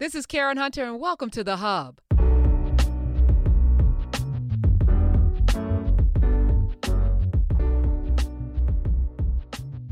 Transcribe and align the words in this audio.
This 0.00 0.16
is 0.16 0.26
Karen 0.26 0.56
Hunter, 0.56 0.82
and 0.82 0.98
welcome 0.98 1.30
to 1.30 1.44
The 1.44 1.58
Hub. 1.58 2.00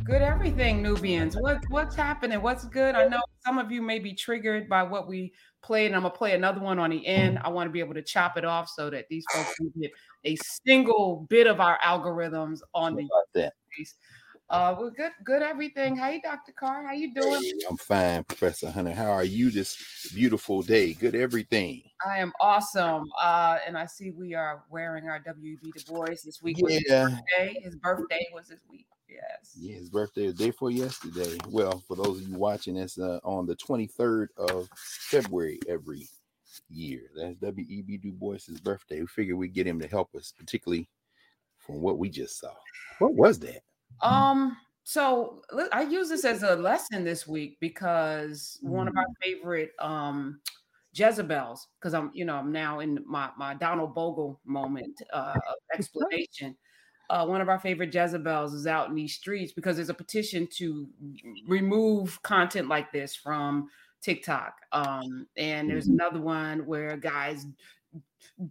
Good 0.03 0.21
everything, 0.21 0.83
Nubians. 0.83 1.37
What 1.37 1.59
what's 1.69 1.95
happening? 1.95 2.43
What's 2.43 2.65
good? 2.65 2.97
I 2.97 3.07
know 3.07 3.21
some 3.45 3.59
of 3.59 3.71
you 3.71 3.81
may 3.81 4.01
be 4.01 4.13
triggered 4.13 4.69
by 4.69 4.83
what 4.83 5.07
we 5.07 5.33
played, 5.63 5.87
and 5.87 5.95
I'm 5.95 6.03
gonna 6.03 6.13
play 6.15 6.35
another 6.35 6.61
one 6.61 6.81
on 6.81 6.91
the 6.91 7.07
end. 7.07 7.39
I 7.45 7.51
want 7.51 7.69
to 7.69 7.73
be 7.73 7.79
able 7.79 7.95
to 7.95 8.03
chop 8.03 8.37
it 8.37 8.45
off 8.45 8.69
so 8.69 8.91
that 8.91 9.05
these 9.09 9.25
folks 9.33 9.55
can 9.55 9.73
get 9.81 9.93
a 10.25 10.37
single 10.67 11.29
bit 11.31 11.47
of 11.47 11.61
our 11.61 11.79
algorithms 11.79 12.59
on 12.75 12.97
the 12.97 13.09
that. 13.35 13.53
Uh, 14.53 14.77
well, 14.79 14.91
good, 14.91 15.13
good 15.25 15.41
everything. 15.41 15.97
Hey, 15.97 16.21
Dr. 16.23 16.53
Carr, 16.53 16.87
how 16.87 16.93
you 16.93 17.15
doing? 17.15 17.43
Hey, 17.43 17.53
I'm 17.71 17.79
fine, 17.79 18.23
Professor 18.25 18.71
Hunter. 18.71 18.93
How 18.93 19.11
are 19.11 19.25
you 19.25 19.51
this 19.51 20.13
beautiful 20.15 20.61
day? 20.61 20.93
Good 20.93 21.15
everything. 21.15 21.83
I 22.07 22.19
am 22.19 22.35
awesome. 22.39 23.05
Uh, 23.19 23.61
and 23.67 23.79
I 23.79 23.87
see 23.87 24.11
we 24.11 24.35
are 24.35 24.63
wearing 24.69 25.09
our 25.09 25.19
WB 25.21 25.73
Du 25.73 25.85
Bois 25.91 26.05
this 26.23 26.43
week. 26.43 26.59
was 26.59 26.75
his 26.75 26.85
Yeah. 26.87 27.09
birthday. 27.09 27.61
His 27.63 27.77
birthday 27.77 28.27
was 28.35 28.49
this 28.49 28.61
week. 28.71 28.85
Yes. 29.09 29.57
Yeah, 29.59 29.77
his 29.77 29.89
birthday 29.89 30.25
is 30.25 30.35
day 30.35 30.51
for 30.51 30.71
yesterday. 30.71 31.39
Well, 31.49 31.83
for 31.89 31.97
those 31.97 32.21
of 32.21 32.29
you 32.29 32.37
watching, 32.37 32.77
it's 32.77 32.99
uh, 32.99 33.21
on 33.25 33.47
the 33.47 33.57
23rd 33.57 34.29
of 34.37 34.69
February 34.75 35.61
every 35.67 36.09
year. 36.69 37.11
That's 37.17 37.37
W.E.B. 37.37 37.97
Du 37.97 38.13
Bois's 38.13 38.61
birthday. 38.61 39.01
We 39.01 39.07
figured 39.07 39.39
we'd 39.39 39.55
get 39.55 39.67
him 39.67 39.81
to 39.81 39.89
help 39.89 40.15
us, 40.15 40.35
particularly 40.37 40.91
from 41.59 41.81
what 41.81 41.97
we 41.97 42.11
just 42.11 42.39
saw. 42.39 42.53
What 42.99 43.15
was 43.15 43.39
that? 43.39 43.63
Um, 44.01 44.57
so 44.85 45.43
I 45.73 45.83
use 45.83 46.09
this 46.09 46.25
as 46.25 46.43
a 46.43 46.57
lesson 46.57 47.05
this 47.05 47.27
week 47.27 47.59
because 47.61 48.59
one 48.63 48.89
of 48.89 48.95
our 48.97 49.07
favorite 49.23 49.73
um 49.79 50.41
Jezebels, 50.95 51.69
because 51.81 51.95
I'm, 51.95 52.11
you 52.15 52.25
know, 52.25 52.37
I'm 52.37 52.53
now 52.53 52.81
in 52.81 53.03
my 53.07 53.31
my 53.37 53.55
Donald 53.55 53.95
Bogle 53.95 54.41
moment 54.45 55.01
uh 55.13 55.39
of 55.49 55.55
explanation. 55.75 56.57
Uh, 57.11 57.27
one 57.27 57.43
of 57.43 57.49
our 57.51 57.59
favorite 57.61 57.95
Jezebels 57.95 58.55
is 58.55 58.67
out 58.67 58.89
in 58.89 58.95
these 58.95 59.15
streets 59.15 59.53
because 59.53 59.77
there's 59.77 59.91
a 59.91 59.95
petition 59.95 60.49
to 60.57 60.89
remove 61.47 62.23
content 62.23 62.69
like 62.69 62.93
this 62.93 63.15
from 63.15 63.69
TikTok. 64.01 64.55
Um, 64.73 65.27
and 65.37 65.69
there's 65.69 65.89
Mhm. 65.89 65.99
another 66.01 66.21
one 66.21 66.67
where 66.67 66.97
guys 66.97 67.47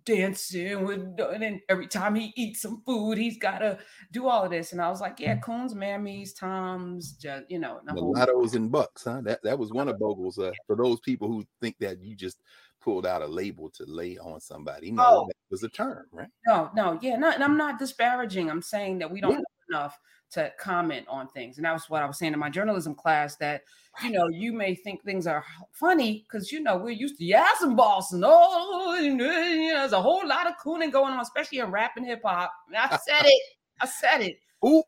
dancing 0.05 0.85
with 0.85 0.99
and 1.19 1.41
then 1.41 1.61
every 1.69 1.87
time 1.87 2.15
he 2.15 2.33
eats 2.35 2.61
some 2.61 2.81
food, 2.85 3.17
he's 3.17 3.37
gotta 3.37 3.79
do 4.11 4.27
all 4.27 4.43
of 4.43 4.51
this. 4.51 4.71
And 4.71 4.81
I 4.81 4.89
was 4.89 5.01
like, 5.01 5.19
yeah, 5.19 5.37
coons, 5.37 5.73
mammies, 5.73 6.35
toms, 6.37 7.13
just 7.13 7.43
you 7.49 7.59
know, 7.59 7.79
Mulattoes 7.93 8.55
and 8.55 8.71
bucks, 8.71 9.03
huh? 9.05 9.21
That 9.23 9.41
that 9.43 9.57
was 9.57 9.71
one 9.71 9.87
of 9.89 9.99
Bogle's. 9.99 10.37
Uh, 10.39 10.51
for 10.67 10.75
those 10.75 10.99
people 10.99 11.27
who 11.27 11.45
think 11.61 11.77
that 11.79 12.01
you 12.01 12.15
just 12.15 12.39
pulled 12.81 13.05
out 13.05 13.21
a 13.21 13.27
label 13.27 13.69
to 13.69 13.85
lay 13.85 14.17
on 14.17 14.39
somebody, 14.39 14.91
no, 14.91 15.03
Oh. 15.05 15.25
that 15.27 15.35
was 15.49 15.63
a 15.63 15.69
term, 15.69 16.05
right? 16.11 16.29
no, 16.47 16.69
no, 16.75 16.97
yeah, 17.01 17.15
no, 17.15 17.29
and 17.31 17.43
I'm 17.43 17.57
not 17.57 17.77
disparaging. 17.79 18.49
I'm 18.49 18.61
saying 18.61 18.99
that 18.99 19.11
we 19.11 19.21
don't 19.21 19.31
Yeah. 19.33 19.39
Enough 19.71 19.97
to 20.31 20.51
comment 20.59 21.05
on 21.09 21.27
things. 21.29 21.57
And 21.57 21.65
that 21.65 21.73
was 21.73 21.89
what 21.89 22.01
I 22.01 22.05
was 22.05 22.17
saying 22.17 22.33
in 22.33 22.39
my 22.39 22.49
journalism 22.49 22.95
class 22.95 23.35
that 23.37 23.61
you 24.03 24.11
know, 24.11 24.29
you 24.29 24.53
may 24.53 24.73
think 24.73 25.03
things 25.03 25.27
are 25.27 25.43
funny 25.71 26.25
because 26.25 26.51
you 26.51 26.61
know 26.61 26.77
we're 26.77 26.91
used 26.91 27.17
to 27.17 27.25
yes 27.25 27.61
and 27.61 27.75
boss 27.75 28.13
and 28.13 28.23
oh, 28.25 28.95
and, 28.97 29.21
uh, 29.21 29.25
you 29.25 29.73
know, 29.73 29.79
there's 29.79 29.91
a 29.91 30.01
whole 30.01 30.25
lot 30.25 30.47
of 30.47 30.53
cooning 30.63 30.91
going 30.91 31.13
on, 31.13 31.19
especially 31.19 31.59
in 31.59 31.69
rap 31.71 31.91
and 31.97 32.05
hip 32.05 32.21
hop. 32.23 32.51
I 32.75 32.97
said 33.05 33.25
it, 33.25 33.41
I 33.81 33.85
said 33.85 34.21
it. 34.21 34.39
Ooh, 34.65 34.83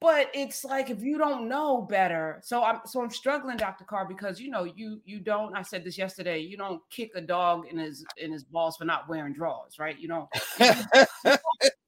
but 0.00 0.28
it's 0.34 0.64
like 0.64 0.90
if 0.90 1.02
you 1.02 1.16
don't 1.16 1.48
know 1.48 1.80
better 1.80 2.38
so 2.42 2.62
i'm 2.62 2.80
so 2.84 3.02
i'm 3.02 3.08
struggling 3.08 3.56
dr 3.56 3.82
carr 3.84 4.06
because 4.06 4.38
you 4.38 4.50
know 4.50 4.64
you 4.64 5.00
you 5.06 5.18
don't 5.18 5.56
i 5.56 5.62
said 5.62 5.82
this 5.82 5.96
yesterday 5.96 6.38
you 6.38 6.58
don't 6.58 6.82
kick 6.90 7.10
a 7.14 7.22
dog 7.22 7.66
in 7.70 7.78
his 7.78 8.04
in 8.18 8.30
his 8.30 8.44
balls 8.44 8.76
for 8.76 8.84
not 8.84 9.08
wearing 9.08 9.32
drawers 9.32 9.78
right 9.78 9.98
you 9.98 10.06
don't 10.06 10.28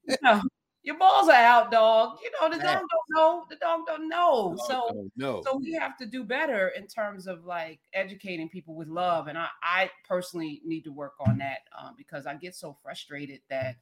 you 0.06 0.16
know, 0.22 0.40
your 0.86 0.96
balls 0.96 1.28
are 1.28 1.32
out 1.32 1.70
dog. 1.72 2.18
You 2.22 2.30
know 2.40 2.56
the 2.56 2.62
dog 2.62 2.78
don't 2.78 3.10
know. 3.10 3.44
The 3.50 3.56
dog 3.56 3.80
don't 3.86 4.08
know. 4.08 4.56
So 4.68 5.08
no, 5.16 5.42
so 5.42 5.56
we 5.56 5.72
have 5.72 5.98
to 5.98 6.06
do 6.06 6.22
better 6.22 6.68
in 6.68 6.86
terms 6.86 7.26
of 7.26 7.44
like 7.44 7.80
educating 7.92 8.48
people 8.48 8.74
with 8.76 8.86
love 8.88 9.26
and 9.26 9.36
i 9.36 9.48
i 9.62 9.90
personally 10.08 10.62
need 10.64 10.82
to 10.84 10.92
work 10.92 11.14
on 11.20 11.38
that 11.38 11.58
um, 11.78 11.94
because 11.98 12.24
i 12.26 12.34
get 12.34 12.54
so 12.54 12.76
frustrated 12.82 13.40
that 13.50 13.76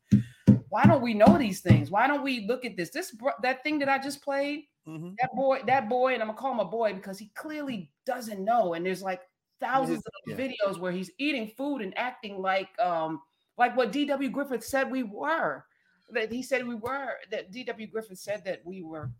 why 0.70 0.84
don't 0.84 1.02
we 1.02 1.14
know 1.14 1.38
these 1.38 1.60
things? 1.60 1.90
Why 1.90 2.08
don't 2.08 2.24
we 2.24 2.46
look 2.48 2.64
at 2.64 2.76
this? 2.76 2.90
This 2.90 3.12
bro- 3.12 3.32
that 3.42 3.62
thing 3.62 3.78
that 3.80 3.88
i 3.88 3.98
just 3.98 4.22
played 4.22 4.64
Mhm. 4.88 5.14
that 5.20 5.30
boy 5.34 5.62
that 5.66 5.88
boy 5.88 6.14
and 6.14 6.22
i'm 6.22 6.28
gonna 6.28 6.38
call 6.38 6.52
him 6.52 6.60
a 6.60 6.64
boy 6.64 6.92
because 6.94 7.18
he 7.18 7.28
clearly 7.34 7.90
doesn't 8.04 8.42
know 8.44 8.74
and 8.74 8.84
there's 8.84 9.02
like 9.02 9.22
thousands 9.60 10.02
of 10.06 10.36
videos 10.36 10.78
where 10.78 10.92
he's 10.92 11.10
eating 11.18 11.48
food 11.56 11.80
and 11.80 11.96
acting 11.96 12.40
like 12.40 12.68
um 12.80 13.22
like 13.56 13.74
what 13.76 13.92
dw 13.92 14.30
griffith 14.32 14.64
said 14.64 14.90
we 14.90 15.02
were 15.02 15.64
that 16.10 16.32
he 16.32 16.42
said 16.42 16.66
we 16.66 16.74
were 16.74 17.14
that 17.30 17.52
dw 17.52 17.90
griffith 17.90 18.18
said 18.18 18.44
that 18.44 18.60
we 18.64 18.82
were 18.82 19.10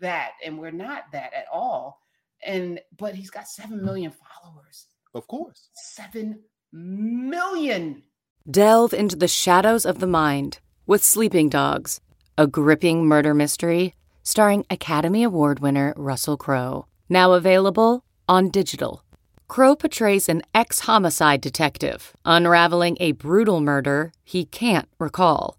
that 0.00 0.32
and 0.44 0.58
we're 0.58 0.70
not 0.70 1.04
that 1.12 1.32
at 1.32 1.46
all 1.52 2.00
and 2.44 2.80
but 2.96 3.14
he's 3.14 3.30
got 3.30 3.48
7 3.48 3.82
million 3.84 4.12
followers 4.12 4.86
of 5.14 5.26
course. 5.26 5.68
7 5.74 6.40
million 6.72 8.02
Delve 8.50 8.92
into 8.92 9.14
the 9.14 9.28
shadows 9.28 9.86
of 9.86 10.00
the 10.00 10.06
mind 10.06 10.58
with 10.86 11.04
Sleeping 11.04 11.48
Dogs, 11.48 12.00
a 12.36 12.46
gripping 12.46 13.06
murder 13.06 13.34
mystery 13.34 13.94
starring 14.24 14.64
Academy 14.70 15.22
Award 15.22 15.60
winner 15.60 15.92
Russell 15.96 16.36
Crowe. 16.36 16.86
Now 17.08 17.32
available 17.32 18.04
on 18.28 18.50
digital. 18.50 19.04
Crowe 19.48 19.76
portrays 19.76 20.28
an 20.28 20.42
ex 20.54 20.80
homicide 20.80 21.40
detective 21.40 22.16
unraveling 22.24 22.96
a 23.00 23.12
brutal 23.12 23.60
murder 23.60 24.12
he 24.24 24.44
can't 24.44 24.88
recall. 24.98 25.58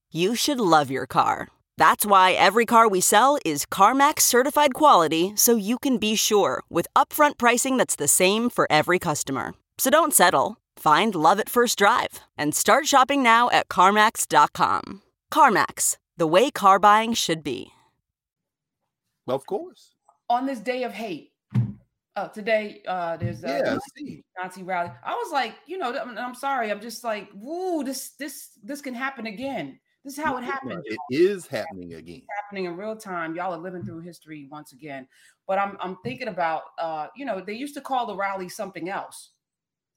you 0.11 0.35
should 0.35 0.59
love 0.59 0.91
your 0.91 1.05
car. 1.05 1.47
That's 1.77 2.05
why 2.05 2.33
every 2.33 2.65
car 2.65 2.87
we 2.87 3.01
sell 3.01 3.37
is 3.45 3.65
CarMax 3.65 4.21
certified 4.21 4.73
quality 4.73 5.33
so 5.35 5.55
you 5.55 5.79
can 5.79 5.97
be 5.97 6.15
sure 6.15 6.61
with 6.69 6.87
upfront 6.95 7.37
pricing 7.37 7.77
that's 7.77 7.95
the 7.95 8.07
same 8.07 8.49
for 8.49 8.67
every 8.69 8.99
customer. 8.99 9.53
So 9.77 9.89
don't 9.89 10.13
settle. 10.13 10.57
Find 10.77 11.15
love 11.15 11.39
at 11.39 11.49
first 11.49 11.77
drive 11.79 12.19
and 12.37 12.53
start 12.55 12.85
shopping 12.87 13.23
now 13.23 13.49
at 13.49 13.67
CarMax.com. 13.69 15.01
CarMax, 15.33 15.97
the 16.17 16.27
way 16.27 16.51
car 16.51 16.77
buying 16.79 17.13
should 17.13 17.43
be. 17.43 17.71
Well, 19.25 19.37
Of 19.37 19.45
course. 19.45 19.95
on 20.29 20.45
this 20.45 20.59
day 20.59 20.83
of 20.83 20.93
hate 20.93 21.29
uh 22.17 22.27
today 22.27 22.81
uh 22.87 23.15
there's 23.17 23.43
a 23.43 23.47
Yeah, 23.47 23.77
see. 23.97 24.23
Nazi 24.37 24.63
rally. 24.63 24.91
I 25.03 25.13
was 25.13 25.31
like, 25.31 25.53
you 25.65 25.77
know, 25.77 25.97
I'm, 25.97 26.17
I'm 26.17 26.35
sorry. 26.35 26.69
I'm 26.69 26.81
just 26.81 27.03
like, 27.03 27.29
woo, 27.33 27.83
this 27.83 28.11
this 28.19 28.49
this 28.63 28.81
can 28.81 28.93
happen 28.93 29.25
again. 29.27 29.79
This 30.03 30.17
is 30.17 30.23
how 30.23 30.37
it 30.37 30.43
happened. 30.43 30.83
It 30.85 30.99
is 31.09 31.45
happening 31.45 31.93
again. 31.93 32.23
happening 32.41 32.65
in 32.65 32.75
real 32.75 32.95
time. 32.95 33.35
Y'all 33.35 33.53
are 33.53 33.59
living 33.59 33.83
through 33.83 33.99
history 33.99 34.47
once 34.49 34.73
again. 34.73 35.07
But 35.47 35.59
I'm 35.59 35.77
I'm 35.79 35.97
thinking 36.03 36.27
about 36.27 36.63
uh, 36.79 37.07
you 37.15 37.25
know, 37.25 37.39
they 37.39 37.53
used 37.53 37.75
to 37.75 37.81
call 37.81 38.07
the 38.07 38.15
rally 38.15 38.49
something 38.49 38.89
else. 38.89 39.31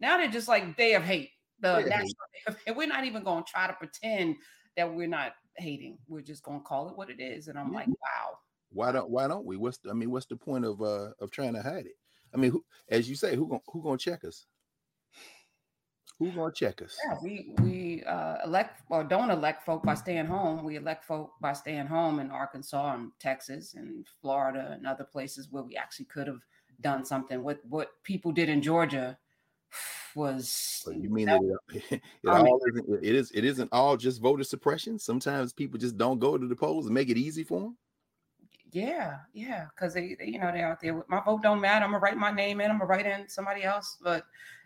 Now 0.00 0.18
they're 0.18 0.28
just 0.28 0.48
like 0.48 0.76
day 0.76 0.94
of 0.94 1.04
hate. 1.04 1.30
The 1.60 1.78
Day 1.82 1.88
national 1.88 2.08
day 2.08 2.40
of- 2.48 2.56
and 2.66 2.76
we're 2.76 2.86
not 2.86 3.04
even 3.04 3.22
gonna 3.22 3.44
try 3.48 3.66
to 3.66 3.72
pretend 3.72 4.36
that 4.76 4.92
we're 4.92 5.06
not 5.06 5.32
hating. 5.56 5.98
We're 6.08 6.20
just 6.20 6.42
gonna 6.42 6.60
call 6.60 6.88
it 6.88 6.96
what 6.96 7.08
it 7.10 7.20
is. 7.20 7.48
And 7.48 7.58
I'm 7.58 7.70
Yeah. 7.72 7.78
like, 7.78 7.88
wow. 7.88 8.38
Why 8.70 8.92
don't 8.92 9.08
why 9.08 9.28
don't 9.28 9.46
we? 9.46 9.56
What's 9.56 9.78
the, 9.78 9.90
I 9.90 9.92
mean, 9.94 10.10
what's 10.10 10.26
the 10.26 10.36
point 10.36 10.64
of 10.64 10.82
uh 10.82 11.10
of 11.20 11.30
trying 11.30 11.54
to 11.54 11.62
hide 11.62 11.86
it? 11.86 11.96
I 12.34 12.36
mean, 12.36 12.50
who, 12.50 12.64
as 12.90 13.08
you 13.08 13.14
say, 13.14 13.36
who 13.36 13.48
gonna 13.48 13.60
who 13.68 13.82
gonna 13.82 13.96
check 13.96 14.24
us? 14.24 14.46
Who 16.24 16.32
gonna 16.32 16.52
check 16.52 16.80
us? 16.82 16.96
Yeah, 17.06 17.16
we 17.22 17.52
we 17.60 18.02
uh, 18.04 18.36
elect 18.44 18.82
or 18.90 19.04
don't 19.04 19.30
elect 19.30 19.64
folk 19.64 19.82
by 19.82 19.94
staying 19.94 20.26
home. 20.26 20.64
We 20.64 20.76
elect 20.76 21.04
folk 21.04 21.32
by 21.40 21.52
staying 21.52 21.86
home 21.86 22.18
in 22.20 22.30
Arkansas 22.30 22.94
and 22.94 23.10
Texas 23.20 23.74
and 23.74 24.06
Florida 24.20 24.70
and 24.72 24.86
other 24.86 25.04
places 25.04 25.48
where 25.50 25.62
we 25.62 25.76
actually 25.76 26.06
could 26.06 26.26
have 26.26 26.40
done 26.80 27.04
something. 27.04 27.42
What 27.42 27.60
what 27.68 27.88
people 28.04 28.32
did 28.32 28.48
in 28.48 28.62
Georgia 28.62 29.18
was 30.14 30.48
So 30.48 30.90
you 30.92 31.10
mean 31.10 31.26
that 31.26 31.40
it, 31.72 31.82
it 31.92 32.02
I 32.26 32.42
mean- 32.42 32.46
all 32.52 32.60
isn't 32.68 33.04
it 33.04 33.14
is 33.14 33.30
it 33.32 33.44
isn't 33.44 33.68
all 33.72 33.96
just 33.96 34.20
voter 34.22 34.44
suppression? 34.44 34.98
Sometimes 34.98 35.52
people 35.52 35.78
just 35.78 35.96
don't 35.96 36.18
go 36.18 36.38
to 36.38 36.46
the 36.46 36.56
polls 36.56 36.86
and 36.86 36.94
make 36.94 37.10
it 37.10 37.18
easy 37.18 37.44
for 37.44 37.60
them. 37.60 37.76
yeah 38.72 39.18
yeah 39.34 39.66
because 39.74 39.94
they, 39.94 40.16
they 40.18 40.26
you 40.26 40.38
know 40.40 40.50
they're 40.52 40.68
out 40.68 40.80
there. 40.80 40.94
with, 40.94 41.08
My 41.08 41.20
vote 41.24 41.42
don't 41.42 41.60
matter. 41.60 41.84
I'm 41.84 41.90
gonna 41.92 42.00
write 42.02 42.16
my 42.16 42.30
name 42.32 42.60
in. 42.60 42.70
I'm 42.70 42.78
gonna 42.78 42.88
write 42.88 43.06
in 43.06 43.28
somebody 43.28 43.62
else. 43.62 43.96
But 44.02 44.24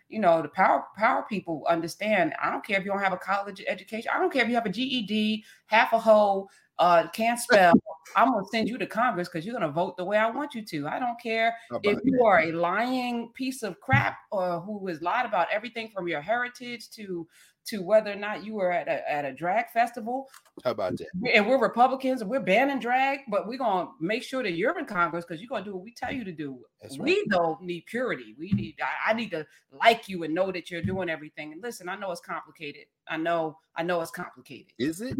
you 0.09 0.19
know, 0.19 0.41
the 0.41 0.49
power 0.49 0.85
power 0.97 1.25
people 1.29 1.65
understand. 1.69 2.33
I 2.41 2.49
don't 2.51 2.65
care 2.65 2.77
if 2.79 2.85
you 2.85 2.91
don't 2.91 3.01
have 3.01 3.13
a 3.13 3.17
college 3.17 3.63
education. 3.67 4.11
I 4.13 4.19
don't 4.19 4.33
care 4.33 4.43
if 4.43 4.49
you 4.49 4.55
have 4.55 4.65
a 4.65 4.69
GED, 4.69 5.43
half 5.67 5.93
a 5.93 5.99
hoe, 5.99 6.49
uh, 6.79 7.07
can't 7.09 7.39
spell. 7.39 7.73
I'm 8.15 8.31
gonna 8.31 8.45
send 8.51 8.67
you 8.67 8.77
to 8.79 8.87
Congress 8.87 9.29
because 9.29 9.45
you're 9.45 9.53
gonna 9.53 9.71
vote 9.71 9.97
the 9.97 10.05
way 10.05 10.17
I 10.17 10.29
want 10.31 10.55
you 10.55 10.65
to. 10.65 10.87
I 10.87 10.97
don't 10.97 11.19
care 11.21 11.55
if 11.83 11.99
you 12.03 12.23
are 12.23 12.41
a 12.41 12.51
lying 12.51 13.31
piece 13.35 13.61
of 13.61 13.79
crap 13.79 14.17
or 14.31 14.59
who 14.61 14.87
has 14.87 15.01
lied 15.01 15.25
about 15.25 15.47
everything 15.51 15.89
from 15.89 16.07
your 16.07 16.21
heritage 16.21 16.89
to 16.91 17.27
to 17.69 17.81
whether 17.81 18.11
or 18.11 18.15
not 18.15 18.43
you 18.43 18.55
were 18.55 18.71
at 18.71 18.87
a, 18.87 19.11
at 19.11 19.25
a 19.25 19.33
drag 19.33 19.69
festival. 19.69 20.27
How 20.63 20.71
about 20.71 20.97
that? 20.97 21.07
And 21.33 21.47
we're 21.47 21.59
Republicans 21.59 22.21
and 22.21 22.29
we're 22.29 22.39
banning 22.39 22.79
drag, 22.79 23.19
but 23.29 23.47
we're 23.47 23.59
gonna 23.59 23.89
make 23.99 24.23
sure 24.23 24.43
that 24.43 24.53
you're 24.53 24.77
in 24.79 24.85
Congress 24.85 25.25
because 25.25 25.41
you're 25.41 25.49
gonna 25.49 25.65
do 25.65 25.75
what 25.75 25.83
we 25.83 25.93
tell 25.93 26.11
you 26.11 26.23
to 26.23 26.31
do. 26.31 26.59
That's 26.81 26.97
we 26.97 27.17
right. 27.17 27.25
though 27.29 27.57
need 27.61 27.85
purity. 27.85 28.35
We 28.37 28.51
need 28.51 28.77
I, 28.81 29.11
I, 29.11 29.13
need 29.13 29.31
to 29.31 29.45
like 29.71 30.09
you 30.09 30.23
and 30.23 30.33
know 30.33 30.51
that 30.51 30.71
you're 30.71 30.81
doing 30.81 31.09
everything. 31.09 31.53
And 31.53 31.61
listen, 31.61 31.89
I 31.89 31.95
know 31.95 32.11
it's 32.11 32.21
complicated. 32.21 32.85
I 33.07 33.17
know, 33.17 33.57
I 33.75 33.83
know 33.83 34.01
it's 34.01 34.11
complicated. 34.11 34.73
Is 34.79 35.01
it? 35.01 35.17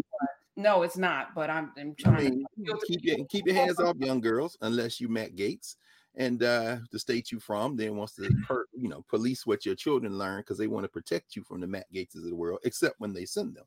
No, 0.56 0.82
it's 0.82 0.96
not. 0.96 1.34
But 1.34 1.50
I'm, 1.50 1.72
I'm 1.78 1.94
trying 1.94 2.16
I 2.16 2.30
mean, 2.30 2.44
to 2.66 2.78
keep 2.86 3.04
your 3.04 3.24
keep 3.26 3.46
your 3.46 3.54
hands 3.54 3.80
off 3.80 3.96
young 3.98 4.20
girls 4.20 4.58
unless 4.60 5.00
you 5.00 5.08
Matt 5.08 5.36
Gaetz 5.36 5.76
and 6.16 6.42
uh, 6.42 6.78
the 6.90 6.98
state 6.98 7.30
you 7.30 7.38
from 7.38 7.76
then 7.76 7.96
wants 7.96 8.14
to 8.16 8.30
per, 8.46 8.66
you 8.72 8.88
know 8.88 9.04
police 9.08 9.46
what 9.46 9.64
your 9.64 9.74
children 9.74 10.18
learn 10.18 10.40
because 10.40 10.58
they 10.58 10.66
want 10.66 10.84
to 10.84 10.88
protect 10.88 11.36
you 11.36 11.42
from 11.44 11.60
the 11.60 11.66
Matt 11.66 11.86
Gaetzes 11.94 12.16
of 12.16 12.24
the 12.24 12.34
world, 12.34 12.60
except 12.64 12.98
when 12.98 13.12
they 13.12 13.24
send 13.24 13.54
them. 13.54 13.64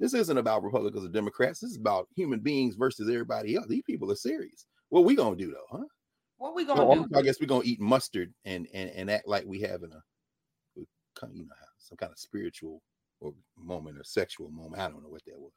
This 0.00 0.14
isn't 0.14 0.38
about 0.38 0.64
Republicans 0.64 1.04
or 1.04 1.08
Democrats. 1.08 1.60
This 1.60 1.70
is 1.72 1.76
about 1.76 2.08
human 2.16 2.40
beings 2.40 2.74
versus 2.74 3.08
everybody 3.08 3.56
else. 3.56 3.66
These 3.68 3.84
people 3.84 4.10
are 4.10 4.16
serious. 4.16 4.66
What 4.88 5.04
we 5.04 5.14
gonna 5.14 5.36
do 5.36 5.52
though, 5.52 5.78
huh? 5.78 5.84
What 6.38 6.54
we 6.54 6.64
gonna 6.64 6.84
well, 6.84 7.04
do? 7.04 7.18
I 7.18 7.22
guess 7.22 7.40
we're 7.40 7.46
gonna 7.46 7.64
eat 7.64 7.80
mustard 7.80 8.32
and 8.44 8.66
and 8.74 8.90
and 8.90 9.10
act 9.10 9.28
like 9.28 9.44
we 9.46 9.60
having 9.60 9.92
a 9.92 10.02
you 10.76 11.44
know 11.44 11.54
some 11.78 11.96
kind 11.96 12.10
of 12.10 12.18
spiritual 12.18 12.82
or 13.20 13.34
moment 13.56 13.98
or 13.98 14.04
sexual 14.04 14.50
moment. 14.50 14.80
I 14.80 14.88
don't 14.88 15.02
know 15.02 15.08
what 15.08 15.24
that 15.26 15.38
was. 15.38 15.52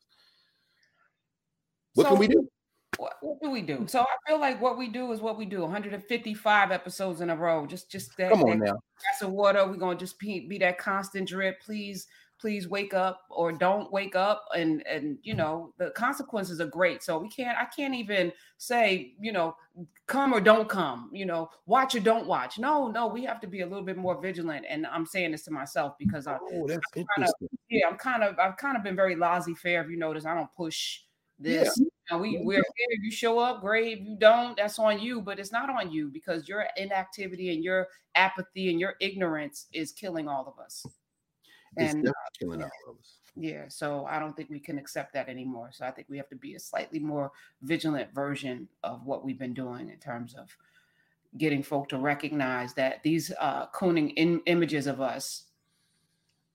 What 1.96 2.04
so, 2.04 2.10
can 2.12 2.20
we 2.20 2.28
do? 2.28 2.48
What, 2.98 3.14
what, 3.22 3.42
do 3.42 3.50
we 3.50 3.62
do? 3.62 3.86
So 3.88 4.02
I 4.02 4.30
feel 4.30 4.40
like 4.40 4.62
what 4.62 4.78
we 4.78 4.88
do 4.88 5.12
is 5.12 5.22
what 5.22 5.38
we 5.38 5.46
do. 5.46 5.62
155 5.62 6.72
episodes 6.72 7.22
in 7.22 7.30
a 7.30 7.36
row. 7.36 7.66
Just, 7.66 7.90
just 7.92 8.16
that, 8.18 8.32
come 8.32 8.44
on 8.44 8.60
that 8.60 8.66
now. 8.66 8.72
Glass 8.72 9.22
of 9.22 9.32
water. 9.32 9.66
We're 9.68 9.76
gonna 9.76 9.98
just 9.98 10.20
be, 10.20 10.48
be 10.48 10.58
that 10.60 10.78
constant 10.78 11.28
drip. 11.28 11.62
Please, 11.62 12.08
please 12.40 12.68
wake 12.68 12.94
up 12.94 13.22
or 13.30 13.52
don't 13.52 13.92
wake 13.92 14.16
up. 14.16 14.46
And 14.56 14.86
and 14.88 15.18
you 15.24 15.34
know 15.34 15.74
the 15.78 15.92
consequences 15.92 16.60
are 16.62 16.68
great. 16.68 17.04
So 17.04 17.18
we 17.18 17.30
can't. 17.30 17.58
I 17.58 17.66
can't 17.66 17.96
even 17.96 18.32
say 18.58 19.14
you 19.20 19.32
know 19.32 19.56
come 20.08 20.34
or 20.34 20.42
don't 20.42 20.70
come. 20.70 21.10
You 21.14 21.26
know 21.26 21.50
watch 21.66 21.96
or 21.96 22.00
don't 22.00 22.28
watch. 22.28 22.60
No, 22.60 22.90
no. 22.90 23.08
We 23.08 23.24
have 23.26 23.42
to 23.42 23.48
be 23.48 23.62
a 23.62 23.66
little 23.66 23.86
bit 23.86 23.98
more 23.98 24.22
vigilant. 24.22 24.66
And 24.70 24.86
I'm 24.88 25.06
saying 25.06 25.32
this 25.32 25.44
to 25.44 25.52
myself 25.52 25.96
because 25.98 26.28
I. 26.28 26.38
Oh, 26.42 26.68
that's 26.68 26.80
I'm 26.96 27.06
kind 27.16 27.30
of, 27.30 27.50
yeah, 27.70 27.88
I'm 27.90 27.98
kind 27.98 28.24
of 28.24 28.38
I've 28.40 28.58
kind 28.58 28.78
of 28.78 28.84
been 28.84 28.96
very 28.96 29.16
laissez 29.16 29.54
faire. 29.56 29.84
If 29.84 29.90
you 29.90 29.98
notice, 29.98 30.26
I 30.26 30.36
don't 30.36 30.52
push 30.54 31.02
this. 31.40 31.76
Yeah. 31.78 31.88
Know, 32.12 32.20
we 32.20 32.40
we're 32.44 32.60
if 32.60 33.04
you 33.04 33.12
show 33.12 33.40
up, 33.40 33.62
great. 33.62 34.00
If 34.00 34.08
you 34.08 34.16
don't, 34.18 34.56
that's 34.58 34.78
on 34.78 35.00
you. 35.00 35.22
But 35.22 35.40
it's 35.40 35.52
not 35.52 35.70
on 35.70 35.92
you 35.92 36.10
because 36.10 36.48
your 36.48 36.66
inactivity 36.78 37.54
and 37.54 37.64
your 37.64 37.88
apathy 38.14 38.70
and 38.70 38.80
your 38.80 38.96
ignorance 39.00 39.68
is 39.74 39.92
killing 39.92 40.28
all 40.28 40.48
of 40.48 40.64
us. 40.64 40.86
It's 41.78 41.94
and 41.94 42.08
killing 42.40 42.62
all 42.62 42.70
of 42.90 43.00
us. 43.00 43.16
Yeah, 43.36 43.66
so 43.68 44.06
I 44.06 44.20
don't 44.20 44.36
think 44.36 44.50
we 44.50 44.60
can 44.60 44.78
accept 44.78 45.14
that 45.14 45.28
anymore. 45.28 45.70
So 45.74 45.86
I 45.86 45.92
think 45.92 46.08
we 46.10 46.18
have 46.18 46.30
to 46.30 46.36
be 46.36 46.56
a 46.56 46.60
slightly 46.60 47.00
more 47.00 47.32
vigilant 47.64 48.14
version 48.14 48.70
of 48.84 49.06
what 49.06 49.26
we've 49.26 49.40
been 49.40 49.54
doing 49.54 49.90
in 49.90 49.98
terms 49.98 50.36
of 50.36 50.56
getting 51.38 51.62
folk 51.62 51.90
to 51.90 51.98
recognize 51.98 52.76
that 52.76 53.04
these 53.04 53.34
uh, 53.42 53.66
cooning 53.74 54.12
in- 54.12 54.42
images 54.46 54.88
of 54.88 55.02
us 55.02 55.46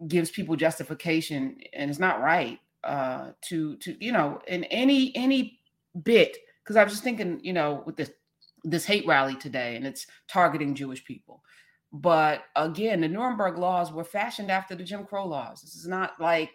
gives 0.08 0.30
people 0.30 0.56
justification, 0.56 1.58
and 1.74 1.90
it's 1.90 1.98
not 1.98 2.22
right 2.22 2.60
uh, 2.84 3.30
to 3.42 3.76
to 3.76 3.96
you 4.04 4.12
know 4.12 4.40
in 4.46 4.64
any 4.64 5.14
any 5.16 5.60
bit 6.02 6.36
because 6.62 6.76
I 6.76 6.84
was 6.84 6.92
just 6.92 7.04
thinking 7.04 7.40
you 7.42 7.52
know 7.52 7.82
with 7.86 7.96
this 7.96 8.10
this 8.64 8.84
hate 8.84 9.06
rally 9.06 9.36
today 9.36 9.76
and 9.76 9.86
it's 9.86 10.06
targeting 10.28 10.74
Jewish 10.74 11.04
people. 11.04 11.42
But 11.92 12.44
again, 12.54 13.00
the 13.00 13.08
Nuremberg 13.08 13.58
laws 13.58 13.90
were 13.90 14.04
fashioned 14.04 14.50
after 14.50 14.74
the 14.74 14.84
Jim 14.84 15.04
Crow 15.04 15.26
laws. 15.26 15.62
This 15.62 15.74
is 15.74 15.88
not 15.88 16.12
like 16.20 16.50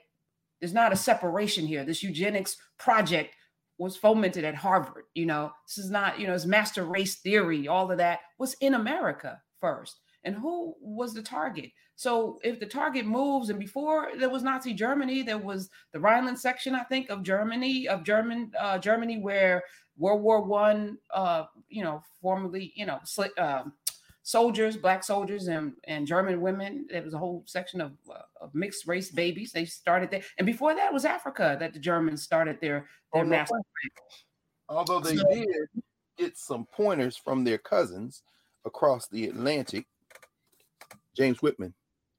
there's 0.60 0.74
not 0.74 0.94
a 0.94 0.98
separation 0.98 1.66
here. 1.66 1.84
This 1.84 2.04
eugenics 2.04 2.58
project 2.78 3.36
was 3.78 3.98
fomented 3.98 4.46
at 4.46 4.56
Harvard. 4.56 5.06
You 5.14 5.26
know, 5.26 5.52
this 5.68 5.78
is 5.78 5.92
not, 5.92 6.20
you 6.20 6.28
know, 6.28 6.34
it's 6.34 6.46
master 6.46 6.86
race 6.86 7.16
theory, 7.16 7.68
all 7.68 7.92
of 7.92 7.98
that 7.98 8.20
was 8.40 8.56
in 8.62 8.74
America 8.74 9.42
first. 9.60 10.00
And 10.26 10.36
who 10.36 10.76
was 10.82 11.14
the 11.14 11.22
target? 11.22 11.72
So 11.96 12.40
if 12.44 12.60
the 12.60 12.66
target 12.66 13.06
moves, 13.06 13.50
and 13.50 13.60
before 13.60 14.10
there 14.20 14.30
was 14.30 14.44
Nazi 14.44 14.74
Germany, 14.74 15.22
there 15.22 15.38
was 15.38 15.70
the 15.94 16.00
Rhineland 16.00 16.40
section, 16.40 16.76
I 16.76 16.84
think, 16.84 17.10
of 17.10 17.24
Germany, 17.24 17.88
of 17.88 18.04
German 18.04 18.52
uh, 18.60 18.78
Germany, 18.80 19.20
where 19.20 19.64
World 19.98 20.22
War 20.22 20.42
One, 20.44 20.98
uh, 21.14 21.46
you 21.70 21.84
know, 21.84 22.04
formerly, 22.22 22.74
you 22.76 22.86
know, 22.86 23.00
sl- 23.06 23.38
uh, 23.38 23.64
soldiers, 24.24 24.76
black 24.76 25.04
soldiers, 25.04 25.48
and 25.48 25.74
and 25.86 26.06
German 26.06 26.42
women. 26.42 26.88
There 26.90 27.04
was 27.04 27.14
a 27.14 27.18
whole 27.18 27.44
section 27.46 27.80
of, 27.80 27.94
uh, 28.10 28.24
of 28.42 28.54
mixed 28.54 28.88
race 28.88 29.12
babies. 29.12 29.52
They 29.54 29.66
started 29.66 30.12
there, 30.12 30.24
and 30.38 30.46
before 30.46 30.76
that 30.76 30.92
was 30.92 31.06
Africa 31.06 31.56
that 31.60 31.72
the 31.72 31.80
Germans 31.80 32.24
started 32.24 32.60
their 32.60 32.88
their 33.14 33.24
oh, 33.24 33.28
mass. 33.28 33.50
Although 34.68 35.00
they 35.00 35.16
so, 35.16 35.24
did 35.32 35.48
get 36.18 36.38
some 36.38 36.66
pointers 36.74 37.16
from 37.16 37.44
their 37.44 37.60
cousins 37.60 38.24
across 38.66 39.08
the 39.08 39.28
Atlantic, 39.28 39.86
James 41.16 41.42
Whitman 41.42 41.74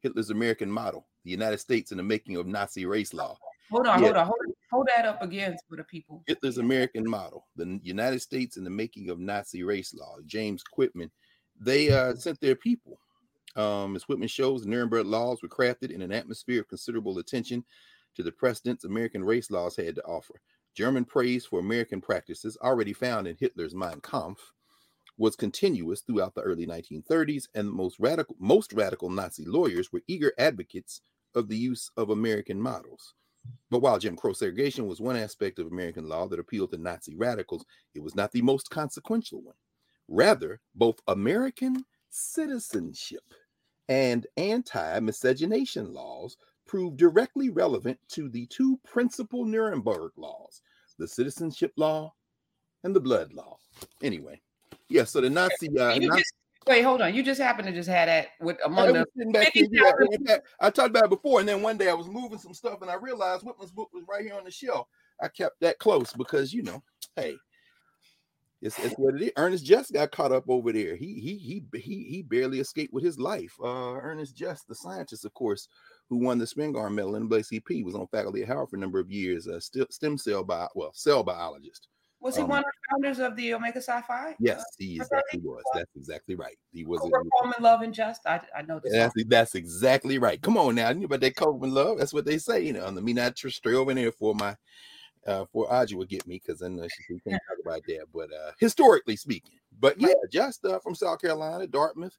Hitler's 0.06 0.30
American 0.30 0.70
model, 0.70 1.06
the 1.24 1.30
United 1.30 1.58
States 1.58 1.90
in 1.90 1.96
the 1.96 2.02
making 2.02 2.36
of 2.36 2.46
Nazi 2.46 2.86
race 2.86 3.12
law. 3.12 3.36
Hold 3.70 3.88
on, 3.88 4.00
hold 4.00 4.16
on, 4.16 4.26
hold, 4.26 4.38
hold 4.70 4.88
that 4.94 5.04
up 5.04 5.20
again 5.22 5.56
for 5.68 5.76
the 5.76 5.82
people. 5.82 6.22
Hitler's 6.28 6.58
American 6.58 7.08
model, 7.08 7.44
the 7.56 7.80
United 7.82 8.20
States 8.20 8.56
in 8.56 8.62
the 8.62 8.70
making 8.70 9.10
of 9.10 9.18
Nazi 9.18 9.64
race 9.64 9.92
law. 9.92 10.16
James 10.24 10.62
Whitman, 10.76 11.10
they 11.60 11.90
uh, 11.90 12.14
sent 12.14 12.40
their 12.40 12.54
people. 12.54 13.00
Um, 13.56 13.96
as 13.96 14.04
Whitman 14.04 14.28
shows, 14.28 14.62
the 14.62 14.68
Nuremberg 14.68 15.06
laws 15.06 15.42
were 15.42 15.48
crafted 15.48 15.90
in 15.90 16.02
an 16.02 16.12
atmosphere 16.12 16.60
of 16.60 16.68
considerable 16.68 17.18
attention 17.18 17.64
to 18.14 18.22
the 18.22 18.30
precedents 18.30 18.84
American 18.84 19.24
race 19.24 19.50
laws 19.50 19.74
had 19.74 19.96
to 19.96 20.04
offer. 20.04 20.34
German 20.74 21.04
praise 21.04 21.46
for 21.46 21.58
American 21.58 22.00
practices, 22.00 22.56
already 22.62 22.92
found 22.92 23.26
in 23.26 23.36
Hitler's 23.40 23.74
Mein 23.74 24.00
Kampf, 24.02 24.52
was 25.18 25.36
continuous 25.36 26.00
throughout 26.00 26.34
the 26.34 26.42
early 26.42 26.66
1930s, 26.66 27.48
and 27.54 27.70
most 27.70 27.98
radical, 27.98 28.36
most 28.38 28.72
radical 28.72 29.10
Nazi 29.10 29.44
lawyers 29.44 29.92
were 29.92 30.02
eager 30.06 30.32
advocates 30.38 31.00
of 31.34 31.48
the 31.48 31.56
use 31.56 31.90
of 31.96 32.10
American 32.10 32.60
models. 32.60 33.14
But 33.70 33.80
while 33.80 33.98
Jim 33.98 34.16
Crow 34.16 34.32
segregation 34.32 34.86
was 34.86 35.00
one 35.00 35.16
aspect 35.16 35.58
of 35.58 35.66
American 35.66 36.08
law 36.08 36.26
that 36.28 36.40
appealed 36.40 36.72
to 36.72 36.78
Nazi 36.78 37.14
radicals, 37.14 37.64
it 37.94 38.02
was 38.02 38.14
not 38.14 38.32
the 38.32 38.42
most 38.42 38.70
consequential 38.70 39.42
one. 39.42 39.54
Rather, 40.08 40.60
both 40.74 41.00
American 41.06 41.84
citizenship 42.10 43.22
and 43.88 44.26
anti 44.36 45.00
miscegenation 45.00 45.92
laws 45.92 46.36
proved 46.66 46.96
directly 46.96 47.50
relevant 47.50 47.98
to 48.08 48.28
the 48.28 48.46
two 48.46 48.78
principal 48.84 49.44
Nuremberg 49.44 50.12
laws 50.16 50.62
the 50.98 51.06
citizenship 51.06 51.72
law 51.76 52.14
and 52.82 52.96
the 52.96 53.00
blood 53.00 53.32
law. 53.34 53.58
Anyway, 54.02 54.40
yeah, 54.88 55.04
so 55.04 55.20
the 55.20 55.30
Nazi. 55.30 55.68
Uh, 55.78 55.98
wait, 56.66 56.82
hold 56.82 57.02
on. 57.02 57.14
You 57.14 57.22
just 57.22 57.40
happened 57.40 57.68
to 57.68 57.74
just 57.74 57.88
have 57.88 58.06
that 58.06 58.28
with 58.40 58.58
among 58.64 58.92
the. 58.92 59.06
Back 59.32 59.52
I 60.60 60.70
talked 60.70 60.90
about 60.90 61.04
it 61.04 61.10
before, 61.10 61.40
and 61.40 61.48
then 61.48 61.62
one 61.62 61.76
day 61.76 61.88
I 61.88 61.94
was 61.94 62.08
moving 62.08 62.38
some 62.38 62.54
stuff, 62.54 62.82
and 62.82 62.90
I 62.90 62.94
realized 62.94 63.44
Whitman's 63.44 63.72
book 63.72 63.90
was 63.92 64.04
right 64.08 64.24
here 64.24 64.34
on 64.34 64.44
the 64.44 64.50
shelf. 64.50 64.86
I 65.20 65.28
kept 65.28 65.60
that 65.60 65.78
close 65.78 66.12
because 66.12 66.52
you 66.52 66.62
know, 66.62 66.82
hey, 67.16 67.36
it's, 68.62 68.78
it's 68.78 68.94
what 68.94 69.14
it 69.14 69.22
is. 69.22 69.32
Ernest 69.36 69.64
Just 69.64 69.92
got 69.92 70.10
caught 70.12 70.32
up 70.32 70.44
over 70.48 70.72
there. 70.72 70.96
He 70.96 71.14
he 71.14 71.36
he 71.36 71.78
he 71.78 72.04
he 72.04 72.22
barely 72.22 72.60
escaped 72.60 72.92
with 72.92 73.04
his 73.04 73.18
life. 73.18 73.54
Uh, 73.62 73.94
Ernest 73.94 74.34
Just, 74.34 74.66
the 74.66 74.74
scientist, 74.74 75.24
of 75.24 75.34
course, 75.34 75.68
who 76.08 76.18
won 76.18 76.38
the 76.38 76.46
Spingarn 76.46 76.94
Medal 76.94 77.16
in 77.16 77.28
NAACP, 77.28 77.84
was 77.84 77.94
on 77.94 78.06
faculty 78.08 78.42
at 78.42 78.48
Howard 78.48 78.70
for 78.70 78.76
a 78.76 78.80
number 78.80 78.98
of 78.98 79.10
years. 79.10 79.46
Uh, 79.46 79.60
stem 79.60 80.16
cell 80.16 80.42
bio, 80.42 80.68
well, 80.74 80.92
cell 80.94 81.22
biologist. 81.22 81.88
Was 82.26 82.34
he 82.34 82.42
um, 82.42 82.48
one 82.48 82.58
of 82.58 82.64
the 82.64 82.72
founders 82.90 83.20
of 83.20 83.36
the 83.36 83.54
Omega 83.54 83.80
Phi? 83.80 84.34
Yes, 84.40 84.64
he, 84.76 84.96
is, 84.96 85.08
he 85.30 85.38
was. 85.38 85.62
That's 85.72 85.94
exactly 85.94 86.34
right. 86.34 86.56
He 86.72 86.84
was. 86.84 86.98
Coleman 86.98 87.54
Love 87.60 87.82
and 87.82 87.94
Just. 87.94 88.26
I, 88.26 88.40
I 88.54 88.62
know 88.62 88.80
this. 88.80 88.92
That's, 88.92 89.14
that's 89.28 89.54
exactly 89.54 90.18
right. 90.18 90.42
Come 90.42 90.56
on 90.56 90.74
now, 90.74 90.88
you 90.88 90.96
know 90.96 91.04
about 91.04 91.20
that 91.20 91.36
Coleman 91.36 91.72
Love? 91.72 91.98
That's 91.98 92.12
what 92.12 92.24
they 92.24 92.38
say. 92.38 92.62
You 92.62 92.72
know, 92.72 92.90
me 92.90 93.12
not 93.12 93.38
stray 93.38 93.74
over 93.74 93.94
there 93.94 94.10
for 94.10 94.34
my 94.34 94.56
uh 95.24 95.44
for 95.52 95.72
Audrey 95.72 95.96
would 95.96 96.08
get 96.08 96.26
me 96.26 96.42
because 96.44 96.62
I 96.62 96.68
know 96.68 96.88
she 96.88 97.20
can't 97.20 97.40
talk 97.48 97.58
about 97.64 97.82
that. 97.86 98.06
But 98.12 98.32
uh 98.32 98.50
historically 98.58 99.14
speaking, 99.14 99.60
but 99.78 100.00
yeah, 100.00 100.14
just 100.32 100.64
uh, 100.64 100.80
from 100.80 100.96
South 100.96 101.20
Carolina, 101.20 101.68
Dartmouth. 101.68 102.18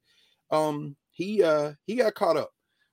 Um, 0.52 0.96
he 1.12 1.44
uh 1.44 1.74
he 1.86 1.96
got 1.96 2.16
caught 2.16 2.38
up 2.38 2.52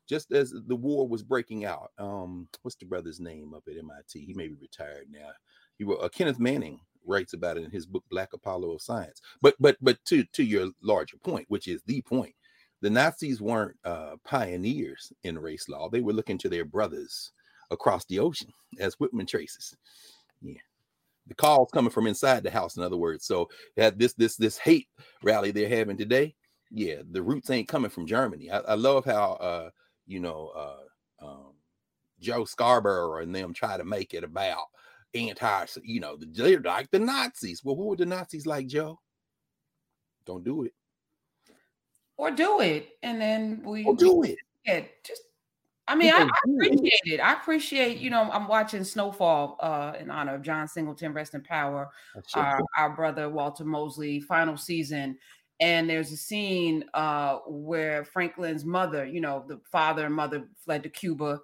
just 0.08 0.32
as 0.32 0.52
the 0.66 0.74
war 0.74 1.06
was 1.06 1.22
breaking 1.22 1.64
out. 1.64 1.92
Um, 1.96 2.48
what's 2.62 2.76
the 2.76 2.86
brother's 2.86 3.20
name 3.20 3.54
up 3.54 3.62
at 3.68 3.78
MIT? 3.78 4.18
He 4.26 4.34
may 4.34 4.48
be 4.48 4.56
retired 4.60 5.06
now. 5.12 5.30
He 5.78 5.84
was 5.84 5.98
uh, 6.02 6.08
Kenneth 6.08 6.40
Manning 6.40 6.80
writes 7.04 7.32
about 7.32 7.56
it 7.56 7.64
in 7.64 7.70
his 7.70 7.86
book 7.86 8.04
Black 8.10 8.32
Apollo 8.32 8.72
of 8.72 8.82
Science. 8.82 9.20
But 9.40 9.54
but 9.60 9.76
but 9.80 9.98
to 10.06 10.24
to 10.24 10.44
your 10.44 10.70
larger 10.82 11.16
point, 11.18 11.46
which 11.48 11.68
is 11.68 11.82
the 11.86 12.02
point, 12.02 12.34
the 12.80 12.90
Nazis 12.90 13.40
weren't 13.40 13.76
uh, 13.84 14.16
pioneers 14.24 15.12
in 15.22 15.38
race 15.38 15.68
law. 15.68 15.88
They 15.88 16.00
were 16.00 16.12
looking 16.12 16.38
to 16.38 16.48
their 16.48 16.64
brothers 16.64 17.32
across 17.70 18.04
the 18.06 18.18
ocean, 18.18 18.52
as 18.78 18.94
Whitman 18.94 19.26
traces. 19.26 19.76
Yeah. 20.42 20.60
The 21.26 21.34
calls 21.34 21.70
coming 21.72 21.90
from 21.90 22.06
inside 22.06 22.42
the 22.42 22.50
house, 22.50 22.76
in 22.76 22.82
other 22.82 22.98
words. 22.98 23.24
So 23.24 23.48
that 23.76 23.98
this 23.98 24.12
this 24.14 24.36
this 24.36 24.58
hate 24.58 24.88
rally 25.22 25.50
they're 25.50 25.68
having 25.68 25.96
today, 25.96 26.34
yeah, 26.70 26.96
the 27.10 27.22
roots 27.22 27.50
ain't 27.50 27.68
coming 27.68 27.90
from 27.90 28.06
Germany. 28.06 28.50
I, 28.50 28.58
I 28.58 28.74
love 28.74 29.04
how 29.04 29.32
uh, 29.34 29.70
you 30.06 30.20
know 30.20 30.52
uh, 30.54 31.24
um, 31.26 31.54
Joe 32.20 32.44
Scarborough 32.44 33.22
and 33.22 33.34
them 33.34 33.54
try 33.54 33.76
to 33.76 33.84
make 33.84 34.12
it 34.12 34.24
about 34.24 34.66
anti, 35.14 35.66
you 35.82 36.00
know, 36.00 36.16
they're 36.18 36.60
like 36.60 36.90
the 36.90 36.98
Nazis. 36.98 37.64
Well, 37.64 37.76
what 37.76 37.88
were 37.88 37.96
the 37.96 38.06
Nazis 38.06 38.46
like, 38.46 38.66
Joe? 38.66 39.00
Don't 40.26 40.44
do 40.44 40.64
it. 40.64 40.72
Or 42.16 42.30
do 42.30 42.60
it, 42.60 42.90
and 43.02 43.20
then 43.20 43.62
we 43.64 43.84
or 43.84 43.96
do 43.96 44.22
it. 44.22 44.38
Yeah, 44.64 44.82
just 45.02 45.22
I 45.86 45.94
mean, 45.94 46.12
I, 46.12 46.22
I, 46.22 46.28
appreciate 46.48 47.00
it. 47.04 47.20
I 47.20 47.32
appreciate, 47.34 47.98
you 47.98 48.08
know, 48.08 48.30
I'm 48.30 48.48
watching 48.48 48.84
Snowfall 48.84 49.58
uh, 49.60 49.92
in 49.98 50.10
honor 50.10 50.36
of 50.36 50.42
John 50.42 50.66
Singleton, 50.66 51.12
rest 51.12 51.34
in 51.34 51.42
power, 51.42 51.90
our, 52.34 52.60
our, 52.78 52.90
brother 52.90 53.28
Walter 53.28 53.64
Mosley, 53.64 54.20
final 54.20 54.56
season. 54.56 55.18
And 55.60 55.88
there's 55.88 56.10
a 56.10 56.16
scene 56.16 56.84
uh, 56.94 57.38
where 57.46 58.04
Franklin's 58.04 58.64
mother, 58.64 59.04
you 59.04 59.20
know, 59.20 59.44
the 59.46 59.60
father 59.70 60.06
and 60.06 60.14
mother 60.14 60.48
fled 60.64 60.82
to 60.84 60.88
Cuba. 60.88 61.40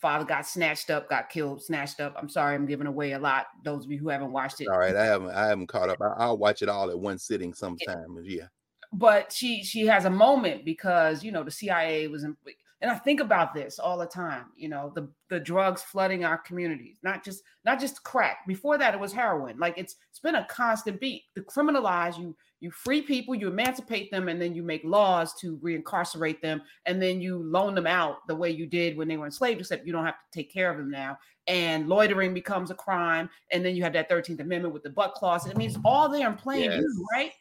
Father 0.00 0.24
got 0.24 0.46
snatched 0.46 0.90
up, 0.90 1.08
got 1.08 1.30
killed, 1.30 1.62
snatched 1.62 2.00
up. 2.00 2.14
I'm 2.18 2.28
sorry, 2.28 2.54
I'm 2.54 2.66
giving 2.66 2.86
away 2.86 3.12
a 3.12 3.18
lot. 3.18 3.46
Those 3.64 3.84
of 3.84 3.90
you 3.90 3.98
who 3.98 4.08
haven't 4.08 4.32
watched 4.32 4.60
it. 4.60 4.68
All 4.68 4.78
right, 4.78 4.96
I 4.96 5.04
haven't, 5.04 5.30
I 5.30 5.46
haven't 5.46 5.68
caught 5.68 5.88
up. 5.88 5.98
I, 6.00 6.26
will 6.26 6.38
watch 6.38 6.62
it 6.62 6.68
all 6.68 6.90
at 6.90 6.98
one 6.98 7.18
sitting 7.18 7.54
sometime. 7.54 8.18
Yeah. 8.22 8.46
But 8.92 9.32
she 9.32 9.62
she 9.62 9.86
has 9.86 10.04
a 10.04 10.10
moment 10.10 10.64
because 10.64 11.24
you 11.24 11.32
know 11.32 11.42
the 11.42 11.50
CIA 11.50 12.06
was 12.08 12.24
in, 12.24 12.36
and 12.80 12.90
I 12.90 12.94
think 12.94 13.20
about 13.20 13.54
this 13.54 13.78
all 13.78 13.98
the 13.98 14.06
time. 14.06 14.46
You 14.56 14.68
know, 14.68 14.92
the 14.94 15.10
the 15.28 15.40
drugs 15.40 15.82
flooding 15.82 16.24
our 16.24 16.38
communities, 16.38 16.98
not 17.02 17.24
just 17.24 17.42
not 17.64 17.80
just 17.80 18.02
crack. 18.04 18.46
Before 18.46 18.78
that, 18.78 18.94
it 18.94 19.00
was 19.00 19.12
heroin. 19.12 19.58
Like 19.58 19.76
it's 19.76 19.96
it's 20.10 20.20
been 20.20 20.36
a 20.36 20.46
constant 20.48 21.00
beat. 21.00 21.24
To 21.34 21.42
criminalize 21.42 22.18
you, 22.18 22.36
you 22.60 22.70
free 22.70 23.02
people, 23.02 23.34
you 23.34 23.48
emancipate 23.48 24.10
them, 24.10 24.28
and 24.28 24.40
then 24.40 24.54
you 24.54 24.62
make 24.62 24.82
laws 24.84 25.34
to 25.34 25.58
reincarcerate 25.58 26.40
them, 26.40 26.62
and 26.86 27.00
then 27.00 27.20
you 27.20 27.38
loan 27.38 27.74
them 27.74 27.86
out 27.86 28.26
the 28.26 28.34
way 28.34 28.50
you 28.50 28.66
did 28.66 28.96
when 28.96 29.08
they 29.08 29.16
were 29.16 29.26
enslaved, 29.26 29.60
except 29.60 29.86
you 29.86 29.92
don't 29.92 30.06
have 30.06 30.14
to 30.14 30.38
take 30.38 30.52
care 30.52 30.70
of 30.70 30.78
them 30.78 30.90
now. 30.90 31.18
And 31.46 31.88
loitering 31.88 32.32
becomes 32.32 32.70
a 32.70 32.74
crime, 32.74 33.28
and 33.52 33.64
then 33.64 33.76
you 33.76 33.82
have 33.82 33.92
that 33.92 34.08
Thirteenth 34.08 34.40
Amendment 34.40 34.72
with 34.72 34.82
the 34.82 34.90
butt 34.90 35.14
clause. 35.14 35.48
I 35.48 35.54
mean, 35.54 35.68
it's 35.68 35.78
all 35.84 36.08
there 36.08 36.28
in 36.28 36.34
plain 36.34 36.64
yes. 36.64 36.78
view, 36.78 37.06
right? 37.12 37.32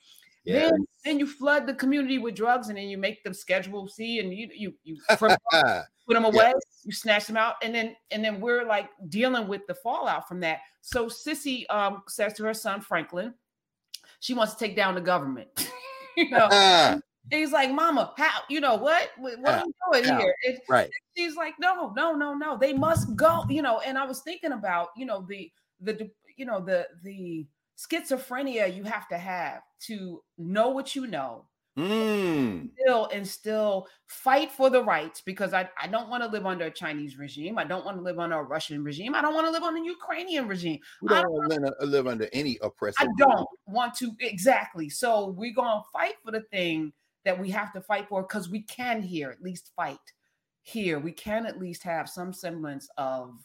Yes. 0.44 0.70
Then, 0.70 0.86
then 1.04 1.20
you 1.20 1.26
flood 1.26 1.66
the 1.66 1.74
community 1.74 2.20
with 2.20 2.36
drugs, 2.36 2.70
and 2.70 2.78
then 2.78 2.88
you 2.88 2.98
make 2.98 3.24
them 3.24 3.34
Schedule 3.34 3.88
C, 3.88 4.20
and 4.20 4.34
you 4.34 4.50
you 4.54 4.74
you 4.84 4.98
put 5.18 5.38
them 6.10 6.26
away, 6.26 6.52
yes. 6.54 6.82
you 6.84 6.92
snatch 6.92 7.26
them 7.26 7.38
out, 7.38 7.56
and 7.64 7.74
then 7.74 7.96
and 8.12 8.24
then 8.24 8.42
we're 8.42 8.66
like 8.66 8.90
dealing 9.10 9.48
with 9.48 9.62
the 9.68 9.76
fallout 9.76 10.28
from 10.28 10.40
that. 10.42 10.60
So 10.82 11.08
Cissy 11.08 11.68
um, 11.70 12.04
says 12.08 12.34
to 12.34 12.44
her 12.44 12.54
son 12.54 12.82
Franklin, 12.82 13.34
she 14.26 14.34
wants 14.34 14.54
to 14.54 14.60
take 14.66 14.76
down 14.76 14.96
the 14.96 15.02
government. 15.02 15.50
you 16.18 16.32
know, 16.32 16.48
ah. 16.52 16.94
and 16.94 17.02
he's 17.30 17.52
like, 17.52 17.72
"Mama, 17.72 18.12
how? 18.18 18.40
You 18.50 18.60
know 18.60 18.76
what? 18.76 19.12
What 19.18 19.38
ah, 19.46 19.62
are 19.62 20.00
you 20.00 20.04
doing 20.04 20.20
here?" 20.20 20.36
It, 20.42 20.62
right? 20.68 20.90
She's 21.16 21.36
like, 21.36 21.54
"No, 21.60 21.94
no, 21.96 22.16
no, 22.16 22.34
no. 22.34 22.58
They 22.58 22.74
must 22.74 23.16
go." 23.16 23.44
You 23.48 23.62
know, 23.62 23.82
and 23.82 24.00
I 24.00 24.06
was 24.06 24.22
thinking 24.22 24.54
about 24.54 24.90
you 24.98 25.06
know 25.06 25.24
the 25.30 25.52
the 25.80 26.10
you 26.38 26.46
know 26.46 26.60
the 26.60 26.88
the 27.04 27.46
schizophrenia 27.78 28.74
you 28.76 28.84
have 28.84 29.08
to 29.10 29.18
have 29.18 29.62
to 29.82 30.24
know 30.40 30.70
what 30.70 30.96
you 30.96 31.06
know 31.06 31.46
mm. 31.78 32.70
still 32.80 33.10
and 33.14 33.28
still 33.28 33.88
fight 34.08 34.52
for 34.52 34.70
the 34.70 34.84
rights 34.84 35.22
because 35.22 35.54
I, 35.54 35.70
I 35.82 35.88
don't 35.88 36.10
want 36.10 36.24
to 36.24 36.30
live 36.30 36.46
under 36.46 36.66
a 36.66 36.72
Chinese 36.72 37.18
regime. 37.18 37.58
I 37.58 37.64
don't 37.64 37.86
want 37.86 37.98
to 37.98 38.04
live 38.04 38.20
under 38.20 38.40
a 38.40 38.44
Russian 38.44 38.84
regime. 38.84 39.16
I 39.16 39.22
don't 39.22 39.34
want 39.34 39.48
to 39.48 39.52
live 39.52 39.64
under 39.64 39.82
a 39.82 39.86
Ukrainian 39.86 40.48
regime. 40.48 40.80
We 41.02 41.10
don't, 41.10 41.30
want 41.30 41.52
to 41.52 41.86
live 41.86 42.08
under 42.08 42.28
any 42.34 42.58
oppressive. 42.62 42.98
I 43.00 43.08
don't 43.18 43.48
want 43.68 43.94
to 43.96 44.12
exactly. 44.20 44.90
So 44.90 45.28
we're 45.28 45.54
gonna 45.54 45.82
fight 45.92 46.16
for 46.24 46.32
the 46.32 46.42
thing 46.42 46.94
that 47.26 47.40
we 47.40 47.50
have 47.52 47.74
to 47.74 47.82
fight 47.82 48.08
for 48.08 48.22
because 48.22 48.50
we 48.50 48.62
can 48.62 49.02
here 49.02 49.30
at 49.30 49.42
least 49.42 49.72
fight 49.76 49.98
here. 50.64 51.00
We 51.00 51.12
can 51.12 51.46
at 51.46 51.60
least 51.60 51.84
have 51.84 52.10
some 52.10 52.32
semblance 52.34 52.88
of 52.98 53.40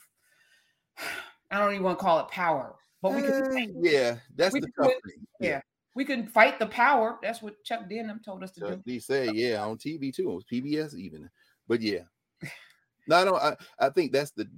I 1.50 1.58
don't 1.58 1.72
even 1.72 1.82
want 1.82 1.99
to 1.99 2.04
call 2.04 2.20
it 2.20 2.28
power, 2.28 2.76
but 3.02 3.12
we 3.12 3.22
can. 3.22 3.42
Uh, 3.42 3.80
yeah, 3.80 4.16
that's 4.37 4.54
the 4.54 4.68
tough. 4.80 4.92
Yeah. 5.40 5.60
We 6.00 6.04
can 6.07 6.26
fight 6.26 6.59
the 6.59 6.66
power. 6.66 7.19
That's 7.23 7.42
what 7.42 7.62
Chuck 7.62 7.87
Denham 7.90 8.23
told 8.25 8.42
us 8.42 8.52
to 8.52 8.61
Chuck 8.61 8.71
do. 8.71 8.80
He 8.87 9.00
said, 9.00 9.35
yeah, 9.35 9.62
on 9.62 9.76
TV 9.76 10.11
too, 10.11 10.30
on 10.30 10.40
PBS 10.50 10.95
even. 10.95 11.28
But 11.69 11.83
yeah, 11.83 12.04
no, 13.07 13.16
I 13.16 13.25
don't. 13.26 13.42
I, 13.42 13.54
I 13.78 13.90
think 13.90 14.11
that's 14.11 14.30
the 14.30 14.49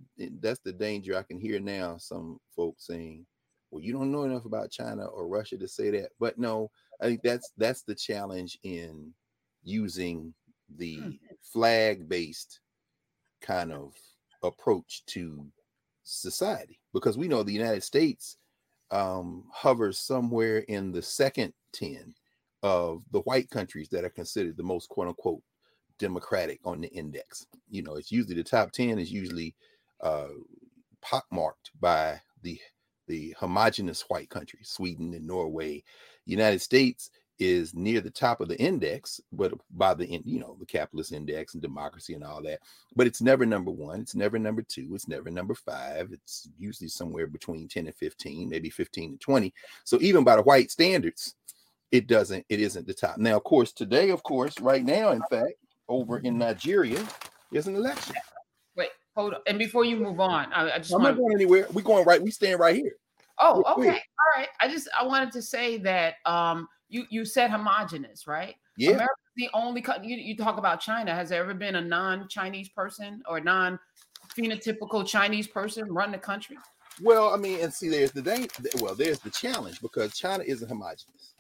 that's 0.41 0.61
the 0.61 0.73
danger. 0.73 1.19
I 1.19 1.25
can 1.25 1.41
hear 1.41 1.59
now 1.59 1.97
some 1.99 2.39
folks 2.55 2.87
saying, 2.87 3.27
"Well, 3.73 3.83
you 3.83 3.93
don't 3.93 4.13
know 4.13 4.23
enough 4.23 4.45
about 4.45 4.71
China 4.71 5.07
or 5.07 5.27
Russia 5.27 5.59
to 5.59 5.67
say 5.67 5.91
that." 5.91 6.11
But 6.21 6.39
no, 6.39 6.71
I 7.01 7.07
think 7.07 7.23
that's 7.25 7.51
that's 7.59 7.83
the 7.83 7.97
challenge 7.97 8.57
in 8.63 9.13
using 9.65 10.33
the 10.77 10.99
hmm. 10.99 11.11
flag 11.43 12.09
based 12.09 12.61
kind 13.41 13.73
of 13.73 13.95
approach 14.45 15.05
to 15.07 15.45
society 16.05 16.79
because 16.95 17.19
we 17.19 17.27
know 17.27 17.43
the 17.43 17.53
United 17.53 17.83
States 17.83 18.37
um, 18.93 19.45
hovers 19.51 19.99
somewhere 19.99 20.59
in 20.69 20.93
the 20.93 21.03
second 21.03 21.53
10 21.73 22.15
of 22.63 23.03
the 23.11 23.21
white 23.21 23.51
countries 23.51 23.89
that 23.89 24.05
are 24.05 24.11
considered 24.11 24.57
the 24.57 24.63
most 24.63 24.89
quote 24.89 25.09
unquote 25.09 25.43
democratic 25.99 26.61
on 26.65 26.81
the 26.81 26.89
index. 26.89 27.47
You 27.71 27.83
know, 27.83 27.97
it's 27.97 28.13
usually 28.13 28.35
the 28.35 28.45
top 28.45 28.71
10 28.71 28.99
is 28.99 29.11
usually 29.11 29.55
uh, 30.01 30.29
pockmarked 31.01 31.71
by 31.81 32.21
the 32.43 32.61
the 33.09 33.35
homogenous 33.39 34.03
white 34.09 34.31
countries, 34.31 34.69
Sweden 34.71 35.13
and 35.15 35.27
Norway. 35.27 35.83
United 36.25 36.61
States 36.61 37.11
is 37.45 37.75
near 37.75 38.01
the 38.01 38.11
top 38.11 38.41
of 38.41 38.49
the 38.49 38.59
index, 38.59 39.21
but 39.33 39.53
by 39.71 39.95
the 39.95 40.07
you 40.25 40.41
know 40.41 40.57
the 40.59 40.67
capitalist 40.67 41.13
index 41.13 41.55
and 41.55 41.63
democracy 41.63 42.15
and 42.15 42.25
all 42.25 42.43
that. 42.43 42.61
But 42.97 43.07
it's 43.07 43.23
never 43.23 43.47
number 43.47 43.71
one. 43.71 44.01
It's 44.01 44.15
never 44.15 44.39
number 44.39 44.63
two. 44.63 44.91
It's 44.95 45.09
never 45.09 45.31
number 45.31 45.55
five. 45.55 46.11
It's 46.13 46.49
usually 46.59 46.89
somewhere 46.89 47.27
between 47.27 47.69
ten 47.69 47.87
and 47.87 47.95
fifteen, 47.95 48.49
maybe 48.49 48.71
fifteen 48.71 49.13
to 49.13 49.19
twenty. 49.19 49.53
So 49.85 49.99
even 50.01 50.25
by 50.25 50.37
the 50.37 50.43
white 50.43 50.71
standards, 50.71 51.35
it 51.91 52.07
doesn't. 52.07 52.45
It 52.49 52.61
isn't 52.61 52.87
the 52.87 52.95
top. 52.95 53.19
Now, 53.19 53.37
of 53.37 53.45
course, 53.45 53.73
today, 53.73 54.11
of 54.11 54.23
course, 54.23 54.59
right 54.61 54.85
now, 54.85 55.11
in 55.11 55.23
fact, 55.31 55.55
over 55.89 56.19
in 56.19 56.39
Nigeria, 56.39 57.05
is 57.53 57.67
an 57.67 57.77
election. 57.77 58.17
Wait, 58.77 58.89
hold 59.15 59.35
on. 59.35 59.41
And 59.47 59.59
before 59.59 59.85
you 59.85 59.97
move 59.97 60.21
on, 60.21 60.53
I, 60.53 60.73
I 60.73 60.79
just 60.79 60.93
I'm 60.93 61.03
not 61.03 61.17
going 61.17 61.35
anywhere. 61.35 61.67
We're 61.73 61.83
going 61.83 62.05
right. 62.05 62.23
We 62.23 62.31
stand 62.31 62.61
right 62.61 62.77
here. 62.77 62.93
Oh, 63.39 63.63
okay. 63.79 63.89
All 63.89 64.39
right. 64.39 64.49
I 64.61 64.69
just 64.69 64.89
I 64.99 65.05
wanted 65.05 65.33
to 65.33 65.43
say 65.43 65.79
that 65.79 66.15
um 66.27 66.69
you 66.93 67.07
you 67.11 67.25
said 67.25 67.51
homogenous, 67.51 68.27
right? 68.27 68.55
Yeah. 68.77 68.91
America's 68.91 69.17
the 69.37 69.49
only 69.55 69.85
you, 70.03 70.17
you 70.17 70.37
talk 70.37 70.59
about 70.59 70.81
China. 70.81 71.15
Has 71.15 71.31
there 71.31 71.43
ever 71.43 71.55
been 71.55 71.77
a 71.77 71.81
non-Chinese 71.81 72.69
person 72.69 73.23
or 73.27 73.41
non-phenotypical 73.41 75.07
Chinese 75.07 75.49
person 75.49 75.93
run 75.93 76.13
the 76.13 76.19
country? 76.19 76.57
Well, 77.03 77.33
I 77.33 77.39
mean, 77.39 77.61
and 77.61 77.73
see, 77.73 77.89
there's 77.89 78.13
the 78.13 78.23
thing. 78.23 78.49
Well, 78.81 78.95
there's 78.95 79.19
the 79.21 79.31
challenge 79.31 79.81
because 79.81 80.17
China 80.17 80.45
isn't 80.45 80.69
homogenous. 80.69 81.35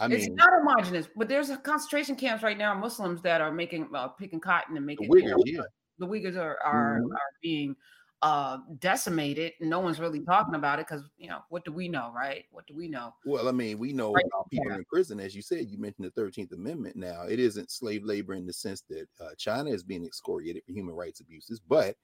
I 0.00 0.08
mean, 0.08 0.18
it's 0.18 0.28
not 0.30 0.50
homogenous, 0.52 1.08
but 1.16 1.28
there's 1.28 1.50
a 1.50 1.56
concentration 1.56 2.16
camps 2.16 2.42
right 2.42 2.58
now. 2.58 2.74
Muslims 2.74 3.22
that 3.22 3.40
are 3.40 3.52
making 3.52 3.88
uh, 3.94 4.08
picking 4.08 4.40
cotton 4.40 4.76
and 4.76 4.86
making 4.86 5.08
the 5.08 5.16
Uyghurs, 5.16 5.42
yeah. 5.44 5.60
the 5.98 6.06
Uyghurs 6.06 6.36
are 6.36 6.58
are, 6.64 6.98
mm-hmm. 7.00 7.12
are 7.12 7.32
being 7.42 7.76
uh, 8.24 8.56
decimated. 8.78 9.52
No 9.60 9.80
one's 9.80 10.00
really 10.00 10.20
talking 10.20 10.54
about 10.54 10.78
it 10.78 10.86
because 10.88 11.04
you 11.18 11.28
know 11.28 11.40
what 11.50 11.62
do 11.66 11.72
we 11.72 11.88
know, 11.88 12.10
right? 12.16 12.46
What 12.50 12.66
do 12.66 12.74
we 12.74 12.88
know? 12.88 13.12
Well, 13.26 13.48
I 13.50 13.52
mean, 13.52 13.78
we 13.78 13.92
know 13.92 14.12
right. 14.12 14.24
about 14.24 14.50
people 14.50 14.70
yeah. 14.70 14.76
in 14.76 14.84
prison, 14.86 15.20
as 15.20 15.36
you 15.36 15.42
said. 15.42 15.68
You 15.68 15.76
mentioned 15.76 16.06
the 16.06 16.10
Thirteenth 16.10 16.50
Amendment. 16.52 16.96
Now, 16.96 17.24
it 17.28 17.38
isn't 17.38 17.70
slave 17.70 18.02
labor 18.02 18.32
in 18.32 18.46
the 18.46 18.52
sense 18.52 18.82
that 18.88 19.06
uh, 19.20 19.34
China 19.36 19.68
is 19.68 19.82
being 19.82 20.06
excoriated 20.06 20.64
for 20.64 20.72
human 20.72 20.94
rights 20.94 21.20
abuses, 21.20 21.60
but 21.60 21.96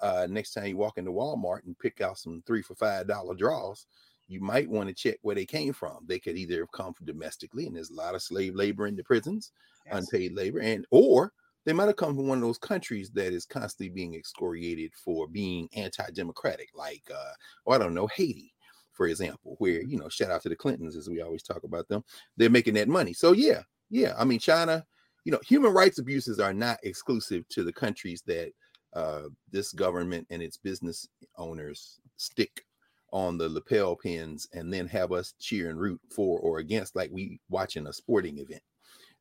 uh, 0.00 0.26
next 0.28 0.54
time 0.54 0.66
you 0.66 0.76
walk 0.76 0.98
into 0.98 1.12
Walmart 1.12 1.64
and 1.64 1.78
pick 1.78 2.00
out 2.00 2.18
some 2.18 2.42
three 2.48 2.62
for 2.62 2.74
five 2.74 3.06
dollar 3.06 3.36
draws, 3.36 3.86
you 4.26 4.40
might 4.40 4.68
want 4.68 4.88
to 4.88 4.94
check 4.94 5.18
where 5.22 5.36
they 5.36 5.46
came 5.46 5.72
from. 5.72 6.04
They 6.04 6.18
could 6.18 6.36
either 6.36 6.58
have 6.58 6.72
come 6.72 6.94
from 6.94 7.06
domestically, 7.06 7.66
and 7.66 7.76
there's 7.76 7.90
a 7.90 7.94
lot 7.94 8.16
of 8.16 8.22
slave 8.22 8.56
labor 8.56 8.88
in 8.88 8.96
the 8.96 9.04
prisons, 9.04 9.52
yes. 9.86 9.94
unpaid 9.94 10.32
labor, 10.32 10.58
and 10.58 10.84
or 10.90 11.32
they 11.64 11.72
might 11.72 11.86
have 11.86 11.96
come 11.96 12.14
from 12.16 12.26
one 12.26 12.38
of 12.38 12.42
those 12.42 12.58
countries 12.58 13.10
that 13.10 13.32
is 13.32 13.44
constantly 13.44 13.90
being 13.90 14.14
excoriated 14.14 14.92
for 14.94 15.26
being 15.26 15.68
anti-democratic, 15.74 16.70
like 16.74 17.02
uh, 17.12 17.32
oh, 17.66 17.72
I 17.72 17.78
don't 17.78 17.94
know, 17.94 18.08
Haiti, 18.08 18.52
for 18.92 19.06
example, 19.06 19.56
where 19.58 19.82
you 19.82 19.98
know, 19.98 20.08
shout 20.08 20.30
out 20.30 20.42
to 20.42 20.48
the 20.48 20.56
Clintons 20.56 20.96
as 20.96 21.08
we 21.08 21.20
always 21.20 21.42
talk 21.42 21.64
about 21.64 21.88
them. 21.88 22.02
They're 22.36 22.50
making 22.50 22.74
that 22.74 22.88
money. 22.88 23.12
So 23.12 23.32
yeah, 23.32 23.62
yeah. 23.90 24.14
I 24.18 24.24
mean, 24.24 24.38
China, 24.38 24.84
you 25.24 25.32
know, 25.32 25.40
human 25.44 25.72
rights 25.72 25.98
abuses 25.98 26.40
are 26.40 26.54
not 26.54 26.78
exclusive 26.82 27.46
to 27.50 27.64
the 27.64 27.72
countries 27.72 28.22
that 28.26 28.52
uh, 28.94 29.22
this 29.50 29.72
government 29.72 30.26
and 30.30 30.42
its 30.42 30.56
business 30.56 31.08
owners 31.36 32.00
stick 32.16 32.64
on 33.12 33.36
the 33.36 33.48
lapel 33.48 33.96
pins 33.96 34.46
and 34.52 34.72
then 34.72 34.86
have 34.86 35.12
us 35.12 35.34
cheer 35.40 35.68
and 35.68 35.80
root 35.80 36.00
for 36.14 36.38
or 36.40 36.58
against, 36.58 36.94
like 36.94 37.10
we 37.12 37.40
watching 37.48 37.86
a 37.86 37.92
sporting 37.92 38.38
event. 38.38 38.62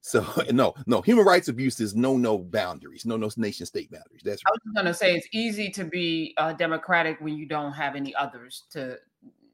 So 0.01 0.25
no, 0.51 0.73
no, 0.87 1.01
human 1.01 1.25
rights 1.25 1.47
abuses 1.47 1.95
no 1.95 2.17
no 2.17 2.37
boundaries, 2.37 3.05
no 3.05 3.17
no 3.17 3.29
nation 3.37 3.65
state 3.65 3.91
boundaries. 3.91 4.21
That's 4.23 4.43
right. 4.45 4.51
I 4.51 4.57
was 4.65 4.75
gonna 4.75 4.93
say 4.93 5.15
it's 5.15 5.27
easy 5.31 5.69
to 5.71 5.83
be 5.83 6.33
uh, 6.37 6.53
democratic 6.53 7.19
when 7.19 7.37
you 7.37 7.45
don't 7.45 7.73
have 7.73 7.95
any 7.95 8.15
others 8.15 8.65
to 8.71 8.97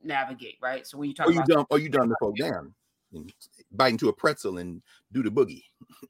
navigate, 0.03 0.57
right? 0.61 0.85
So 0.85 0.97
when 0.97 1.09
you 1.09 1.15
talk 1.15 1.27
or 1.27 1.31
you 1.31 1.39
about 1.39 1.49
dumb 1.49 1.65
or 1.69 1.79
you 1.79 1.89
dumb 1.89 2.09
the 2.09 2.15
folk 2.19 2.35
down 2.39 2.73
and 3.13 3.33
bite 3.71 3.89
into 3.89 4.09
a 4.09 4.13
pretzel 4.13 4.57
and 4.57 4.81
do 5.11 5.23
the 5.23 5.31
boogie. 5.31 5.63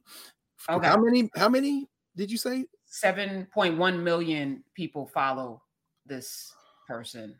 Okay. 0.67 0.87
How 0.87 0.97
many? 0.97 1.29
How 1.35 1.47
many 1.47 1.87
did 2.15 2.31
you 2.31 2.37
say? 2.37 2.65
7.1 2.91 3.99
million 4.01 4.63
people 4.73 5.05
follow 5.05 5.61
this 6.07 6.51
person. 6.87 7.39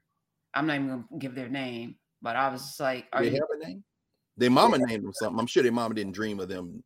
I'm 0.53 0.67
not 0.67 0.75
even 0.75 0.87
gonna 0.89 1.05
give 1.17 1.33
their 1.33 1.49
name, 1.49 1.95
but 2.21 2.35
I 2.35 2.49
was 2.49 2.61
just 2.61 2.79
like, 2.79 3.07
are 3.13 3.23
they 3.23 3.31
you 3.31 3.35
have 3.35 3.61
a 3.61 3.65
name? 3.65 3.83
Their 4.37 4.51
mama 4.51 4.77
named 4.79 5.03
them 5.03 5.13
something. 5.13 5.39
I'm 5.39 5.47
sure 5.47 5.63
their 5.63 5.71
mama 5.71 5.95
didn't 5.95 6.13
dream 6.13 6.39
of 6.39 6.49
them 6.49 6.83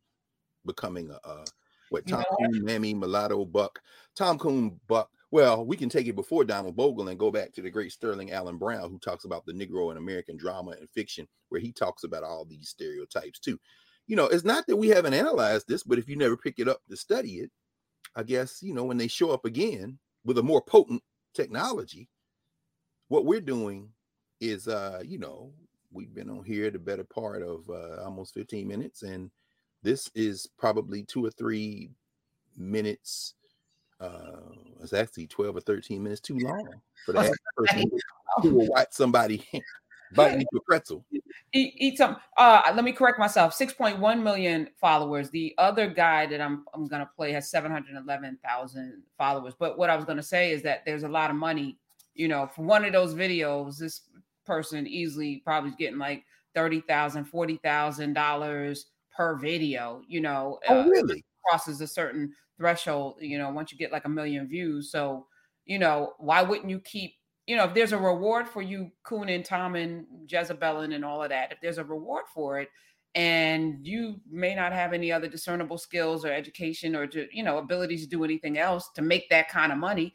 becoming 0.64 1.10
a 1.10 1.28
uh, 1.28 1.44
what 1.90 2.06
Tom? 2.06 2.24
Coon, 2.38 2.64
Mammy, 2.64 2.94
Mulatto, 2.94 3.44
Buck, 3.44 3.80
Tom 4.16 4.38
Coon, 4.38 4.80
Buck. 4.86 5.10
Well, 5.32 5.64
we 5.64 5.76
can 5.76 5.88
take 5.88 6.06
it 6.06 6.16
before 6.16 6.44
Donald 6.44 6.76
Bogle 6.76 7.08
and 7.08 7.18
go 7.18 7.30
back 7.30 7.52
to 7.52 7.62
the 7.62 7.70
great 7.70 7.92
Sterling 7.92 8.32
Allen 8.32 8.58
Brown, 8.58 8.90
who 8.90 8.98
talks 8.98 9.24
about 9.24 9.44
the 9.46 9.52
Negro 9.52 9.90
in 9.90 9.96
American 9.96 10.36
drama 10.36 10.72
and 10.72 10.88
fiction, 10.90 11.26
where 11.50 11.60
he 11.60 11.72
talks 11.72 12.02
about 12.04 12.24
all 12.24 12.44
these 12.44 12.68
stereotypes 12.68 13.38
too. 13.38 13.58
You 14.06 14.16
know, 14.16 14.26
it's 14.26 14.44
not 14.44 14.66
that 14.66 14.76
we 14.76 14.88
haven't 14.88 15.14
analyzed 15.14 15.66
this, 15.68 15.84
but 15.84 15.98
if 15.98 16.08
you 16.08 16.16
never 16.16 16.36
pick 16.36 16.58
it 16.58 16.68
up 16.68 16.80
to 16.88 16.96
study 16.96 17.34
it, 17.34 17.50
I 18.16 18.22
guess 18.24 18.60
you 18.62 18.74
know 18.74 18.84
when 18.84 18.96
they 18.96 19.08
show 19.08 19.30
up 19.30 19.44
again 19.44 19.98
with 20.24 20.38
a 20.38 20.42
more 20.42 20.62
potent 20.62 21.02
technology, 21.34 22.08
what 23.08 23.24
we're 23.24 23.40
doing 23.40 23.90
is, 24.40 24.68
uh, 24.68 25.02
you 25.04 25.18
know, 25.18 25.52
we've 25.92 26.14
been 26.14 26.30
on 26.30 26.44
here 26.44 26.70
the 26.70 26.78
better 26.78 27.04
part 27.04 27.42
of 27.42 27.68
uh, 27.68 28.02
almost 28.02 28.34
15 28.34 28.66
minutes, 28.66 29.02
and 29.02 29.30
this 29.82 30.10
is 30.14 30.48
probably 30.58 31.02
two 31.02 31.24
or 31.24 31.30
three 31.30 31.90
minutes. 32.56 33.34
Uh, 34.00 34.52
it's 34.82 34.92
actually 34.92 35.26
12 35.26 35.56
or 35.56 35.60
13 35.60 36.02
minutes 36.02 36.20
too 36.20 36.38
long 36.38 36.66
for 37.04 37.12
that 37.12 37.32
person 37.56 37.90
who 38.42 38.54
will 38.54 38.68
watch 38.68 38.88
somebody 38.90 39.46
bite 40.14 40.34
into 40.34 40.46
a 40.56 40.60
pretzel. 40.62 41.04
eat, 41.52 41.74
eat 41.76 41.98
some 41.98 42.16
uh 42.36 42.62
let 42.74 42.84
me 42.84 42.92
correct 42.92 43.18
myself 43.18 43.56
6.1 43.56 44.22
million 44.22 44.68
followers 44.80 45.30
the 45.30 45.54
other 45.58 45.88
guy 45.88 46.26
that 46.26 46.40
i'm 46.40 46.64
i'm 46.74 46.86
gonna 46.86 47.08
play 47.16 47.32
has 47.32 47.50
711000 47.50 49.02
followers 49.18 49.54
but 49.58 49.76
what 49.78 49.90
i 49.90 49.96
was 49.96 50.04
gonna 50.04 50.22
say 50.22 50.52
is 50.52 50.62
that 50.62 50.84
there's 50.84 51.02
a 51.02 51.08
lot 51.08 51.30
of 51.30 51.36
money 51.36 51.76
you 52.14 52.28
know 52.28 52.48
for 52.54 52.62
one 52.62 52.84
of 52.84 52.92
those 52.92 53.14
videos 53.14 53.78
this 53.78 54.02
person 54.50 54.86
easily 54.86 55.40
probably 55.44 55.70
is 55.70 55.76
getting 55.76 55.98
like 55.98 56.24
30000 56.54 57.24
40000 57.24 58.12
dollars 58.14 58.86
per 59.16 59.36
video 59.36 60.02
you 60.08 60.20
know 60.20 60.58
Oh, 60.68 60.80
uh, 60.80 60.86
really? 60.88 61.24
crosses 61.46 61.80
a 61.80 61.86
certain 61.86 62.34
threshold 62.58 63.16
you 63.20 63.38
know 63.38 63.50
once 63.50 63.70
you 63.70 63.78
get 63.78 63.92
like 63.92 64.04
a 64.04 64.08
million 64.08 64.48
views 64.48 64.90
so 64.90 65.26
you 65.66 65.78
know 65.78 66.14
why 66.18 66.42
wouldn't 66.42 66.68
you 66.70 66.80
keep 66.80 67.12
you 67.46 67.56
know 67.56 67.64
if 67.64 67.74
there's 67.74 67.92
a 67.92 67.98
reward 67.98 68.48
for 68.48 68.62
you 68.62 68.90
Coon 69.04 69.28
and 69.28 69.44
Tom 69.44 69.76
and 69.76 70.06
Jezebelin 70.28 70.94
and 70.94 71.04
all 71.04 71.22
of 71.22 71.28
that 71.30 71.52
if 71.52 71.60
there's 71.60 71.78
a 71.78 71.84
reward 71.84 72.24
for 72.34 72.58
it 72.58 72.68
and 73.14 73.84
you 73.86 74.20
may 74.30 74.54
not 74.54 74.72
have 74.72 74.92
any 74.92 75.10
other 75.10 75.28
discernible 75.28 75.78
skills 75.78 76.24
or 76.24 76.32
education 76.32 76.94
or 76.94 77.06
to, 77.08 77.26
you 77.32 77.42
know 77.42 77.58
abilities 77.58 78.02
to 78.04 78.08
do 78.10 78.24
anything 78.24 78.58
else 78.58 78.90
to 78.94 79.02
make 79.02 79.28
that 79.30 79.48
kind 79.48 79.72
of 79.72 79.78
money 79.78 80.12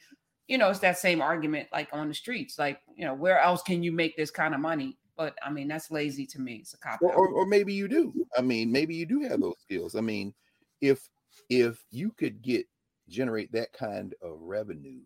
you 0.48 0.58
know 0.58 0.70
it's 0.70 0.80
that 0.80 0.98
same 0.98 1.22
argument 1.22 1.68
like 1.72 1.90
on 1.92 2.08
the 2.08 2.14
streets 2.14 2.60
like 2.60 2.80
you 2.96 3.06
know 3.06 3.14
where 3.14 3.40
else 3.40 3.62
can 3.64 3.82
you 3.84 3.92
make 3.92 4.16
this 4.16 4.32
kind 4.32 4.54
of 4.54 4.60
money 4.60 4.98
but 5.18 5.36
i 5.44 5.50
mean 5.50 5.68
that's 5.68 5.92
lazy 5.92 6.26
to 6.26 6.40
me 6.40 6.56
it's 6.56 6.74
a 6.74 6.78
cop 6.78 7.02
or, 7.02 7.14
or, 7.14 7.28
or 7.30 7.46
maybe 7.46 7.74
you 7.74 7.88
do. 7.88 8.14
I 8.38 8.42
mean, 8.42 8.72
maybe 8.72 8.96
you 8.96 9.06
do 9.06 9.22
have 9.22 9.42
those 9.42 9.60
skills. 9.62 9.96
I 9.96 10.02
mean, 10.02 10.34
if 10.82 11.10
if 11.50 11.84
you 11.92 12.12
could 12.12 12.42
get 12.42 12.66
generate 13.08 13.52
that 13.52 13.72
kind 13.74 14.14
of 14.22 14.40
revenue 14.42 15.02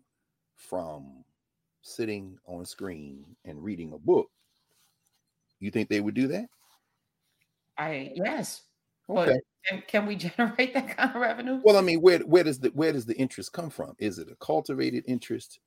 from 0.56 1.24
sitting 1.82 2.38
on 2.46 2.62
a 2.62 2.66
screen 2.66 3.36
and 3.46 3.64
reading 3.64 3.94
a 3.94 3.98
book, 3.98 4.30
you 5.60 5.72
think 5.72 5.90
they 5.90 6.02
would 6.02 6.16
do 6.16 6.28
that? 6.28 6.48
i 7.78 8.12
yes 8.14 8.64
Okay. 9.10 9.34
but 9.34 9.42
can, 9.66 9.84
can 9.88 10.06
we 10.06 10.16
generate 10.38 10.74
that 10.74 10.96
kind 10.96 11.16
of 11.16 11.22
revenue 11.22 11.60
Well, 11.64 11.78
I 11.78 11.82
mean, 11.82 12.02
where 12.02 12.20
where 12.20 12.44
does 12.44 12.60
the 12.60 12.70
where 12.70 12.94
does 12.94 13.06
the 13.06 13.18
interest 13.18 13.54
come 13.54 13.70
from? 13.70 13.96
Is 14.00 14.20
it 14.20 14.32
a 14.32 14.36
cultivated 14.36 15.04
interest? 15.08 15.60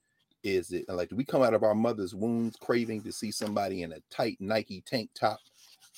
Is 0.42 0.72
it 0.72 0.88
like 0.88 1.08
do 1.08 1.16
we 1.16 1.24
come 1.24 1.42
out 1.42 1.54
of 1.54 1.62
our 1.62 1.74
mother's 1.74 2.14
wombs 2.14 2.56
craving 2.56 3.02
to 3.02 3.12
see 3.12 3.30
somebody 3.30 3.82
in 3.82 3.92
a 3.92 4.00
tight 4.10 4.36
Nike 4.40 4.82
tank 4.86 5.10
top 5.14 5.38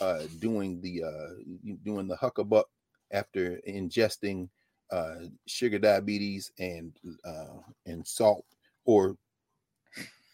uh 0.00 0.24
doing 0.40 0.80
the 0.80 1.04
uh 1.04 1.74
doing 1.84 2.08
the 2.08 2.16
huckabuck 2.16 2.64
after 3.12 3.60
ingesting 3.68 4.48
uh 4.90 5.26
sugar 5.46 5.78
diabetes 5.78 6.52
and 6.58 6.92
uh 7.24 7.58
and 7.86 8.06
salt 8.06 8.44
or 8.84 9.16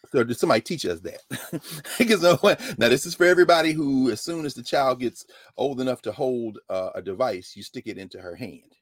so 0.08 0.24
did 0.24 0.38
somebody 0.38 0.60
teach 0.60 0.86
us 0.86 1.00
that? 1.00 1.20
because 1.98 2.22
no 2.22 2.38
now 2.78 2.88
this 2.88 3.06
is 3.06 3.14
for 3.14 3.26
everybody 3.26 3.72
who, 3.72 4.10
as 4.10 4.20
soon 4.20 4.44
as 4.44 4.54
the 4.54 4.62
child 4.62 5.00
gets 5.00 5.26
old 5.56 5.80
enough 5.80 6.02
to 6.02 6.12
hold 6.12 6.58
uh, 6.68 6.90
a 6.94 7.02
device, 7.02 7.54
you 7.54 7.62
stick 7.62 7.86
it 7.86 7.98
into 7.98 8.20
her 8.20 8.34
hand. 8.34 8.76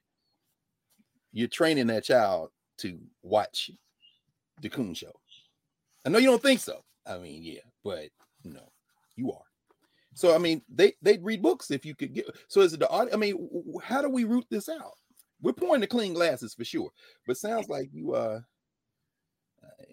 You're 1.31 1.47
training 1.47 1.87
that 1.87 2.05
child 2.05 2.49
to 2.79 2.97
watch 3.21 3.69
the 4.61 4.69
Coon 4.69 4.93
Show. 4.93 5.11
I 6.05 6.09
know 6.09 6.17
you 6.17 6.27
don't 6.27 6.41
think 6.41 6.59
so. 6.59 6.83
I 7.05 7.17
mean, 7.17 7.43
yeah, 7.43 7.61
but 7.83 8.09
no, 8.43 8.71
you 9.15 9.31
are. 9.31 9.43
So 10.13 10.33
I 10.33 10.37
mean, 10.37 10.61
they 10.69 10.93
they'd 11.01 11.23
read 11.23 11.41
books 11.41 11.71
if 11.71 11.85
you 11.85 11.95
could 11.95 12.13
get. 12.13 12.25
So 12.47 12.61
is 12.61 12.73
it 12.73 12.79
the 12.79 12.89
audio? 12.89 13.13
I 13.13 13.17
mean, 13.17 13.49
how 13.83 14.01
do 14.01 14.09
we 14.09 14.23
root 14.23 14.45
this 14.49 14.69
out? 14.69 14.93
We're 15.41 15.53
pouring 15.53 15.81
the 15.81 15.87
clean 15.87 16.13
glasses 16.13 16.53
for 16.53 16.65
sure, 16.65 16.89
but 17.27 17.37
sounds 17.37 17.69
like 17.69 17.89
you 17.93 18.13
uh 18.13 18.41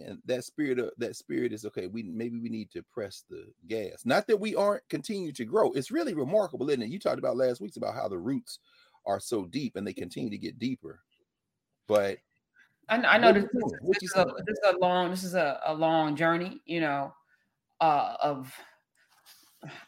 and 0.05 0.19
that 0.25 0.45
spirit 0.45 0.79
of 0.79 0.91
that 0.99 1.17
spirit 1.17 1.53
is 1.53 1.65
okay 1.65 1.87
we 1.87 2.03
maybe 2.03 2.39
we 2.39 2.49
need 2.49 2.71
to 2.71 2.83
press 2.85 3.25
the 3.29 3.47
gas. 3.69 4.05
Not 4.05 4.27
that 4.27 4.37
we 4.39 4.55
aren't 4.55 4.89
continue 4.89 5.33
to 5.33 5.45
grow. 5.45 5.73
It's 5.73 5.91
really 5.91 6.15
remarkable 6.15 6.69
isn't 6.69 6.83
it? 6.83 6.91
You 6.91 6.99
talked 6.99 7.19
about 7.19 7.37
last 7.37 7.61
week's 7.61 7.77
about 7.77 7.95
how 7.95 8.09
the 8.09 8.19
roots 8.19 8.59
are 9.07 9.21
so 9.21 9.47
deep 9.47 9.77
and 9.77 9.87
they 9.87 9.93
continue 9.93 10.31
to 10.31 10.39
get 10.39 10.59
deeper. 10.59 11.01
But 11.87 12.19
I, 12.89 12.97
I 12.97 13.19
know 13.19 13.33
this, 13.33 13.45
this, 13.53 13.73
this 13.83 14.03
is 14.03 14.17
a, 14.17 14.27
this 14.47 14.59
is 14.59 14.75
a 14.75 14.79
long 14.79 15.11
this 15.11 15.25
is 15.25 15.35
a, 15.35 15.61
a 15.67 15.75
long 15.75 16.17
journey, 16.17 16.61
you 16.67 16.81
know, 16.81 17.13
uh, 17.81 18.15
of 18.21 18.53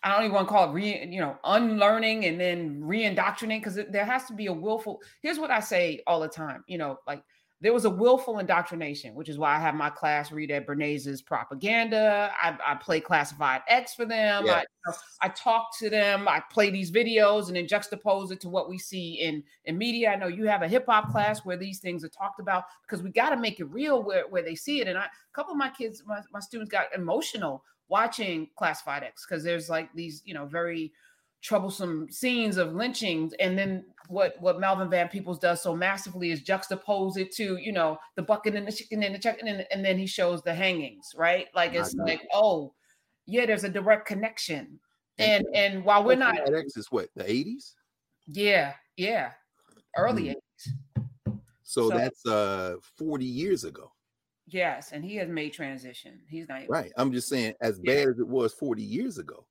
I 0.03 0.13
don't 0.13 0.25
even 0.25 0.35
want 0.35 0.49
to 0.49 0.53
call 0.53 0.71
it 0.71 0.73
re, 0.73 1.07
you 1.07 1.21
know, 1.21 1.37
unlearning 1.45 2.25
and 2.25 2.41
then 2.41 2.81
re-indoctrinating 2.83 3.61
because 3.61 3.79
there 3.91 4.05
has 4.05 4.25
to 4.27 4.33
be 4.33 4.47
a 4.47 4.53
willful. 4.53 5.01
Here's 5.23 5.39
what 5.39 5.51
I 5.51 5.61
say 5.61 6.03
all 6.07 6.21
the 6.21 6.29
time, 6.29 6.65
you 6.67 6.79
know, 6.79 6.99
like 7.07 7.23
there 7.61 7.73
was 7.73 7.85
a 7.85 7.91
willful 7.91 8.39
indoctrination, 8.39 9.15
which 9.15 9.29
is 9.29 9.37
why 9.37 9.57
I 9.57 9.59
have 9.59 9.75
my 9.75 9.91
class 9.91 10.31
read 10.31 10.53
at 10.53 10.67
Bernays' 10.67 11.25
propaganda. 11.25 12.31
I, 12.41 12.57
I 12.65 12.75
play 12.77 13.01
classified 13.01 13.63
X 13.67 13.95
for 13.95 14.05
them. 14.05 14.47
Yeah. 14.47 14.63
I, 14.87 14.93
I 15.23 15.29
talk 15.31 15.77
to 15.79 15.91
them. 15.91 16.29
I 16.29 16.41
play 16.51 16.71
these 16.71 16.93
videos 16.93 17.49
and 17.49 17.57
then 17.57 17.67
juxtapose 17.67 18.31
it 18.31 18.41
to 18.43 18.49
what 18.49 18.69
we 18.69 18.79
see 18.79 19.15
in 19.15 19.43
in 19.65 19.77
media. 19.77 20.11
I 20.11 20.17
know 20.17 20.29
you 20.29 20.47
have 20.47 20.63
a 20.63 20.69
hip 20.69 20.87
hop 20.87 21.11
class 21.11 21.45
where 21.45 21.57
these 21.57 21.81
things 21.81 22.05
are 22.05 22.09
talked 22.09 22.39
about 22.39 22.65
because 22.83 23.03
we 23.03 23.11
got 23.11 23.31
to 23.31 23.37
make 23.37 23.59
it 23.59 23.65
real 23.65 24.05
where, 24.05 24.29
where 24.29 24.43
they 24.43 24.55
see 24.55 24.81
it. 24.81 24.87
And 24.87 24.97
I, 24.97 25.07
a 25.07 25.35
couple 25.35 25.53
of 25.53 25.59
my 25.59 25.71
kids, 25.71 26.05
my, 26.07 26.21
my 26.33 26.41
students 26.41 26.71
got 26.71 26.87
emotional 26.95 27.65
watching 27.89 28.49
Classified 28.57 29.03
X 29.03 29.27
because 29.29 29.43
there's 29.43 29.69
like 29.69 29.93
these, 29.95 30.23
you 30.25 30.35
know, 30.35 30.47
very 30.47 30.93
troublesome 31.43 32.11
scenes 32.11 32.57
of 32.57 32.75
lynchings. 32.75 33.33
And 33.41 33.57
then 33.59 33.85
what 34.09 34.35
what 34.41 34.59
Melvin 34.61 34.91
Van 34.91 35.09
Peebles 35.09 35.39
does 35.39 35.63
so 35.63 35.75
massively 35.77 36.31
is 36.31 36.43
juxtapose 36.43 37.17
it 37.17 37.33
to, 37.37 37.57
you 37.57 37.73
know, 37.73 37.99
the 38.17 38.23
bucket 38.23 38.55
and 38.55 38.67
the 38.67 38.73
chicken 38.73 39.03
and 39.03 39.15
the 39.15 39.19
chicken, 39.19 39.49
and, 39.49 39.67
and 39.71 39.85
then 39.85 39.99
he 39.99 40.07
shows 40.07 40.43
the 40.43 40.55
hangings, 40.55 41.11
right? 41.17 41.47
Like 41.55 41.75
it's 41.75 41.95
like, 41.95 42.27
oh, 42.33 42.75
yeah, 43.27 43.47
there's 43.47 43.65
a 43.65 43.69
direct 43.69 44.07
connection. 44.07 44.81
And 45.19 45.45
and 45.55 45.85
while 45.85 46.05
we're 46.05 46.15
not 46.17 46.37
X 46.53 46.77
is 46.77 46.91
what 46.93 47.09
the 47.17 47.25
80s 47.25 47.75
yeah, 48.29 48.75
yeah. 48.97 49.33
Early 49.97 50.25
Mhm. 50.25 50.35
80s. 51.27 51.39
so, 51.63 51.89
So- 51.91 51.97
that's 51.97 52.25
uh 52.27 52.77
40 52.97 53.25
years 53.25 53.65
ago 53.65 53.93
Yes. 54.51 54.93
And 54.93 55.05
he 55.05 55.17
has 55.17 55.29
made 55.29 55.53
transition. 55.53 56.21
He's 56.29 56.49
not 56.49 56.63
right 56.69 56.93
i'm 56.97 57.13
just 57.13 57.29
saying 57.29 57.55
as 57.61 57.81
Yeah. 57.83 57.95
bad 57.95 58.09
as 58.09 58.19
it 58.19 58.27
was 58.29 58.55
40 58.55 58.83
years 58.83 59.19
ago 59.19 59.45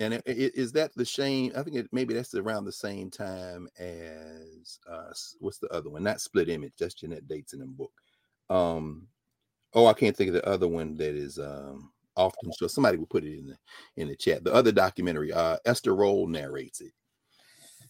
and 0.00 0.14
i- 0.14 0.22
i- 0.26 0.50
is 0.54 0.72
that 0.72 0.92
the 0.94 1.04
shame 1.04 1.52
i 1.56 1.62
think 1.62 1.76
it, 1.76 1.88
maybe 1.92 2.14
that's 2.14 2.34
around 2.34 2.64
the 2.64 2.72
same 2.72 3.10
time 3.10 3.68
as 3.78 4.78
uh 4.90 5.12
what's 5.40 5.58
the 5.58 5.68
other 5.68 5.90
one? 5.90 6.02
Not 6.02 6.20
split 6.20 6.48
image 6.48 6.72
that's 6.78 6.94
jannette 6.94 7.28
dates 7.28 7.52
in 7.52 7.60
the 7.60 7.66
book. 7.66 7.92
Um 8.50 9.06
oh 9.74 9.86
i 9.86 9.92
can't 9.92 10.16
think 10.16 10.28
of 10.28 10.34
the 10.34 10.48
other 10.48 10.68
one 10.68 10.96
that 10.96 11.14
is 11.14 11.38
um 11.38 11.92
often 12.16 12.52
so 12.52 12.66
somebody 12.66 12.96
will 12.96 13.06
put 13.06 13.24
it 13.24 13.38
in 13.38 13.46
the 13.46 13.56
in 13.96 14.08
the 14.08 14.16
chat. 14.16 14.44
The 14.44 14.52
other 14.54 14.72
documentary 14.72 15.32
uh 15.32 15.56
esther 15.64 15.94
rolle 15.94 16.26
narrates 16.26 16.80
it. 16.80 16.92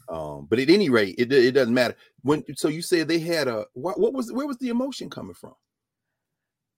Um 0.09 0.47
but 0.47 0.59
at 0.59 0.71
any 0.71 0.91
rate 0.91 1.15
it, 1.19 1.33
it 1.33 1.53
doesn't 1.53 1.75
matter. 1.75 1.97
When 2.23 2.45
so 2.57 2.69
you 2.69 2.83
said 2.83 3.09
they 3.09 3.19
had 3.19 3.49
a 3.49 3.67
what, 3.75 3.99
what 3.99 4.13
was 4.13 4.33
where 4.33 4.47
was 4.47 4.59
the 4.59 4.69
emotion 4.71 5.09
coming 5.11 5.35
from 5.35 5.55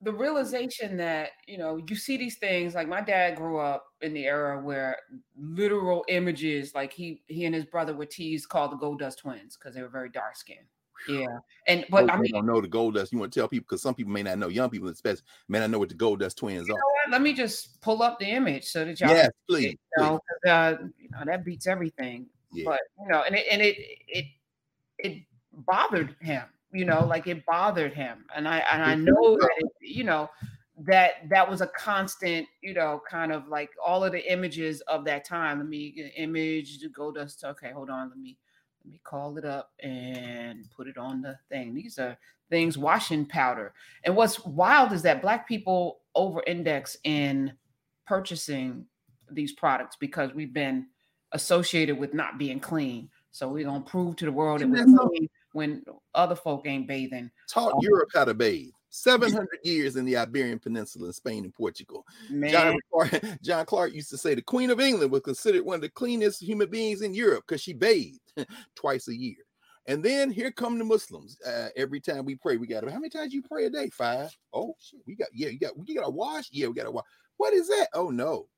the 0.02 0.12
realization 0.12 0.96
that 0.98 1.30
you 1.46 1.56
know 1.58 1.76
you 1.88 1.96
see 1.96 2.16
these 2.16 2.36
things 2.36 2.74
like 2.74 2.88
my 2.88 3.00
dad 3.00 3.36
grew 3.36 3.58
up 3.58 3.86
in 4.02 4.12
the 4.12 4.26
era 4.26 4.60
where 4.60 4.98
literal 5.38 6.04
images 6.08 6.74
like 6.74 6.92
he 6.92 7.22
he 7.26 7.44
and 7.44 7.54
his 7.54 7.64
brother 7.64 7.94
were 7.94 8.06
teased 8.06 8.48
called 8.48 8.72
the 8.72 8.76
gold 8.76 8.98
dust 8.98 9.18
twins 9.18 9.56
because 9.56 9.74
they 9.74 9.82
were 9.82 9.88
very 9.88 10.10
dark 10.10 10.36
skinned 10.36 10.66
yeah 11.08 11.38
and 11.66 11.84
but 11.90 12.10
i 12.10 12.16
mean 12.16 12.30
don't 12.32 12.46
know 12.46 12.60
the 12.60 12.68
gold 12.68 12.94
dust. 12.94 13.12
You 13.12 13.18
want 13.18 13.32
to 13.32 13.40
tell 13.40 13.48
people 13.48 13.66
because 13.68 13.82
some 13.82 13.94
people 13.94 14.12
may 14.12 14.22
not 14.22 14.38
know. 14.38 14.48
Young 14.48 14.70
people, 14.70 14.88
especially, 14.88 15.22
may 15.48 15.58
not 15.60 15.70
know 15.70 15.78
what 15.78 15.88
the 15.88 15.94
gold 15.94 16.20
dust 16.20 16.38
twins 16.38 16.68
are. 16.68 16.78
let 17.10 17.22
me 17.22 17.32
just 17.32 17.80
pull 17.80 18.02
up 18.02 18.18
the 18.18 18.26
image 18.26 18.64
so 18.64 18.84
that 18.84 18.98
y'all 19.00 19.10
Yes, 19.10 19.30
please. 19.48 19.64
it, 19.72 19.78
you 19.96 20.02
know, 20.02 20.20
uh, 20.46 20.74
you 20.98 21.08
know 21.10 21.22
that 21.24 21.44
beats 21.44 21.66
everything 21.66 22.26
Yeah. 22.52 22.64
but 22.64 22.80
you 23.00 23.08
know 23.08 23.22
and 23.22 23.34
it 23.34 23.46
and 23.50 23.62
it 23.62 23.76
it 24.08 24.24
it 24.98 25.22
bothered 25.52 26.16
him 26.20 26.44
you 26.72 26.84
know 26.84 27.04
like 27.06 27.26
it 27.26 27.44
bothered 27.46 27.94
him 27.94 28.24
and 28.34 28.48
i 28.48 28.58
and 28.72 28.82
i 28.82 28.94
know 28.94 29.36
that 29.36 29.50
it, 29.58 29.66
you 29.80 30.04
know 30.04 30.28
that 30.78 31.28
that 31.30 31.48
was 31.48 31.60
a 31.60 31.66
constant 31.68 32.46
you 32.60 32.74
know 32.74 33.00
kind 33.08 33.32
of 33.32 33.48
like 33.48 33.70
all 33.84 34.04
of 34.04 34.12
the 34.12 34.32
images 34.32 34.82
of 34.82 35.04
that 35.06 35.24
time. 35.24 35.58
Let 35.58 35.68
me 35.68 36.12
image 36.16 36.80
to 36.80 36.88
go 36.90 37.10
dust 37.10 37.44
okay 37.44 37.70
hold 37.70 37.88
on 37.88 38.10
let 38.10 38.18
me 38.18 38.36
let 38.84 38.92
me 38.92 39.00
call 39.02 39.36
it 39.38 39.44
up 39.44 39.72
and 39.80 40.64
put 40.76 40.86
it 40.86 40.96
on 40.96 41.20
the 41.20 41.36
thing. 41.48 41.74
These 41.74 41.98
are 41.98 42.16
things 42.50 42.78
washing 42.78 43.26
powder. 43.26 43.74
And 44.04 44.14
what's 44.14 44.44
wild 44.44 44.92
is 44.92 45.02
that 45.02 45.22
black 45.22 45.48
people 45.48 46.02
over 46.14 46.40
index 46.46 46.96
in 47.02 47.52
purchasing 48.06 48.86
these 49.28 49.52
products 49.52 49.96
because 49.98 50.32
we've 50.34 50.54
been 50.54 50.86
associated 51.32 51.98
with 51.98 52.14
not 52.14 52.38
being 52.38 52.60
clean. 52.60 53.10
So 53.32 53.48
we're 53.48 53.64
gonna 53.64 53.80
prove 53.80 54.14
to 54.16 54.24
the 54.24 54.32
world 54.32 54.60
that 54.60 54.68
we're 54.68 54.84
clean 54.84 55.28
when 55.56 55.82
other 56.14 56.36
folk 56.36 56.66
ain't 56.66 56.86
bathing. 56.86 57.30
Taught 57.48 57.72
Oh. 57.76 57.80
Europe 57.80 58.10
how 58.14 58.26
to 58.26 58.34
bathe. 58.34 58.70
700 58.90 59.48
years 59.64 59.96
in 59.96 60.04
the 60.04 60.16
Iberian 60.16 60.58
Peninsula, 60.58 61.06
in 61.06 61.12
Spain 61.14 61.44
and 61.44 61.54
Portugal. 61.54 62.04
John 62.48 62.78
Clarke, 62.92 63.22
John 63.42 63.64
Clarke 63.64 63.94
used 63.94 64.10
to 64.10 64.18
say 64.18 64.34
the 64.34 64.42
Queen 64.42 64.70
of 64.70 64.80
England 64.80 65.10
was 65.10 65.22
considered 65.22 65.64
one 65.64 65.76
of 65.76 65.80
the 65.80 65.88
cleanest 65.88 66.42
human 66.42 66.68
beings 66.70 67.00
in 67.00 67.14
Europe 67.14 67.44
because 67.46 67.62
she 67.62 67.72
bathed 67.72 68.20
twice 68.74 69.08
a 69.08 69.14
year. 69.16 69.36
And 69.86 70.02
then 70.02 70.30
here 70.30 70.50
come 70.50 70.78
the 70.78 70.84
Muslims. 70.84 71.38
Uh, 71.46 71.68
every 71.74 72.00
time 72.00 72.24
we 72.26 72.34
pray, 72.34 72.56
we 72.58 72.66
got 72.66 72.80
to. 72.80 72.90
How 72.90 72.98
many 72.98 73.08
times 73.08 73.32
you 73.32 73.42
pray 73.42 73.64
a 73.64 73.70
day? 73.70 73.88
Five. 73.88 74.36
Oh 74.52 74.74
shit, 74.80 75.00
we 75.06 75.14
got. 75.14 75.28
Yeah, 75.32 75.48
you 75.48 75.58
got. 75.58 75.78
We 75.78 75.94
got 75.94 76.04
to 76.04 76.10
wash. 76.10 76.48
Yeah, 76.50 76.66
we 76.66 76.74
got 76.74 76.84
to 76.84 76.90
wash. 76.90 77.04
What 77.38 77.54
is 77.54 77.68
that? 77.68 77.88
Oh 77.94 78.10
no. 78.10 78.48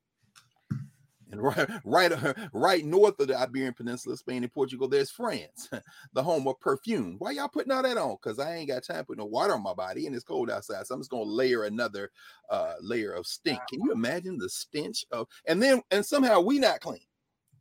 And 1.31 1.41
right, 1.43 1.69
right, 1.83 2.11
uh, 2.11 2.33
right 2.53 2.83
north 2.83 3.19
of 3.19 3.27
the 3.27 3.39
Iberian 3.39 3.73
Peninsula, 3.73 4.17
Spain 4.17 4.43
and 4.43 4.53
Portugal, 4.53 4.87
there's 4.87 5.11
France, 5.11 5.69
the 6.13 6.23
home 6.23 6.47
of 6.47 6.59
perfume. 6.59 7.15
Why 7.19 7.31
y'all 7.31 7.47
putting 7.47 7.71
all 7.71 7.83
that 7.83 7.97
on? 7.97 8.17
Because 8.21 8.39
I 8.39 8.55
ain't 8.55 8.69
got 8.69 8.83
time 8.83 8.97
to 8.97 9.03
put 9.05 9.17
no 9.17 9.25
water 9.25 9.53
on 9.53 9.63
my 9.63 9.73
body 9.73 10.07
and 10.07 10.15
it's 10.15 10.23
cold 10.23 10.49
outside. 10.49 10.85
So 10.87 10.95
I'm 10.95 11.01
just 11.01 11.11
gonna 11.11 11.23
layer 11.23 11.63
another 11.63 12.11
uh 12.49 12.73
layer 12.81 13.11
of 13.11 13.27
stink. 13.27 13.59
Can 13.69 13.81
you 13.81 13.91
imagine 13.91 14.37
the 14.37 14.49
stench 14.49 15.05
of 15.11 15.27
and 15.47 15.61
then 15.61 15.81
and 15.91 16.05
somehow 16.05 16.39
we 16.41 16.59
not 16.59 16.79
clean. 16.79 16.99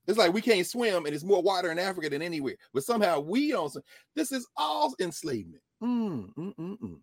It's 0.07 0.19
like 0.19 0.33
we 0.33 0.41
can't 0.41 0.67
swim 0.67 1.05
and 1.05 1.15
it's 1.15 1.25
more 1.25 1.43
water 1.43 1.71
in 1.71 1.79
Africa 1.79 2.09
than 2.09 2.23
anywhere, 2.23 2.57
but 2.73 2.83
somehow 2.83 3.21
we 3.21 3.51
don't. 3.51 3.77
This 4.15 4.33
is 4.33 4.47
all 4.57 4.95
enslavement. 5.01 5.63
Mm, 5.83 6.35
mm, 6.35 6.55
mm, 6.57 6.79
mm. 6.81 7.01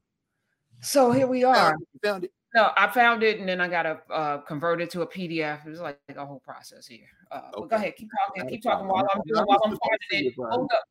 so 0.82 1.12
here 1.12 1.28
we 1.28 1.43
are. 1.43 1.78
Found 2.04 2.23
it. 2.23 2.32
No, 2.55 2.71
I 2.77 2.87
found 2.87 3.21
it 3.21 3.39
and 3.39 3.49
then 3.49 3.59
I 3.59 3.67
gotta 3.67 3.99
uh, 4.09 4.37
convert 4.39 4.79
it 4.79 4.89
to 4.91 5.01
a 5.01 5.07
PDF. 5.07 5.67
It 5.67 5.69
was 5.69 5.81
like, 5.81 5.99
a 6.15 6.25
whole 6.25 6.39
process 6.39 6.87
here. 6.87 7.09
Uh, 7.29 7.41
but 7.53 7.69
go 7.69 7.75
ahead, 7.75 7.95
keep 7.97 8.07
talking, 8.27 8.49
keep 8.49 8.63
talking 8.63 8.87
while. 8.87 9.05
I'm 9.13 9.21
doing 9.27 9.43
while 9.43 9.59
I'm 9.65 9.77
finding 9.77 10.29
it. 10.29 10.33
Hold 10.37 10.71
up, 10.73 10.83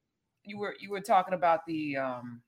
you 0.44 0.58
were 0.58 0.74
you 0.78 0.90
were 0.90 1.00
talking 1.00 1.32
about 1.32 1.64
the 1.66 1.96
um 1.96 2.42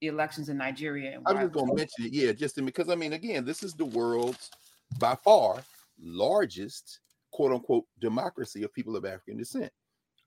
the 0.00 0.06
elections 0.06 0.48
in 0.48 0.56
Nigeria. 0.56 1.16
And 1.16 1.22
I 1.26 1.32
was 1.32 1.36
why- 1.36 1.42
just 1.42 1.54
gonna 1.54 1.74
mention 1.74 2.04
it, 2.06 2.12
yeah, 2.14 2.32
just 2.32 2.56
in, 2.56 2.64
because 2.64 2.88
I 2.88 2.94
mean, 2.94 3.12
again, 3.12 3.44
this 3.44 3.62
is 3.62 3.74
the 3.74 3.84
world's 3.84 4.50
by 4.98 5.16
far 5.16 5.62
largest 6.02 7.00
quote 7.30 7.52
unquote 7.52 7.84
democracy 8.00 8.62
of 8.62 8.72
people 8.72 8.96
of 8.96 9.04
African 9.04 9.36
descent. 9.36 9.70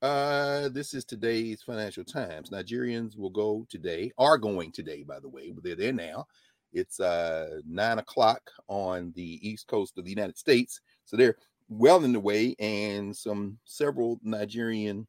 Uh, 0.03 0.69
this 0.69 0.93
is 0.93 1.03
today's 1.03 1.63
Financial 1.63 2.03
Times. 2.03 2.51
Nigerians 2.51 3.17
will 3.17 3.31
go 3.31 3.65
today, 3.69 4.12
are 4.19 4.38
going 4.38 4.71
today, 4.71 5.01
by 5.01 5.19
the 5.19 5.29
way, 5.29 5.49
but 5.49 5.63
they're 5.63 5.75
there 5.75 5.93
now. 5.93 6.27
It's 6.75 6.99
uh 6.99 7.61
nine 7.67 7.97
o'clock 7.99 8.41
on 8.67 9.11
the 9.15 9.39
east 9.47 9.67
coast 9.67 9.97
of 9.97 10.03
the 10.03 10.11
United 10.11 10.38
States, 10.38 10.81
so 11.05 11.17
they're 11.17 11.38
well 11.69 12.03
in 12.03 12.13
the 12.13 12.19
way, 12.19 12.55
and 12.59 13.15
some 13.15 13.57
several 13.65 14.19
Nigerian 14.23 15.07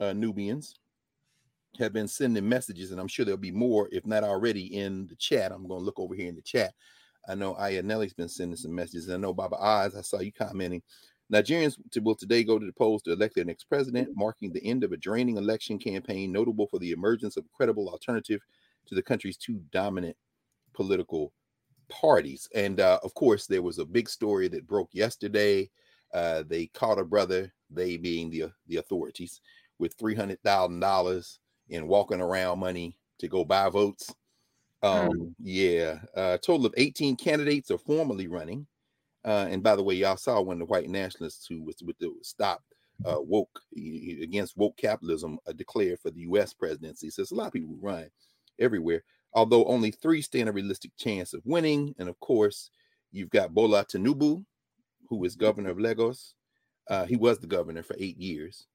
uh, 0.00 0.12
Nubians 0.12 0.74
have 1.78 1.92
been 1.92 2.08
sending 2.08 2.48
messages, 2.48 2.90
and 2.90 3.00
I'm 3.00 3.08
sure 3.08 3.24
there'll 3.24 3.38
be 3.38 3.52
more, 3.52 3.88
if 3.92 4.04
not 4.04 4.24
already, 4.24 4.76
in 4.76 5.06
the 5.06 5.16
chat. 5.16 5.52
I'm 5.52 5.66
going 5.66 5.80
to 5.80 5.84
look 5.84 5.98
over 5.98 6.14
here 6.14 6.28
in 6.28 6.34
the 6.34 6.42
chat. 6.42 6.74
I 7.28 7.34
know 7.34 7.54
Ayanelli's 7.54 8.12
been 8.12 8.28
sending 8.28 8.56
some 8.56 8.74
messages. 8.74 9.06
And 9.06 9.14
I 9.14 9.18
know 9.18 9.32
Baba 9.32 9.56
Oz, 9.56 9.96
I 9.96 10.02
saw 10.02 10.20
you 10.20 10.32
commenting. 10.32 10.82
Nigerians 11.32 11.78
will 12.02 12.16
today 12.16 12.44
go 12.44 12.58
to 12.58 12.66
the 12.66 12.72
polls 12.72 13.00
to 13.02 13.12
elect 13.12 13.36
their 13.36 13.44
next 13.44 13.64
president, 13.64 14.10
marking 14.14 14.52
the 14.52 14.64
end 14.66 14.84
of 14.84 14.92
a 14.92 14.98
draining 14.98 15.38
election 15.38 15.78
campaign 15.78 16.30
notable 16.30 16.66
for 16.66 16.78
the 16.78 16.90
emergence 16.90 17.36
of 17.36 17.44
a 17.44 17.56
credible 17.56 17.88
alternative 17.88 18.40
to 18.86 18.94
the 18.94 19.02
country's 19.02 19.38
two 19.38 19.62
dominant 19.70 20.16
political 20.72 21.32
parties. 21.88 22.48
And 22.54 22.80
uh, 22.80 22.98
of 23.02 23.14
course, 23.14 23.46
there 23.46 23.62
was 23.62 23.78
a 23.78 23.84
big 23.84 24.08
story 24.08 24.48
that 24.48 24.66
broke 24.66 24.90
yesterday. 24.92 25.70
Uh, 26.12 26.42
they 26.46 26.66
caught 26.66 26.98
a 26.98 27.04
brother, 27.04 27.52
they 27.70 27.96
being 27.96 28.30
the 28.30 28.52
the 28.66 28.76
authorities, 28.76 29.40
with 29.78 29.94
three 29.94 30.14
hundred 30.14 30.42
thousand 30.42 30.80
dollars 30.80 31.38
in 31.68 31.88
walking 31.88 32.20
around 32.20 32.58
money 32.58 32.98
to 33.18 33.28
go 33.28 33.44
buy 33.44 33.68
votes. 33.68 34.14
Um, 34.82 35.34
yeah, 35.38 36.00
a 36.14 36.38
total 36.38 36.66
of 36.66 36.74
18 36.76 37.16
candidates 37.16 37.70
are 37.70 37.78
formally 37.78 38.26
running. 38.26 38.66
Uh, 39.24 39.46
and 39.48 39.62
by 39.62 39.76
the 39.76 39.82
way, 39.82 39.94
y'all 39.94 40.16
saw 40.16 40.40
when 40.40 40.58
the 40.58 40.64
white 40.64 40.90
nationalists 40.90 41.46
who 41.46 41.62
was 41.62 41.76
with 41.84 41.96
the 41.98 42.12
stop 42.22 42.62
uh, 43.04 43.20
woke 43.20 43.60
against 43.76 44.56
woke 44.56 44.76
capitalism 44.76 45.38
uh, 45.46 45.52
declared 45.52 46.00
for 46.00 46.10
the 46.10 46.20
U.S. 46.20 46.52
presidency. 46.52 47.10
So 47.10 47.22
a 47.22 47.34
lot 47.34 47.46
of 47.46 47.52
people 47.52 47.68
who 47.68 47.86
run 47.86 48.08
everywhere. 48.58 49.04
Although 49.34 49.64
only 49.64 49.90
three 49.90 50.22
stand 50.22 50.48
a 50.48 50.52
realistic 50.52 50.92
chance 50.96 51.32
of 51.32 51.42
winning, 51.44 51.94
and 51.98 52.08
of 52.08 52.18
course, 52.20 52.70
you've 53.12 53.30
got 53.30 53.54
Bola 53.54 53.84
Tinubu, 53.84 54.44
who 55.08 55.24
is 55.24 55.36
governor 55.36 55.70
of 55.70 55.78
Lagos. 55.80 56.34
Uh, 56.88 57.04
he 57.04 57.16
was 57.16 57.38
the 57.38 57.46
governor 57.46 57.82
for 57.82 57.96
eight 57.98 58.18
years 58.18 58.66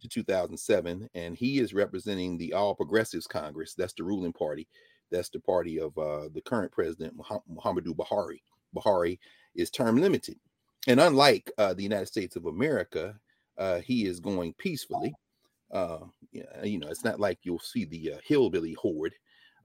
to 0.00 0.08
2007, 0.08 1.08
and 1.14 1.36
he 1.36 1.58
is 1.58 1.74
representing 1.74 2.36
the 2.36 2.52
All 2.52 2.74
Progressives 2.74 3.26
Congress. 3.26 3.74
That's 3.74 3.94
the 3.94 4.04
ruling 4.04 4.32
party. 4.32 4.68
That's 5.10 5.28
the 5.28 5.40
party 5.40 5.80
of 5.80 5.96
uh, 5.98 6.28
the 6.32 6.42
current 6.44 6.72
president, 6.72 7.16
Muhammadu 7.16 7.94
Buhari. 7.94 8.40
Buhari 8.74 9.18
is 9.54 9.70
term 9.70 9.98
limited. 9.98 10.36
And 10.88 11.00
unlike 11.00 11.50
uh, 11.58 11.74
the 11.74 11.82
United 11.82 12.06
States 12.06 12.36
of 12.36 12.46
America, 12.46 13.18
uh, 13.58 13.80
he 13.80 14.06
is 14.06 14.20
going 14.20 14.54
peacefully. 14.54 15.14
Uh, 15.72 15.98
you 16.62 16.78
know, 16.78 16.88
it's 16.88 17.04
not 17.04 17.18
like 17.18 17.38
you'll 17.42 17.58
see 17.58 17.84
the 17.84 18.14
uh, 18.14 18.18
hillbilly 18.24 18.74
horde 18.74 19.14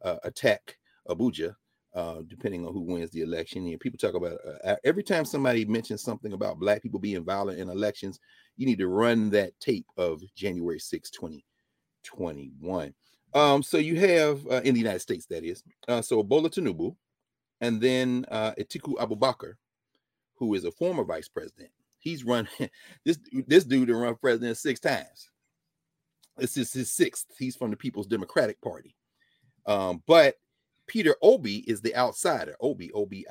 uh, 0.03 0.17
attack 0.23 0.77
Abuja, 1.07 1.55
uh, 1.93 2.21
depending 2.27 2.65
on 2.65 2.73
who 2.73 2.81
wins 2.81 3.11
the 3.11 3.21
election. 3.21 3.65
And 3.67 3.79
people 3.79 3.97
talk 3.97 4.15
about 4.15 4.37
uh, 4.63 4.75
every 4.83 5.03
time 5.03 5.25
somebody 5.25 5.65
mentions 5.65 6.01
something 6.01 6.33
about 6.33 6.59
black 6.59 6.81
people 6.81 6.99
being 6.99 7.23
violent 7.23 7.59
in 7.59 7.69
elections, 7.69 8.19
you 8.57 8.65
need 8.65 8.79
to 8.79 8.87
run 8.87 9.29
that 9.31 9.59
tape 9.59 9.85
of 9.97 10.21
January 10.35 10.79
6, 10.79 11.09
2021. 11.11 12.93
Um, 13.33 13.63
so 13.63 13.77
you 13.77 13.97
have 13.99 14.45
uh, 14.47 14.61
in 14.63 14.73
the 14.73 14.79
United 14.81 14.99
States, 14.99 15.25
that 15.27 15.43
is, 15.43 15.63
uh, 15.87 16.01
so 16.01 16.21
Bola 16.21 16.49
Tinubu, 16.49 16.95
and 17.61 17.79
then 17.79 18.25
uh, 18.29 18.51
Atiku 18.59 18.95
Abubakar, 18.95 19.53
who 20.35 20.53
is 20.53 20.65
a 20.65 20.71
former 20.71 21.03
vice 21.03 21.29
president. 21.29 21.69
He's 21.99 22.25
run 22.25 22.47
this 23.05 23.19
this 23.47 23.63
dude 23.63 23.87
to 23.87 23.95
run 23.95 24.15
president 24.15 24.57
six 24.57 24.79
times. 24.79 25.29
This 26.37 26.57
is 26.57 26.73
his 26.73 26.91
sixth. 26.91 27.27
He's 27.37 27.55
from 27.55 27.69
the 27.69 27.77
People's 27.77 28.07
Democratic 28.07 28.59
Party. 28.61 28.95
Um, 29.65 30.01
but 30.07 30.35
Peter 30.87 31.15
Obi 31.21 31.57
is 31.59 31.81
the 31.81 31.95
outsider. 31.95 32.55
Obi, 32.59 32.91
Obi. 32.91 33.25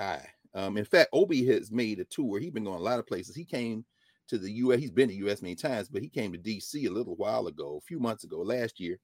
Um, 0.55 0.77
in 0.77 0.85
fact, 0.85 1.11
Obi 1.13 1.45
has 1.47 1.71
made 1.71 2.01
a 2.01 2.05
tour. 2.05 2.39
He's 2.39 2.53
been 2.53 2.65
going 2.65 2.79
a 2.79 2.83
lot 2.83 2.99
of 2.99 3.07
places. 3.07 3.37
He 3.37 3.45
came 3.45 3.85
to 4.29 4.39
the 4.39 4.51
U.S. 4.53 4.81
He's 4.81 4.91
been 4.91 5.09
to 5.09 5.15
the 5.15 5.21
U.S. 5.21 5.43
many 5.43 5.55
times, 5.55 5.89
but 5.89 6.03
he 6.03 6.09
came 6.09 6.33
to 6.33 6.39
D.C. 6.39 6.87
a 6.87 6.91
little 6.91 7.17
while 7.17 7.49
ago, 7.49 7.77
a 7.77 7.87
few 7.87 7.99
months 7.99 8.25
ago, 8.25 8.39
last 8.39 8.81
year. 8.81 8.99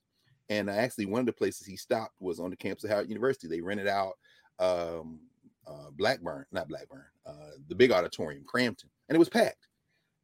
And 0.49 0.71
actually, 0.71 1.07
one 1.07 1.21
of 1.21 1.27
the 1.27 1.33
places 1.33 1.67
he 1.67 1.77
stopped 1.77 2.15
was 2.21 2.39
on 2.39 2.51
the 2.51 2.57
campus 2.57 2.85
of 2.85 2.91
Howard 2.91 3.09
University. 3.09 3.49
They 3.49 3.61
rented 3.61 3.89
out 3.89 4.15
um, 4.59 5.19
uh, 5.67 5.91
Blackburn, 5.93 6.47
not 6.53 6.69
Blackburn, 6.69 7.05
uh, 7.27 7.51
the 7.69 7.75
big 7.75 7.91
auditorium, 7.91 8.45
Cramton, 8.45 8.89
and 9.09 9.17
it 9.17 9.19
was 9.19 9.29
packed. 9.29 9.67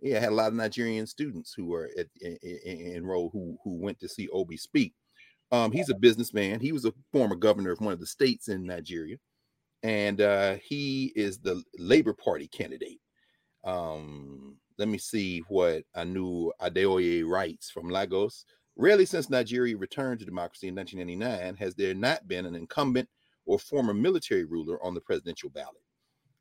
Yeah, 0.00 0.20
had 0.20 0.30
a 0.30 0.34
lot 0.34 0.48
of 0.48 0.54
Nigerian 0.54 1.06
students 1.06 1.52
who 1.52 1.66
were 1.66 1.90
at, 1.98 2.06
in, 2.20 2.38
in, 2.42 2.96
enrolled 2.96 3.32
who 3.32 3.56
who 3.62 3.78
went 3.78 4.00
to 4.00 4.08
see 4.08 4.28
Obi 4.32 4.56
speak. 4.56 4.94
Um, 5.52 5.70
he's 5.70 5.90
a 5.90 5.94
businessman. 5.94 6.60
He 6.60 6.72
was 6.72 6.86
a 6.86 6.94
former 7.12 7.36
governor 7.36 7.70
of 7.70 7.80
one 7.80 7.92
of 7.92 8.00
the 8.00 8.06
states 8.06 8.48
in 8.48 8.64
Nigeria, 8.64 9.18
and 9.82 10.20
uh, 10.20 10.56
he 10.64 11.12
is 11.14 11.38
the 11.38 11.62
Labor 11.78 12.14
Party 12.14 12.48
candidate. 12.48 13.00
Um, 13.62 14.56
let 14.78 14.88
me 14.88 14.96
see 14.98 15.40
what 15.48 15.84
Anu 15.94 16.50
Adeoye 16.60 17.28
writes 17.28 17.70
from 17.70 17.90
Lagos. 17.90 18.46
Rarely 18.76 19.04
since 19.04 19.28
Nigeria 19.28 19.76
returned 19.76 20.20
to 20.20 20.24
democracy 20.24 20.68
in 20.68 20.74
1999 20.74 21.56
has 21.56 21.74
there 21.74 21.94
not 21.94 22.26
been 22.26 22.46
an 22.46 22.56
incumbent 22.56 23.08
or 23.44 23.58
former 23.58 23.92
military 23.92 24.44
ruler 24.44 24.82
on 24.82 24.94
the 24.94 25.00
presidential 25.02 25.50
ballot, 25.50 25.82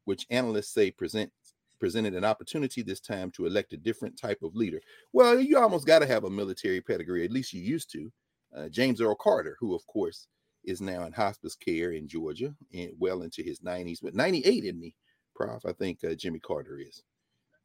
which 0.06 0.26
analysts 0.30 0.74
say 0.74 0.89
presents 0.89 1.34
presented 1.82 2.13
an 2.13 2.24
opportunity 2.24 2.84
this 2.84 3.00
time 3.00 3.32
to 3.32 3.47
elect 3.47 3.74
a 3.74 3.78
different 3.78 4.17
type 4.17 4.41
of 4.43 4.56
leader. 4.56 4.80
Well, 5.13 5.39
you 5.39 5.58
almost 5.58 5.88
got 5.88 6.00
to 6.00 6.06
have 6.06 6.24
a 6.24 6.30
military 6.30 6.80
pedigree, 6.80 7.26
at 7.26 7.32
least 7.32 7.54
you 7.54 7.62
used 7.62 7.91
to. 7.93 8.12
Uh, 8.56 8.70
James 8.70 9.02
Earl 9.02 9.16
Carter, 9.16 9.56
who 9.60 9.76
of 9.76 9.86
course 9.88 10.28
is 10.64 10.82
now 10.82 11.06
in 11.06 11.14
hospice 11.14 11.56
care 11.56 11.92
in 11.92 12.08
Georgia 12.08 12.54
and 12.74 12.92
well 13.00 13.24
into 13.24 13.42
his 13.42 13.60
90s, 13.62 14.00
but 14.02 14.14
98, 14.14 14.64
isn't 14.64 14.82
he, 14.82 14.96
Prof? 15.36 15.66
I 15.66 15.74
think 15.74 16.00
uh, 16.04 16.14
Jimmy 16.16 16.40
Carter 16.40 16.80
is. 16.80 17.04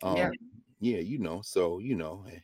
Um, 0.03 0.16
yeah. 0.16 0.31
yeah, 0.81 0.99
you 0.99 1.18
know, 1.18 1.40
so 1.42 1.79
you 1.79 1.94
know, 1.94 2.25
eh, 2.31 2.38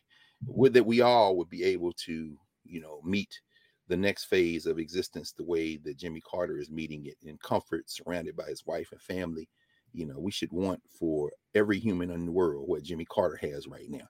would 0.46 0.74
that 0.74 0.86
we 0.86 1.00
all 1.00 1.36
would 1.36 1.48
be 1.48 1.64
able 1.64 1.92
to, 2.04 2.36
you 2.64 2.80
know, 2.80 3.00
meet 3.04 3.40
the 3.88 3.96
next 3.96 4.24
phase 4.24 4.66
of 4.66 4.78
existence 4.78 5.32
the 5.32 5.44
way 5.44 5.76
that 5.76 5.98
Jimmy 5.98 6.20
Carter 6.20 6.58
is 6.58 6.70
meeting 6.70 7.06
it 7.06 7.16
in 7.22 7.36
comfort, 7.38 7.90
surrounded 7.90 8.36
by 8.36 8.46
his 8.46 8.64
wife 8.66 8.88
and 8.92 9.00
family. 9.02 9.48
You 9.92 10.06
know, 10.06 10.18
we 10.18 10.30
should 10.30 10.52
want 10.52 10.80
for 10.98 11.30
every 11.54 11.78
human 11.78 12.10
in 12.10 12.24
the 12.24 12.32
world 12.32 12.64
what 12.66 12.82
Jimmy 12.82 13.04
Carter 13.04 13.38
has 13.42 13.66
right 13.66 13.88
now. 13.90 14.08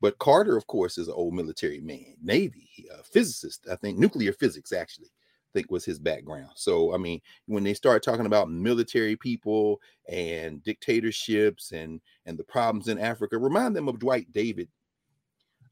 But 0.00 0.18
Carter, 0.18 0.56
of 0.56 0.66
course, 0.66 0.96
is 0.98 1.08
an 1.08 1.14
old 1.14 1.34
military 1.34 1.80
man, 1.80 2.14
Navy, 2.22 2.68
a 2.98 3.02
physicist, 3.02 3.66
I 3.70 3.76
think 3.76 3.98
nuclear 3.98 4.32
physics 4.32 4.72
actually 4.72 5.10
I 5.50 5.58
think 5.58 5.70
was 5.70 5.84
his 5.84 5.98
background. 5.98 6.50
So 6.54 6.94
I 6.94 6.96
mean, 6.96 7.20
when 7.46 7.64
they 7.64 7.74
start 7.74 8.02
talking 8.02 8.26
about 8.26 8.50
military 8.50 9.16
people 9.16 9.80
and 10.08 10.62
dictatorships 10.62 11.72
and 11.72 12.00
and 12.26 12.38
the 12.38 12.44
problems 12.44 12.88
in 12.88 12.98
Africa, 12.98 13.36
remind 13.36 13.74
them 13.74 13.88
of 13.88 13.98
Dwight 13.98 14.32
David 14.32 14.68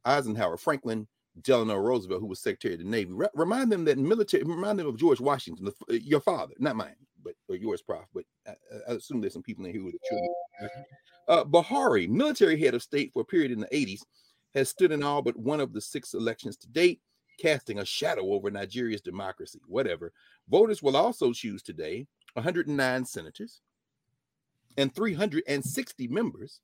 Eisenhower, 0.05 0.57
Franklin 0.57 1.07
Delano 1.43 1.77
Roosevelt, 1.77 2.21
who 2.21 2.27
was 2.27 2.41
Secretary 2.41 2.75
of 2.75 2.81
the 2.81 2.87
Navy. 2.87 3.13
Re- 3.13 3.29
remind 3.35 3.71
them 3.71 3.85
that 3.85 3.99
military. 3.99 4.43
Remind 4.43 4.79
them 4.79 4.89
of 4.89 4.97
George 4.97 5.21
Washington, 5.21 5.67
the, 5.67 5.95
uh, 5.95 5.99
your 5.99 6.21
father, 6.21 6.55
not 6.59 6.77
mine, 6.77 6.97
but 7.49 7.55
or 7.55 7.57
yours, 7.57 7.83
Prof. 7.83 8.07
But 8.15 8.25
I, 8.47 8.53
I 8.89 8.95
assume 8.95 9.21
there's 9.21 9.33
some 9.33 9.43
people 9.43 9.65
in 9.65 9.73
here 9.73 9.83
the 9.83 9.99
children. 10.09 10.31
Uh, 11.29 11.45
Buhari, 11.45 12.09
military 12.09 12.59
head 12.59 12.75
of 12.75 12.83
state 12.83 13.13
for 13.13 13.23
a 13.23 13.25
period 13.25 13.51
in 13.51 13.61
the 13.61 13.67
80s, 13.67 14.01
has 14.55 14.69
stood 14.69 14.93
in 14.93 15.03
all 15.03 15.21
but 15.23 15.37
one 15.37 15.61
of 15.61 15.73
the 15.73 15.81
six 15.81 16.15
elections 16.15 16.57
to 16.59 16.69
date 16.69 17.01
casting 17.39 17.79
a 17.79 17.85
shadow 17.85 18.33
over 18.33 18.51
Nigeria's 18.51 19.01
democracy. 19.01 19.61
Whatever. 19.67 20.13
Voters 20.49 20.83
will 20.83 20.97
also 20.97 21.33
choose 21.33 21.63
today 21.63 22.07
109 22.35 23.05
senators 23.05 23.61
and 24.77 24.95
360 24.95 26.09
members 26.09 26.61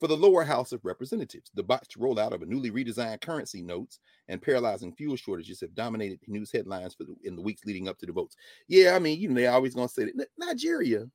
for 0.00 0.06
the 0.06 0.16
lower 0.16 0.44
house 0.44 0.72
of 0.72 0.84
representatives. 0.84 1.50
The 1.54 1.62
botched 1.62 1.98
rollout 1.98 2.32
of 2.32 2.42
a 2.42 2.46
newly 2.46 2.70
redesigned 2.70 3.20
currency 3.20 3.62
notes 3.62 3.98
and 4.28 4.40
paralyzing 4.42 4.92
fuel 4.94 5.16
shortages 5.16 5.60
have 5.60 5.74
dominated 5.74 6.20
news 6.26 6.52
headlines 6.52 6.94
for 6.94 7.04
the, 7.04 7.16
in 7.24 7.36
the 7.36 7.42
weeks 7.42 7.64
leading 7.64 7.88
up 7.88 7.98
to 7.98 8.06
the 8.06 8.12
votes. 8.12 8.36
Yeah, 8.68 8.94
I 8.94 8.98
mean, 8.98 9.20
you 9.20 9.28
know, 9.28 9.34
they're 9.34 9.52
always 9.52 9.74
going 9.74 9.88
to 9.88 9.94
say 9.94 10.04
that 10.04 10.28
Nigeria, 10.38 11.06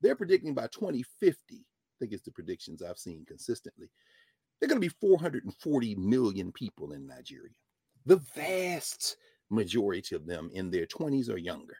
they're 0.00 0.16
predicting 0.16 0.54
by 0.54 0.68
2050, 0.68 1.56
I 1.56 1.58
think 1.98 2.12
it's 2.12 2.24
the 2.24 2.30
predictions 2.30 2.82
I've 2.82 2.98
seen 2.98 3.24
consistently, 3.26 3.90
they're 4.60 4.68
going 4.68 4.80
to 4.80 4.86
be 4.86 4.94
440 5.00 5.94
million 5.96 6.52
people 6.52 6.92
in 6.92 7.06
Nigeria 7.06 7.52
the 8.06 8.16
vast 8.34 9.16
majority 9.50 10.14
of 10.14 10.26
them 10.26 10.50
in 10.52 10.70
their 10.70 10.86
20s 10.86 11.28
or 11.28 11.38
younger. 11.38 11.76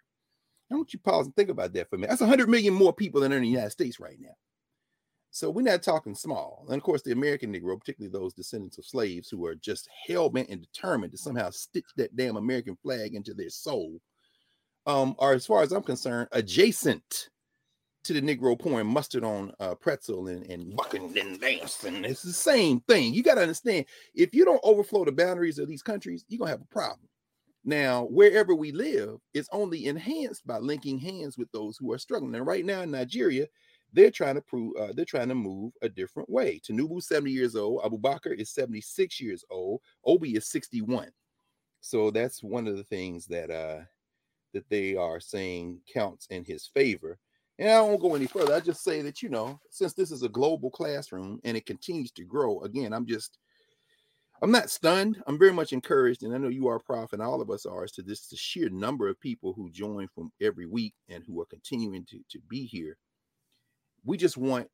I 0.71 0.77
want 0.77 0.93
you 0.93 1.01
pause 1.01 1.27
and 1.27 1.35
think 1.35 1.51
about 1.51 1.73
that 1.73 1.89
for 1.89 1.97
a 1.97 1.99
minute. 1.99 2.11
That's 2.11 2.21
100 2.21 2.49
million 2.49 2.75
more 2.75 2.93
people 2.93 3.21
than 3.21 3.33
in 3.33 3.43
the 3.43 3.49
United 3.49 3.71
States 3.71 3.99
right 3.99 4.19
now. 4.21 4.35
So 5.31 5.49
we're 5.49 5.63
not 5.63 5.83
talking 5.83 6.15
small. 6.15 6.65
And 6.69 6.77
of 6.77 6.83
course, 6.83 7.03
the 7.03 7.13
American 7.13 7.53
Negro, 7.53 7.79
particularly 7.79 8.13
those 8.13 8.35
descendants 8.35 8.79
of 8.79 8.85
slaves 8.85 9.29
who 9.29 9.47
are 9.47 9.55
just 9.55 9.89
hell 10.07 10.29
bent 10.29 10.49
and 10.49 10.61
determined 10.61 11.13
to 11.13 11.19
somehow 11.19 11.51
stitch 11.51 11.87
that 11.97 12.17
damn 12.17 12.37
American 12.37 12.77
flag 12.83 13.15
into 13.15 13.33
their 13.33 13.51
soul, 13.51 14.01
um, 14.87 15.15
are, 15.19 15.33
as 15.33 15.47
far 15.47 15.63
as 15.63 15.73
I'm 15.73 15.83
concerned, 15.83 16.29
adjacent 16.33 17.31
to 18.03 18.13
the 18.13 18.23
Negro 18.23 18.59
pouring 18.59 18.87
mustard 18.87 19.25
on 19.25 19.53
uh, 19.61 19.75
pretzel 19.75 20.29
and, 20.29 20.45
and 20.51 20.75
bucking 20.75 21.17
and 21.19 21.41
dancing. 21.41 22.05
It's 22.05 22.23
the 22.23 22.33
same 22.33 22.81
thing. 22.81 23.15
You 23.15 23.23
got 23.23 23.35
to 23.35 23.43
understand 23.43 23.85
if 24.15 24.35
you 24.35 24.45
don't 24.45 24.61
overflow 24.65 25.05
the 25.05 25.13
boundaries 25.13 25.59
of 25.59 25.69
these 25.69 25.83
countries, 25.83 26.25
you're 26.29 26.39
going 26.39 26.49
to 26.49 26.53
have 26.53 26.63
a 26.63 26.75
problem. 26.75 27.09
Now, 27.63 28.05
wherever 28.05 28.55
we 28.55 28.73
live, 28.73 29.19
it's 29.35 29.51
only 29.53 29.87
enhanced 29.87 30.47
by 30.47 30.59
linking 30.59 30.99
hands 30.99 31.37
with 31.37 31.53
those 31.53 31.77
who 31.77 31.93
are 31.93 31.99
struggling. 31.99 32.35
And 32.35 32.47
right 32.47 32.65
now 32.65 32.81
in 32.81 32.91
Nigeria, 32.91 33.47
they're 33.93 34.11
trying 34.11 34.37
to 34.37 34.41
prove 34.41 34.75
uh, 34.77 34.93
they're 34.95 35.05
trying 35.05 35.29
to 35.29 35.35
move 35.35 35.73
a 35.83 35.89
different 35.89 36.29
way. 36.31 36.61
Tinubu 36.61 37.03
70 37.03 37.31
years 37.31 37.57
old, 37.57 37.83
Abubakar 37.83 38.35
is 38.39 38.51
76 38.51 39.21
years 39.21 39.45
old, 39.51 39.81
Obi 40.05 40.37
is 40.37 40.49
61. 40.49 41.09
So 41.81 42.11
that's 42.11 42.43
one 42.43 42.67
of 42.67 42.77
the 42.77 42.85
things 42.85 43.27
that 43.27 43.51
uh 43.51 43.81
that 44.53 44.69
they 44.69 44.97
are 44.97 45.21
saying 45.21 45.81
counts 45.93 46.27
in 46.31 46.45
his 46.45 46.67
favor. 46.67 47.19
And 47.59 47.69
I 47.69 47.81
won't 47.83 48.01
go 48.01 48.15
any 48.15 48.27
further. 48.27 48.55
I 48.55 48.61
just 48.61 48.83
say 48.83 49.03
that, 49.03 49.23
you 49.23 49.29
know, 49.29 49.61
since 49.71 49.93
this 49.93 50.11
is 50.11 50.23
a 50.23 50.29
global 50.29 50.71
classroom 50.71 51.41
and 51.45 51.57
it 51.57 51.67
continues 51.67 52.11
to 52.13 52.25
grow, 52.25 52.61
again, 52.63 52.93
I'm 52.93 53.07
just, 53.07 53.39
I'm 54.41 54.51
not 54.51 54.71
stunned. 54.71 55.23
I'm 55.27 55.39
very 55.39 55.53
much 55.53 55.75
encouraged. 55.75 56.23
And 56.23 56.35
I 56.35 56.39
know 56.39 56.49
you 56.49 56.69
are, 56.69 56.79
Prof, 56.79 57.13
and 57.13 57.21
all 57.21 57.43
of 57.43 57.51
us 57.51 57.67
are, 57.67 57.85
as 57.85 57.93
to 57.93 58.03
this 58.03 58.29
the 58.29 58.37
sheer 58.37 58.71
number 58.71 59.09
of 59.09 59.21
people 59.21 59.53
who 59.53 59.71
join 59.71 60.09
from 60.09 60.33
every 60.41 60.65
week 60.65 60.95
and 61.11 61.23
who 61.27 61.39
are 61.41 61.47
continuing 61.47 62.07
to, 62.07 62.21
to 62.31 62.39
be 62.49 62.65
here. 62.65 62.97
We 64.05 64.17
just 64.17 64.37
want, 64.37 64.69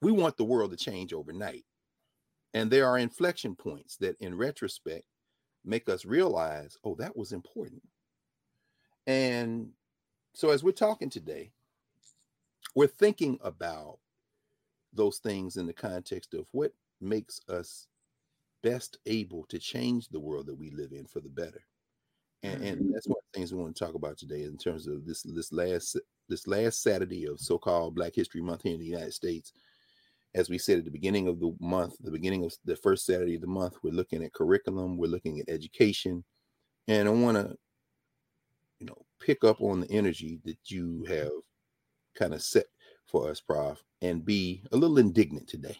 we 0.00 0.12
want 0.12 0.36
the 0.36 0.44
world 0.44 0.70
to 0.70 0.76
change 0.76 1.12
overnight. 1.12 1.64
And 2.52 2.70
there 2.70 2.86
are 2.86 2.98
inflection 2.98 3.54
points 3.54 3.96
that, 3.98 4.16
in 4.20 4.36
retrospect, 4.36 5.04
make 5.64 5.88
us 5.88 6.04
realize, 6.04 6.76
oh, 6.84 6.96
that 6.96 7.16
was 7.16 7.32
important. 7.32 7.82
And 9.06 9.70
so, 10.34 10.50
as 10.50 10.62
we're 10.62 10.72
talking 10.72 11.10
today, 11.10 11.52
we're 12.74 12.86
thinking 12.86 13.38
about 13.42 13.98
those 14.92 15.18
things 15.18 15.56
in 15.56 15.66
the 15.66 15.72
context 15.72 16.34
of 16.34 16.46
what 16.52 16.72
makes 17.00 17.40
us 17.48 17.86
best 18.62 18.98
able 19.06 19.44
to 19.48 19.58
change 19.58 20.08
the 20.08 20.20
world 20.20 20.46
that 20.46 20.58
we 20.58 20.70
live 20.70 20.92
in 20.92 21.06
for 21.06 21.20
the 21.20 21.28
better. 21.28 21.62
And, 22.42 22.62
and 22.62 22.80
mm-hmm. 22.80 22.92
that's 22.92 23.06
one 23.06 23.18
of 23.18 23.24
the 23.32 23.38
things 23.38 23.52
we 23.52 23.60
want 23.60 23.76
to 23.76 23.84
talk 23.84 23.94
about 23.94 24.16
today 24.16 24.42
in 24.44 24.56
terms 24.56 24.86
of 24.86 25.06
this 25.06 25.22
this 25.22 25.52
last 25.52 25.98
this 26.30 26.46
last 26.46 26.82
Saturday 26.82 27.26
of 27.26 27.40
so-called 27.40 27.94
Black 27.94 28.14
History 28.14 28.40
Month 28.40 28.62
here 28.62 28.72
in 28.72 28.80
the 28.80 28.86
United 28.86 29.12
States. 29.12 29.52
As 30.34 30.48
we 30.48 30.58
said 30.58 30.78
at 30.78 30.84
the 30.84 30.90
beginning 30.90 31.26
of 31.26 31.40
the 31.40 31.54
month, 31.60 31.96
the 32.00 32.10
beginning 32.10 32.44
of 32.44 32.54
the 32.64 32.76
first 32.76 33.04
Saturday 33.04 33.34
of 33.34 33.40
the 33.40 33.48
month, 33.48 33.74
we're 33.82 33.92
looking 33.92 34.24
at 34.24 34.32
curriculum, 34.32 34.96
we're 34.96 35.10
looking 35.10 35.40
at 35.40 35.48
education, 35.48 36.24
and 36.86 37.08
I 37.08 37.10
want 37.10 37.36
to, 37.36 37.56
you 38.78 38.86
know, 38.86 39.04
pick 39.18 39.44
up 39.44 39.60
on 39.60 39.80
the 39.80 39.90
energy 39.90 40.40
that 40.44 40.58
you 40.66 41.04
have 41.08 41.32
kind 42.14 42.32
of 42.32 42.42
set 42.42 42.66
for 43.06 43.28
us, 43.28 43.40
Prof, 43.40 43.82
and 44.02 44.24
be 44.24 44.62
a 44.70 44.76
little 44.76 44.98
indignant 44.98 45.48
today. 45.48 45.76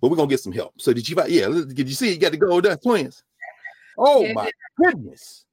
But 0.00 0.10
we're 0.10 0.16
gonna 0.16 0.28
get 0.28 0.40
some 0.40 0.52
help. 0.52 0.74
So 0.80 0.92
did 0.92 1.08
you 1.08 1.16
yeah, 1.28 1.46
did 1.46 1.88
you 1.88 1.94
see 1.94 2.12
you 2.12 2.18
got 2.18 2.32
the 2.32 2.36
gold 2.36 2.64
dust 2.64 2.82
twins? 2.82 3.22
Oh 3.96 4.22
yeah. 4.22 4.32
my 4.32 4.50
goodness. 4.76 5.46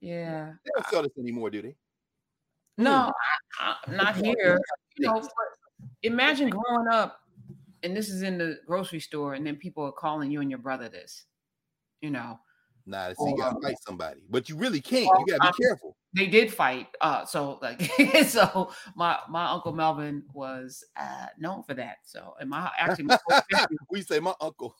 Yeah. 0.00 0.52
They 0.64 0.70
don't 0.74 0.86
sell 0.88 1.02
this 1.02 1.18
anymore, 1.18 1.50
do 1.50 1.62
they? 1.62 1.76
No, 2.78 3.12
I, 3.60 3.74
I, 3.86 3.90
not 3.90 4.16
here. 4.16 4.60
You 4.96 5.06
know, 5.06 5.28
imagine 6.02 6.50
growing 6.50 6.88
up 6.88 7.20
and 7.82 7.96
this 7.96 8.08
is 8.08 8.22
in 8.22 8.38
the 8.38 8.58
grocery 8.66 9.00
store, 9.00 9.34
and 9.34 9.46
then 9.46 9.56
people 9.56 9.84
are 9.84 9.92
calling 9.92 10.30
you 10.30 10.40
and 10.40 10.50
your 10.50 10.58
brother 10.58 10.88
this. 10.88 11.24
You 12.00 12.10
know, 12.10 12.38
Nah, 12.88 13.08
see, 13.08 13.30
you 13.30 13.36
gotta 13.36 13.60
fight 13.60 13.76
somebody, 13.84 14.20
but 14.30 14.48
you 14.48 14.56
really 14.56 14.80
can't. 14.80 15.06
You 15.18 15.26
gotta 15.26 15.52
be 15.52 15.64
careful. 15.64 15.96
They 16.14 16.28
did 16.28 16.54
fight. 16.54 16.86
Uh, 17.00 17.24
so 17.24 17.58
like, 17.60 17.82
so 18.26 18.70
my 18.94 19.18
my 19.28 19.46
uncle 19.46 19.72
Melvin 19.72 20.22
was 20.32 20.84
uh 20.96 21.26
known 21.36 21.64
for 21.64 21.74
that. 21.74 21.96
So, 22.04 22.34
and 22.40 22.48
my 22.48 22.70
actually, 22.78 23.06
my 23.06 23.18
we 23.90 24.02
say 24.02 24.20
my 24.20 24.34
uncle. 24.40 24.76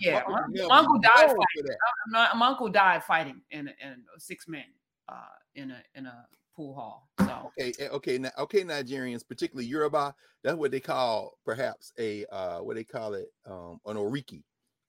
Yeah, 0.00 0.22
my, 0.26 0.40
my, 0.48 0.66
my 0.66 0.78
uncle 0.78 0.98
died 0.98 1.28
fighting. 1.28 1.76
My, 2.08 2.28
my, 2.34 2.46
uncle 2.48 2.68
died 2.70 3.04
fighting 3.04 3.42
in 3.50 3.68
in 3.68 4.04
six 4.18 4.48
men 4.48 4.64
uh 5.08 5.20
in 5.54 5.70
a 5.70 5.82
in 5.94 6.06
a 6.06 6.26
pool 6.54 6.74
hall. 6.74 7.08
So 7.18 7.52
okay, 7.58 7.72
eh, 7.78 7.88
okay, 7.88 8.20
okay, 8.38 8.62
Nigerians, 8.62 9.26
particularly 9.26 9.66
Yoruba, 9.66 10.14
that's 10.44 10.56
what 10.56 10.70
they 10.70 10.80
call 10.80 11.38
perhaps 11.44 11.92
a 11.98 12.24
uh 12.26 12.58
what 12.58 12.76
they 12.76 12.84
call 12.84 13.14
it 13.14 13.28
um 13.46 13.78
an 13.86 13.96
oriki 13.96 14.42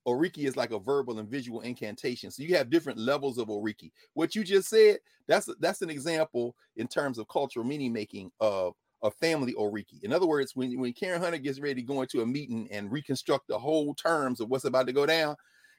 Oriki 0.07 0.45
is 0.45 0.57
like 0.57 0.71
a 0.71 0.79
verbal 0.79 1.19
and 1.19 1.29
visual 1.29 1.61
incantation. 1.61 2.29
So 2.29 2.43
you 2.43 2.55
have 2.55 2.69
different 2.69 2.99
levels 2.99 3.37
of 3.37 3.47
Oriki. 3.47 3.91
What 4.13 4.35
you 4.35 4.43
just 4.43 4.69
said, 4.69 4.97
that's 5.27 5.49
that's 5.59 5.81
an 5.81 5.89
example 5.89 6.55
in 6.75 6.87
terms 6.87 7.17
of 7.17 7.27
cultural 7.27 7.65
meaning 7.65 7.93
making 7.93 8.31
of 8.39 8.73
a 9.01 9.11
family 9.11 9.53
Oriki. 9.53 10.03
In 10.03 10.13
other 10.13 10.25
words, 10.25 10.55
when, 10.55 10.79
when 10.79 10.93
Karen 10.93 11.21
Hunter 11.21 11.37
gets 11.37 11.59
ready 11.59 11.81
to 11.81 11.87
go 11.87 12.01
into 12.01 12.21
a 12.21 12.25
meeting 12.25 12.67
and 12.71 12.91
reconstruct 12.91 13.47
the 13.47 13.59
whole 13.59 13.93
terms 13.95 14.39
of 14.39 14.49
what's 14.49 14.65
about 14.65 14.87
to 14.87 14.93
go 14.93 15.05
down, 15.05 15.35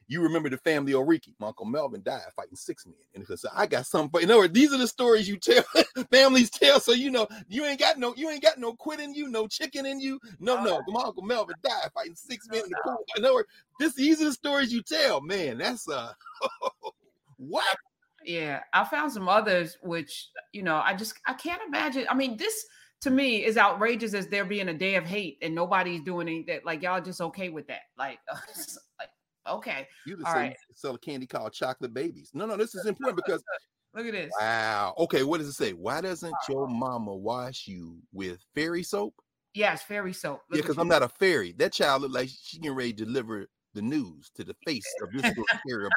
you 0.06 0.20
remember 0.20 0.48
the 0.48 0.58
family 0.58 0.92
Oriki. 0.92 1.34
My 1.38 1.48
uncle 1.48 1.66
Melvin 1.66 2.02
died 2.02 2.22
fighting 2.36 2.56
six 2.56 2.86
men. 2.86 2.94
And 3.14 3.22
because 3.22 3.44
I 3.54 3.66
got 3.66 3.86
something. 3.86 4.22
In 4.22 4.30
other 4.30 4.40
words, 4.40 4.52
these 4.52 4.72
are 4.72 4.78
the 4.78 4.88
stories 4.88 5.28
you 5.28 5.36
tell 5.36 5.62
families 6.10 6.50
tell. 6.50 6.80
So 6.80 6.92
you 6.92 7.10
know 7.10 7.26
you 7.48 7.64
ain't 7.64 7.80
got 7.80 7.98
no 7.98 8.14
you 8.16 8.30
ain't 8.30 8.42
got 8.42 8.58
no 8.58 8.74
quit 8.74 9.00
in 9.00 9.14
you, 9.14 9.28
no 9.28 9.46
chicken 9.46 9.86
in 9.86 10.00
you. 10.00 10.20
No, 10.40 10.62
no. 10.62 10.82
My 10.88 11.02
uncle 11.02 11.22
Melvin 11.22 11.56
died 11.62 11.90
fighting 11.94 12.14
six 12.14 12.48
men 12.48 12.64
in 12.64 12.70
the 12.70 12.76
pool. 12.84 13.04
In 13.16 13.24
other 13.24 13.34
words, 13.34 13.48
this 13.78 13.94
these 13.94 14.20
are 14.20 14.26
the 14.26 14.32
stories 14.32 14.72
you 14.72 14.82
tell. 14.82 15.20
Man, 15.20 15.58
that's 15.58 15.88
uh 15.88 16.12
what? 17.36 17.76
Yeah, 18.24 18.60
I 18.72 18.84
found 18.84 19.12
some 19.12 19.28
others, 19.28 19.76
which 19.82 20.28
you 20.52 20.62
know, 20.62 20.76
I 20.76 20.94
just 20.94 21.14
I 21.26 21.34
can't 21.34 21.62
imagine. 21.66 22.06
I 22.08 22.14
mean, 22.14 22.36
this 22.36 22.64
to 23.02 23.10
me 23.10 23.44
is 23.44 23.58
outrageous 23.58 24.14
as 24.14 24.28
there 24.28 24.46
being 24.46 24.68
a 24.68 24.74
day 24.74 24.94
of 24.94 25.04
hate 25.04 25.36
and 25.42 25.54
nobody's 25.54 26.00
doing 26.00 26.26
anything. 26.26 26.60
Like 26.64 26.82
y'all 26.82 27.02
just 27.02 27.20
okay 27.20 27.50
with 27.50 27.66
that? 27.66 27.82
Like, 27.98 28.18
like 28.98 29.10
okay, 29.46 29.86
You 30.06 30.16
just 30.16 30.26
right. 30.26 30.56
sell 30.74 30.94
a 30.94 30.98
candy 30.98 31.26
called 31.26 31.52
chocolate 31.52 31.94
babies. 31.94 32.30
No, 32.34 32.46
no, 32.46 32.56
this 32.56 32.74
is 32.74 32.86
important 32.86 33.20
because 33.24 33.42
Look 33.94 34.06
at 34.06 34.12
this. 34.12 34.32
wow. 34.40 34.94
Okay, 34.98 35.22
what 35.22 35.38
does 35.38 35.48
it 35.48 35.52
say? 35.52 35.72
Why 35.72 36.00
doesn't 36.00 36.34
your 36.48 36.66
mama 36.66 37.14
wash 37.14 37.66
you 37.66 37.98
with 38.12 38.40
fairy 38.54 38.82
soap? 38.82 39.14
Yes, 39.54 39.82
fairy 39.82 40.12
soap. 40.12 40.40
Yeah, 40.50 40.62
because 40.62 40.78
I'm 40.78 40.88
not 40.88 41.04
a 41.04 41.08
fairy. 41.08 41.52
That 41.58 41.72
child 41.72 42.02
looked 42.02 42.14
like 42.14 42.28
she 42.28 42.58
getting 42.58 42.76
ready 42.76 42.92
to 42.94 43.04
deliver 43.04 43.46
the 43.72 43.82
news 43.82 44.30
to 44.34 44.44
the 44.44 44.56
face 44.66 44.84
of 45.02 45.12
this 45.12 45.22
little 45.22 45.44
fairy 45.68 45.88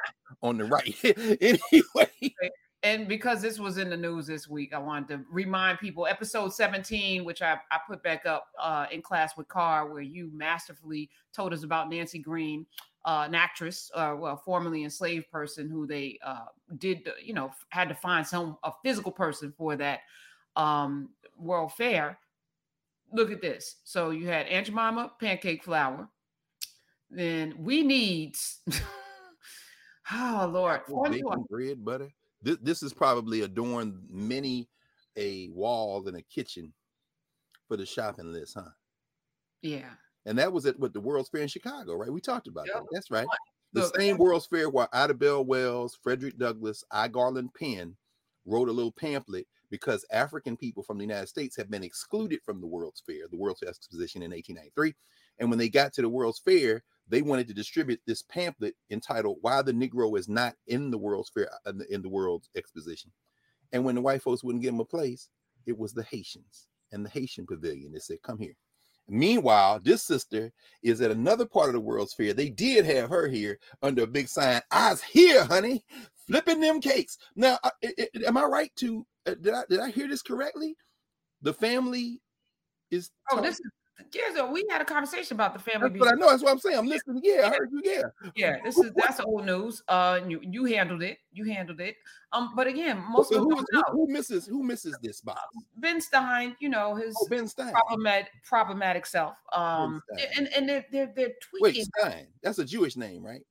on 0.43 0.57
the 0.57 0.65
right. 0.65 0.95
anyway, 1.41 2.35
and 2.83 3.07
because 3.07 3.41
this 3.41 3.59
was 3.59 3.79
in 3.79 3.89
the 3.89 3.97
news 3.97 4.27
this 4.27 4.47
week, 4.47 4.73
I 4.73 4.77
wanted 4.77 5.07
to 5.09 5.25
remind 5.31 5.79
people 5.79 6.05
episode 6.05 6.53
17, 6.53 7.25
which 7.25 7.41
I, 7.41 7.57
I 7.71 7.79
put 7.87 8.03
back 8.03 8.27
up 8.27 8.47
uh, 8.61 8.85
in 8.91 9.01
class 9.01 9.35
with 9.35 9.47
Carr, 9.47 9.91
where 9.91 10.01
you 10.01 10.29
masterfully 10.33 11.09
told 11.33 11.53
us 11.53 11.63
about 11.63 11.89
Nancy 11.89 12.19
Green, 12.19 12.65
uh, 13.07 13.23
an 13.25 13.33
actress, 13.33 13.89
uh, 13.95 14.13
well, 14.17 14.35
formerly 14.35 14.83
enslaved 14.83 15.31
person 15.31 15.69
who 15.69 15.87
they 15.87 16.19
uh, 16.25 16.45
did, 16.77 17.09
you 17.23 17.33
know, 17.33 17.49
had 17.69 17.87
to 17.87 17.95
find 17.95 18.27
some 18.27 18.57
a 18.65 18.71
physical 18.83 19.13
person 19.13 19.53
for 19.57 19.77
that 19.77 20.01
um, 20.57 21.09
World 21.37 21.71
Fair. 21.71 22.19
Look 23.13 23.31
at 23.31 23.41
this. 23.41 23.77
So 23.85 24.09
you 24.09 24.27
had 24.27 24.47
Aunt 24.47 24.65
Jemima 24.65 25.13
pancake 25.21 25.63
flour. 25.63 26.09
Then 27.09 27.55
we 27.57 27.81
need, 27.81 28.35
oh 30.11 30.49
Lord, 30.51 30.81
bacon, 31.09 31.45
bread, 31.49 31.85
butter. 31.85 32.09
This, 32.41 32.57
this 32.61 32.83
is 32.83 32.93
probably 32.93 33.41
adorned 33.41 33.99
many 34.09 34.67
a 35.15 35.47
wall 35.53 36.05
in 36.09 36.15
a 36.15 36.21
kitchen 36.23 36.73
for 37.69 37.77
the 37.77 37.85
shopping 37.85 38.33
list, 38.33 38.55
huh? 38.55 38.69
yeah. 39.61 39.91
And 40.27 40.37
that 40.37 40.51
was 40.51 40.65
at 40.65 40.77
what 40.77 40.93
the 40.93 40.99
World's 40.99 41.29
Fair 41.29 41.41
in 41.41 41.47
Chicago, 41.47 41.95
right? 41.95 42.11
We 42.11 42.19
talked 42.19 42.47
about 42.47 42.67
Yep. 42.67 42.75
that. 42.75 42.87
That's 42.91 43.09
right. 43.09 43.27
The 43.73 43.81
Look, 43.81 43.95
same 43.95 44.17
World's 44.17 44.45
Fair 44.45 44.69
where 44.69 44.89
Ida 44.93 45.13
Bell 45.13 45.43
Wells, 45.43 45.95
Frederick 45.95 46.37
Douglass, 46.37 46.83
I. 46.91 47.07
Garland 47.07 47.53
Penn 47.53 47.95
wrote 48.45 48.67
a 48.69 48.73
little 48.73 48.91
pamphlet 48.91 49.47
because 49.69 50.05
African 50.11 50.57
people 50.57 50.83
from 50.83 50.97
the 50.97 51.03
United 51.03 51.27
States 51.27 51.55
have 51.55 51.69
been 51.69 51.83
excluded 51.83 52.41
from 52.43 52.59
the 52.59 52.67
World's 52.67 53.01
Fair, 53.01 53.27
the 53.29 53.37
World's 53.37 53.61
Fair 53.61 53.69
Exposition 53.69 54.21
in 54.21 54.31
1893. 54.31 54.95
And 55.39 55.49
when 55.49 55.59
they 55.59 55.69
got 55.69 55.93
to 55.93 56.01
the 56.01 56.09
World's 56.09 56.39
Fair, 56.39 56.83
they 57.07 57.21
wanted 57.21 57.47
to 57.47 57.53
distribute 57.53 58.01
this 58.05 58.21
pamphlet 58.23 58.75
entitled 58.89 59.37
"Why 59.41 59.61
the 59.61 59.71
Negro 59.73 60.17
is 60.19 60.27
Not 60.27 60.55
in 60.67 60.91
the 60.91 60.97
World's 60.97 61.29
Fair 61.29 61.49
uh, 61.53 61.69
in 61.69 61.77
the, 61.77 61.93
in 61.93 62.01
the 62.01 62.09
World's 62.09 62.49
Exposition." 62.55 63.11
And 63.71 63.85
when 63.85 63.95
the 63.95 64.01
white 64.01 64.21
folks 64.21 64.43
wouldn't 64.43 64.61
give 64.61 64.73
them 64.73 64.81
a 64.81 64.85
place, 64.85 65.29
it 65.65 65.77
was 65.77 65.93
the 65.93 66.03
Haitians 66.03 66.67
and 66.91 67.05
the 67.05 67.09
Haitian 67.09 67.45
Pavilion. 67.45 67.93
They 67.93 67.99
said, 67.99 68.21
"Come 68.23 68.39
here." 68.39 68.55
Meanwhile, 69.07 69.81
this 69.83 70.03
sister 70.03 70.51
is 70.83 71.01
at 71.01 71.11
another 71.11 71.45
part 71.45 71.67
of 71.67 71.73
the 71.73 71.79
World's 71.79 72.13
Fair. 72.13 72.33
They 72.33 72.49
did 72.49 72.85
have 72.85 73.09
her 73.09 73.27
here 73.27 73.57
under 73.81 74.03
a 74.03 74.07
big 74.07 74.27
sign. 74.27 74.61
I's 74.71 75.01
here, 75.01 75.45
honey, 75.45 75.83
flipping 76.27 76.59
them 76.59 76.81
cakes. 76.81 77.17
Now, 77.35 77.57
i- 77.63 77.71
i- 77.99 78.09
am 78.25 78.37
I 78.37 78.43
right 78.43 78.71
to? 78.77 79.05
Uh, 79.25 79.35
did 79.35 79.53
I 79.53 79.63
did 79.69 79.79
I 79.79 79.89
hear 79.91 80.07
this 80.07 80.21
correctly? 80.21 80.75
The 81.41 81.53
family 81.53 82.21
is. 82.91 83.09
Oh, 83.31 83.41
this 83.41 83.59
is 83.59 83.71
ago. 83.99 84.51
We 84.51 84.65
had 84.69 84.81
a 84.81 84.85
conversation 84.85 85.35
about 85.35 85.53
the 85.53 85.59
family. 85.59 85.89
That's 85.89 85.99
what 85.99 86.11
I 86.11 86.15
know. 86.15 86.29
That's 86.29 86.43
what 86.43 86.51
I'm 86.51 86.59
saying. 86.59 86.77
I'm 86.77 86.87
listening. 86.87 87.21
Yeah, 87.23 87.47
I 87.47 87.49
heard 87.49 87.69
you. 87.71 87.81
Yeah. 87.83 88.03
Yeah, 88.35 88.57
this 88.63 88.77
is 88.77 88.91
that's 88.95 89.19
old 89.19 89.45
news. 89.45 89.81
Uh, 89.87 90.19
you 90.27 90.39
you 90.43 90.65
handled 90.65 91.03
it. 91.03 91.17
You 91.31 91.45
handled 91.45 91.81
it. 91.81 91.95
Um, 92.33 92.53
but 92.55 92.67
again, 92.67 93.03
most 93.09 93.29
So 93.29 93.37
of 93.37 93.43
who, 93.43 93.49
who, 93.49 93.55
don't 93.55 93.73
know. 93.73 93.83
who 93.91 94.07
misses 94.07 94.45
who 94.45 94.63
misses 94.63 94.97
this 95.01 95.21
box? 95.21 95.41
Ben 95.77 96.01
Stein, 96.01 96.55
you 96.59 96.69
know 96.69 96.95
his 96.95 97.15
Oh, 97.19 97.27
Ben 97.29 97.47
Stein. 97.47 97.71
problematic 97.73 98.29
problematic 98.43 99.05
self. 99.05 99.35
Um, 99.53 100.01
and 100.37 100.47
and 100.55 100.67
they're 100.67 100.85
they're, 100.91 101.11
they're 101.15 101.31
Wait, 101.59 101.73
tweaking 101.73 101.85
Stein. 101.99 102.27
That's 102.43 102.59
a 102.59 102.65
Jewish 102.65 102.95
name, 102.97 103.25
right? 103.25 103.41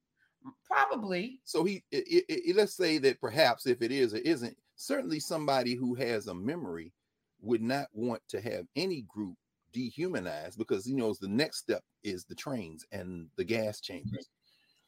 probably. 0.65 1.41
So 1.45 1.65
he, 1.65 1.83
i 1.93 2.03
i 2.09 2.23
i- 2.31 2.53
let's 2.55 2.77
say 2.77 2.99
that 2.99 3.21
perhaps 3.21 3.67
if 3.67 3.83
it 3.83 3.91
is 3.91 4.15
or 4.15 4.19
isn't, 4.19 4.57
certainly 4.77 5.19
somebody 5.19 5.75
who 5.75 5.95
has 5.95 6.29
a 6.29 6.35
memory 6.35 6.93
would 7.41 7.63
not 7.63 7.89
want 7.93 8.23
to 8.29 8.41
have 8.41 8.65
any 8.77 9.03
group 9.03 9.37
dehumanized 9.73 10.59
because 10.59 10.85
he 10.85 10.95
knows 10.95 11.19
the 11.19 11.29
next 11.29 11.59
step 11.59 11.83
is 12.03 12.25
the 12.25 12.35
trains 12.35 12.85
and 12.93 13.29
the 13.37 13.45
gas 13.45 13.81
chambers. 13.81 14.29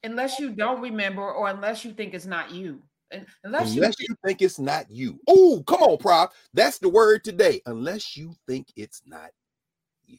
Unless 0.04 0.38
you 0.38 0.50
don't 0.50 0.80
remember, 0.80 1.22
or 1.22 1.48
unless 1.48 1.84
you 1.84 1.92
think 1.92 2.14
it's 2.14 2.26
not 2.26 2.52
you, 2.52 2.82
unless, 3.42 3.74
Unless 3.74 4.00
you 4.00 4.06
you 4.10 4.16
think 4.24 4.42
it's 4.42 4.58
not 4.58 4.90
you. 4.90 5.18
Oh, 5.26 5.62
come 5.66 5.82
on, 5.82 5.98
Prop. 5.98 6.32
That's 6.54 6.78
the 6.78 6.88
word 6.88 7.24
today. 7.24 7.60
Unless 7.66 8.16
you 8.16 8.34
think 8.46 8.68
it's 8.76 9.02
not. 9.06 9.30
you 10.06 10.18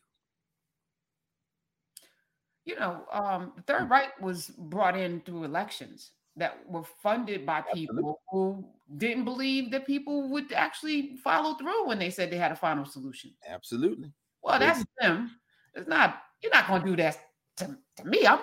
You 2.65 2.75
know, 2.75 3.05
um, 3.11 3.53
the 3.55 3.61
Third 3.63 3.89
Reich 3.89 4.19
was 4.21 4.47
brought 4.57 4.97
in 4.97 5.21
through 5.21 5.45
elections 5.45 6.11
that 6.35 6.57
were 6.67 6.83
funded 7.01 7.45
by 7.45 7.61
people 7.73 8.21
who 8.31 8.65
didn't 8.97 9.25
believe 9.25 9.71
that 9.71 9.85
people 9.85 10.29
would 10.29 10.51
actually 10.53 11.17
follow 11.17 11.55
through 11.55 11.87
when 11.87 11.99
they 11.99 12.09
said 12.09 12.31
they 12.31 12.37
had 12.37 12.51
a 12.51 12.55
final 12.55 12.85
solution. 12.85 13.31
Absolutely. 13.47 14.11
Well, 14.41 14.60
that's 14.60 14.84
them. 14.99 15.32
It's 15.75 15.88
not. 15.88 16.21
You're 16.41 16.52
not 16.52 16.67
going 16.67 16.82
to 16.82 16.88
do 16.88 16.95
that 16.97 17.17
to, 17.58 17.78
to 17.97 18.06
me. 18.06 18.25
I'm. 18.25 18.39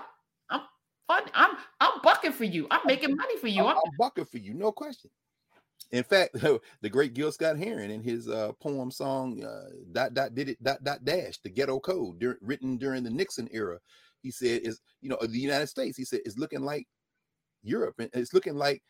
I'm 0.51 0.61
fun. 1.09 1.23
I'm. 1.35 1.57
I'm 1.81 2.01
bucking 2.03 2.33
for 2.33 2.45
you. 2.45 2.67
I'm 2.71 2.87
making 2.87 3.17
money 3.17 3.37
for 3.39 3.49
you. 3.49 3.63
I'm, 3.65 3.77
I'm, 3.77 3.93
bucket 3.99 4.31
for 4.31 4.39
you, 4.39 4.55
no 4.55 4.73
question. 4.73 5.11
In 5.93 6.05
fact, 6.05 6.35
the 6.81 6.91
great 6.91 7.15
Gil 7.15 7.33
Scott 7.33 7.59
Heron 7.59 7.91
in 7.91 8.03
his 8.03 8.29
uh, 8.29 8.53
poem 8.61 8.91
song 8.91 9.43
uh, 9.45 9.71
"Dot 9.93 10.15
Dot 10.15 10.35
Did 10.35 10.51
It 10.51 10.63
Dot 10.63 10.83
Dot 10.85 11.05
Dash," 11.05 11.39
the 11.43 11.51
Ghetto 11.51 11.81
Code, 11.81 12.19
dur- 12.19 12.39
written 12.41 12.77
during 12.77 13.03
the 13.03 13.11
Nixon 13.11 13.49
era, 13.51 13.79
he 14.23 14.31
said 14.31 14.63
is 14.63 14.81
you 15.01 15.09
know 15.09 15.19
the 15.21 15.39
United 15.39 15.69
States. 15.69 15.97
He 15.97 16.05
said 16.05 16.21
is 16.25 16.39
looking 16.39 16.63
like 16.63 16.87
Europe, 17.63 17.95
and 17.99 18.11
it's 18.13 18.35
looking 18.35 18.57
like 18.57 18.83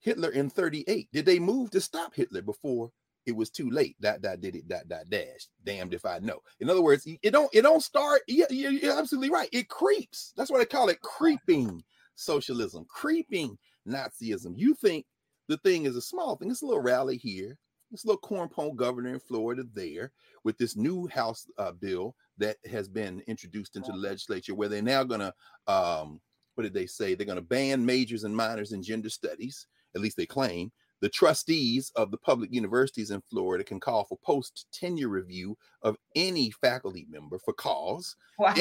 Hitler 0.00 0.30
in 0.30 0.50
'38. 0.50 1.08
Did 1.12 1.26
they 1.26 1.38
move 1.38 1.70
to 1.70 1.80
stop 1.80 2.14
Hitler 2.14 2.42
before 2.42 2.90
it 3.26 3.36
was 3.36 3.50
too 3.50 3.70
late? 3.70 3.96
Dot 4.00 4.22
dot 4.22 4.40
did 4.40 4.56
it 4.56 4.68
dot 4.68 4.88
dot 4.88 5.08
dash. 5.10 5.48
Damned 5.64 5.94
if 5.94 6.06
I 6.06 6.18
know. 6.20 6.40
In 6.60 6.70
other 6.70 6.82
words, 6.82 7.06
it 7.06 7.30
don't 7.30 7.54
it 7.54 7.62
don't 7.62 7.82
start. 7.82 8.22
Yeah, 8.26 8.46
you're, 8.50 8.72
you're 8.72 8.98
absolutely 8.98 9.30
right. 9.30 9.48
It 9.52 9.68
creeps. 9.68 10.32
That's 10.36 10.50
why 10.50 10.58
they 10.58 10.66
call 10.66 10.88
it 10.88 11.00
creeping 11.00 11.82
socialism, 12.14 12.86
creeping 12.88 13.58
Nazism. 13.86 14.54
You 14.56 14.74
think 14.74 15.04
the 15.48 15.58
thing 15.58 15.84
is 15.84 15.96
a 15.96 16.02
small 16.02 16.36
thing. 16.36 16.50
It's 16.50 16.62
a 16.62 16.66
little 16.66 16.82
rally 16.82 17.16
here. 17.16 17.58
This 17.92 18.04
little 18.04 18.20
cornpone 18.20 18.74
governor 18.74 19.14
in 19.14 19.20
Florida 19.20 19.64
there 19.72 20.10
with 20.42 20.58
this 20.58 20.76
new 20.76 21.06
House 21.06 21.46
uh, 21.56 21.70
bill 21.70 22.16
that 22.38 22.56
has 22.68 22.88
been 22.88 23.22
introduced 23.28 23.76
into 23.76 23.92
the 23.92 23.98
legislature, 23.98 24.56
where 24.56 24.68
they're 24.68 24.82
now 24.82 25.04
going 25.04 25.20
to, 25.20 25.32
um, 25.72 26.20
what 26.56 26.64
did 26.64 26.74
they 26.74 26.86
say? 26.86 27.14
They're 27.14 27.26
going 27.26 27.36
to 27.36 27.42
ban 27.42 27.86
majors 27.86 28.24
and 28.24 28.36
minors 28.36 28.72
in 28.72 28.82
gender 28.82 29.08
studies. 29.08 29.68
At 29.94 30.00
least 30.00 30.16
they 30.16 30.26
claim. 30.26 30.72
The 31.02 31.08
trustees 31.10 31.92
of 31.96 32.10
the 32.10 32.16
public 32.16 32.52
universities 32.52 33.10
in 33.10 33.20
Florida 33.28 33.62
can 33.62 33.78
call 33.80 34.04
for 34.04 34.16
post 34.24 34.66
tenure 34.72 35.08
review 35.08 35.56
of 35.82 35.96
any 36.14 36.50
faculty 36.50 37.06
member 37.10 37.38
for 37.38 37.52
cause. 37.54 38.16
wow. 38.38 38.54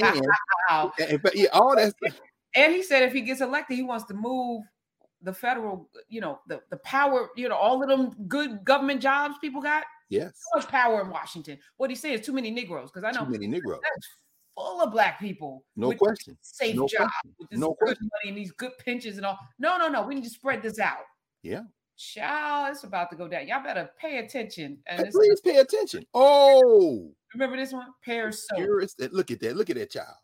And, 1.00 1.10
and- 1.12 1.22
but 1.24 1.36
yeah, 1.36 1.48
all 1.54 1.76
that. 1.76 1.94
And 2.56 2.74
he 2.74 2.84
said 2.84 3.04
if 3.04 3.14
he 3.14 3.22
gets 3.22 3.42
elected, 3.42 3.78
he 3.78 3.84
wants 3.84 4.06
to 4.06 4.14
move 4.14 4.64
the 5.22 5.34
federal, 5.34 5.90
you 6.08 6.22
know, 6.22 6.40
the, 6.48 6.62
the 6.70 6.78
power, 6.78 7.30
you 7.36 7.50
know, 7.50 7.56
all 7.56 7.82
of 7.82 7.90
them 7.90 8.12
good 8.28 8.64
government 8.64 9.02
jobs 9.02 9.36
people 9.40 9.62
got. 9.62 9.84
Yes, 10.10 10.34
So 10.54 10.60
much 10.60 10.68
power 10.70 11.02
in 11.02 11.10
Washington. 11.10 11.58
What 11.78 11.90
he 11.90 11.96
said 11.96 12.20
is 12.20 12.26
too 12.26 12.32
many 12.34 12.52
Negroes 12.52 12.92
because 12.94 13.04
I 13.04 13.12
know 13.12 13.26
too 13.26 13.32
many 13.32 13.48
Negroes. 13.48 13.80
full 14.56 14.82
of 14.82 14.92
black 14.92 15.20
people. 15.20 15.64
No 15.76 15.92
question. 15.94 16.38
Safe 16.42 16.76
No 16.76 16.84
jobs 16.84 17.12
question. 17.12 17.36
with 17.40 17.50
this 17.50 17.60
No 17.60 17.70
good 17.80 17.88
question. 17.98 18.10
money 18.24 18.30
and 18.30 18.38
these 18.38 18.52
good 18.52 18.72
pensions 18.84 19.18
and 19.18 19.26
all. 19.26 19.40
No, 19.58 19.78
no, 19.78 19.88
no. 19.90 20.06
We 20.06 20.14
need 20.16 20.24
to 20.26 20.30
spread 20.30 20.62
this 20.62 20.80
out. 20.80 21.00
Yeah. 21.42 21.62
Child, 21.98 22.72
it's 22.72 22.84
about 22.84 23.10
to 23.12 23.16
go 23.16 23.28
down. 23.28 23.48
Y'all 23.48 23.64
better 23.64 23.90
pay 24.00 24.18
attention. 24.18 24.78
And 24.86 25.06
Hey, 25.06 25.12
please 25.12 25.40
pay 25.42 25.58
attention. 25.58 26.06
Oh, 26.14 27.12
remember 27.34 27.56
this 27.56 27.72
one? 27.72 27.88
Pears 28.04 28.48
soap. 28.48 28.60
Look 29.12 29.32
at 29.32 29.40
that. 29.40 29.56
Look 29.56 29.70
at 29.70 29.78
that 29.78 29.92
child. 29.92 30.16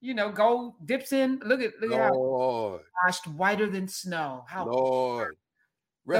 You 0.00 0.14
know, 0.14 0.30
gold 0.30 0.74
dips 0.84 1.12
in. 1.12 1.40
Look 1.44 1.60
at 1.60 1.72
look 1.80 1.92
at 1.92 2.00
how 2.00 2.12
Lord, 2.12 2.82
washed 3.04 3.26
whiter 3.28 3.70
than 3.70 3.88
snow. 3.88 4.44
How 4.48 4.66
Lord. 4.66 5.36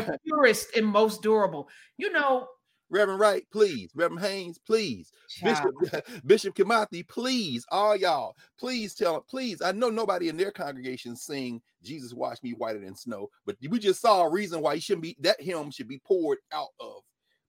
the 0.07 0.19
purest 0.25 0.77
and 0.77 0.87
most 0.87 1.23
durable. 1.23 1.69
You 1.99 2.13
know, 2.13 2.49
Reverend 2.95 3.19
Wright, 3.19 3.45
please. 3.51 3.91
Reverend 3.97 4.25
Haynes, 4.25 4.59
please. 4.59 5.11
child, 5.29 5.73
Bishop 5.81 6.07
Bishop 6.27 6.55
Kamathi, 6.55 7.07
please. 7.09 7.67
All 7.71 7.97
y'all, 7.97 8.37
please 8.59 8.95
tell 8.95 9.15
them. 9.15 9.23
Please, 9.29 9.61
I 9.61 9.73
know 9.73 9.91
nobody 9.91 10.29
in 10.29 10.37
their 10.37 10.53
congregation 10.53 11.17
sing 11.17 11.61
"Jesus 11.83 12.15
Wash 12.15 12.41
Me 12.45 12.53
Whiter 12.53 12.79
Than 12.79 12.95
Snow," 12.95 13.29
but 13.47 13.57
we 13.69 13.81
just 13.81 14.01
saw 14.01 14.23
a 14.23 14.31
reason 14.31 14.61
why 14.61 14.77
he 14.77 14.81
shouldn't 14.81 15.03
be. 15.03 15.17
That 15.21 15.41
hymn 15.41 15.73
should 15.73 15.89
be 15.89 15.99
poured 15.99 16.39
out 16.53 16.69
of, 16.79 17.03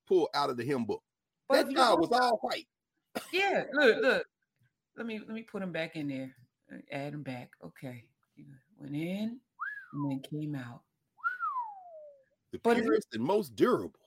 pulled 0.08 0.30
out 0.34 0.50
of 0.50 0.58
the 0.58 0.64
hymn 0.64 0.84
book. 0.86 1.04
But 1.48 1.56
that 1.56 1.66
if 1.66 1.72
you 1.72 1.78
child 1.78 2.00
don't- 2.02 2.10
was 2.10 2.20
all 2.20 2.40
white. 2.42 2.68
yeah. 3.32 3.66
Look, 3.72 4.02
look. 4.02 4.26
Let 4.98 5.06
me 5.06 5.20
let 5.20 5.30
me 5.30 5.44
put 5.44 5.62
him 5.62 5.72
back 5.72 5.96
in 5.96 6.08
there. 6.08 6.36
Uh, 6.74 6.78
Add 6.92 7.14
him 7.14 7.22
back. 7.22 7.52
Okay. 7.64 8.04
Went 8.80 8.96
in 8.96 9.40
and 9.94 10.12
then 10.12 10.22
came 10.22 10.56
out. 10.56 10.82
The 12.52 12.60
But 12.64 12.78
purest 12.78 13.10
and 13.14 13.24
most 13.24 13.56
durable. 13.56 14.00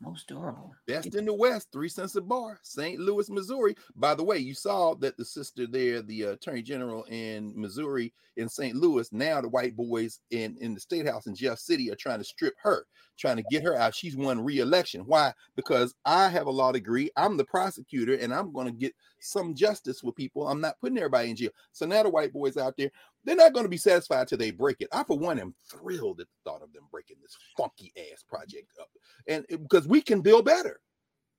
Most 0.00 0.26
durable. 0.26 0.74
Best 0.86 1.14
in 1.14 1.24
the 1.24 1.32
West, 1.32 1.68
three 1.72 1.88
cents 1.88 2.16
a 2.16 2.20
bar, 2.20 2.58
St. 2.62 2.98
Louis, 2.98 3.30
Missouri. 3.30 3.74
By 3.96 4.14
the 4.14 4.24
way, 4.24 4.38
you 4.38 4.54
saw 4.54 4.94
that 4.96 5.16
the 5.16 5.24
sister 5.24 5.66
there, 5.66 6.02
the 6.02 6.26
uh, 6.26 6.30
attorney 6.32 6.62
general 6.62 7.04
in 7.04 7.52
Missouri, 7.56 8.12
in 8.36 8.48
St. 8.48 8.74
Louis, 8.74 9.10
now 9.12 9.40
the 9.40 9.48
white 9.48 9.76
boys 9.76 10.20
in, 10.30 10.56
in 10.60 10.74
the 10.74 10.80
state 10.80 11.06
house 11.06 11.26
in 11.26 11.34
Jeff 11.34 11.58
City 11.58 11.90
are 11.90 11.96
trying 11.96 12.18
to 12.18 12.24
strip 12.24 12.54
her, 12.62 12.86
trying 13.16 13.36
to 13.36 13.44
get 13.50 13.62
her 13.62 13.76
out. 13.76 13.94
She's 13.94 14.16
won 14.16 14.44
re-election. 14.44 15.02
Why? 15.06 15.32
Because 15.56 15.94
I 16.04 16.28
have 16.28 16.48
a 16.48 16.50
law 16.50 16.72
degree. 16.72 17.10
I'm 17.16 17.36
the 17.36 17.44
prosecutor, 17.44 18.14
and 18.14 18.34
I'm 18.34 18.52
going 18.52 18.66
to 18.66 18.72
get 18.72 18.94
some 19.20 19.54
justice 19.54 20.02
with 20.02 20.16
people. 20.16 20.48
I'm 20.48 20.60
not 20.60 20.78
putting 20.80 20.98
everybody 20.98 21.30
in 21.30 21.36
jail. 21.36 21.50
So 21.72 21.86
now 21.86 22.02
the 22.02 22.10
white 22.10 22.32
boys 22.32 22.56
out 22.56 22.74
there, 22.76 22.90
they're 23.24 23.36
not 23.36 23.52
going 23.52 23.64
to 23.64 23.70
be 23.70 23.76
satisfied 23.76 24.28
till 24.28 24.38
they 24.38 24.50
break 24.50 24.76
it. 24.80 24.88
I, 24.92 25.02
for 25.04 25.18
one, 25.18 25.38
am 25.38 25.54
thrilled 25.70 26.20
at 26.20 26.26
the 26.26 26.50
thought 26.50 26.62
of 26.62 26.72
them 26.72 26.84
breaking 26.90 27.16
this 27.22 27.36
funky 27.56 27.92
ass 28.12 28.22
project 28.22 28.68
up, 28.80 28.88
and 29.26 29.44
because 29.48 29.86
we 29.88 30.00
can 30.02 30.20
build 30.20 30.44
better, 30.44 30.80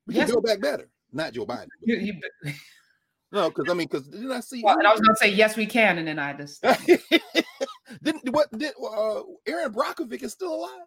we 0.07 0.15
Yes. 0.15 0.25
can 0.25 0.35
build 0.35 0.45
back 0.45 0.61
better. 0.61 0.89
Not 1.11 1.33
Joe 1.33 1.45
Biden. 1.45 1.67
You- 1.83 1.97
you- 1.97 2.53
no, 3.31 3.49
because 3.49 3.69
I 3.69 3.73
mean, 3.73 3.87
because 3.89 4.07
didn't 4.07 4.31
I 4.31 4.39
see? 4.39 4.61
well, 4.63 4.77
and 4.77 4.87
I 4.87 4.91
was 4.91 5.01
gonna 5.01 5.15
say 5.15 5.29
yes, 5.29 5.55
we 5.55 5.65
can, 5.65 5.97
and 5.97 6.07
then 6.07 6.19
I 6.19 6.33
just 6.33 6.61
didn't 8.03 8.29
what 8.33 8.51
did 8.57 8.73
uh, 8.81 9.21
Erin 9.45 9.71
Brockovich 9.73 10.23
is 10.23 10.33
still 10.33 10.55
alive? 10.55 10.81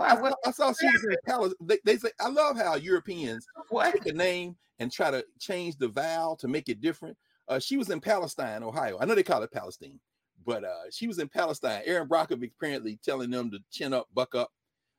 I, 0.00 0.14
what 0.20 0.34
I 0.46 0.50
saw 0.50 0.72
she 0.72 0.86
was 0.86 1.04
in 1.04 1.16
Palace. 1.26 1.54
They, 1.60 1.78
they 1.84 1.96
say 1.98 2.10
I 2.20 2.28
love 2.28 2.56
how 2.56 2.76
Europeans 2.76 3.46
what? 3.68 3.92
take 3.92 4.06
a 4.06 4.16
name 4.16 4.56
and 4.78 4.90
try 4.90 5.10
to 5.10 5.24
change 5.38 5.76
the 5.76 5.88
vowel 5.88 6.36
to 6.36 6.48
make 6.48 6.68
it 6.68 6.80
different. 6.80 7.16
Uh, 7.48 7.58
she 7.58 7.76
was 7.76 7.90
in 7.90 8.00
Palestine, 8.00 8.62
Ohio. 8.62 8.98
I 9.00 9.04
know 9.04 9.14
they 9.14 9.22
call 9.22 9.42
it 9.42 9.52
Palestine, 9.52 9.98
but 10.44 10.64
uh, 10.64 10.90
she 10.90 11.06
was 11.06 11.18
in 11.18 11.28
Palestine. 11.28 11.82
Erin 11.84 12.08
Brockovich 12.08 12.52
apparently 12.58 12.98
telling 13.02 13.30
them 13.30 13.50
to 13.50 13.58
chin 13.70 13.94
up, 13.94 14.06
buck 14.14 14.34
up. 14.34 14.50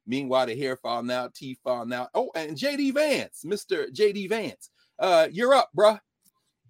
Meanwhile, 0.07 0.47
the 0.47 0.55
hair 0.55 0.75
falling 0.75 1.11
out, 1.11 1.35
teeth 1.35 1.59
falling 1.63 1.93
out. 1.93 2.09
Oh, 2.15 2.31
and 2.33 2.57
JD 2.57 2.95
Vance, 2.95 3.43
Mr. 3.45 3.93
JD 3.93 4.29
Vance, 4.29 4.71
uh, 4.97 5.27
you're 5.31 5.53
up, 5.53 5.69
bruh. 5.77 5.99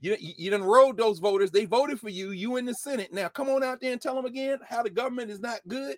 You, 0.01 0.15
you, 0.19 0.33
you 0.37 0.51
done 0.51 0.63
rode 0.63 0.97
those 0.97 1.19
voters. 1.19 1.51
They 1.51 1.65
voted 1.65 1.99
for 1.99 2.09
you. 2.09 2.31
You 2.31 2.57
in 2.57 2.65
the 2.65 2.73
Senate. 2.73 3.13
Now 3.13 3.27
come 3.27 3.49
on 3.49 3.63
out 3.63 3.81
there 3.81 3.91
and 3.91 4.01
tell 4.01 4.15
them 4.15 4.25
again 4.25 4.59
how 4.67 4.83
the 4.83 4.89
government 4.89 5.31
is 5.31 5.39
not 5.39 5.59
good, 5.67 5.97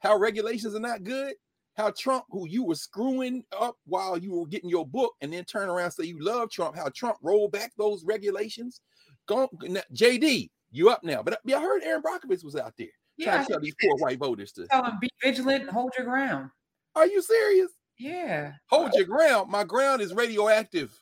how 0.00 0.16
regulations 0.18 0.74
are 0.74 0.80
not 0.80 1.04
good, 1.04 1.34
how 1.74 1.90
Trump, 1.90 2.24
who 2.30 2.46
you 2.46 2.64
were 2.64 2.74
screwing 2.74 3.44
up 3.58 3.76
while 3.86 4.18
you 4.18 4.32
were 4.32 4.46
getting 4.46 4.70
your 4.70 4.86
book, 4.86 5.14
and 5.20 5.32
then 5.32 5.44
turn 5.44 5.68
around 5.68 5.90
say 5.90 6.04
you 6.04 6.22
love 6.22 6.50
Trump, 6.50 6.76
how 6.76 6.88
Trump 6.94 7.16
rolled 7.22 7.52
back 7.52 7.72
those 7.76 8.04
regulations. 8.04 8.80
Go, 9.26 9.48
now, 9.62 9.82
JD, 9.94 10.50
you 10.70 10.90
up 10.90 11.04
now. 11.04 11.22
But 11.22 11.38
I 11.46 11.60
heard 11.60 11.82
Erin 11.82 12.02
Brockovich 12.02 12.44
was 12.44 12.56
out 12.56 12.74
there 12.76 12.88
Yeah, 13.16 13.32
trying 13.32 13.46
to 13.46 13.52
tell 13.52 13.60
these 13.60 13.74
poor 13.80 13.96
white 13.98 14.18
voters 14.18 14.52
to. 14.52 14.66
tell 14.66 14.82
them 14.82 14.98
be 15.00 15.10
vigilant 15.22 15.62
and 15.62 15.70
hold 15.70 15.92
your 15.96 16.06
ground. 16.06 16.50
Are 16.94 17.06
you 17.06 17.22
serious? 17.22 17.70
Yeah. 17.98 18.52
Hold 18.68 18.92
your 18.94 19.06
ground. 19.06 19.50
My 19.50 19.64
ground 19.64 20.02
is 20.02 20.12
radioactive. 20.12 20.92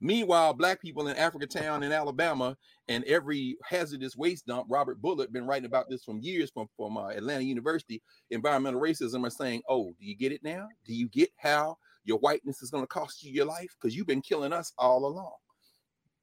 Meanwhile, 0.00 0.54
black 0.54 0.80
people 0.80 1.08
in 1.08 1.16
Africatown 1.16 1.82
in 1.82 1.90
Alabama 1.92 2.56
and 2.88 3.02
every 3.04 3.56
hazardous 3.64 4.16
waste 4.16 4.46
dump, 4.46 4.66
Robert 4.68 5.00
Bullard 5.00 5.32
been 5.32 5.46
writing 5.46 5.66
about 5.66 5.88
this 5.88 6.04
from 6.04 6.20
years 6.20 6.50
from, 6.52 6.68
from 6.76 6.96
uh, 6.96 7.08
Atlanta 7.08 7.42
University, 7.42 8.00
environmental 8.30 8.80
racism 8.80 9.26
are 9.26 9.30
saying, 9.30 9.62
oh, 9.68 9.86
do 9.98 10.06
you 10.06 10.14
get 10.16 10.30
it 10.30 10.44
now? 10.44 10.68
Do 10.84 10.94
you 10.94 11.08
get 11.08 11.30
how 11.36 11.78
your 12.04 12.18
whiteness 12.18 12.62
is 12.62 12.70
going 12.70 12.84
to 12.84 12.88
cost 12.88 13.24
you 13.24 13.32
your 13.32 13.46
life? 13.46 13.74
Because 13.80 13.96
you've 13.96 14.06
been 14.06 14.22
killing 14.22 14.52
us 14.52 14.72
all 14.78 15.06
along. 15.06 15.32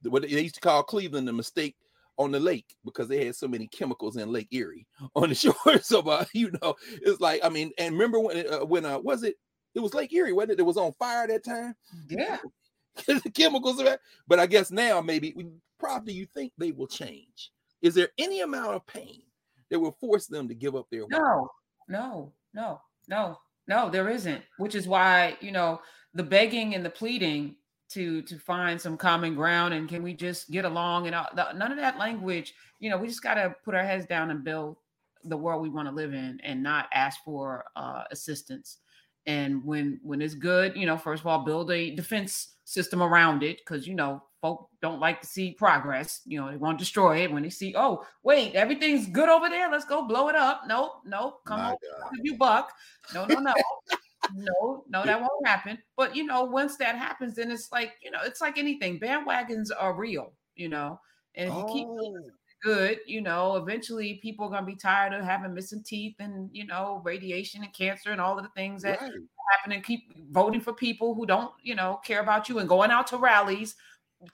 What 0.03 0.23
they 0.23 0.41
used 0.41 0.55
to 0.55 0.61
call 0.61 0.83
Cleveland 0.83 1.27
the 1.27 1.33
mistake 1.33 1.75
on 2.17 2.31
the 2.31 2.39
lake 2.39 2.75
because 2.85 3.07
they 3.07 3.25
had 3.25 3.35
so 3.35 3.47
many 3.47 3.67
chemicals 3.67 4.17
in 4.17 4.31
Lake 4.31 4.47
Erie 4.51 4.87
on 5.15 5.29
the 5.29 5.35
shores 5.35 5.91
of 5.91 6.07
uh, 6.07 6.25
you 6.33 6.51
know, 6.61 6.75
it's 7.01 7.21
like 7.21 7.41
I 7.43 7.49
mean, 7.49 7.71
and 7.77 7.93
remember 7.93 8.19
when 8.19 8.45
uh, 8.47 8.65
when 8.65 8.85
uh 8.85 8.99
was 8.99 9.23
it 9.23 9.35
it 9.73 9.79
was 9.79 9.93
Lake 9.93 10.13
Erie, 10.13 10.33
wasn't 10.33 10.53
it? 10.53 10.59
It 10.59 10.63
was 10.63 10.77
on 10.77 10.93
fire 10.93 11.27
that 11.27 11.43
time. 11.43 11.75
Yeah. 12.09 12.37
the 13.07 13.31
chemicals 13.33 13.81
are 13.81 13.99
but 14.27 14.39
I 14.39 14.45
guess 14.45 14.71
now 14.71 15.01
maybe 15.01 15.33
we 15.35 15.47
probably 15.79 16.13
you 16.13 16.25
think 16.33 16.53
they 16.57 16.71
will 16.71 16.87
change. 16.87 17.51
Is 17.81 17.93
there 17.93 18.09
any 18.17 18.41
amount 18.41 18.75
of 18.75 18.87
pain 18.87 19.21
that 19.69 19.79
will 19.79 19.97
force 19.99 20.27
them 20.27 20.47
to 20.47 20.55
give 20.55 20.75
up 20.75 20.87
their 20.89 21.01
work? 21.01 21.11
No, 21.11 21.49
no, 21.89 22.31
no, 22.53 22.81
no, 23.07 23.37
no, 23.67 23.89
there 23.89 24.09
isn't. 24.09 24.41
Which 24.57 24.75
is 24.75 24.87
why, 24.87 25.37
you 25.41 25.51
know, 25.51 25.81
the 26.13 26.23
begging 26.23 26.73
and 26.73 26.85
the 26.85 26.89
pleading 26.89 27.57
to 27.95 28.21
to 28.21 28.37
find 28.37 28.79
some 28.79 28.97
common 28.97 29.35
ground 29.35 29.73
and 29.73 29.89
can 29.89 30.03
we 30.03 30.13
just 30.13 30.51
get 30.51 30.65
along 30.65 31.07
and 31.07 31.15
all, 31.15 31.27
the, 31.33 31.51
none 31.53 31.71
of 31.71 31.77
that 31.77 31.97
language, 31.97 32.53
you 32.79 32.89
know, 32.89 32.97
we 32.97 33.07
just 33.07 33.23
got 33.23 33.35
to 33.35 33.55
put 33.63 33.73
our 33.73 33.83
heads 33.83 34.05
down 34.05 34.31
and 34.31 34.43
build 34.43 34.77
the 35.23 35.37
world 35.37 35.61
we 35.61 35.69
want 35.69 35.87
to 35.87 35.95
live 35.95 36.13
in 36.13 36.39
and 36.43 36.61
not 36.61 36.87
ask 36.93 37.23
for 37.23 37.65
uh, 37.75 38.03
assistance. 38.11 38.77
And 39.25 39.63
when 39.65 39.99
when 40.03 40.21
it's 40.21 40.35
good, 40.35 40.75
you 40.75 40.85
know, 40.85 40.97
first 40.97 41.21
of 41.21 41.27
all, 41.27 41.43
build 41.43 41.71
a 41.71 41.95
defense 41.95 42.55
system 42.65 43.01
around 43.01 43.43
it 43.43 43.57
because 43.57 43.87
you 43.87 43.95
know 43.95 44.21
folk 44.41 44.69
don't 44.81 44.99
like 44.99 45.21
to 45.21 45.27
see 45.27 45.53
progress. 45.53 46.21
You 46.25 46.39
know, 46.39 46.51
they 46.51 46.57
want 46.57 46.77
to 46.77 46.83
destroy 46.83 47.23
it 47.23 47.31
when 47.31 47.41
they 47.41 47.49
see, 47.49 47.73
oh, 47.75 48.05
wait, 48.21 48.53
everything's 48.53 49.07
good 49.07 49.29
over 49.29 49.49
there. 49.49 49.71
Let's 49.71 49.85
go 49.85 50.07
blow 50.07 50.27
it 50.27 50.35
up. 50.35 50.63
Nope, 50.67 51.01
nope. 51.05 51.39
Come 51.45 51.59
My 51.59 51.71
on, 51.71 51.77
you 52.21 52.37
buck. 52.37 52.71
No, 53.13 53.25
no, 53.25 53.39
no. 53.39 53.53
no, 54.33 54.83
no, 54.89 55.05
that 55.05 55.19
won't 55.19 55.47
happen. 55.47 55.77
But 55.97 56.15
you 56.15 56.25
know, 56.25 56.43
once 56.43 56.77
that 56.77 56.95
happens, 56.95 57.35
then 57.35 57.51
it's 57.51 57.71
like, 57.71 57.93
you 58.01 58.11
know, 58.11 58.19
it's 58.23 58.41
like 58.41 58.57
anything. 58.57 58.99
Bandwagons 58.99 59.69
are 59.77 59.93
real, 59.93 60.33
you 60.55 60.69
know. 60.69 60.99
And 61.35 61.49
if 61.49 61.55
you 61.55 61.65
keep 61.65 61.87
Oh, 61.87 62.31
good, 62.63 62.99
you 63.05 63.21
know, 63.21 63.57
eventually 63.57 64.15
people 64.21 64.47
are 64.47 64.51
gonna 64.51 64.65
be 64.65 64.75
tired 64.75 65.13
of 65.13 65.23
having 65.23 65.53
missing 65.53 65.83
teeth 65.83 66.15
and 66.19 66.49
you 66.51 66.65
know, 66.65 67.01
radiation 67.03 67.63
and 67.63 67.73
cancer 67.73 68.11
and 68.11 68.21
all 68.21 68.37
of 68.37 68.43
the 68.43 68.49
things 68.51 68.81
that 68.81 69.01
right. 69.01 69.11
happen 69.51 69.71
and 69.73 69.83
keep 69.83 70.01
voting 70.31 70.61
for 70.61 70.73
people 70.73 71.13
who 71.13 71.25
don't, 71.25 71.51
you 71.61 71.75
know, 71.75 71.99
care 72.03 72.21
about 72.21 72.49
you 72.49 72.59
and 72.59 72.69
going 72.69 72.91
out 72.91 73.07
to 73.07 73.17
rallies, 73.17 73.75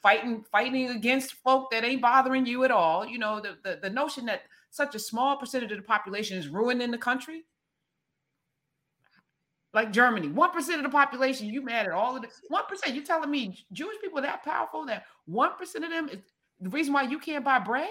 fighting, 0.01 0.43
fighting 0.51 0.89
against 0.89 1.33
folk 1.43 1.71
that 1.71 1.83
ain't 1.83 2.01
bothering 2.01 2.45
you 2.45 2.63
at 2.63 2.71
all. 2.71 3.05
You 3.05 3.19
know, 3.19 3.41
the 3.41 3.57
the, 3.63 3.79
the 3.81 3.89
notion 3.89 4.25
that 4.27 4.43
such 4.69 4.95
a 4.95 4.99
small 4.99 5.37
percentage 5.37 5.71
of 5.71 5.77
the 5.77 5.83
population 5.83 6.37
is 6.37 6.47
ruining 6.47 6.91
the 6.91 6.97
country. 6.97 7.43
Like 9.73 9.91
Germany, 9.93 10.27
one 10.27 10.51
percent 10.51 10.77
of 10.79 10.83
the 10.83 10.89
population, 10.89 11.47
you 11.47 11.61
mad 11.63 11.85
at 11.85 11.93
all 11.93 12.15
of 12.15 12.21
the 12.23 12.27
one 12.49 12.65
percent. 12.67 12.93
You 12.95 13.03
telling 13.03 13.31
me 13.31 13.57
Jewish 13.71 13.95
people 14.01 14.19
are 14.19 14.23
that 14.23 14.43
powerful 14.43 14.85
that 14.87 15.05
one 15.25 15.55
percent 15.57 15.85
of 15.85 15.91
them 15.91 16.09
is 16.09 16.19
the 16.59 16.69
reason 16.69 16.93
why 16.93 17.03
you 17.03 17.19
can't 17.19 17.45
buy 17.45 17.59
bread? 17.59 17.89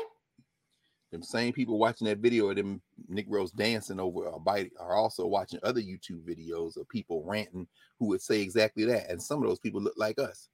Them 1.11 1.23
same 1.23 1.53
people 1.53 1.79
watching 1.79 2.07
that 2.07 2.19
video 2.19 2.51
of 2.51 2.57
them 2.57 2.81
Negroes 3.09 3.51
dancing 3.51 3.99
over 3.99 4.27
a 4.27 4.39
bite 4.39 4.71
are 4.79 4.95
also 4.95 5.27
watching 5.27 5.59
other 5.63 5.81
YouTube 5.81 6.23
videos 6.23 6.77
of 6.77 6.89
people 6.89 7.25
ranting 7.25 7.67
who 7.99 8.07
would 8.09 8.23
say 8.23 8.41
exactly 8.41 8.85
that. 8.85 9.11
And 9.11 9.21
some 9.21 9.43
of 9.43 9.49
those 9.49 9.59
people 9.59 9.81
look 9.81 9.95
like 9.97 10.19
us. 10.21 10.49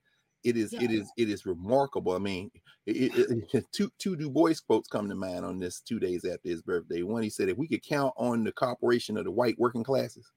It 0.44 0.56
is, 0.56 0.72
it 0.72 0.90
Yeah. 0.90 1.00
is, 1.00 1.10
it 1.18 1.28
is 1.28 1.44
remarkable. 1.44 2.12
I 2.12 2.18
mean, 2.18 2.50
it, 2.86 2.96
it, 3.14 3.44
it- 3.52 3.64
two 3.72 3.90
two 3.98 4.14
Du 4.16 4.30
Bois 4.30 4.54
quotes 4.66 4.88
come 4.88 5.08
to 5.08 5.14
mind 5.14 5.44
on 5.44 5.58
this 5.58 5.80
two 5.80 5.98
days 5.98 6.24
after 6.24 6.48
his 6.48 6.62
birthday. 6.62 7.02
One, 7.02 7.22
he 7.22 7.30
said, 7.30 7.48
if 7.48 7.58
we 7.58 7.66
could 7.68 7.82
count 7.82 8.14
on 8.16 8.44
the 8.44 8.52
cooperation 8.52 9.18
of 9.18 9.24
the 9.24 9.30
white 9.32 9.58
working 9.58 9.84
classes, 9.84 10.30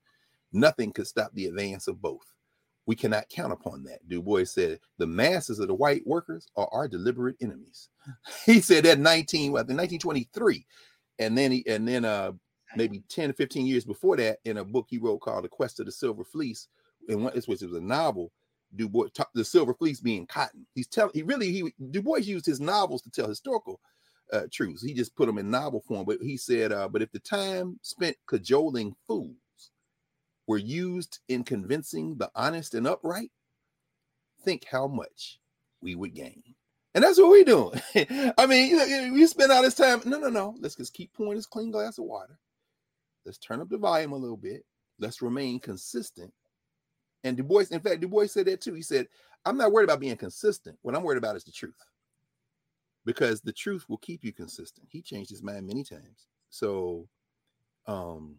nothing 0.52 0.92
could 0.92 1.08
stop 1.08 1.32
the 1.34 1.46
advance 1.48 1.88
of 1.88 2.02
both. 2.02 2.26
We 2.86 2.96
cannot 2.96 3.30
count 3.30 3.54
upon 3.54 3.84
that. 3.84 4.08
Du 4.08 4.22
Bois 4.22 4.46
said, 4.46 4.80
the 4.98 5.06
masses 5.06 5.60
of 5.60 5.68
the 5.68 5.76
white 5.76 6.06
workers 6.08 6.48
are 6.56 6.68
our 6.72 6.88
deliberate 6.88 7.36
enemies. 7.42 7.90
he 8.46 8.62
said 8.62 8.86
that 8.86 9.00
19, 9.00 9.52
I 9.52 9.60
think 9.60 9.78
1923. 9.78 10.66
And 11.20 11.38
then 11.38 11.52
he, 11.52 11.68
and 11.68 11.88
then 11.88 12.06
uh 12.06 12.32
maybe 12.76 13.04
10 13.10 13.32
or 13.32 13.34
15 13.34 13.66
years 13.66 13.86
before 13.86 14.18
that, 14.18 14.40
in 14.46 14.58
a 14.58 14.66
book 14.66 14.88
he 14.90 14.98
wrote 14.98 15.20
called 15.20 15.44
The 15.44 15.50
Quest 15.50 15.80
of 15.80 15.86
the 15.86 15.92
Silver 15.92 16.24
Fleece, 16.24 16.68
and 17.08 17.24
what 17.24 17.36
which 17.36 17.48
was 17.48 17.74
a 17.74 17.82
novel, 17.82 18.32
Du 18.76 18.88
Bois, 18.88 19.08
the 19.34 19.44
silver 19.44 19.74
fleece 19.74 20.00
being 20.00 20.28
cotton. 20.28 20.66
He's 20.76 20.88
telling 20.88 21.12
he 21.14 21.24
really 21.24 21.52
he 21.52 21.74
Du 21.92 22.02
Bois 22.02 22.18
used 22.18 22.46
his 22.46 22.60
novels 22.60 23.02
to 23.04 23.12
tell 23.12 23.28
historical 23.28 23.80
uh, 24.32 24.44
truths. 24.52 24.84
He 24.84 24.94
just 24.94 25.16
put 25.16 25.26
them 25.26 25.38
in 25.38 25.50
novel 25.50 25.82
form. 25.88 26.06
But 26.06 26.20
he 26.22 26.38
said, 26.38 26.72
uh, 26.72 26.88
but 26.88 27.02
if 27.02 27.12
the 27.12 27.20
time 27.20 27.80
spent 27.82 28.16
cajoling 28.28 28.96
fools 29.08 29.36
were 30.50 30.58
used 30.58 31.20
in 31.28 31.44
convincing 31.44 32.18
the 32.18 32.32
honest 32.34 32.74
and 32.74 32.88
upright, 32.88 33.30
think 34.44 34.66
how 34.66 34.88
much 34.88 35.40
we 35.80 35.94
would 35.94 36.16
gain. 36.16 36.42
And 36.96 37.04
that's 37.04 37.20
what 37.20 37.30
we're 37.30 37.44
doing. 37.44 37.80
I 38.36 38.48
mean, 38.48 38.72
you, 38.72 38.78
know, 38.78 38.84
you 39.16 39.28
spend 39.28 39.52
all 39.52 39.62
this 39.62 39.76
time. 39.76 40.02
No, 40.06 40.18
no, 40.18 40.30
no. 40.30 40.56
Let's 40.60 40.76
just 40.76 40.96
keep 40.96 41.14
pouring 41.14 41.36
this 41.36 41.46
clean 41.46 41.70
glass 41.70 42.00
of 42.00 42.06
water. 42.06 42.40
Let's 43.28 43.38
turn 43.38 43.62
up 43.62 43.70
the 43.70 43.78
volume 43.78 44.12
a 44.12 44.18
little 44.18 44.38
bit. 44.38 44.66
Let's 44.98 45.22
remain 45.22 45.60
consistent. 45.60 46.34
And 47.24 47.38
Du 47.38 47.44
Bois, 47.44 47.66
in 47.70 47.80
fact, 47.80 48.02
Du 48.02 48.08
Bois 48.08 48.26
said 48.26 48.48
that 48.48 48.60
too. 48.60 48.74
He 48.74 48.82
said, 48.82 49.06
I'm 49.46 49.56
not 49.56 49.72
worried 49.72 49.84
about 49.84 50.00
being 50.00 50.18
consistent. 50.18 50.80
What 50.82 50.96
I'm 50.96 51.04
worried 51.04 51.20
about 51.20 51.36
is 51.36 51.44
the 51.44 51.52
truth. 51.52 51.76
Because 53.06 53.40
the 53.42 53.54
truth 53.54 53.86
will 53.88 53.98
keep 53.98 54.24
you 54.24 54.34
consistent. 54.34 54.88
He 54.90 55.04
changed 55.04 55.30
his 55.30 55.44
mind 55.44 55.68
many 55.68 55.84
times. 55.84 56.26
So 56.50 57.08
um 57.86 58.38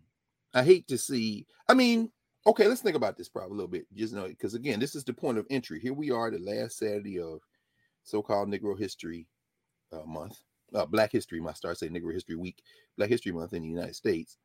I 0.55 0.65
hate 0.65 0.89
to 0.89 0.99
see, 0.99 1.47
I 1.69 1.75
mean, 1.75 2.11
okay, 2.47 2.67
let's 2.67 2.81
think 2.81 2.97
about 2.97 3.17
this 3.17 3.29
probably 3.29 3.53
a 3.53 3.55
little 3.55 3.69
bit. 3.69 3.87
Just 3.95 4.15
know 4.15 4.29
because 4.29 4.55
again, 4.55 4.81
this 4.81 4.95
is 4.95 5.05
the 5.05 5.13
point 5.13 5.39
of 5.39 5.47
entry. 5.51 5.81
Here 5.81 5.95
we 5.95 6.11
are, 6.11 6.31
the 6.31 6.39
last 6.39 6.79
Saturday 6.79 7.21
of 7.21 7.41
so-called 8.03 8.49
Negro 8.49 8.79
History 8.79 9.27
uh, 9.93 10.05
Month, 10.07 10.41
uh, 10.75 10.87
Black 10.87 11.13
History 11.13 11.41
Month. 11.41 11.59
Start 11.59 11.79
say 11.79 11.89
Negro 11.89 12.13
History 12.13 12.37
Week, 12.37 12.63
Black 12.97 13.11
History 13.11 13.33
Month 13.33 13.53
in 13.53 13.63
the 13.63 13.69
United 13.69 13.95
States. 13.95 14.39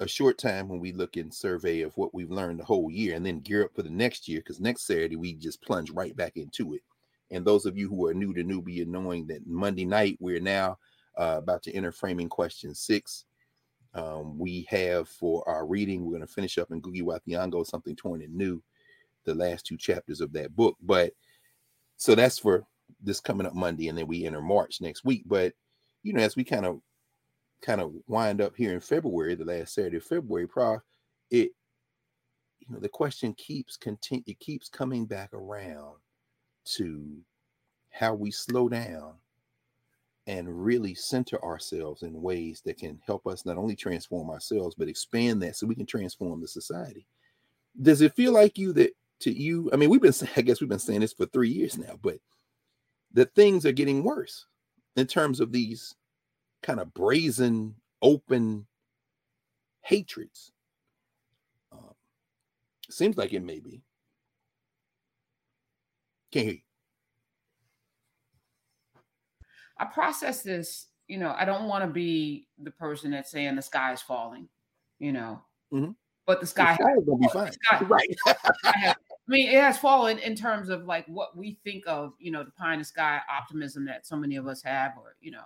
a 0.00 0.08
short 0.08 0.38
time 0.38 0.68
when 0.68 0.80
we 0.80 0.92
look 0.92 1.16
and 1.16 1.32
survey 1.32 1.82
of 1.82 1.94
what 1.96 2.14
we've 2.14 2.30
learned 2.30 2.58
the 2.58 2.64
whole 2.64 2.90
year 2.90 3.14
and 3.16 3.26
then 3.26 3.40
gear 3.40 3.64
up 3.64 3.74
for 3.74 3.82
the 3.82 3.90
next 3.90 4.28
year 4.28 4.40
because 4.40 4.60
next 4.60 4.86
Saturday 4.86 5.16
we 5.16 5.34
just 5.34 5.62
plunge 5.62 5.90
right 5.90 6.16
back 6.16 6.36
into 6.36 6.72
it. 6.74 6.82
And 7.30 7.44
those 7.44 7.66
of 7.66 7.76
you 7.76 7.88
who 7.88 8.06
are 8.06 8.14
new 8.14 8.32
to 8.32 8.42
Newbie 8.42 8.86
knowing 8.86 9.26
that 9.26 9.46
Monday 9.46 9.84
night 9.84 10.16
we're 10.20 10.40
now 10.40 10.78
uh, 11.18 11.36
about 11.38 11.62
to 11.64 11.72
enter 11.72 11.92
framing 11.92 12.28
question 12.30 12.74
six. 12.74 13.26
Um, 13.94 14.38
we 14.38 14.66
have 14.70 15.08
for 15.08 15.46
our 15.48 15.66
reading, 15.66 16.04
we're 16.04 16.16
going 16.16 16.26
to 16.26 16.32
finish 16.32 16.58
up 16.58 16.70
in 16.70 16.80
Ngugi 16.80 17.02
wa 17.02 17.64
something 17.64 17.96
torn 17.96 18.22
and 18.22 18.34
new, 18.34 18.62
the 19.24 19.34
last 19.34 19.66
two 19.66 19.76
chapters 19.76 20.20
of 20.20 20.32
that 20.32 20.54
book. 20.54 20.76
But 20.80 21.12
so 21.96 22.14
that's 22.14 22.38
for 22.38 22.64
this 23.02 23.20
coming 23.20 23.46
up 23.46 23.54
Monday, 23.54 23.88
and 23.88 23.98
then 23.98 24.06
we 24.06 24.24
enter 24.24 24.40
March 24.40 24.80
next 24.80 25.04
week. 25.04 25.24
But 25.26 25.54
you 26.02 26.12
know, 26.12 26.22
as 26.22 26.36
we 26.36 26.44
kind 26.44 26.66
of 26.66 26.80
kind 27.62 27.80
of 27.80 27.92
wind 28.06 28.40
up 28.40 28.56
here 28.56 28.72
in 28.72 28.80
February, 28.80 29.34
the 29.34 29.44
last 29.44 29.74
Saturday 29.74 29.98
of 29.98 30.04
February, 30.04 30.46
Prof, 30.46 30.80
it 31.30 31.50
you 32.60 32.66
know 32.70 32.80
the 32.80 32.88
question 32.88 33.34
keeps 33.34 33.76
continue 33.76 34.24
it 34.26 34.38
keeps 34.38 34.68
coming 34.68 35.06
back 35.06 35.32
around 35.32 35.96
to 36.64 37.18
how 37.90 38.14
we 38.14 38.30
slow 38.30 38.68
down 38.68 39.14
and 40.26 40.64
really 40.64 40.94
center 40.94 41.42
ourselves 41.44 42.02
in 42.02 42.22
ways 42.22 42.62
that 42.64 42.78
can 42.78 43.00
help 43.06 43.26
us 43.26 43.46
not 43.46 43.56
only 43.56 43.74
transform 43.74 44.30
ourselves 44.30 44.74
but 44.76 44.88
expand 44.88 45.42
that 45.42 45.56
so 45.56 45.66
we 45.66 45.74
can 45.74 45.86
transform 45.86 46.40
the 46.40 46.48
society. 46.48 47.06
Does 47.80 48.00
it 48.00 48.14
feel 48.14 48.32
like 48.32 48.58
you 48.58 48.72
that 48.74 48.94
to 49.20 49.30
you 49.30 49.68
i 49.72 49.76
mean 49.76 49.90
we've 49.90 50.00
been 50.00 50.14
i 50.36 50.40
guess 50.40 50.60
we've 50.60 50.70
been 50.70 50.78
saying 50.78 51.00
this 51.00 51.12
for 51.12 51.26
three 51.26 51.50
years 51.50 51.76
now 51.76 51.98
but 52.00 52.16
that 53.12 53.34
things 53.34 53.66
are 53.66 53.72
getting 53.72 54.02
worse 54.02 54.46
in 54.96 55.06
terms 55.06 55.40
of 55.40 55.52
these 55.52 55.94
kind 56.62 56.80
of 56.80 56.92
brazen 56.94 57.74
open 58.02 58.66
hatreds. 59.82 60.52
Um, 61.72 61.94
seems 62.88 63.16
like 63.16 63.32
it 63.32 63.42
may 63.42 63.60
be. 63.60 63.82
Can't 66.32 66.46
hear 66.46 66.54
you 66.54 66.69
I 69.80 69.86
process 69.86 70.42
this, 70.42 70.88
you 71.08 71.18
know, 71.18 71.34
I 71.36 71.46
don't 71.46 71.66
want 71.66 71.84
to 71.84 71.90
be 71.90 72.46
the 72.62 72.70
person 72.70 73.10
that's 73.10 73.30
saying 73.30 73.56
the 73.56 73.62
sky 73.62 73.92
is 73.92 74.02
falling, 74.02 74.46
you 74.98 75.12
know, 75.12 75.40
mm-hmm. 75.72 75.92
but 76.26 76.40
the 76.40 76.46
sky, 76.46 76.76
the 76.78 77.02
sky 77.02 77.16
be 77.18 77.28
fine. 77.28 77.52
Sky, 77.52 77.84
right. 77.88 78.16
I 78.64 78.94
mean, 79.26 79.48
it 79.48 79.60
has 79.60 79.78
fallen 79.78 80.18
in 80.18 80.34
terms 80.34 80.68
of 80.68 80.84
like 80.84 81.06
what 81.06 81.34
we 81.34 81.58
think 81.64 81.84
of, 81.86 82.12
you 82.18 82.30
know, 82.30 82.44
the 82.44 82.50
pie 82.50 82.74
in 82.74 82.78
the 82.78 82.84
sky 82.84 83.20
optimism 83.34 83.86
that 83.86 84.06
so 84.06 84.16
many 84.16 84.36
of 84.36 84.46
us 84.46 84.62
have, 84.62 84.92
or, 84.98 85.16
you 85.22 85.30
know, 85.30 85.44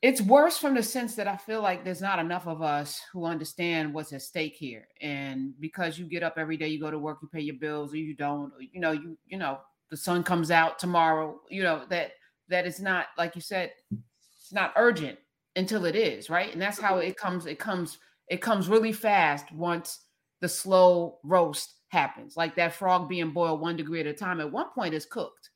it's 0.00 0.22
worse 0.22 0.56
from 0.56 0.74
the 0.74 0.82
sense 0.82 1.14
that 1.16 1.26
I 1.26 1.36
feel 1.36 1.60
like 1.60 1.84
there's 1.84 2.00
not 2.00 2.18
enough 2.18 2.46
of 2.46 2.62
us 2.62 3.00
who 3.12 3.24
understand 3.24 3.92
what's 3.92 4.12
at 4.12 4.22
stake 4.22 4.54
here. 4.54 4.88
And 5.02 5.52
because 5.60 5.98
you 5.98 6.06
get 6.06 6.22
up 6.22 6.34
every 6.38 6.56
day, 6.56 6.68
you 6.68 6.80
go 6.80 6.90
to 6.90 6.98
work, 6.98 7.18
you 7.20 7.28
pay 7.28 7.40
your 7.40 7.56
bills, 7.56 7.92
or 7.92 7.96
you 7.96 8.14
don't, 8.14 8.52
or, 8.52 8.62
you 8.62 8.80
know, 8.80 8.92
you, 8.92 9.18
you 9.26 9.38
know, 9.38 9.58
the 9.90 9.96
sun 9.96 10.22
comes 10.22 10.50
out 10.50 10.78
tomorrow, 10.78 11.40
you 11.50 11.62
know, 11.62 11.84
that 11.90 12.12
that 12.48 12.66
it's 12.66 12.80
not 12.80 13.06
like 13.18 13.34
you 13.34 13.40
said 13.40 13.72
it's 13.90 14.52
not 14.52 14.72
urgent 14.76 15.18
until 15.56 15.84
it 15.84 15.96
is 15.96 16.30
right? 16.30 16.52
And 16.52 16.60
that's 16.60 16.80
how 16.80 16.98
it 16.98 17.16
comes 17.16 17.46
it 17.46 17.58
comes 17.58 17.98
it 18.28 18.40
comes 18.40 18.68
really 18.68 18.92
fast 18.92 19.50
once 19.52 20.00
the 20.40 20.48
slow 20.48 21.18
roast 21.24 21.74
happens. 21.88 22.36
Like 22.36 22.56
that 22.56 22.74
frog 22.74 23.08
being 23.08 23.30
boiled 23.30 23.60
one 23.60 23.76
degree 23.76 24.00
at 24.00 24.06
a 24.06 24.12
time 24.12 24.40
at 24.40 24.50
one 24.50 24.70
point 24.74 24.94
it's 24.94 25.06
cooked. 25.06 25.50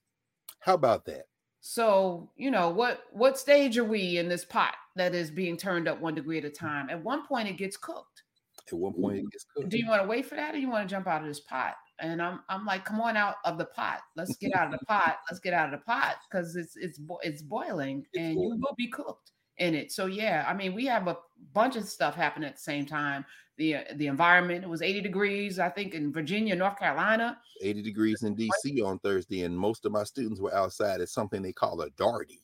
How 0.60 0.74
about 0.74 1.04
that? 1.06 1.24
So 1.60 2.30
you 2.36 2.50
know 2.50 2.70
what 2.70 3.02
what 3.12 3.38
stage 3.38 3.76
are 3.78 3.84
we 3.84 4.18
in 4.18 4.28
this 4.28 4.44
pot 4.44 4.74
that 4.96 5.14
is 5.14 5.30
being 5.30 5.56
turned 5.56 5.88
up 5.88 6.00
one 6.00 6.14
degree 6.14 6.38
at 6.38 6.44
a 6.44 6.50
time? 6.50 6.88
At 6.90 7.02
one 7.02 7.26
point 7.26 7.48
it 7.48 7.58
gets 7.58 7.76
cooked. 7.76 8.22
At 8.68 8.78
one 8.78 8.94
point 8.94 9.18
it 9.18 9.30
gets 9.30 9.46
cooked 9.54 9.68
do 9.68 9.78
you 9.78 9.88
want 9.88 10.02
to 10.02 10.08
wait 10.08 10.26
for 10.26 10.36
that 10.36 10.54
or 10.54 10.58
you 10.58 10.70
want 10.70 10.88
to 10.88 10.94
jump 10.94 11.06
out 11.06 11.22
of 11.22 11.28
this 11.28 11.40
pot 11.40 11.74
and 12.00 12.20
I'm 12.22 12.40
I'm 12.48 12.64
like, 12.64 12.84
come 12.84 13.00
on 13.00 13.16
out 13.16 13.36
of 13.44 13.58
the 13.58 13.66
pot. 13.66 14.00
Let's 14.16 14.36
get 14.36 14.54
out 14.54 14.72
of 14.72 14.78
the 14.78 14.86
pot. 14.86 15.18
Let's 15.30 15.40
get 15.40 15.54
out 15.54 15.72
of 15.72 15.78
the 15.78 15.84
pot 15.84 16.16
because 16.30 16.56
it's 16.56 16.76
it's 16.76 17.00
it's 17.22 17.42
boiling 17.42 18.06
it's 18.12 18.22
and 18.22 18.36
boiling. 18.36 18.58
you 18.58 18.60
will 18.60 18.74
be 18.76 18.88
cooked 18.88 19.32
in 19.58 19.74
it. 19.74 19.92
So 19.92 20.06
yeah, 20.06 20.44
I 20.48 20.54
mean, 20.54 20.74
we 20.74 20.86
have 20.86 21.06
a 21.06 21.18
bunch 21.52 21.76
of 21.76 21.84
stuff 21.88 22.14
happening 22.14 22.48
at 22.48 22.56
the 22.56 22.62
same 22.62 22.86
time. 22.86 23.24
The 23.58 23.76
uh, 23.76 23.84
the 23.96 24.06
environment 24.06 24.64
it 24.64 24.68
was 24.68 24.82
80 24.82 25.02
degrees, 25.02 25.58
I 25.58 25.68
think, 25.68 25.94
in 25.94 26.12
Virginia, 26.12 26.56
North 26.56 26.78
Carolina. 26.78 27.38
80 27.62 27.82
degrees 27.82 28.22
in 28.22 28.34
DC 28.34 28.84
on 28.84 28.98
Thursday, 29.00 29.42
and 29.42 29.56
most 29.56 29.84
of 29.84 29.92
my 29.92 30.04
students 30.04 30.40
were 30.40 30.54
outside 30.54 31.00
at 31.00 31.08
something 31.08 31.42
they 31.42 31.52
call 31.52 31.80
a 31.82 31.90
darty. 31.90 32.40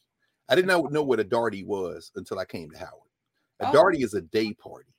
I 0.48 0.54
did 0.54 0.66
not 0.66 0.92
know 0.92 1.02
what 1.02 1.20
a 1.20 1.24
darty 1.24 1.64
was 1.64 2.12
until 2.16 2.38
I 2.38 2.44
came 2.44 2.70
to 2.70 2.78
Howard. 2.78 3.10
A 3.60 3.68
oh. 3.68 3.72
darty 3.72 4.04
is 4.04 4.14
a 4.14 4.20
day 4.20 4.52
party 4.52 4.92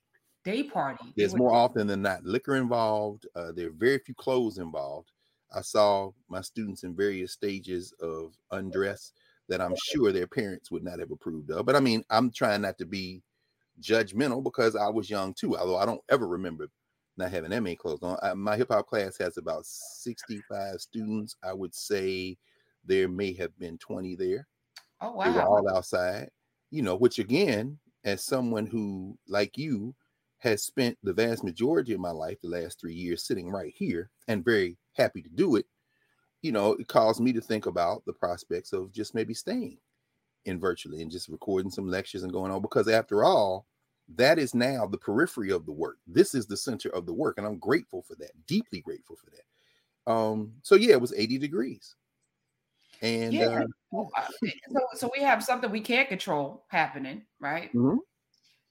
day 0.47 0.63
party. 0.63 1.13
There's 1.17 1.35
more 1.35 1.53
often 1.53 1.87
than 1.87 2.01
not 2.01 2.23
liquor 2.23 2.55
involved. 2.55 3.27
Uh, 3.35 3.51
there 3.51 3.67
are 3.67 3.73
very 3.77 3.99
few 3.99 4.15
clothes 4.15 4.57
involved. 4.57 5.11
I 5.53 5.61
saw 5.61 6.11
my 6.29 6.41
students 6.41 6.83
in 6.83 6.95
various 6.95 7.33
stages 7.33 7.93
of 8.01 8.33
undress 8.51 9.11
that 9.49 9.61
I'm 9.61 9.75
sure 9.85 10.11
their 10.11 10.27
parents 10.27 10.71
would 10.71 10.83
not 10.83 10.99
have 10.99 11.11
approved 11.11 11.51
of. 11.51 11.65
But 11.65 11.75
I 11.75 11.81
mean, 11.81 12.03
I'm 12.09 12.31
trying 12.31 12.61
not 12.61 12.77
to 12.77 12.85
be 12.85 13.21
judgmental 13.81 14.41
because 14.43 14.75
I 14.75 14.87
was 14.87 15.09
young 15.09 15.33
too. 15.33 15.57
Although 15.57 15.77
I 15.77 15.85
don't 15.85 16.01
ever 16.09 16.27
remember 16.27 16.69
not 17.17 17.31
having 17.31 17.49
that 17.49 17.63
many 17.63 17.75
clothes 17.75 18.03
on. 18.03 18.17
I, 18.21 18.33
my 18.33 18.55
hip 18.55 18.69
hop 18.71 18.87
class 18.87 19.17
has 19.17 19.37
about 19.37 19.65
65 19.65 20.79
students. 20.79 21.35
I 21.43 21.51
would 21.51 21.73
say 21.75 22.37
there 22.85 23.09
may 23.09 23.33
have 23.33 23.57
been 23.59 23.77
20 23.79 24.15
there. 24.15 24.47
Oh 25.01 25.11
wow! 25.11 25.23
They 25.25 25.31
were 25.31 25.45
all 25.45 25.69
outside. 25.69 26.29
You 26.71 26.83
know, 26.83 26.95
which 26.95 27.19
again, 27.19 27.79
as 28.03 28.25
someone 28.25 28.65
who, 28.65 29.17
like 29.27 29.57
you, 29.57 29.93
has 30.39 30.63
spent 30.63 30.97
the 31.03 31.13
vast 31.13 31.43
majority 31.43 31.93
of 31.93 31.99
my 31.99 32.11
life, 32.11 32.39
the 32.41 32.49
last 32.49 32.79
three 32.79 32.93
years, 32.93 33.25
sitting 33.25 33.49
right 33.49 33.73
here 33.75 34.09
and 34.27 34.45
very 34.45 34.77
happy 34.93 35.21
to 35.21 35.29
do 35.29 35.55
it, 35.55 35.65
you 36.41 36.51
know, 36.51 36.73
it 36.73 36.87
caused 36.87 37.19
me 37.19 37.33
to 37.33 37.41
think 37.41 37.65
about 37.65 38.03
the 38.05 38.13
prospects 38.13 38.73
of 38.73 38.91
just 38.91 39.15
maybe 39.15 39.33
staying 39.33 39.77
in 40.45 40.59
virtually 40.59 41.01
and 41.01 41.11
just 41.11 41.29
recording 41.29 41.71
some 41.71 41.87
lectures 41.87 42.23
and 42.23 42.31
going 42.31 42.51
on. 42.51 42.61
Because 42.61 42.87
after 42.87 43.23
all, 43.23 43.65
that 44.15 44.39
is 44.39 44.53
now 44.53 44.85
the 44.85 44.97
periphery 44.97 45.51
of 45.51 45.65
the 45.65 45.71
work. 45.71 45.97
This 46.05 46.33
is 46.33 46.45
the 46.45 46.55
center 46.55 46.89
of 46.89 47.05
the 47.05 47.13
work. 47.13 47.37
And 47.37 47.45
I'm 47.45 47.57
grateful 47.57 48.03
for 48.03 48.15
that, 48.15 48.31
deeply 48.45 48.79
grateful 48.79 49.15
for 49.15 49.29
that. 49.31 50.11
Um, 50.11 50.53
so 50.61 50.75
yeah, 50.75 50.93
it 50.93 51.01
was 51.01 51.13
80 51.13 51.37
degrees. 51.39 51.95
And 53.01 53.33
yeah. 53.33 53.63
Uh, 53.95 54.05
so, 54.71 54.79
so 54.95 55.11
we 55.15 55.23
have 55.23 55.43
something 55.43 55.69
we 55.69 55.81
can't 55.81 56.09
control 56.09 56.65
happening, 56.69 57.23
right? 57.39 57.73
Mm-hmm. 57.73 57.97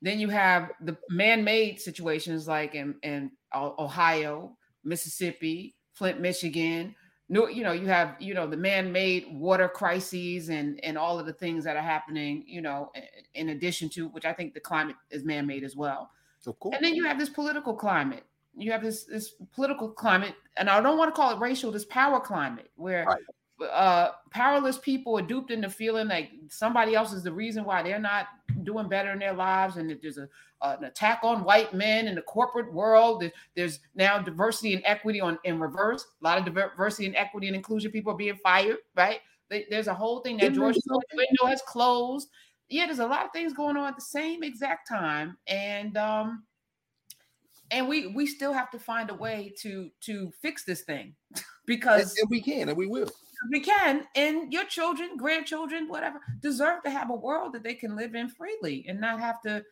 Then 0.03 0.21
you 0.21 0.29
have 0.29 0.71
the 0.81 0.97
man-made 1.09 1.81
situations 1.81 2.47
like 2.47 2.75
in, 2.75 2.97
in 3.03 3.31
Ohio, 3.55 4.57
Mississippi, 4.85 5.75
Flint, 5.93 6.21
Michigan. 6.21 6.95
No, 7.29 7.49
you 7.49 7.65
know, 7.65 7.73
you 7.73 7.87
have, 7.87 8.15
you 8.21 8.35
know, 8.35 8.47
the 8.47 8.57
man-made 8.57 9.27
water 9.33 9.69
crises 9.69 10.49
and 10.49 10.79
and 10.85 10.97
all 10.97 11.19
of 11.19 11.27
the 11.27 11.33
things 11.33 11.65
that 11.65 11.77
are 11.77 11.83
happening, 11.83 12.45
you 12.47 12.61
know, 12.61 12.93
in 13.35 13.49
addition 13.49 13.89
to 13.91 14.09
which 14.09 14.25
I 14.25 14.33
think 14.33 14.55
the 14.55 14.61
climate 14.61 14.97
is 15.11 15.25
man-made 15.25 15.65
as 15.65 15.75
well. 15.75 16.11
Of 16.47 16.59
course. 16.61 16.77
And 16.77 16.85
then 16.85 16.95
you 16.95 17.05
have 17.07 17.19
this 17.19 17.29
political 17.29 17.75
climate. 17.75 18.23
You 18.57 18.71
have 18.71 18.83
this 18.83 19.05
this 19.05 19.35
political 19.53 19.91
climate, 19.91 20.35
and 20.57 20.71
I 20.71 20.81
don't 20.81 20.97
want 20.97 21.13
to 21.13 21.21
call 21.21 21.35
it 21.35 21.41
racial, 21.41 21.73
this 21.73 21.85
power 21.85 22.21
climate 22.21 22.71
where 22.77 23.05
right 23.05 23.21
uh 23.63 24.11
powerless 24.31 24.79
people 24.79 25.19
are 25.19 25.23
duped 25.23 25.51
into 25.51 25.71
feeling 25.71 26.09
like 26.09 26.31
somebody 26.49 26.95
else 26.95 27.13
is 27.13 27.23
the 27.23 27.33
reason 27.33 27.65
why 27.65 27.83
they're 27.83 27.99
not 27.99 28.27
doing 28.65 28.89
better 28.89 29.13
in 29.13 29.19
their 29.19 29.33
lives 29.33 29.77
and 29.77 29.89
that 29.89 30.03
there's 30.03 30.19
a 30.19 30.29
uh, 30.63 30.77
an 30.79 30.85
attack 30.85 31.21
on 31.23 31.45
white 31.45 31.75
men 31.75 32.09
in 32.09 32.15
the 32.15 32.23
corporate 32.23 32.73
world. 32.73 33.23
There's 33.55 33.81
now 33.95 34.19
diversity 34.19 34.73
and 34.73 34.83
equity 34.87 35.21
on 35.21 35.39
in 35.45 35.61
reverse. 35.61 36.07
A 36.23 36.25
lot 36.25 36.39
of 36.39 36.47
diversity 36.47 37.07
and 37.07 37.15
equity 37.15 37.47
and 37.47 37.57
inclusion 37.57 37.91
people 37.91 38.13
are 38.13 38.17
being 38.17 38.39
fired 38.43 38.79
right? 38.97 39.21
There's 39.49 39.87
a 39.87 39.95
whole 39.95 40.21
thing 40.21 40.39
that 40.39 40.55
george 40.55 40.77
window 41.15 41.47
has 41.47 41.63
closed. 41.63 42.29
Yeah 42.69 42.87
there's 42.87 42.99
a 42.99 43.07
lot 43.07 43.25
of 43.25 43.33
things 43.33 43.53
going 43.53 43.77
on 43.77 43.89
at 43.89 43.97
the 43.97 44.03
same 44.03 44.43
exact 44.43 44.89
time 44.89 45.37
and 45.47 45.97
um 45.97 46.45
and 47.71 47.89
we 47.89 48.09
we 48.09 48.27
still 48.27 48.53
have 48.53 48.71
to 48.71 48.79
find 48.79 49.11
a 49.11 49.15
way 49.15 49.53
to 49.59 49.91
to 50.01 50.33
fix 50.43 50.65
this 50.65 50.83
thing 50.83 51.15
because 51.67 52.13
and, 52.13 52.23
and 52.23 52.31
we 52.31 52.41
can 52.41 52.69
and 52.69 52.77
we 52.77 52.87
will 52.87 53.11
we 53.51 53.61
can 53.61 54.05
and 54.15 54.53
your 54.53 54.65
children 54.65 55.17
grandchildren 55.17 55.89
whatever 55.89 56.21
deserve 56.41 56.83
to 56.83 56.91
have 56.91 57.11
a 57.11 57.15
world 57.15 57.53
that 57.53 57.63
they 57.63 57.75
can 57.75 57.97
live 57.97 58.15
in 58.15 58.29
freely 58.29 58.85
and 58.89 59.01
not 59.01 59.21
have 59.21 59.41
to 59.43 59.63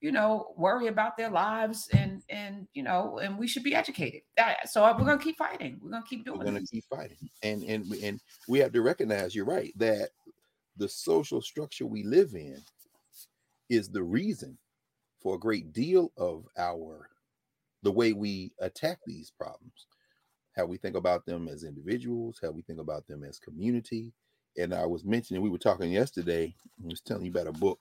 you 0.00 0.12
know 0.12 0.54
worry 0.56 0.86
about 0.86 1.16
their 1.16 1.30
lives 1.30 1.88
and 1.92 2.22
and 2.28 2.66
you 2.72 2.82
know 2.82 3.18
and 3.18 3.38
we 3.38 3.46
should 3.46 3.62
be 3.62 3.74
educated. 3.74 4.22
Uh, 4.38 4.54
so 4.66 4.82
we're 4.82 5.04
gonna 5.04 5.18
keep 5.18 5.36
fighting. 5.36 5.78
We're 5.82 5.90
gonna 5.90 6.04
keep 6.08 6.24
doing 6.24 6.38
we're 6.38 6.46
gonna 6.46 6.62
keep 6.62 6.84
fighting. 6.90 7.18
And 7.42 7.62
and 7.64 7.84
and 8.02 8.20
we 8.48 8.58
have 8.60 8.72
to 8.72 8.82
recognize 8.82 9.34
you're 9.34 9.44
right 9.44 9.72
that 9.76 10.10
the 10.76 10.88
social 10.88 11.42
structure 11.42 11.86
we 11.86 12.02
live 12.02 12.34
in 12.34 12.62
is 13.68 13.88
the 13.88 14.02
reason 14.02 14.56
for 15.22 15.34
a 15.34 15.38
great 15.38 15.72
deal 15.72 16.12
of 16.16 16.46
our 16.58 17.08
the 17.82 17.92
way 17.92 18.12
we 18.12 18.52
attack 18.60 18.98
these 19.06 19.30
problems 19.30 19.86
how 20.60 20.66
we 20.66 20.76
think 20.78 20.96
about 20.96 21.26
them 21.26 21.48
as 21.48 21.64
individuals, 21.64 22.38
how 22.42 22.50
we 22.50 22.62
think 22.62 22.80
about 22.80 23.06
them 23.06 23.24
as 23.24 23.38
community. 23.38 24.12
And 24.58 24.74
I 24.74 24.86
was 24.86 25.04
mentioning, 25.04 25.42
we 25.42 25.50
were 25.50 25.58
talking 25.58 25.90
yesterday, 25.90 26.54
I 26.84 26.86
was 26.86 27.00
telling 27.00 27.24
you 27.24 27.30
about 27.30 27.46
a 27.46 27.52
book 27.52 27.80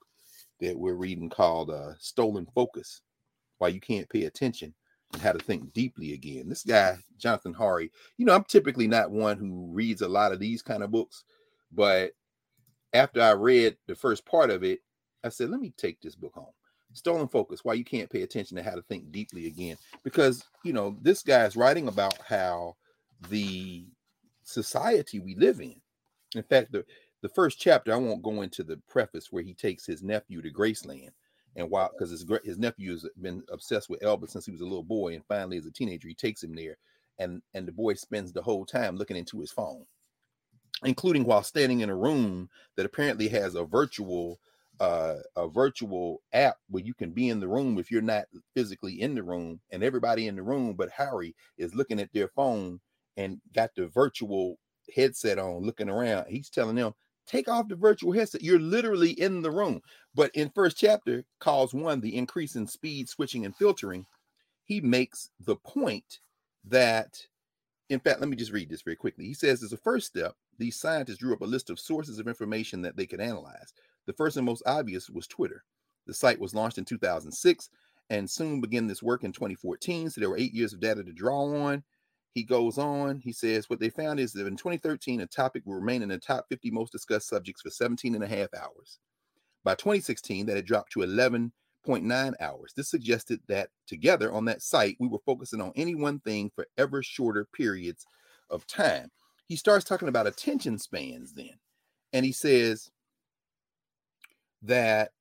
that 0.61 0.77
we're 0.77 0.93
reading 0.93 1.29
called 1.29 1.71
uh, 1.71 1.93
Stolen 1.99 2.47
Focus. 2.55 3.01
why 3.59 3.69
you 3.69 3.79
can't 3.79 4.09
pay 4.09 4.25
attention 4.25 4.73
and 5.13 5.21
how 5.21 5.33
to 5.33 5.39
think 5.39 5.73
deeply 5.73 6.13
again. 6.13 6.49
This 6.49 6.63
guy, 6.63 6.97
Jonathan 7.17 7.53
Hari, 7.53 7.91
you 8.17 8.25
know, 8.25 8.33
I'm 8.35 8.45
typically 8.45 8.87
not 8.87 9.11
one 9.11 9.37
who 9.37 9.67
reads 9.71 10.01
a 10.01 10.09
lot 10.09 10.31
of 10.31 10.39
these 10.39 10.61
kind 10.61 10.83
of 10.83 10.91
books, 10.91 11.23
but 11.71 12.13
after 12.93 13.21
I 13.21 13.31
read 13.31 13.77
the 13.87 13.95
first 13.95 14.25
part 14.25 14.49
of 14.49 14.63
it, 14.63 14.81
I 15.23 15.29
said, 15.29 15.49
let 15.49 15.59
me 15.61 15.73
take 15.77 16.01
this 16.01 16.15
book 16.15 16.33
home. 16.35 16.53
Stolen 16.93 17.27
Focus, 17.27 17.63
why 17.63 17.73
you 17.73 17.85
can't 17.85 18.09
pay 18.09 18.23
attention 18.23 18.57
to 18.57 18.63
how 18.63 18.75
to 18.75 18.81
think 18.81 19.11
deeply 19.11 19.47
again. 19.47 19.77
Because, 20.03 20.43
you 20.63 20.73
know, 20.73 20.97
this 21.01 21.21
guy 21.21 21.45
is 21.45 21.55
writing 21.55 21.87
about 21.87 22.17
how 22.27 22.75
the 23.29 23.85
society 24.43 25.19
we 25.19 25.35
live 25.35 25.61
in, 25.61 25.75
in 26.35 26.43
fact, 26.43 26.71
the, 26.71 26.85
the 27.21 27.29
first 27.29 27.59
chapter, 27.59 27.93
I 27.93 27.97
won't 27.97 28.23
go 28.23 28.41
into 28.41 28.63
the 28.63 28.77
preface 28.87 29.27
where 29.31 29.43
he 29.43 29.53
takes 29.53 29.85
his 29.85 30.03
nephew 30.03 30.41
to 30.41 30.51
Graceland 30.51 31.11
and 31.55 31.69
while 31.69 31.89
because 31.91 32.11
his 32.11 32.25
his 32.43 32.57
nephew 32.57 32.91
has 32.91 33.05
been 33.21 33.43
obsessed 33.51 33.89
with 33.89 34.01
Elvis 34.01 34.29
since 34.29 34.45
he 34.45 34.51
was 34.51 34.61
a 34.61 34.65
little 34.65 34.83
boy, 34.83 35.15
and 35.15 35.25
finally 35.25 35.57
as 35.57 35.65
a 35.65 35.71
teenager 35.71 36.07
he 36.07 36.13
takes 36.13 36.43
him 36.43 36.55
there, 36.55 36.77
and 37.17 37.41
and 37.53 37.67
the 37.67 37.71
boy 37.71 37.93
spends 37.93 38.31
the 38.31 38.41
whole 38.41 38.65
time 38.65 38.95
looking 38.95 39.17
into 39.17 39.39
his 39.39 39.51
phone, 39.51 39.85
including 40.83 41.23
while 41.23 41.43
standing 41.43 41.81
in 41.81 41.89
a 41.89 41.95
room 41.95 42.49
that 42.75 42.85
apparently 42.85 43.27
has 43.27 43.55
a 43.55 43.63
virtual 43.63 44.39
uh, 44.79 45.15
a 45.35 45.47
virtual 45.47 46.21
app 46.33 46.57
where 46.69 46.83
you 46.83 46.93
can 46.93 47.11
be 47.11 47.29
in 47.29 47.39
the 47.39 47.47
room 47.47 47.77
if 47.77 47.91
you're 47.91 48.01
not 48.01 48.25
physically 48.55 49.01
in 49.01 49.15
the 49.15 49.23
room, 49.23 49.59
and 49.71 49.83
everybody 49.83 50.27
in 50.27 50.35
the 50.35 50.43
room 50.43 50.73
but 50.73 50.91
Hari 50.91 51.35
is 51.57 51.75
looking 51.75 51.99
at 51.99 52.11
their 52.13 52.29
phone 52.29 52.79
and 53.17 53.39
got 53.53 53.71
the 53.75 53.87
virtual 53.87 54.57
headset 54.95 55.39
on, 55.39 55.63
looking 55.63 55.89
around. 55.89 56.27
He's 56.29 56.49
telling 56.49 56.75
them 56.75 56.93
take 57.27 57.47
off 57.47 57.67
the 57.67 57.75
virtual 57.75 58.11
headset. 58.11 58.41
You're 58.41 58.59
literally 58.59 59.11
in 59.11 59.41
the 59.41 59.51
room. 59.51 59.81
But 60.15 60.31
in 60.33 60.49
first 60.49 60.77
chapter, 60.77 61.23
cause 61.39 61.73
one, 61.73 62.01
the 62.01 62.15
increase 62.15 62.55
in 62.55 62.65
speed, 62.65 63.07
switching, 63.07 63.45
and 63.45 63.55
filtering, 63.55 64.05
he 64.65 64.81
makes 64.81 65.29
the 65.39 65.55
point 65.57 66.19
that, 66.65 67.21
in 67.89 67.99
fact, 67.99 68.19
let 68.19 68.29
me 68.29 68.35
just 68.35 68.51
read 68.51 68.69
this 68.69 68.81
very 68.81 68.95
quickly. 68.95 69.25
He 69.25 69.33
says, 69.33 69.63
as 69.63 69.73
a 69.73 69.77
first 69.77 70.07
step, 70.07 70.33
these 70.57 70.79
scientists 70.79 71.17
drew 71.17 71.33
up 71.33 71.41
a 71.41 71.45
list 71.45 71.69
of 71.69 71.79
sources 71.79 72.19
of 72.19 72.27
information 72.27 72.81
that 72.81 72.97
they 72.97 73.05
could 73.05 73.21
analyze. 73.21 73.73
The 74.09 74.13
first 74.13 74.37
and 74.37 74.45
most 74.47 74.63
obvious 74.65 75.07
was 75.07 75.27
Twitter. 75.27 75.63
The 76.07 76.15
site 76.15 76.39
was 76.39 76.55
launched 76.55 76.79
in 76.79 76.83
2006 76.83 77.69
and 78.09 78.27
soon 78.27 78.59
began 78.59 78.87
this 78.87 79.03
work 79.03 79.23
in 79.23 79.31
2014. 79.31 80.09
So 80.09 80.19
there 80.19 80.31
were 80.31 80.37
eight 80.39 80.51
years 80.51 80.73
of 80.73 80.79
data 80.79 81.03
to 81.03 81.13
draw 81.13 81.43
on. 81.43 81.83
He 82.33 82.41
goes 82.41 82.79
on, 82.79 83.19
he 83.19 83.31
says, 83.31 83.69
what 83.69 83.79
they 83.79 83.91
found 83.91 84.19
is 84.19 84.33
that 84.33 84.47
in 84.47 84.55
2013, 84.57 85.21
a 85.21 85.27
topic 85.27 85.61
will 85.63 85.75
remain 85.75 86.01
in 86.01 86.09
the 86.09 86.17
top 86.17 86.47
50 86.49 86.71
most 86.71 86.91
discussed 86.91 87.27
subjects 87.27 87.61
for 87.61 87.69
17 87.69 88.15
and 88.15 88.23
a 88.23 88.27
half 88.27 88.47
hours. 88.55 88.97
By 89.63 89.75
2016, 89.75 90.47
that 90.47 90.55
had 90.55 90.65
dropped 90.65 90.91
to 90.93 91.01
11.9 91.01 92.33
hours. 92.39 92.73
This 92.75 92.89
suggested 92.89 93.41
that 93.47 93.69
together 93.85 94.33
on 94.33 94.45
that 94.45 94.63
site, 94.63 94.97
we 94.99 95.07
were 95.07 95.19
focusing 95.23 95.61
on 95.61 95.71
any 95.75 95.93
one 95.93 96.19
thing 96.21 96.49
for 96.55 96.65
ever 96.79 97.03
shorter 97.03 97.45
periods 97.53 98.07
of 98.49 98.65
time. 98.65 99.11
He 99.45 99.55
starts 99.55 99.85
talking 99.85 100.07
about 100.07 100.25
attention 100.25 100.79
spans 100.79 101.33
then. 101.33 101.59
And 102.11 102.25
he 102.25 102.31
says 102.31 102.89
that 104.61 105.11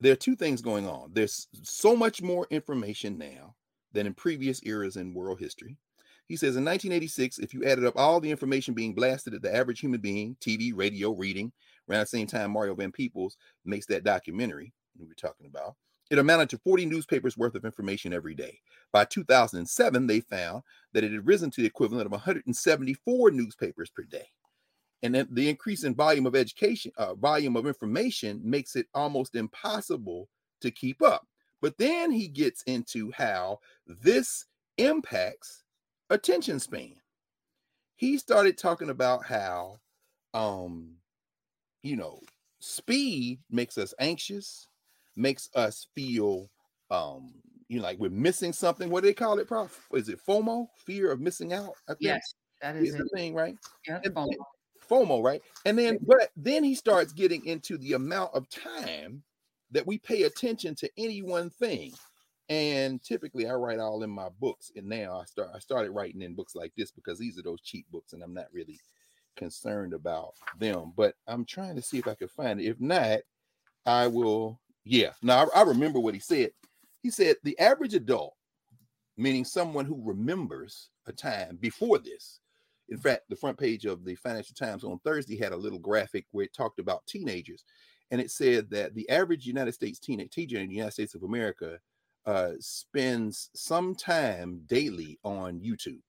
there 0.00 0.12
are 0.12 0.16
two 0.16 0.36
things 0.36 0.60
going 0.60 0.88
on. 0.88 1.10
There's 1.12 1.48
so 1.62 1.96
much 1.96 2.22
more 2.22 2.46
information 2.50 3.18
now 3.18 3.54
than 3.92 4.06
in 4.06 4.14
previous 4.14 4.60
eras 4.64 4.96
in 4.96 5.14
world 5.14 5.38
history. 5.38 5.78
He 6.26 6.36
says 6.36 6.56
in 6.56 6.64
1986, 6.64 7.38
if 7.38 7.52
you 7.52 7.64
added 7.64 7.84
up 7.84 7.94
all 7.96 8.18
the 8.18 8.30
information 8.30 8.74
being 8.74 8.94
blasted 8.94 9.34
at 9.34 9.42
the 9.42 9.54
average 9.54 9.80
human 9.80 10.00
being, 10.00 10.36
TV, 10.40 10.72
radio, 10.74 11.12
reading, 11.12 11.52
around 11.88 12.00
the 12.00 12.06
same 12.06 12.26
time 12.26 12.50
Mario 12.50 12.74
Van 12.74 12.90
Peebles 12.90 13.36
makes 13.64 13.86
that 13.86 14.04
documentary 14.04 14.72
we 14.98 15.06
were 15.06 15.14
talking 15.14 15.46
about, 15.46 15.74
it 16.10 16.18
amounted 16.18 16.50
to 16.50 16.58
40 16.58 16.86
newspapers 16.86 17.36
worth 17.36 17.54
of 17.54 17.64
information 17.64 18.12
every 18.12 18.34
day. 18.34 18.58
By 18.92 19.04
2007, 19.04 20.06
they 20.06 20.20
found 20.20 20.62
that 20.92 21.04
it 21.04 21.12
had 21.12 21.26
risen 21.26 21.50
to 21.50 21.60
the 21.60 21.66
equivalent 21.66 22.06
of 22.06 22.12
174 22.12 23.30
newspapers 23.30 23.90
per 23.90 24.02
day. 24.04 24.28
And 25.04 25.14
then 25.14 25.28
the 25.30 25.50
increase 25.50 25.84
in 25.84 25.94
volume 25.94 26.24
of 26.24 26.34
education, 26.34 26.90
uh, 26.96 27.14
volume 27.14 27.56
of 27.56 27.66
information 27.66 28.40
makes 28.42 28.74
it 28.74 28.86
almost 28.94 29.34
impossible 29.34 30.30
to 30.62 30.70
keep 30.70 31.02
up. 31.02 31.28
But 31.60 31.76
then 31.76 32.10
he 32.10 32.26
gets 32.26 32.62
into 32.62 33.12
how 33.12 33.58
this 33.86 34.46
impacts 34.78 35.62
attention 36.08 36.58
span. 36.58 36.94
He 37.96 38.16
started 38.16 38.56
talking 38.56 38.88
about 38.88 39.26
how, 39.26 39.76
um, 40.32 40.94
you 41.82 41.96
know, 41.96 42.20
speed 42.60 43.40
makes 43.50 43.76
us 43.76 43.92
anxious, 43.98 44.68
makes 45.16 45.50
us 45.54 45.86
feel, 45.94 46.50
um, 46.90 47.34
you 47.68 47.76
know, 47.76 47.84
like 47.84 47.98
we're 47.98 48.08
missing 48.08 48.54
something. 48.54 48.88
What 48.88 49.02
do 49.02 49.08
they 49.10 49.14
call 49.14 49.38
it, 49.38 49.48
Prof? 49.48 49.86
Is 49.92 50.08
it 50.08 50.18
FOMO? 50.26 50.66
Fear 50.86 51.12
of 51.12 51.20
missing 51.20 51.52
out? 51.52 51.74
I 51.88 51.92
think 51.92 51.98
yes, 52.00 52.34
that 52.62 52.76
is, 52.76 52.94
is 52.94 52.96
the 52.96 53.08
thing, 53.14 53.34
right? 53.34 53.54
Yeah, 53.86 54.00
FOMO. 54.00 54.32
FOMO, 54.88 55.22
right? 55.22 55.42
And 55.64 55.78
then, 55.78 55.98
but 56.02 56.30
then 56.36 56.64
he 56.64 56.74
starts 56.74 57.12
getting 57.12 57.44
into 57.46 57.78
the 57.78 57.94
amount 57.94 58.34
of 58.34 58.48
time 58.48 59.22
that 59.70 59.86
we 59.86 59.98
pay 59.98 60.22
attention 60.22 60.74
to 60.76 60.90
any 60.96 61.22
one 61.22 61.50
thing. 61.50 61.92
And 62.48 63.02
typically 63.02 63.48
I 63.48 63.54
write 63.54 63.80
all 63.80 64.02
in 64.02 64.10
my 64.10 64.28
books. 64.40 64.70
And 64.76 64.86
now 64.86 65.20
I 65.20 65.24
start 65.24 65.50
I 65.54 65.58
started 65.58 65.90
writing 65.90 66.22
in 66.22 66.34
books 66.34 66.54
like 66.54 66.72
this 66.76 66.90
because 66.90 67.18
these 67.18 67.38
are 67.38 67.42
those 67.42 67.60
cheap 67.60 67.86
books 67.90 68.12
and 68.12 68.22
I'm 68.22 68.34
not 68.34 68.52
really 68.52 68.78
concerned 69.36 69.94
about 69.94 70.34
them. 70.58 70.92
But 70.96 71.14
I'm 71.26 71.44
trying 71.44 71.76
to 71.76 71.82
see 71.82 71.98
if 71.98 72.06
I 72.06 72.14
can 72.14 72.28
find 72.28 72.60
it. 72.60 72.66
If 72.66 72.80
not, 72.80 73.20
I 73.86 74.06
will. 74.06 74.60
Yeah. 74.84 75.12
Now 75.22 75.48
I, 75.54 75.60
I 75.60 75.62
remember 75.62 75.98
what 76.00 76.14
he 76.14 76.20
said. 76.20 76.50
He 77.02 77.10
said 77.10 77.36
the 77.42 77.58
average 77.58 77.94
adult, 77.94 78.34
meaning 79.16 79.44
someone 79.44 79.86
who 79.86 80.00
remembers 80.02 80.90
a 81.06 81.12
time 81.12 81.56
before 81.60 81.98
this. 81.98 82.40
In 82.88 82.98
fact, 82.98 83.22
the 83.28 83.36
front 83.36 83.58
page 83.58 83.86
of 83.86 84.04
the 84.04 84.14
Financial 84.16 84.54
Times 84.54 84.84
on 84.84 84.98
Thursday 85.00 85.38
had 85.38 85.52
a 85.52 85.56
little 85.56 85.78
graphic 85.78 86.26
where 86.30 86.44
it 86.44 86.52
talked 86.52 86.78
about 86.78 87.06
teenagers. 87.06 87.64
And 88.10 88.20
it 88.20 88.30
said 88.30 88.70
that 88.70 88.94
the 88.94 89.08
average 89.08 89.46
United 89.46 89.72
States 89.72 89.98
teenager 89.98 90.58
in 90.58 90.68
the 90.68 90.74
United 90.74 90.92
States 90.92 91.14
of 91.14 91.22
America 91.22 91.78
uh, 92.26 92.52
spends 92.60 93.50
some 93.54 93.94
time 93.94 94.62
daily 94.66 95.18
on 95.24 95.60
YouTube. 95.60 96.00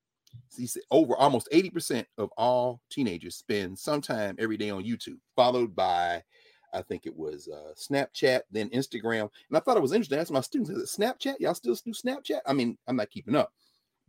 He 0.57 0.67
said 0.67 0.83
over 0.91 1.15
almost 1.15 1.47
80% 1.51 2.05
of 2.17 2.29
all 2.37 2.81
teenagers 2.89 3.35
spend 3.35 3.79
some 3.79 4.01
time 4.01 4.35
every 4.37 4.57
day 4.57 4.69
on 4.69 4.83
YouTube, 4.83 5.19
followed 5.35 5.75
by 5.75 6.21
I 6.73 6.81
think 6.81 7.05
it 7.05 7.15
was 7.15 7.47
uh, 7.47 7.73
Snapchat, 7.75 8.41
then 8.51 8.69
Instagram. 8.69 9.29
And 9.49 9.57
I 9.57 9.59
thought 9.59 9.77
it 9.77 9.81
was 9.81 9.93
interesting. 9.93 10.17
I 10.17 10.21
asked 10.21 10.31
my 10.31 10.41
students, 10.41 10.69
is 10.69 10.83
it 10.83 11.01
Snapchat? 11.01 11.35
Y'all 11.39 11.53
still 11.53 11.75
do 11.75 11.91
Snapchat? 11.91 12.41
I 12.45 12.51
mean, 12.51 12.77
I'm 12.87 12.97
not 12.97 13.09
keeping 13.09 13.35
up. 13.35 13.53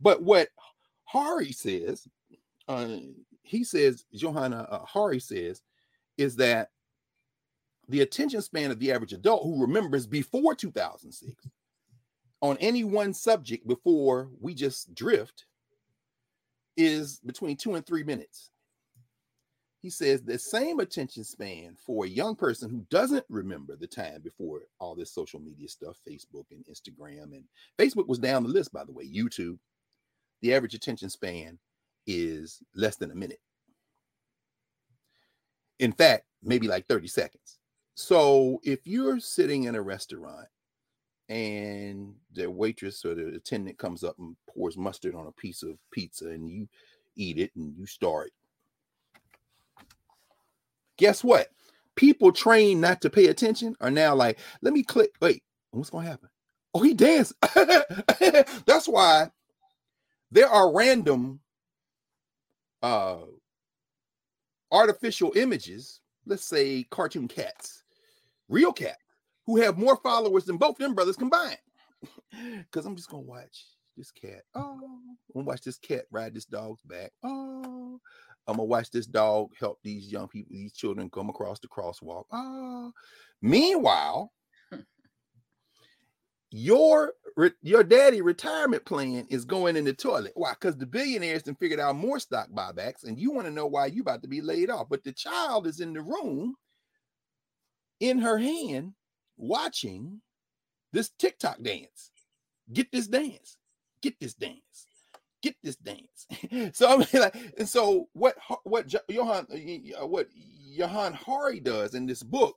But 0.01 0.21
what 0.21 0.49
Hari 1.05 1.53
says, 1.53 2.07
uh, 2.67 2.97
he 3.41 3.63
says, 3.63 4.05
Johanna 4.13 4.67
uh, 4.69 4.85
Hari 4.85 5.19
says, 5.19 5.61
is 6.17 6.35
that 6.37 6.69
the 7.87 8.01
attention 8.01 8.41
span 8.41 8.71
of 8.71 8.79
the 8.79 8.91
average 8.91 9.13
adult 9.13 9.43
who 9.43 9.61
remembers 9.61 10.05
before 10.05 10.53
2006 10.55 11.33
on 12.41 12.57
any 12.57 12.83
one 12.83 13.13
subject 13.13 13.67
before 13.67 14.29
we 14.39 14.53
just 14.53 14.93
drift 14.93 15.45
is 16.75 17.19
between 17.25 17.57
two 17.57 17.75
and 17.75 17.85
three 17.85 18.03
minutes. 18.03 18.51
He 19.81 19.89
says 19.89 20.21
the 20.21 20.37
same 20.37 20.79
attention 20.79 21.23
span 21.23 21.77
for 21.85 22.03
a 22.05 22.09
young 22.09 22.35
person 22.35 22.69
who 22.69 22.85
doesn't 22.89 23.25
remember 23.29 23.75
the 23.75 23.87
time 23.87 24.21
before 24.21 24.61
all 24.79 24.95
this 24.95 25.13
social 25.13 25.39
media 25.39 25.69
stuff, 25.69 25.97
Facebook 26.07 26.45
and 26.51 26.65
Instagram, 26.65 27.31
and 27.33 27.45
Facebook 27.79 28.07
was 28.07 28.19
down 28.19 28.43
the 28.43 28.49
list, 28.49 28.73
by 28.73 28.83
the 28.83 28.91
way, 28.91 29.05
YouTube. 29.05 29.57
The 30.41 30.53
average 30.53 30.73
attention 30.73 31.09
span 31.09 31.57
is 32.07 32.63
less 32.75 32.95
than 32.95 33.11
a 33.11 33.15
minute. 33.15 33.39
In 35.79 35.91
fact, 35.91 36.25
maybe 36.41 36.67
like 36.67 36.87
30 36.87 37.07
seconds. 37.07 37.59
So 37.95 38.59
if 38.63 38.79
you're 38.85 39.19
sitting 39.19 39.65
in 39.65 39.75
a 39.75 39.81
restaurant 39.81 40.47
and 41.29 42.13
the 42.33 42.49
waitress 42.49 43.03
or 43.03 43.15
the 43.15 43.27
attendant 43.35 43.77
comes 43.77 44.03
up 44.03 44.17
and 44.17 44.35
pours 44.49 44.77
mustard 44.77 45.13
on 45.13 45.27
a 45.27 45.31
piece 45.33 45.61
of 45.61 45.77
pizza 45.91 46.29
and 46.29 46.49
you 46.49 46.67
eat 47.15 47.37
it 47.37 47.51
and 47.55 47.75
you 47.75 47.85
start 47.85 48.31
guess 50.97 51.23
what 51.23 51.49
people 51.95 52.31
trained 52.31 52.79
not 52.79 53.01
to 53.01 53.09
pay 53.09 53.27
attention 53.27 53.75
are 53.81 53.91
now 53.91 54.15
like 54.15 54.39
let 54.61 54.73
me 54.73 54.83
click 54.83 55.11
wait 55.19 55.43
what's 55.71 55.89
gonna 55.89 56.07
happen 56.07 56.29
oh 56.73 56.81
he 56.81 56.93
danced 56.93 57.33
that's 58.65 58.87
why 58.87 59.29
there 60.31 60.47
are 60.47 60.73
random 60.73 61.39
uh 62.83 63.17
artificial 64.71 65.31
images 65.35 66.01
let's 66.25 66.45
say 66.45 66.85
cartoon 66.89 67.27
cats 67.27 67.83
real 68.49 68.73
cat 68.73 68.97
who 69.47 69.55
have 69.55 69.77
more 69.77 69.95
followers 69.95 70.43
than 70.45 70.57
both 70.57 70.77
them 70.77 70.93
brothers 70.93 71.15
combined. 71.15 71.57
Because 72.59 72.85
I'm 72.85 72.95
just 72.95 73.09
gonna 73.09 73.23
watch 73.23 73.65
this 73.95 74.11
cat. 74.11 74.43
Oh, 74.53 74.77
I'm 74.83 75.17
gonna 75.33 75.45
watch 75.45 75.61
this 75.61 75.79
cat 75.79 76.03
ride 76.11 76.35
this 76.35 76.45
dog's 76.45 76.83
back. 76.83 77.11
Oh, 77.23 77.99
I'm 78.45 78.57
gonna 78.57 78.65
watch 78.65 78.91
this 78.91 79.07
dog 79.07 79.53
help 79.59 79.79
these 79.81 80.11
young 80.11 80.27
people, 80.27 80.51
these 80.51 80.73
children 80.73 81.09
come 81.09 81.29
across 81.29 81.59
the 81.59 81.67
crosswalk. 81.67 82.25
Oh, 82.31 82.91
meanwhile, 83.41 84.31
your 86.57 87.13
your 87.61 87.83
daddy 87.83 88.21
retirement 88.21 88.83
plan 88.83 89.27
is 89.29 89.45
going 89.45 89.75
in 89.75 89.85
the 89.85 89.93
toilet. 89.93 90.31
Why? 90.33 90.53
Because 90.53 90.75
the 90.75 90.87
billionaires 90.87 91.43
then 91.43 91.55
figured 91.55 91.79
out 91.79 91.95
more 91.95 92.19
stock 92.19 92.49
buybacks, 92.49 93.03
and 93.03 93.19
you 93.19 93.31
want 93.31 93.45
to 93.45 93.53
know 93.53 93.67
why 93.67 93.85
you 93.85 94.01
about 94.01 94.23
to 94.23 94.27
be 94.27 94.41
laid 94.41 94.71
off. 94.71 94.89
But 94.89 95.03
the 95.03 95.11
child 95.11 95.67
is 95.67 95.79
in 95.79 95.93
the 95.93 96.01
room 96.01 96.55
in 97.99 98.19
her 98.19 98.39
hand 98.39 98.93
watching 99.37 100.21
this 100.93 101.11
TikTok 101.19 101.61
dance. 101.61 102.11
Get 102.73 102.91
this 102.91 103.07
dance. 103.07 103.57
Get 104.01 104.19
this 104.19 104.33
dance. 104.33 104.87
Get 105.43 105.55
this 105.63 105.75
dance. 105.75 106.25
so 106.75 106.89
I 106.89 106.97
mean, 106.97 107.07
like, 107.13 107.35
and 107.59 107.69
so 107.69 108.07
what? 108.13 108.35
What 108.63 108.91
Johann? 109.07 109.45
Uh, 109.51 110.07
what 110.07 110.27
Johann 110.33 111.13
Hari 111.13 111.59
does 111.59 111.93
in 111.93 112.07
this 112.07 112.23
book 112.23 112.55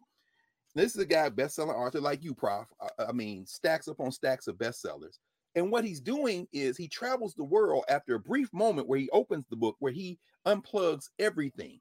this 0.75 0.95
is 0.95 1.01
a 1.01 1.07
guy, 1.07 1.29
best-selling 1.29 1.77
author 1.77 2.01
like 2.01 2.23
you, 2.23 2.35
Prof. 2.35 2.67
I, 2.81 3.05
I 3.09 3.13
mean, 3.13 3.47
stacks 3.47 3.89
upon 3.89 4.13
stacks 4.13 4.47
of 4.47 4.57
bestsellers. 4.57 5.19
And 5.57 5.71
what 5.71 5.85
he's 5.85 6.01
doing 6.01 6.47
is 6.53 6.77
he 6.77 6.87
travels 6.89 7.35
the 7.35 7.45
world 7.45 7.85
after 7.89 8.15
a 8.15 8.21
brief 8.21 8.53
moment 8.53 8.89
where 8.89 8.99
he 8.99 9.11
opens 9.11 9.47
the 9.51 9.57
book, 9.57 9.77
where 9.81 9.93
he 9.93 10.19
unplugs 10.47 11.09
everything. 11.19 11.81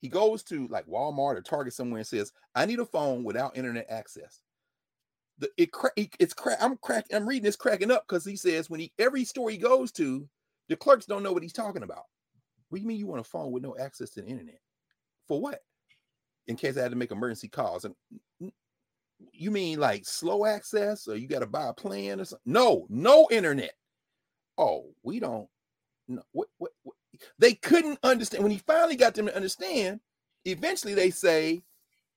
He 0.00 0.08
goes 0.08 0.42
to 0.44 0.66
like 0.68 0.86
Walmart 0.86 1.36
or 1.36 1.42
Target 1.42 1.74
somewhere 1.74 1.98
and 1.98 2.06
says, 2.06 2.32
"I 2.54 2.66
need 2.66 2.80
a 2.80 2.86
phone 2.86 3.24
without 3.24 3.56
internet 3.56 3.86
access." 3.90 4.40
The, 5.38 5.50
it 5.56 5.70
it's 6.18 6.34
crack. 6.34 6.58
I'm 6.60 6.76
crack. 6.78 7.06
I'm 7.12 7.28
reading 7.28 7.44
this 7.44 7.56
cracking 7.56 7.90
up 7.90 8.04
because 8.08 8.24
he 8.24 8.36
says 8.36 8.70
when 8.70 8.80
he 8.80 8.92
every 8.98 9.24
store 9.24 9.50
he 9.50 9.56
goes 9.58 9.92
to, 9.92 10.28
the 10.68 10.76
clerks 10.76 11.06
don't 11.06 11.22
know 11.22 11.32
what 11.32 11.42
he's 11.42 11.52
talking 11.52 11.82
about. 11.82 12.04
What 12.68 12.78
do 12.78 12.82
you 12.82 12.88
mean 12.88 12.98
you 12.98 13.06
want 13.06 13.20
a 13.20 13.24
phone 13.24 13.52
with 13.52 13.62
no 13.62 13.76
access 13.78 14.10
to 14.10 14.22
the 14.22 14.28
internet? 14.28 14.60
For 15.28 15.40
what? 15.40 15.60
In 16.46 16.56
case 16.56 16.76
I 16.76 16.82
had 16.82 16.90
to 16.90 16.96
make 16.96 17.10
emergency 17.10 17.48
calls. 17.48 17.84
And 17.84 17.94
you 19.32 19.50
mean 19.50 19.78
like 19.78 20.04
slow 20.06 20.46
access 20.46 21.08
or 21.08 21.16
you 21.16 21.28
got 21.28 21.40
to 21.40 21.46
buy 21.46 21.68
a 21.68 21.72
plan 21.72 22.20
or 22.20 22.24
something? 22.24 22.52
No, 22.52 22.86
no 22.88 23.28
internet. 23.30 23.74
Oh, 24.58 24.90
we 25.02 25.20
don't. 25.20 25.48
No, 26.08 26.22
what, 26.32 26.48
what, 26.58 26.72
what? 26.82 26.96
They 27.38 27.54
couldn't 27.54 27.98
understand. 28.02 28.42
When 28.42 28.52
he 28.52 28.58
finally 28.58 28.96
got 28.96 29.14
them 29.14 29.26
to 29.26 29.36
understand, 29.36 30.00
eventually 30.44 30.94
they 30.94 31.10
say, 31.10 31.62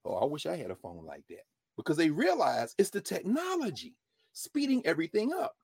Oh, 0.05 0.15
I 0.15 0.25
wish 0.25 0.45
I 0.45 0.55
had 0.55 0.71
a 0.71 0.75
phone 0.75 1.05
like 1.05 1.23
that 1.29 1.43
because 1.75 1.97
they 1.97 2.09
realize 2.09 2.73
it's 2.77 2.89
the 2.89 3.01
technology 3.01 3.95
speeding 4.33 4.81
everything 4.85 5.33
up. 5.33 5.55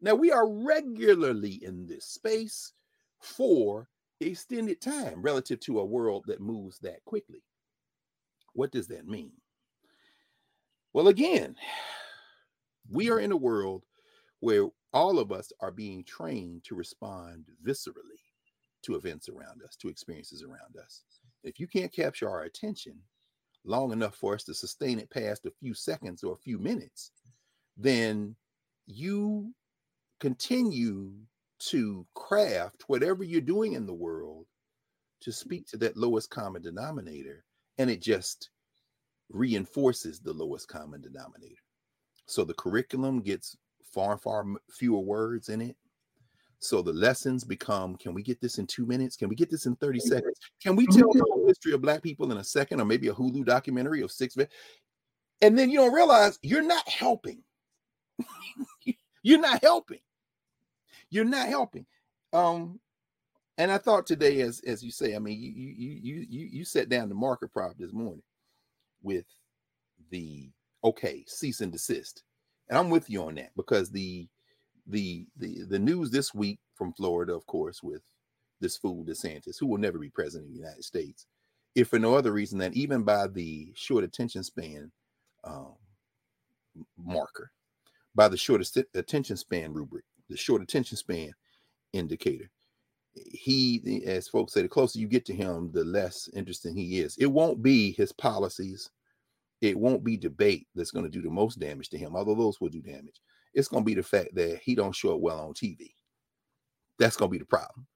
Now, 0.00 0.14
we 0.14 0.32
are 0.32 0.48
regularly 0.48 1.60
in 1.62 1.86
this 1.86 2.06
space 2.06 2.72
for 3.20 3.88
extended 4.20 4.80
time 4.80 5.20
relative 5.20 5.60
to 5.60 5.80
a 5.80 5.84
world 5.84 6.24
that 6.26 6.40
moves 6.40 6.78
that 6.78 7.04
quickly. 7.04 7.42
What 8.54 8.72
does 8.72 8.88
that 8.88 9.06
mean? 9.06 9.32
Well, 10.92 11.08
again, 11.08 11.56
we 12.90 13.10
are 13.10 13.20
in 13.20 13.32
a 13.32 13.36
world 13.36 13.84
where 14.40 14.68
all 14.92 15.18
of 15.18 15.30
us 15.30 15.52
are 15.60 15.70
being 15.70 16.02
trained 16.04 16.64
to 16.64 16.74
respond 16.74 17.44
viscerally 17.64 18.18
to 18.82 18.96
events 18.96 19.28
around 19.28 19.62
us, 19.62 19.76
to 19.76 19.88
experiences 19.88 20.42
around 20.42 20.76
us. 20.82 21.04
If 21.44 21.60
you 21.60 21.68
can't 21.68 21.92
capture 21.92 22.28
our 22.28 22.42
attention 22.42 22.98
long 23.64 23.92
enough 23.92 24.16
for 24.16 24.34
us 24.34 24.44
to 24.44 24.54
sustain 24.54 24.98
it 24.98 25.10
past 25.10 25.46
a 25.46 25.52
few 25.60 25.74
seconds 25.74 26.24
or 26.24 26.32
a 26.32 26.38
few 26.38 26.58
minutes, 26.58 27.12
then 27.76 28.34
you 28.86 29.54
continue 30.18 31.12
to 31.60 32.06
craft 32.14 32.84
whatever 32.86 33.22
you're 33.22 33.40
doing 33.40 33.74
in 33.74 33.86
the 33.86 33.94
world 33.94 34.46
to 35.20 35.30
speak 35.30 35.66
to 35.68 35.76
that 35.76 35.96
lowest 35.96 36.30
common 36.30 36.62
denominator 36.62 37.44
and 37.80 37.88
it 37.88 38.02
just 38.02 38.50
reinforces 39.30 40.20
the 40.20 40.34
lowest 40.34 40.68
common 40.68 41.00
denominator. 41.00 41.62
So 42.26 42.44
the 42.44 42.52
curriculum 42.52 43.22
gets 43.22 43.56
far, 43.90 44.18
far 44.18 44.44
fewer 44.70 45.00
words 45.00 45.48
in 45.48 45.62
it. 45.62 45.76
So 46.58 46.82
the 46.82 46.92
lessons 46.92 47.42
become 47.42 47.96
can 47.96 48.12
we 48.12 48.22
get 48.22 48.38
this 48.38 48.58
in 48.58 48.66
two 48.66 48.84
minutes? 48.84 49.16
Can 49.16 49.30
we 49.30 49.34
get 49.34 49.48
this 49.48 49.64
in 49.64 49.76
30 49.76 49.98
seconds? 49.98 50.38
Can 50.62 50.76
we 50.76 50.86
tell 50.88 51.10
the 51.10 51.24
whole 51.26 51.46
history 51.46 51.72
of 51.72 51.80
Black 51.80 52.02
people 52.02 52.30
in 52.30 52.36
a 52.36 52.44
second 52.44 52.82
or 52.82 52.84
maybe 52.84 53.08
a 53.08 53.14
Hulu 53.14 53.46
documentary 53.46 54.02
of 54.02 54.12
six 54.12 54.36
minutes? 54.36 54.54
And 55.40 55.58
then 55.58 55.70
you 55.70 55.78
don't 55.78 55.94
realize 55.94 56.38
you're 56.42 56.60
not 56.60 56.86
helping. 56.86 57.42
you're 59.22 59.40
not 59.40 59.62
helping. 59.62 60.00
You're 61.08 61.24
not 61.24 61.48
helping. 61.48 61.86
Um, 62.34 62.78
and 63.60 63.70
I 63.70 63.76
thought 63.76 64.06
today, 64.06 64.40
as 64.40 64.60
as 64.66 64.82
you 64.82 64.90
say, 64.90 65.14
I 65.14 65.18
mean, 65.18 65.38
you 65.38 65.50
you 65.50 66.00
you 66.02 66.26
you 66.30 66.48
you 66.50 66.64
set 66.64 66.88
down 66.88 67.10
the 67.10 67.14
marker 67.14 67.46
prop 67.46 67.76
this 67.76 67.92
morning 67.92 68.22
with 69.02 69.26
the 70.10 70.50
okay, 70.82 71.24
cease 71.26 71.60
and 71.60 71.70
desist. 71.70 72.22
And 72.70 72.78
I'm 72.78 72.88
with 72.88 73.10
you 73.10 73.22
on 73.22 73.34
that 73.34 73.50
because 73.54 73.90
the 73.90 74.26
the 74.86 75.26
the 75.36 75.64
the 75.68 75.78
news 75.78 76.10
this 76.10 76.32
week 76.32 76.58
from 76.74 76.94
Florida, 76.94 77.34
of 77.34 77.44
course, 77.46 77.82
with 77.82 78.00
this 78.62 78.78
fool 78.78 79.04
DeSantis, 79.04 79.58
who 79.60 79.66
will 79.66 79.76
never 79.76 79.98
be 79.98 80.08
president 80.08 80.48
of 80.48 80.54
the 80.54 80.60
United 80.60 80.84
States, 80.84 81.26
if 81.74 81.88
for 81.88 81.98
no 81.98 82.14
other 82.14 82.32
reason 82.32 82.58
than 82.58 82.72
even 82.72 83.02
by 83.02 83.26
the 83.26 83.72
short 83.74 84.04
attention 84.04 84.42
span 84.42 84.90
um, 85.44 85.74
marker, 86.96 87.50
by 88.14 88.26
the 88.26 88.38
short 88.38 88.66
attention 88.94 89.36
span 89.36 89.74
rubric, 89.74 90.04
the 90.30 90.36
short 90.38 90.62
attention 90.62 90.96
span 90.96 91.32
indicator, 91.92 92.50
he, 93.14 94.02
as 94.06 94.28
folks 94.28 94.52
say, 94.52 94.62
the 94.62 94.68
closer 94.68 94.98
you 94.98 95.08
get 95.08 95.24
to 95.26 95.34
him, 95.34 95.70
the 95.72 95.84
less 95.84 96.28
interesting 96.34 96.74
he 96.74 97.00
is. 97.00 97.16
It 97.16 97.26
won't 97.26 97.62
be 97.62 97.92
his 97.92 98.12
policies. 98.12 98.90
It 99.60 99.78
won't 99.78 100.04
be 100.04 100.16
debate 100.16 100.66
that's 100.74 100.90
going 100.90 101.04
to 101.04 101.10
do 101.10 101.22
the 101.22 101.30
most 101.30 101.58
damage 101.58 101.90
to 101.90 101.98
him, 101.98 102.16
although 102.16 102.34
those 102.34 102.60
will 102.60 102.68
do 102.68 102.80
damage. 102.80 103.20
It's 103.52 103.68
going 103.68 103.82
to 103.82 103.86
be 103.86 103.94
the 103.94 104.02
fact 104.02 104.34
that 104.34 104.60
he 104.62 104.74
don't 104.74 104.94
show 104.94 105.14
up 105.14 105.20
well 105.20 105.40
on 105.40 105.54
TV. 105.54 105.92
That's 106.98 107.16
going 107.16 107.30
to 107.30 107.32
be 107.32 107.38
the 107.38 107.44
problem. 107.44 107.86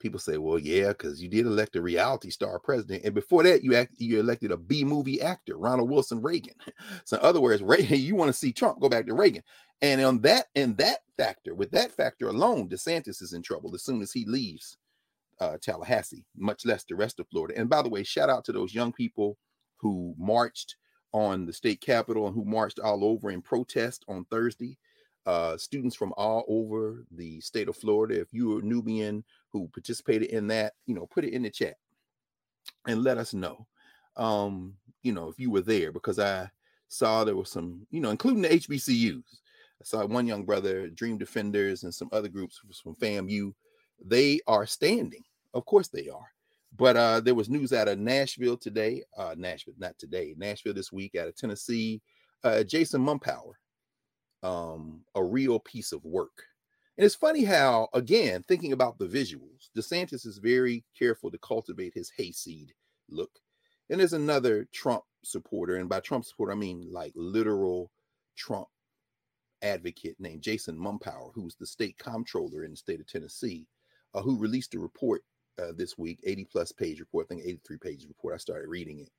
People 0.00 0.18
say, 0.18 0.36
"Well, 0.36 0.58
yeah, 0.58 0.88
because 0.88 1.22
you 1.22 1.28
did 1.28 1.46
elect 1.46 1.76
a 1.76 1.82
reality 1.82 2.30
star 2.30 2.58
president, 2.58 3.04
and 3.04 3.14
before 3.14 3.44
that, 3.44 3.62
you 3.62 3.76
act, 3.76 3.92
you 3.98 4.18
elected 4.18 4.50
a 4.50 4.56
B 4.56 4.82
movie 4.82 5.22
actor, 5.22 5.56
Ronald 5.56 5.90
Wilson 5.90 6.20
Reagan." 6.22 6.54
So, 7.04 7.16
in 7.18 7.22
other 7.22 7.40
words, 7.40 7.62
Reagan, 7.62 8.00
you 8.00 8.16
want 8.16 8.28
to 8.28 8.38
see 8.38 8.52
Trump 8.52 8.80
go 8.80 8.88
back 8.88 9.06
to 9.06 9.14
Reagan, 9.14 9.42
and 9.82 10.00
on 10.00 10.20
that 10.20 10.46
and 10.54 10.76
that 10.78 11.00
factor, 11.16 11.54
with 11.54 11.70
that 11.72 11.92
factor 11.92 12.28
alone, 12.28 12.68
DeSantis 12.68 13.20
is 13.20 13.32
in 13.32 13.42
trouble 13.42 13.74
as 13.74 13.82
soon 13.82 14.00
as 14.00 14.12
he 14.12 14.24
leaves 14.24 14.78
uh, 15.40 15.58
Tallahassee, 15.60 16.24
much 16.36 16.64
less 16.64 16.84
the 16.84 16.94
rest 16.94 17.18
of 17.18 17.28
Florida. 17.28 17.58
And 17.58 17.68
by 17.68 17.82
the 17.82 17.88
way, 17.88 18.04
shout 18.04 18.30
out 18.30 18.44
to 18.44 18.52
those 18.52 18.74
young 18.74 18.92
people 18.92 19.36
who 19.76 20.14
marched 20.16 20.76
on 21.12 21.44
the 21.44 21.52
state 21.52 21.80
capitol 21.80 22.26
and 22.26 22.34
who 22.34 22.44
marched 22.44 22.78
all 22.78 23.04
over 23.04 23.30
in 23.30 23.42
protest 23.42 24.04
on 24.08 24.24
Thursday. 24.26 24.78
Uh, 25.24 25.56
students 25.56 25.94
from 25.94 26.12
all 26.16 26.44
over 26.48 27.04
the 27.12 27.40
state 27.40 27.68
of 27.68 27.76
Florida. 27.76 28.20
If 28.20 28.32
you 28.32 28.58
are 28.58 28.62
Nubian 28.62 29.22
who 29.50 29.68
participated 29.68 30.30
in 30.30 30.48
that, 30.48 30.72
you 30.86 30.94
know, 30.94 31.06
put 31.06 31.24
it 31.24 31.32
in 31.32 31.42
the 31.42 31.50
chat 31.50 31.76
and 32.88 33.04
let 33.04 33.18
us 33.18 33.32
know. 33.32 33.66
Um, 34.16 34.74
you 35.02 35.12
know, 35.12 35.28
if 35.28 35.38
you 35.38 35.50
were 35.50 35.60
there, 35.60 35.92
because 35.92 36.18
I 36.18 36.50
saw 36.88 37.22
there 37.22 37.36
was 37.36 37.50
some, 37.50 37.86
you 37.90 38.00
know, 38.00 38.10
including 38.10 38.42
the 38.42 38.48
HBCUs. 38.48 39.22
I 39.82 39.84
saw 39.84 40.06
one 40.06 40.28
young 40.28 40.44
brother, 40.44 40.88
Dream 40.88 41.18
Defenders, 41.18 41.82
and 41.82 41.92
some 41.92 42.08
other 42.12 42.28
groups 42.28 42.60
from 42.80 42.94
FAMU. 42.94 43.52
They 44.04 44.38
are 44.46 44.64
standing. 44.64 45.24
Of 45.54 45.64
course 45.64 45.88
they 45.88 46.08
are. 46.08 46.30
But 46.76 46.96
uh, 46.96 47.18
there 47.18 47.34
was 47.34 47.50
news 47.50 47.72
out 47.72 47.88
of 47.88 47.98
Nashville 47.98 48.56
today. 48.56 49.02
Uh, 49.16 49.34
Nashville, 49.36 49.74
not 49.78 49.98
today. 49.98 50.36
Nashville 50.38 50.72
this 50.72 50.92
week 50.92 51.16
out 51.16 51.26
of 51.26 51.36
Tennessee. 51.36 52.00
Uh, 52.44 52.62
Jason 52.62 53.04
Mumpower, 53.04 53.54
um, 54.44 55.00
a 55.16 55.22
real 55.22 55.58
piece 55.58 55.90
of 55.90 56.04
work. 56.04 56.44
And 56.96 57.04
it's 57.04 57.16
funny 57.16 57.42
how, 57.42 57.88
again, 57.92 58.44
thinking 58.46 58.72
about 58.72 58.98
the 58.98 59.06
visuals, 59.06 59.68
DeSantis 59.76 60.26
is 60.26 60.38
very 60.38 60.84
careful 60.96 61.30
to 61.32 61.38
cultivate 61.38 61.92
his 61.92 62.12
hayseed 62.16 62.72
look. 63.10 63.32
And 63.90 63.98
there's 63.98 64.12
another 64.12 64.68
Trump 64.72 65.02
supporter, 65.24 65.76
and 65.76 65.88
by 65.88 65.98
Trump 65.98 66.24
supporter, 66.24 66.52
I 66.52 66.56
mean 66.56 66.86
like 66.92 67.12
literal 67.16 67.90
Trump 68.36 68.68
advocate 69.62 70.16
named 70.18 70.42
Jason 70.42 70.76
Mumpower, 70.76 71.32
who's 71.34 71.56
the 71.56 71.66
state 71.66 71.96
comptroller 71.98 72.64
in 72.64 72.72
the 72.72 72.76
state 72.76 73.00
of 73.00 73.06
Tennessee, 73.06 73.66
uh, 74.14 74.22
who 74.22 74.38
released 74.38 74.74
a 74.74 74.78
report 74.78 75.22
uh, 75.58 75.72
this 75.76 75.98
week, 75.98 76.20
80 76.24 76.46
plus 76.46 76.72
page 76.72 77.00
report, 77.00 77.26
I 77.26 77.34
think 77.34 77.46
83 77.46 77.78
page 77.78 78.06
report. 78.08 78.34
I 78.34 78.38
started 78.38 78.68
reading 78.68 79.00
it, 79.00 79.10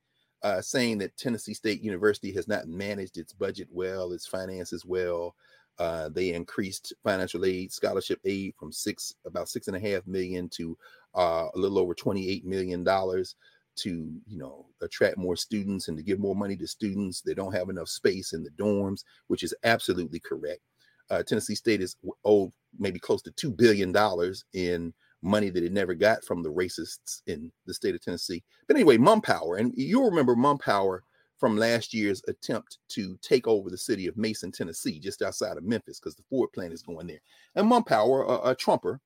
uh, 0.41 0.61
saying 0.61 0.99
that 0.99 1.17
Tennessee 1.17 1.53
State 1.53 1.81
University 1.81 2.31
has 2.33 2.47
not 2.47 2.67
managed 2.67 3.17
its 3.17 3.33
budget 3.33 3.67
well, 3.71 4.11
its 4.13 4.27
finances 4.27 4.85
well. 4.85 5.35
Uh, 5.79 6.09
they 6.09 6.33
increased 6.33 6.93
financial 7.03 7.45
aid, 7.45 7.71
scholarship 7.71 8.19
aid 8.25 8.53
from 8.59 8.71
six 8.71 9.15
about 9.25 9.49
six 9.49 9.67
and 9.67 9.75
a 9.75 9.79
half 9.79 10.05
million 10.05 10.47
to 10.49 10.77
uh, 11.15 11.47
a 11.53 11.57
little 11.57 11.79
over 11.79 11.95
28 11.95 12.45
million 12.45 12.83
dollars 12.83 13.35
to 13.77 14.21
you 14.27 14.37
know 14.37 14.65
attract 14.81 15.17
more 15.17 15.35
students 15.35 15.87
and 15.87 15.97
to 15.97 16.03
give 16.03 16.19
more 16.19 16.35
money 16.35 16.55
to 16.57 16.67
students. 16.67 17.21
They 17.21 17.33
don't 17.33 17.53
have 17.53 17.69
enough 17.69 17.89
space 17.89 18.33
in 18.33 18.43
the 18.43 18.51
dorms, 18.51 19.03
which 19.27 19.43
is 19.43 19.53
absolutely 19.63 20.19
correct. 20.19 20.61
Uh, 21.09 21.23
Tennessee 21.23 21.55
State 21.55 21.81
is 21.81 21.95
owed 22.23 22.51
maybe 22.79 22.99
close 22.99 23.21
to 23.23 23.31
two 23.31 23.51
billion 23.51 23.91
dollars 23.91 24.45
in 24.53 24.93
money 25.21 25.49
that 25.49 25.63
it 25.63 25.71
never 25.71 25.93
got 25.93 26.23
from 26.23 26.43
the 26.43 26.51
racists 26.51 27.21
in 27.27 27.51
the 27.65 27.73
state 27.73 27.95
of 27.95 28.01
Tennessee. 28.01 28.43
But 28.67 28.75
anyway, 28.75 28.97
Mumpower, 28.97 29.59
and 29.59 29.73
you'll 29.75 30.09
remember 30.09 30.35
Mumpower 30.35 30.99
from 31.37 31.57
last 31.57 31.93
year's 31.93 32.21
attempt 32.27 32.77
to 32.89 33.17
take 33.21 33.47
over 33.47 33.69
the 33.69 33.77
city 33.77 34.07
of 34.07 34.17
Mason, 34.17 34.51
Tennessee, 34.51 34.99
just 34.99 35.21
outside 35.21 35.57
of 35.57 35.63
Memphis, 35.63 35.99
because 35.99 36.15
the 36.15 36.23
Ford 36.29 36.51
plant 36.53 36.73
is 36.73 36.81
going 36.81 37.07
there. 37.07 37.21
And 37.55 37.69
Mumpower, 37.69 38.29
a, 38.29 38.51
a 38.51 38.55
Trumper, 38.55 38.99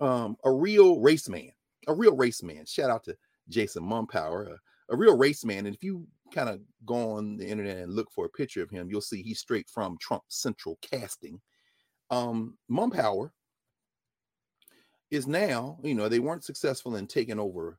um, 0.00 0.36
a 0.44 0.52
real 0.52 1.00
race 1.00 1.28
man, 1.28 1.50
a 1.88 1.94
real 1.94 2.16
race 2.16 2.42
man. 2.42 2.66
Shout 2.66 2.90
out 2.90 3.04
to 3.04 3.16
Jason 3.48 3.82
Mumpower, 3.82 4.52
a, 4.52 4.94
a 4.94 4.96
real 4.96 5.16
race 5.16 5.44
man. 5.44 5.66
And 5.66 5.74
if 5.74 5.82
you 5.82 6.06
kind 6.32 6.48
of 6.48 6.60
go 6.86 7.12
on 7.12 7.36
the 7.36 7.46
internet 7.46 7.78
and 7.78 7.94
look 7.94 8.10
for 8.10 8.26
a 8.26 8.30
picture 8.30 8.62
of 8.62 8.70
him, 8.70 8.88
you'll 8.90 9.00
see 9.00 9.22
he's 9.22 9.40
straight 9.40 9.68
from 9.68 9.98
Trump 9.98 10.22
Central 10.28 10.78
Casting. 10.82 11.40
Um, 12.10 12.56
Mumpower 12.70 13.30
is 15.10 15.26
now, 15.26 15.78
you 15.82 15.94
know, 15.94 16.08
they 16.08 16.18
weren't 16.18 16.44
successful 16.44 16.96
in 16.96 17.06
taking 17.06 17.38
over 17.38 17.78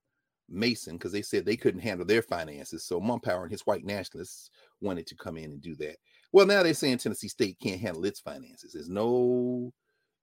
Mason 0.49 0.97
because 0.97 1.11
they 1.11 1.21
said 1.21 1.45
they 1.45 1.55
couldn't 1.57 1.81
handle 1.81 2.05
their 2.05 2.21
finances. 2.21 2.85
So 2.85 2.99
Mumpower 2.99 3.43
and 3.43 3.51
his 3.51 3.65
white 3.65 3.85
nationalists 3.85 4.49
wanted 4.81 5.07
to 5.07 5.15
come 5.15 5.37
in 5.37 5.51
and 5.51 5.61
do 5.61 5.75
that. 5.75 5.97
Well, 6.31 6.45
now 6.45 6.63
they're 6.63 6.73
saying 6.73 6.99
Tennessee 6.99 7.27
State 7.27 7.57
can't 7.61 7.81
handle 7.81 8.05
its 8.05 8.19
finances. 8.19 8.73
There's 8.73 8.89
no 8.89 9.73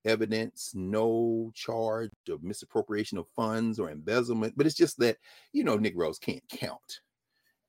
evidence, 0.05 0.72
no 0.74 1.51
charge 1.55 2.11
of 2.28 2.42
misappropriation 2.42 3.18
of 3.18 3.28
funds 3.36 3.78
or 3.78 3.90
embezzlement, 3.90 4.55
but 4.57 4.66
it's 4.66 4.76
just 4.76 4.98
that, 4.98 5.16
you 5.53 5.64
know, 5.64 5.76
Negroes 5.76 6.18
can't 6.18 6.42
count 6.48 7.01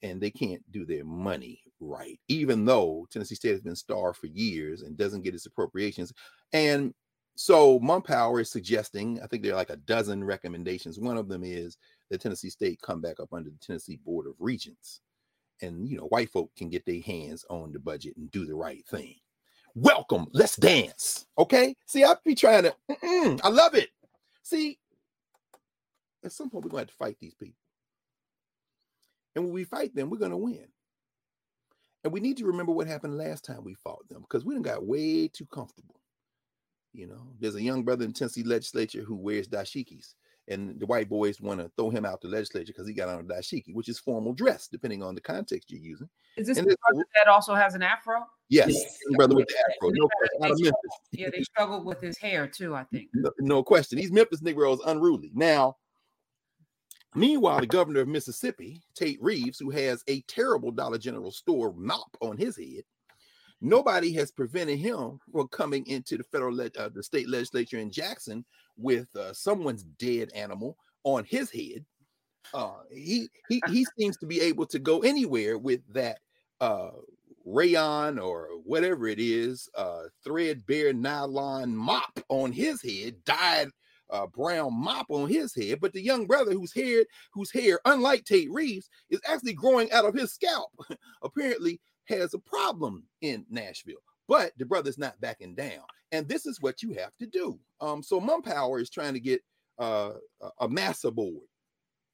and 0.04 0.20
they 0.20 0.32
can't 0.32 0.64
do 0.72 0.86
their 0.86 1.06
money 1.06 1.62
right, 1.80 2.20
even 2.28 2.66
though 2.66 3.08
Tennessee 3.12 3.36
State 3.36 3.52
has 3.52 3.62
been 3.62 3.76
starved 3.76 4.18
for 4.18 4.28
years 4.28 4.82
and 4.82 4.98
doesn't 4.98 5.24
get 5.24 5.36
its 5.36 5.46
appropriations. 5.46 6.14
And 6.54 6.94
so 7.36 7.80
Mumpower 7.80 8.42
is 8.42 8.50
suggesting, 8.50 9.22
I 9.22 9.28
think 9.28 9.44
there 9.44 9.54
are 9.54 9.58
like 9.58 9.70
a 9.70 9.78
dozen 9.78 10.24
recommendations. 10.24 11.00
One 11.00 11.18
of 11.18 11.28
them 11.28 11.44
is 11.44 11.78
that 12.10 12.22
Tennessee 12.22 12.50
State 12.50 12.82
come 12.82 13.02
back 13.02 13.20
up 13.20 13.34
under 13.34 13.50
the 13.50 13.58
Tennessee 13.58 14.00
Board 14.04 14.28
of 14.28 14.34
Regents. 14.40 15.02
And 15.62 15.88
you 15.88 15.98
know, 15.98 16.06
white 16.06 16.32
folk 16.32 16.52
can 16.56 16.70
get 16.70 16.86
their 16.86 17.02
hands 17.02 17.46
on 17.50 17.72
the 17.72 17.80
budget 17.80 18.18
and 18.18 18.32
do 18.32 18.46
the 18.46 18.56
right 18.56 18.86
thing. 18.88 19.16
Welcome, 19.76 20.28
let's 20.34 20.56
dance. 20.56 21.28
Okay. 21.38 21.76
See, 21.86 22.04
I'll 22.04 22.20
be 22.24 22.36
trying 22.36 22.64
to, 22.64 22.76
I 23.44 23.50
love 23.50 23.74
it. 23.76 23.90
See, 24.44 24.78
at 26.24 26.32
some 26.32 26.50
point, 26.50 26.66
we're 26.66 26.72
going 26.72 26.86
to 26.86 26.92
have 26.92 26.98
to 26.98 27.04
fight 27.04 27.18
these 27.20 27.34
people. 27.34 27.56
And 29.36 29.46
when 29.46 29.54
we 29.54 29.64
fight 29.64 29.96
them, 29.96 30.10
we're 30.10 30.18
going 30.18 30.32
to 30.32 30.38
win. 30.38 30.68
And 32.04 32.12
we 32.12 32.20
need 32.20 32.38
to 32.38 32.46
remember 32.46 32.72
what 32.72 32.88
happened 32.88 33.18
last 33.18 33.46
time 33.46 33.64
we 33.64 33.76
fought 33.76 34.08
them 34.10 34.22
because 34.22 34.44
we 34.44 34.54
didn't 34.54 34.66
got 34.66 34.86
way 34.86 35.28
too 35.28 35.46
comfortable. 35.46 36.02
You 36.94 37.08
know, 37.08 37.28
there's 37.40 37.56
a 37.56 37.62
young 37.62 37.84
brother 37.84 38.04
in 38.04 38.12
Tennessee 38.12 38.44
legislature 38.44 39.04
who 39.04 39.16
wears 39.16 39.48
dashikis, 39.48 40.16
and 40.50 40.78
the 40.80 40.86
white 40.86 41.08
boys 41.08 41.40
want 41.40 41.62
to 41.62 41.72
throw 41.78 41.90
him 41.90 42.04
out 42.04 42.20
the 42.20 42.28
legislature 42.28 42.74
because 42.74 42.88
he 42.88 42.94
got 42.94 43.08
on 43.08 43.20
a 43.20 43.24
dashiki, 43.24 43.74
which 43.74 43.88
is 43.88 44.00
formal 44.00 44.34
dress, 44.34 44.68
depending 44.68 45.02
on 45.02 45.16
the 45.16 45.22
context 45.22 45.72
you're 45.72 45.80
using. 45.80 46.10
Is 46.36 46.48
this 46.48 46.58
the 46.58 46.64
brother 46.64 47.06
that 47.16 47.28
also 47.28 47.56
has 47.56 47.76
an 47.76 47.82
afro? 47.84 48.26
Yes, 48.52 48.68
yes. 48.70 49.00
brother 49.16 49.34
with 49.34 49.48
the 49.48 49.56
afro. 49.58 49.90
No 49.92 50.08
question. 50.18 50.44
Out 50.44 50.52
of 50.52 50.60
Memphis. 50.60 50.92
Yeah, 51.14 51.30
they 51.34 51.42
struggled 51.44 51.86
with 51.86 52.02
his 52.02 52.18
hair 52.18 52.48
too, 52.48 52.76
I 52.76 52.84
think. 52.84 53.08
No, 53.14 53.32
no 53.40 53.64
question. 53.64 53.98
These 53.98 54.12
Memphis 54.12 54.42
Negroes 54.42 54.80
unruly. 54.86 55.32
Now, 55.34 55.78
Meanwhile, 57.14 57.60
the 57.60 57.68
governor 57.68 58.02
of 58.02 58.08
Mississippi, 58.08 58.82
Tate 58.96 59.22
Reeves, 59.22 59.60
who 59.60 59.70
has 59.70 60.02
a 60.08 60.22
terrible 60.22 60.72
Dollar 60.72 60.98
General 60.98 61.32
store 61.32 61.74
mop 61.74 62.16
on 62.22 62.38
his 62.38 62.58
head, 62.58 62.84
nobody 63.60 64.14
has 64.14 64.32
prevented 64.32 64.80
him 64.80 65.20
from 65.32 65.50
coming 65.50 65.86
into 65.88 66.18
the 66.18 66.24
federal, 66.24 66.56
le- 66.56 66.72
uh, 66.80 66.90
the 66.94 67.04
state 67.04 67.28
legislature 67.28 67.80
in 67.80 67.92
Jackson 67.92 68.46
with 68.78 69.14
uh, 69.18 69.34
someone's 69.34 69.84
dead 69.84 70.30
animal 70.34 70.78
on 71.04 71.26
his 71.26 71.52
head. 71.52 71.86
Uh, 72.54 72.80
he 72.90 73.30
he 73.50 73.62
he 73.70 73.86
seems 73.98 74.18
to 74.18 74.26
be 74.26 74.40
able 74.42 74.66
to 74.66 74.80
go 74.80 75.02
anywhere 75.04 75.58
with 75.58 75.82
that 75.94 76.20
uh, 76.62 76.92
rayon 77.46 78.20
or 78.20 78.48
whatever 78.64 79.08
it 79.08 79.20
is, 79.20 79.70
uh, 79.76 80.04
threadbare 80.24 80.94
nylon 80.94 81.76
mop 81.76 82.20
on 82.30 82.52
his 82.52 82.82
head, 82.82 83.16
dyed 83.26 83.70
uh, 84.12 84.28
brown 84.28 84.74
mop 84.74 85.08
on 85.10 85.30
his 85.30 85.56
head, 85.56 85.80
but 85.80 85.94
the 85.94 86.02
young 86.02 86.28
brother 86.28 86.52
whose 86.52 86.74
hair, 86.74 87.06
whose 87.34 87.52
hair, 87.52 87.80
unlike 87.86 88.26
Tate 88.26 88.52
Reeves, 88.52 88.90
is 89.10 89.22
actually 89.28 89.54
growing 89.54 89.92
out 89.92 90.06
of 90.06 90.14
his 90.14 90.34
scalp, 90.34 90.70
apparently 91.24 91.80
has 92.06 92.34
a 92.34 92.40
problem 92.40 93.04
in 93.22 93.46
Nashville. 93.50 93.96
But 94.28 94.52
the 94.58 94.66
brother's 94.66 94.98
not 94.98 95.20
backing 95.22 95.56
down, 95.56 95.84
and 96.12 96.28
this 96.28 96.46
is 96.46 96.62
what 96.62 96.82
you 96.82 96.94
have 96.94 97.16
to 97.18 97.26
do. 97.26 97.60
Um, 97.80 98.04
so 98.04 98.20
Mumpower 98.20 98.82
is 98.82 98.90
trying 98.90 99.14
to 99.14 99.20
get 99.20 99.42
uh, 99.80 100.12
a 100.60 100.70
massa 100.70 101.10
board 101.10 101.48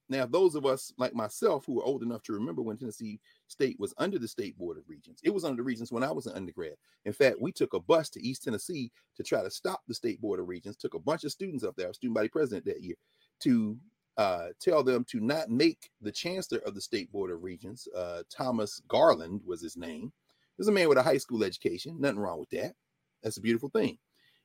now, 0.10 0.26
those 0.26 0.56
of 0.56 0.66
us 0.66 0.94
like 0.98 1.14
myself 1.14 1.66
who 1.66 1.80
are 1.80 1.84
old 1.84 2.02
enough 2.02 2.24
to 2.24 2.34
remember 2.34 2.62
when 2.62 2.78
Tennessee 2.78 3.20
State 3.48 3.78
was 3.80 3.94
under 3.98 4.18
the 4.18 4.28
State 4.28 4.58
Board 4.58 4.78
of 4.78 4.88
Regents, 4.88 5.22
it 5.24 5.34
was 5.34 5.44
under 5.44 5.58
the 5.58 5.64
Regents 5.64 5.92
when 5.92 6.04
I 6.04 6.12
was 6.12 6.28
an 6.28 6.36
undergrad. 6.36 6.76
In 7.06 7.14
fact, 7.14 7.42
we 7.42 7.52
took 7.52 7.74
a 7.74 7.80
bus 7.80 8.10
to 8.12 8.26
East 8.26 8.44
Tennessee 8.44 8.92
to 9.16 9.24
try 9.24 9.44
to 9.44 9.52
stop 9.52 9.82
the 9.88 9.94
State 9.94 10.22
Board 10.22 10.40
of 10.40 10.48
Regents, 10.48 10.78
took 10.78 10.94
a 10.94 11.00
bunch 11.00 11.26
of 11.26 11.32
students 11.32 11.64
up 11.64 11.76
there, 11.76 11.92
student 11.94 12.16
body 12.16 12.30
president 12.30 12.66
that 12.66 12.82
year, 12.82 12.96
to 13.42 13.78
uh, 14.18 14.48
tell 14.62 14.82
them 14.82 15.06
to 15.10 15.20
not 15.20 15.50
make 15.50 15.90
the 16.02 16.12
chancellor 16.12 16.60
of 16.60 16.74
the 16.74 16.82
State 16.82 17.12
Board 17.12 17.30
of 17.30 17.44
Regents, 17.44 17.88
uh, 17.96 18.24
Thomas 18.30 18.82
Garland 18.88 19.42
was 19.46 19.62
his 19.62 19.76
name. 19.76 20.14
There's 20.58 20.70
a 20.70 20.72
man 20.72 20.90
with 20.90 20.98
a 20.98 21.04
high 21.04 21.18
school 21.18 21.44
education, 21.44 22.00
nothing 22.00 22.20
wrong 22.20 22.40
with 22.40 22.50
that. 22.52 22.74
That's 23.22 23.38
a 23.38 23.42
beautiful 23.42 23.70
thing 23.70 24.00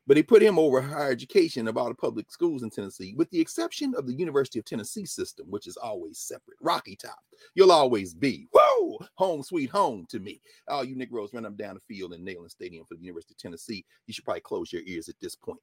but 0.06 0.16
he 0.16 0.22
put 0.22 0.42
him 0.42 0.58
over 0.58 0.80
higher 0.80 1.10
education 1.10 1.68
of 1.68 1.76
all 1.76 1.88
the 1.88 1.94
public 1.94 2.30
schools 2.30 2.62
in 2.62 2.70
Tennessee, 2.70 3.14
with 3.16 3.30
the 3.30 3.40
exception 3.40 3.94
of 3.96 4.06
the 4.06 4.14
University 4.14 4.58
of 4.58 4.64
Tennessee 4.64 5.06
system, 5.06 5.46
which 5.48 5.66
is 5.66 5.76
always 5.76 6.18
separate. 6.18 6.58
Rocky 6.60 6.96
Top, 6.96 7.18
you'll 7.54 7.72
always 7.72 8.12
be, 8.14 8.48
whoa, 8.52 8.98
home 9.14 9.42
sweet 9.42 9.70
home 9.70 10.06
to 10.10 10.18
me. 10.18 10.40
All 10.68 10.84
you 10.84 10.96
Negroes 10.96 11.32
run 11.32 11.46
up 11.46 11.56
down 11.56 11.74
the 11.74 11.94
field 11.94 12.14
in 12.14 12.24
Neyland 12.24 12.50
Stadium 12.50 12.84
for 12.86 12.96
the 12.96 13.02
University 13.02 13.34
of 13.34 13.38
Tennessee, 13.38 13.84
you 14.06 14.14
should 14.14 14.24
probably 14.24 14.40
close 14.40 14.72
your 14.72 14.82
ears 14.86 15.08
at 15.08 15.16
this 15.20 15.36
point. 15.36 15.60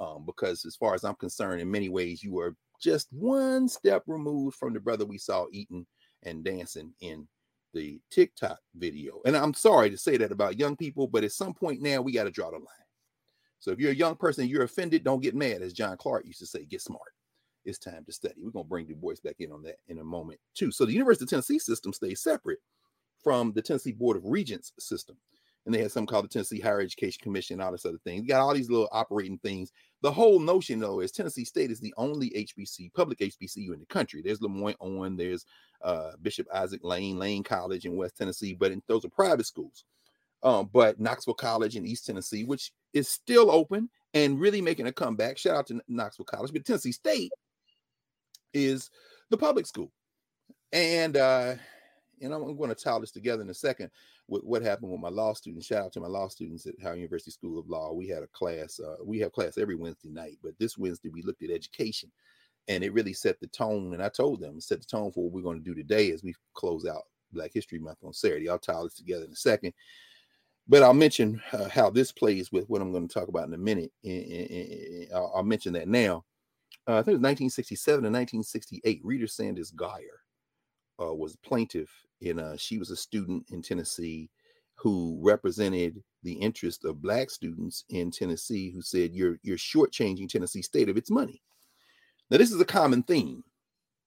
Um, 0.00 0.24
because 0.26 0.64
as 0.64 0.74
far 0.74 0.94
as 0.94 1.04
I'm 1.04 1.14
concerned, 1.14 1.60
in 1.60 1.70
many 1.70 1.88
ways, 1.88 2.22
you 2.22 2.38
are 2.40 2.56
just 2.80 3.08
one 3.12 3.68
step 3.68 4.02
removed 4.06 4.56
from 4.56 4.72
the 4.72 4.80
brother 4.80 5.04
we 5.04 5.18
saw 5.18 5.46
eating 5.52 5.86
and 6.24 6.42
dancing 6.42 6.92
in 7.00 7.28
the 7.74 8.00
TikTok 8.10 8.58
video. 8.74 9.20
And 9.24 9.36
I'm 9.36 9.54
sorry 9.54 9.90
to 9.90 9.98
say 9.98 10.16
that 10.16 10.32
about 10.32 10.58
young 10.58 10.76
people, 10.76 11.06
but 11.06 11.24
at 11.24 11.32
some 11.32 11.54
point 11.54 11.80
now, 11.80 12.00
we 12.00 12.12
got 12.12 12.24
to 12.24 12.30
draw 12.30 12.50
the 12.50 12.56
line. 12.56 12.83
So 13.64 13.70
if 13.70 13.78
you're 13.78 13.92
a 13.92 13.94
young 13.94 14.14
person, 14.14 14.46
you're 14.46 14.64
offended, 14.64 15.04
don't 15.04 15.22
get 15.22 15.34
mad. 15.34 15.62
As 15.62 15.72
John 15.72 15.96
Clarke 15.96 16.26
used 16.26 16.40
to 16.40 16.46
say, 16.46 16.66
get 16.66 16.82
smart. 16.82 17.00
It's 17.64 17.78
time 17.78 18.04
to 18.04 18.12
study. 18.12 18.34
We're 18.42 18.50
going 18.50 18.66
to 18.66 18.68
bring 18.68 18.86
Du 18.86 18.94
Bois 18.94 19.14
back 19.24 19.36
in 19.38 19.50
on 19.50 19.62
that 19.62 19.76
in 19.88 20.00
a 20.00 20.04
moment, 20.04 20.38
too. 20.54 20.70
So 20.70 20.84
the 20.84 20.92
University 20.92 21.24
of 21.24 21.30
Tennessee 21.30 21.58
system 21.58 21.94
stays 21.94 22.20
separate 22.20 22.58
from 23.22 23.54
the 23.54 23.62
Tennessee 23.62 23.92
Board 23.92 24.18
of 24.18 24.26
Regents 24.26 24.72
system. 24.78 25.16
And 25.64 25.74
they 25.74 25.80
had 25.80 25.90
something 25.90 26.08
called 26.08 26.26
the 26.26 26.28
Tennessee 26.28 26.60
Higher 26.60 26.82
Education 26.82 27.20
Commission, 27.22 27.62
all 27.62 27.72
this 27.72 27.86
other 27.86 27.96
thing. 28.04 28.20
You 28.20 28.28
got 28.28 28.42
all 28.42 28.52
these 28.52 28.68
little 28.68 28.90
operating 28.92 29.38
things. 29.38 29.72
The 30.02 30.12
whole 30.12 30.40
notion, 30.40 30.78
though, 30.78 31.00
is 31.00 31.10
Tennessee 31.10 31.46
State 31.46 31.70
is 31.70 31.80
the 31.80 31.94
only 31.96 32.28
HBC, 32.36 32.92
public 32.92 33.20
HBCU 33.20 33.72
in 33.72 33.80
the 33.80 33.86
country. 33.88 34.20
There's 34.22 34.40
LeMoyne-Owen, 34.40 35.16
there's 35.16 35.46
uh, 35.82 36.10
Bishop 36.20 36.46
Isaac 36.52 36.84
Lane, 36.84 37.18
Lane 37.18 37.42
College 37.42 37.86
in 37.86 37.96
West 37.96 38.18
Tennessee, 38.18 38.52
but 38.52 38.72
in, 38.72 38.82
those 38.88 39.06
are 39.06 39.08
private 39.08 39.46
schools. 39.46 39.86
Um, 40.44 40.68
but 40.72 41.00
Knoxville 41.00 41.34
College 41.34 41.74
in 41.74 41.86
East 41.86 42.06
Tennessee, 42.06 42.44
which 42.44 42.70
is 42.92 43.08
still 43.08 43.50
open 43.50 43.88
and 44.12 44.38
really 44.38 44.60
making 44.60 44.86
a 44.86 44.92
comeback. 44.92 45.38
Shout 45.38 45.56
out 45.56 45.66
to 45.68 45.80
Knoxville 45.88 46.26
College, 46.26 46.52
but 46.52 46.64
Tennessee 46.64 46.92
State 46.92 47.32
is 48.52 48.90
the 49.30 49.38
public 49.38 49.66
school. 49.66 49.90
And 50.72 51.16
uh, 51.16 51.54
and 52.20 52.32
I'm 52.32 52.56
going 52.56 52.68
to 52.68 52.74
tie 52.74 52.98
this 52.98 53.10
together 53.10 53.42
in 53.42 53.50
a 53.50 53.54
second 53.54 53.90
with 54.28 54.42
what 54.42 54.62
happened 54.62 54.90
with 54.90 55.00
my 55.00 55.08
law 55.08 55.32
students. 55.34 55.66
Shout 55.66 55.86
out 55.86 55.92
to 55.94 56.00
my 56.00 56.06
law 56.06 56.28
students 56.28 56.66
at 56.66 56.74
Howard 56.82 56.98
University 56.98 57.30
School 57.30 57.58
of 57.58 57.68
Law. 57.68 57.92
We 57.92 58.08
had 58.08 58.22
a 58.22 58.28
class, 58.28 58.80
uh, 58.80 58.96
we 59.04 59.18
have 59.20 59.32
class 59.32 59.58
every 59.58 59.74
Wednesday 59.74 60.10
night, 60.10 60.38
but 60.42 60.52
this 60.58 60.78
Wednesday 60.78 61.10
we 61.10 61.22
looked 61.22 61.42
at 61.42 61.50
education 61.50 62.10
and 62.68 62.82
it 62.82 62.92
really 62.92 63.12
set 63.12 63.40
the 63.40 63.46
tone. 63.48 63.92
And 63.92 64.02
I 64.02 64.08
told 64.08 64.40
them, 64.40 64.60
set 64.60 64.80
the 64.80 64.86
tone 64.86 65.12
for 65.12 65.24
what 65.24 65.32
we're 65.32 65.42
going 65.42 65.58
to 65.58 65.64
do 65.64 65.74
today 65.74 66.12
as 66.12 66.22
we 66.22 66.34
close 66.54 66.86
out 66.86 67.02
Black 67.32 67.52
History 67.52 67.78
Month 67.78 67.98
on 68.02 68.12
Saturday. 68.12 68.48
I'll 68.48 68.58
tie 68.58 68.82
this 68.82 68.94
together 68.94 69.24
in 69.24 69.32
a 69.32 69.36
second. 69.36 69.74
But 70.66 70.82
I'll 70.82 70.94
mention 70.94 71.42
uh, 71.52 71.68
how 71.68 71.90
this 71.90 72.10
plays 72.10 72.50
with 72.50 72.68
what 72.68 72.80
I'm 72.80 72.92
going 72.92 73.06
to 73.06 73.12
talk 73.12 73.28
about 73.28 73.48
in 73.48 73.54
a 73.54 73.58
minute. 73.58 73.92
I'll, 75.14 75.32
I'll 75.36 75.42
mention 75.42 75.74
that 75.74 75.88
now. 75.88 76.24
Uh, 76.86 76.94
I 76.94 77.02
think 77.02 77.14
it 77.14 77.20
was 77.20 77.50
1967 77.50 78.04
and 78.04 78.14
1968. 78.14 79.00
Rita 79.04 79.28
Sanders 79.28 79.70
Geier 79.70 80.20
uh, 81.00 81.14
was 81.14 81.34
a 81.34 81.46
plaintiff, 81.46 81.90
and 82.22 82.40
uh, 82.40 82.56
she 82.56 82.78
was 82.78 82.90
a 82.90 82.96
student 82.96 83.44
in 83.50 83.62
Tennessee 83.62 84.30
who 84.76 85.18
represented 85.22 86.02
the 86.22 86.32
interest 86.32 86.84
of 86.84 87.02
black 87.02 87.30
students 87.30 87.84
in 87.90 88.10
Tennessee 88.10 88.70
who 88.70 88.82
said 88.82 89.14
you're 89.14 89.38
you're 89.42 89.56
shortchanging 89.56 90.28
Tennessee 90.28 90.62
State 90.62 90.88
of 90.88 90.96
its 90.96 91.10
money. 91.10 91.42
Now, 92.30 92.38
this 92.38 92.50
is 92.50 92.60
a 92.60 92.66
common 92.66 93.02
theme 93.02 93.44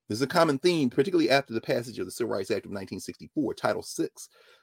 there's 0.08 0.22
a 0.22 0.28
common 0.28 0.58
theme, 0.58 0.90
particularly 0.90 1.30
after 1.30 1.54
the 1.54 1.62
passage 1.62 2.00
of 2.00 2.06
the 2.06 2.12
Civil 2.12 2.34
Rights 2.34 2.50
Act 2.50 2.66
of 2.66 2.72
1964, 2.72 3.54
Title 3.54 3.86
VI 3.86 4.08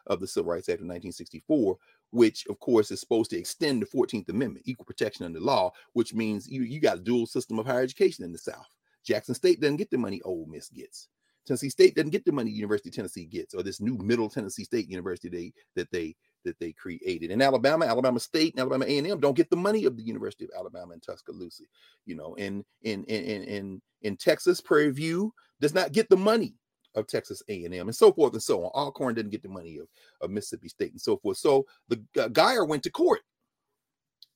of 0.06 0.20
the 0.20 0.26
Civil 0.26 0.52
Rights 0.52 0.68
Act 0.68 0.80
of 0.80 0.86
1964, 0.86 1.76
which, 2.10 2.46
of 2.46 2.58
course, 2.60 2.90
is 2.90 3.00
supposed 3.00 3.30
to 3.30 3.38
extend 3.38 3.82
the 3.82 3.86
14th 3.86 4.28
Amendment, 4.28 4.64
equal 4.66 4.86
protection 4.86 5.26
under 5.26 5.40
law, 5.40 5.70
which 5.92 6.14
means 6.14 6.48
you, 6.48 6.62
you 6.62 6.80
got 6.80 6.98
a 6.98 7.02
dual 7.02 7.26
system 7.26 7.58
of 7.58 7.66
higher 7.66 7.82
education 7.82 8.24
in 8.24 8.32
the 8.32 8.38
South. 8.38 8.68
Jackson 9.04 9.34
State 9.34 9.60
doesn't 9.60 9.76
get 9.76 9.90
the 9.90 9.98
money 9.98 10.20
Ole 10.24 10.46
Miss 10.48 10.70
gets. 10.70 11.08
Tennessee 11.46 11.68
State 11.68 11.94
doesn't 11.94 12.10
get 12.10 12.24
the 12.24 12.32
money 12.32 12.50
University 12.50 12.88
of 12.88 12.94
Tennessee 12.94 13.26
gets, 13.26 13.52
or 13.52 13.62
this 13.62 13.80
new 13.80 13.98
Middle 13.98 14.30
Tennessee 14.30 14.64
State 14.64 14.88
University 14.88 15.28
they, 15.28 15.52
that 15.76 15.90
they 15.90 16.16
that 16.44 16.58
they 16.58 16.72
created. 16.72 17.30
In 17.30 17.42
Alabama, 17.42 17.86
Alabama 17.86 18.20
State 18.20 18.54
and 18.54 18.60
Alabama 18.60 18.84
A&M 18.86 19.20
don't 19.20 19.36
get 19.36 19.50
the 19.50 19.56
money 19.56 19.84
of 19.84 19.96
the 19.96 20.02
University 20.02 20.44
of 20.44 20.50
Alabama 20.56 20.94
in 20.94 21.00
Tuscaloosa. 21.00 21.64
You 22.06 22.16
know, 22.16 22.34
in 22.34 22.64
in 22.82 23.04
in 23.04 23.42
in 23.44 23.82
in 24.02 24.16
Texas, 24.16 24.60
Prairie 24.60 24.92
View 24.92 25.32
does 25.60 25.74
not 25.74 25.92
get 25.92 26.08
the 26.08 26.16
money 26.16 26.54
of 26.94 27.06
Texas 27.06 27.42
A&M 27.48 27.72
and 27.72 27.94
so 27.94 28.12
forth 28.12 28.32
and 28.32 28.42
so 28.42 28.64
on. 28.64 28.70
Alcorn 28.74 29.14
didn't 29.14 29.32
get 29.32 29.42
the 29.42 29.48
money 29.48 29.78
of, 29.78 29.88
of 30.20 30.30
Mississippi 30.30 30.68
State 30.68 30.92
and 30.92 31.00
so 31.00 31.16
forth. 31.16 31.38
So 31.38 31.66
the 31.88 32.02
uh, 32.18 32.28
Geier 32.28 32.66
went 32.66 32.82
to 32.84 32.90
court 32.90 33.20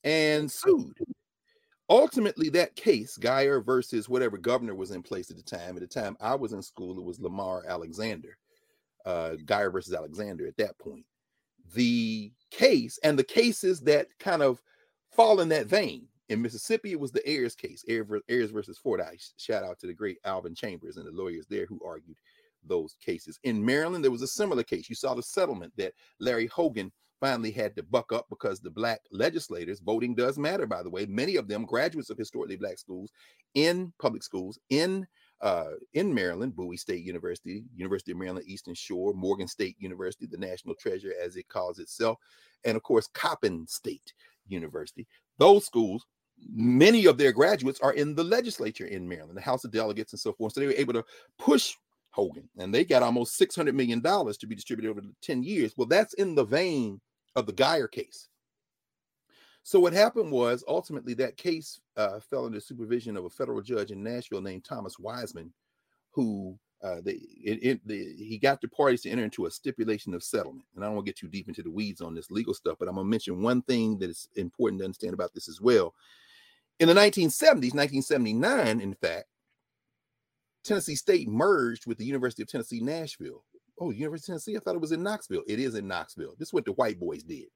and 0.04 0.50
sued. 0.50 0.96
Ultimately, 1.90 2.50
that 2.50 2.76
case, 2.76 3.16
Geier 3.16 3.64
versus 3.64 4.08
whatever 4.08 4.36
governor 4.36 4.74
was 4.74 4.90
in 4.90 5.02
place 5.02 5.30
at 5.30 5.36
the 5.36 5.42
time. 5.42 5.76
At 5.76 5.80
the 5.80 5.86
time 5.86 6.16
I 6.20 6.34
was 6.34 6.52
in 6.52 6.62
school, 6.62 6.98
it 6.98 7.04
was 7.04 7.20
Lamar 7.20 7.64
Alexander. 7.66 8.36
Uh, 9.06 9.36
Geier 9.46 9.72
versus 9.72 9.94
Alexander 9.94 10.46
at 10.46 10.56
that 10.58 10.76
point. 10.78 11.04
The 11.74 12.32
case 12.50 12.98
and 13.02 13.18
the 13.18 13.24
cases 13.24 13.80
that 13.80 14.08
kind 14.18 14.42
of 14.42 14.62
fall 15.10 15.40
in 15.40 15.48
that 15.50 15.66
vein. 15.66 16.06
In 16.28 16.42
Mississippi, 16.42 16.92
it 16.92 17.00
was 17.00 17.10
the 17.10 17.26
Ayers 17.28 17.54
case, 17.54 17.84
Ayers 17.88 18.50
versus 18.50 18.78
Fordice. 18.78 19.32
Shout 19.38 19.64
out 19.64 19.78
to 19.78 19.86
the 19.86 19.94
great 19.94 20.18
Alvin 20.24 20.54
Chambliss 20.54 20.98
and 20.98 21.06
the 21.06 21.10
lawyers 21.10 21.46
there 21.46 21.64
who 21.66 21.80
argued 21.84 22.18
those 22.64 22.96
cases. 23.00 23.38
In 23.44 23.64
Maryland, 23.64 24.04
there 24.04 24.10
was 24.10 24.22
a 24.22 24.26
similar 24.26 24.62
case. 24.62 24.90
You 24.90 24.94
saw 24.94 25.14
the 25.14 25.22
settlement 25.22 25.72
that 25.76 25.94
Larry 26.20 26.46
Hogan 26.46 26.92
finally 27.18 27.50
had 27.50 27.74
to 27.76 27.82
buck 27.82 28.12
up 28.12 28.26
because 28.28 28.60
the 28.60 28.70
black 28.70 29.00
legislators, 29.10 29.80
voting 29.80 30.14
does 30.14 30.38
matter, 30.38 30.66
by 30.66 30.82
the 30.82 30.90
way. 30.90 31.06
Many 31.06 31.36
of 31.36 31.48
them 31.48 31.64
graduates 31.64 32.10
of 32.10 32.18
historically 32.18 32.56
black 32.56 32.78
schools 32.78 33.10
in 33.54 33.92
public 33.98 34.22
schools 34.22 34.58
in 34.70 35.06
uh, 35.40 35.72
in 35.94 36.12
Maryland, 36.12 36.56
Bowie 36.56 36.76
State 36.76 37.04
University, 37.04 37.64
University 37.74 38.12
of 38.12 38.18
Maryland 38.18 38.46
Eastern 38.48 38.74
Shore, 38.74 39.14
Morgan 39.14 39.48
State 39.48 39.76
University, 39.78 40.26
the 40.26 40.36
national 40.36 40.74
treasure 40.74 41.12
as 41.22 41.36
it 41.36 41.48
calls 41.48 41.78
itself, 41.78 42.18
and 42.64 42.76
of 42.76 42.82
course 42.82 43.08
Coppin 43.14 43.66
State 43.66 44.12
University. 44.48 45.06
Those 45.38 45.64
schools, 45.64 46.04
many 46.52 47.06
of 47.06 47.18
their 47.18 47.32
graduates 47.32 47.80
are 47.80 47.92
in 47.92 48.14
the 48.14 48.24
legislature 48.24 48.86
in 48.86 49.08
Maryland, 49.08 49.36
the 49.36 49.42
House 49.42 49.64
of 49.64 49.70
Delegates 49.70 50.12
and 50.12 50.20
so 50.20 50.32
forth. 50.32 50.52
So 50.52 50.60
they 50.60 50.66
were 50.66 50.72
able 50.72 50.94
to 50.94 51.04
push 51.38 51.74
Hogan, 52.10 52.48
and 52.58 52.74
they 52.74 52.84
got 52.84 53.02
almost 53.02 53.38
$600 53.40 53.74
million 53.74 54.02
to 54.02 54.46
be 54.46 54.54
distributed 54.54 54.90
over 54.90 55.02
10 55.22 55.42
years. 55.42 55.74
Well, 55.76 55.86
that's 55.86 56.14
in 56.14 56.34
the 56.34 56.44
vein 56.44 57.00
of 57.36 57.46
the 57.46 57.52
Geier 57.52 57.88
case. 57.90 58.28
So 59.68 59.78
what 59.78 59.92
happened 59.92 60.32
was 60.32 60.64
ultimately 60.66 61.12
that 61.12 61.36
case 61.36 61.78
uh, 61.98 62.20
fell 62.20 62.46
under 62.46 62.58
supervision 62.58 63.18
of 63.18 63.26
a 63.26 63.28
federal 63.28 63.60
judge 63.60 63.90
in 63.90 64.02
Nashville 64.02 64.40
named 64.40 64.64
Thomas 64.64 64.98
Wiseman, 64.98 65.52
who 66.10 66.58
uh, 66.82 67.02
it, 67.04 67.58
it, 67.62 67.80
the, 67.86 68.14
he 68.16 68.38
got 68.38 68.62
the 68.62 68.68
parties 68.68 69.02
to 69.02 69.10
enter 69.10 69.24
into 69.24 69.44
a 69.44 69.50
stipulation 69.50 70.14
of 70.14 70.22
settlement. 70.22 70.64
And 70.74 70.82
I 70.82 70.86
don't 70.86 70.94
want 70.94 71.04
to 71.04 71.10
get 71.10 71.18
too 71.18 71.28
deep 71.28 71.48
into 71.48 71.62
the 71.62 71.70
weeds 71.70 72.00
on 72.00 72.14
this 72.14 72.30
legal 72.30 72.54
stuff, 72.54 72.78
but 72.78 72.88
I'm 72.88 72.94
going 72.94 73.06
to 73.06 73.10
mention 73.10 73.42
one 73.42 73.60
thing 73.60 73.98
that 73.98 74.08
is 74.08 74.26
important 74.36 74.80
to 74.80 74.86
understand 74.86 75.12
about 75.12 75.34
this 75.34 75.50
as 75.50 75.60
well. 75.60 75.92
In 76.80 76.88
the 76.88 76.94
1970s, 76.94 77.74
1979, 77.74 78.80
in 78.80 78.94
fact, 78.94 79.26
Tennessee 80.64 80.94
State 80.94 81.28
merged 81.28 81.86
with 81.86 81.98
the 81.98 82.06
University 82.06 82.42
of 82.42 82.48
Tennessee, 82.48 82.80
Nashville. 82.80 83.44
Oh, 83.78 83.90
University 83.90 84.32
of 84.32 84.36
Tennessee? 84.36 84.56
I 84.56 84.60
thought 84.60 84.76
it 84.76 84.80
was 84.80 84.92
in 84.92 85.02
Knoxville. 85.02 85.42
It 85.46 85.60
is 85.60 85.74
in 85.74 85.86
Knoxville. 85.86 86.36
This 86.38 86.48
is 86.48 86.54
what 86.54 86.64
the 86.64 86.72
white 86.72 86.98
boys 86.98 87.22
did. 87.22 87.48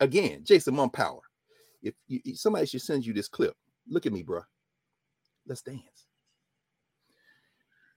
Again, 0.00 0.42
Jason 0.44 0.74
Mumpower. 0.74 1.20
If, 1.82 1.94
you, 2.08 2.20
somebody 2.34 2.66
should 2.66 2.82
send 2.82 3.04
you 3.04 3.12
this 3.12 3.28
clip, 3.28 3.54
look 3.88 4.06
at 4.06 4.12
me, 4.12 4.22
bro. 4.22 4.40
Let's 5.46 5.62
dance. 5.62 6.06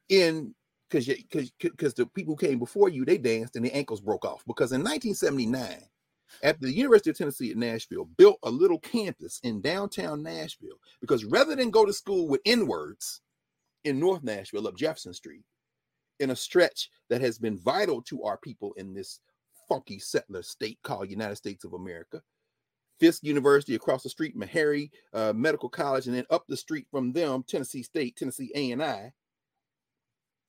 In 0.10 0.54
because 0.90 1.08
because 1.08 1.52
because 1.60 1.94
the 1.94 2.06
people 2.06 2.36
who 2.36 2.48
came 2.48 2.60
before 2.60 2.90
you 2.90 3.04
they 3.04 3.18
danced 3.18 3.56
and 3.56 3.66
the 3.66 3.74
ankles 3.74 4.00
broke 4.00 4.24
off 4.24 4.44
because 4.48 4.72
in 4.72 4.80
1979 4.80 5.82
at 6.44 6.62
the 6.62 6.72
University 6.72 7.10
of 7.10 7.18
Tennessee 7.18 7.52
at 7.52 7.58
Nashville 7.58 8.06
built 8.18 8.38
a 8.44 8.50
little 8.50 8.80
campus 8.80 9.42
in 9.44 9.60
downtown 9.60 10.24
Nashville 10.24 10.80
because 11.02 11.26
rather 11.26 11.56
than 11.56 11.72
go 11.72 11.86
to 11.86 11.92
school 11.92 12.28
with 12.28 12.42
N 12.46 12.68
words 12.68 13.22
in 13.84 14.00
North 14.00 14.24
Nashville 14.24 14.68
up 14.68 14.78
Jefferson 14.78 15.14
Street, 15.14 15.44
in 16.20 16.32
a 16.32 16.36
stretch 16.36 16.90
that 17.10 17.22
has 17.22 17.38
been 17.38 17.58
vital 17.58 18.02
to 18.04 18.24
our 18.24 18.38
people 18.38 18.74
in 18.78 18.94
this 18.94 19.20
funky 19.68 20.00
settler 20.00 20.44
state 20.44 20.80
called 20.84 21.10
United 21.10 21.36
States 21.36 21.64
of 21.64 21.74
America. 21.74 22.22
Fisk 23.00 23.24
University 23.24 23.76
across 23.76 24.04
the 24.04 24.10
street, 24.10 24.36
Meharry 24.36 24.90
uh, 25.14 25.34
Medical 25.36 25.70
College, 25.70 26.08
and 26.08 26.16
then 26.16 26.26
up 26.30 26.46
the 26.48 26.58
street 26.58 26.88
from 26.90 27.12
them, 27.12 27.44
Tennessee 27.48 27.84
State, 27.84 28.16
Tennessee 28.16 28.52
A&I. 28.56 29.12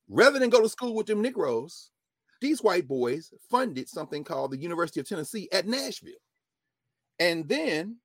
Rather 0.07 0.39
than 0.39 0.49
go 0.49 0.61
to 0.61 0.69
school 0.69 0.95
with 0.95 1.05
them 1.05 1.21
Negroes, 1.21 1.91
these 2.41 2.63
white 2.63 2.87
boys 2.87 3.31
funded 3.51 3.87
something 3.87 4.23
called 4.23 4.51
the 4.51 4.57
University 4.57 4.99
of 4.99 5.07
Tennessee 5.07 5.47
at 5.51 5.67
Nashville. 5.67 6.13
And 7.19 7.47
then 7.47 7.97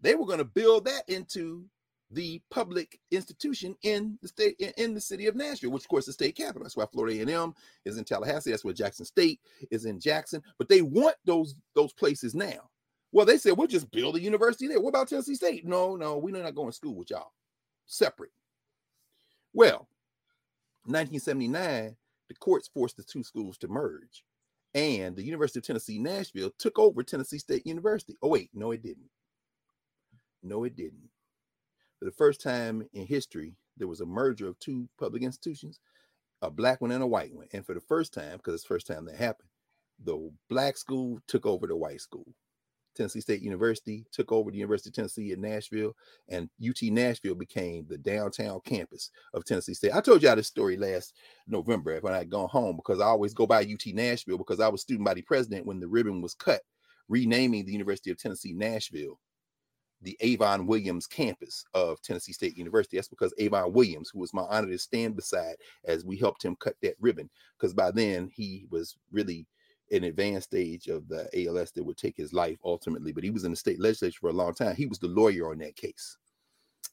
they 0.00 0.14
were 0.14 0.26
going 0.26 0.38
to 0.38 0.44
build 0.44 0.84
that 0.84 1.04
into 1.08 1.64
the 2.10 2.40
public 2.50 2.98
institution 3.10 3.76
in 3.82 4.18
the 4.22 4.28
state 4.28 4.56
in, 4.78 4.94
the 4.94 5.00
city 5.00 5.26
of 5.26 5.36
Nashville, 5.36 5.70
which 5.70 5.84
of 5.84 5.88
course 5.88 6.04
is 6.04 6.16
the 6.16 6.24
state 6.24 6.36
capital. 6.36 6.62
That's 6.62 6.76
why 6.76 6.86
Florida 6.90 7.30
A&M 7.30 7.54
is 7.84 7.98
in 7.98 8.04
Tallahassee. 8.04 8.50
That's 8.50 8.64
where 8.64 8.74
Jackson 8.74 9.04
State 9.04 9.40
is 9.70 9.84
in 9.84 10.00
Jackson. 10.00 10.42
But 10.56 10.68
they 10.68 10.82
want 10.82 11.16
those 11.24 11.54
those 11.74 11.92
places 11.92 12.34
now. 12.34 12.70
Well, 13.12 13.26
they 13.26 13.36
said 13.36 13.56
we'll 13.56 13.66
just 13.66 13.90
build 13.90 14.16
a 14.16 14.20
university 14.20 14.68
there. 14.68 14.80
What 14.80 14.90
about 14.90 15.08
Tennessee 15.08 15.34
State? 15.34 15.66
No, 15.66 15.96
no, 15.96 16.16
we're 16.16 16.42
not 16.42 16.54
going 16.54 16.70
to 16.70 16.76
school 16.76 16.94
with 16.94 17.10
y'all. 17.10 17.32
Separate. 17.86 18.32
Well, 19.52 19.88
1979, 20.84 21.96
the 22.28 22.34
courts 22.36 22.68
forced 22.72 22.96
the 22.96 23.02
two 23.02 23.22
schools 23.22 23.58
to 23.58 23.68
merge, 23.68 24.24
and 24.74 25.14
the 25.14 25.24
University 25.24 25.58
of 25.58 25.66
Tennessee 25.66 25.98
Nashville 25.98 26.52
took 26.58 26.78
over 26.78 27.02
Tennessee 27.02 27.38
State 27.38 27.66
University. 27.66 28.16
Oh 28.22 28.28
wait, 28.28 28.50
no, 28.54 28.70
it 28.70 28.82
didn't. 28.82 29.10
No, 30.42 30.64
it 30.64 30.76
didn't 30.76 31.10
the 32.04 32.12
first 32.12 32.40
time 32.40 32.86
in 32.92 33.06
history, 33.06 33.56
there 33.76 33.88
was 33.88 34.00
a 34.00 34.06
merger 34.06 34.48
of 34.48 34.58
two 34.58 34.88
public 34.98 35.22
institutions, 35.22 35.80
a 36.42 36.50
black 36.50 36.80
one 36.80 36.92
and 36.92 37.02
a 37.02 37.06
white 37.06 37.34
one. 37.34 37.46
And 37.52 37.64
for 37.64 37.74
the 37.74 37.80
first 37.80 38.12
time, 38.12 38.36
because 38.36 38.54
it's 38.54 38.62
the 38.62 38.68
first 38.68 38.86
time 38.86 39.04
that 39.06 39.16
happened, 39.16 39.48
the 40.04 40.30
black 40.48 40.76
school 40.76 41.18
took 41.26 41.46
over 41.46 41.66
the 41.66 41.76
white 41.76 42.00
school. 42.00 42.26
Tennessee 42.94 43.20
State 43.20 43.42
University 43.42 44.04
took 44.12 44.32
over 44.32 44.50
the 44.50 44.56
University 44.56 44.90
of 44.90 44.94
Tennessee 44.94 45.32
in 45.32 45.40
Nashville, 45.40 45.94
and 46.28 46.50
UT 46.66 46.82
Nashville 46.82 47.36
became 47.36 47.86
the 47.88 47.96
downtown 47.96 48.60
campus 48.64 49.10
of 49.34 49.44
Tennessee 49.44 49.74
State. 49.74 49.94
I 49.94 50.00
told 50.00 50.22
y'all 50.22 50.34
this 50.34 50.48
story 50.48 50.76
last 50.76 51.14
November 51.46 51.98
when 52.00 52.12
I 52.12 52.18
had 52.18 52.30
gone 52.30 52.48
home 52.48 52.76
because 52.76 53.00
I 53.00 53.06
always 53.06 53.34
go 53.34 53.46
by 53.46 53.62
UT 53.62 53.86
Nashville 53.94 54.38
because 54.38 54.58
I 54.58 54.68
was 54.68 54.82
student 54.82 55.06
body 55.06 55.22
president 55.22 55.64
when 55.64 55.78
the 55.78 55.86
ribbon 55.86 56.20
was 56.20 56.34
cut, 56.34 56.62
renaming 57.08 57.64
the 57.64 57.72
University 57.72 58.10
of 58.10 58.18
Tennessee 58.18 58.52
Nashville 58.52 59.20
the 60.02 60.16
Avon 60.20 60.66
Williams 60.66 61.06
campus 61.06 61.64
of 61.74 62.00
Tennessee 62.02 62.32
State 62.32 62.56
University. 62.56 62.96
That's 62.96 63.08
because 63.08 63.34
Avon 63.38 63.72
Williams, 63.72 64.10
who 64.12 64.20
was 64.20 64.34
my 64.34 64.42
honor 64.42 64.68
to 64.68 64.78
stand 64.78 65.16
beside 65.16 65.56
as 65.84 66.04
we 66.04 66.16
helped 66.16 66.44
him 66.44 66.56
cut 66.56 66.76
that 66.82 66.94
ribbon, 67.00 67.28
because 67.58 67.74
by 67.74 67.90
then 67.90 68.30
he 68.32 68.66
was 68.70 68.96
really 69.10 69.46
an 69.90 70.04
advanced 70.04 70.48
stage 70.48 70.88
of 70.88 71.08
the 71.08 71.28
ALS 71.34 71.72
that 71.72 71.82
would 71.82 71.96
take 71.96 72.16
his 72.16 72.32
life 72.32 72.58
ultimately. 72.64 73.12
But 73.12 73.24
he 73.24 73.30
was 73.30 73.44
in 73.44 73.50
the 73.50 73.56
state 73.56 73.80
legislature 73.80 74.18
for 74.20 74.30
a 74.30 74.34
long 74.34 74.54
time. 74.54 74.76
He 74.76 74.86
was 74.86 74.98
the 74.98 75.08
lawyer 75.08 75.50
on 75.50 75.58
that 75.58 75.76
case. 75.76 76.16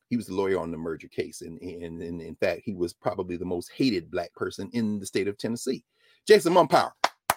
He 0.09 0.17
was 0.17 0.27
the 0.27 0.35
lawyer 0.35 0.59
on 0.59 0.71
the 0.71 0.77
merger 0.77 1.07
case. 1.07 1.41
And, 1.41 1.59
and, 1.61 2.01
and 2.01 2.21
in 2.21 2.35
fact, 2.35 2.61
he 2.63 2.73
was 2.73 2.93
probably 2.93 3.37
the 3.37 3.45
most 3.45 3.71
hated 3.71 4.09
black 4.11 4.33
person 4.33 4.69
in 4.73 4.99
the 4.99 5.05
state 5.05 5.27
of 5.27 5.37
Tennessee. 5.37 5.83
Jason 6.27 6.53
Mumpower. 6.53 6.91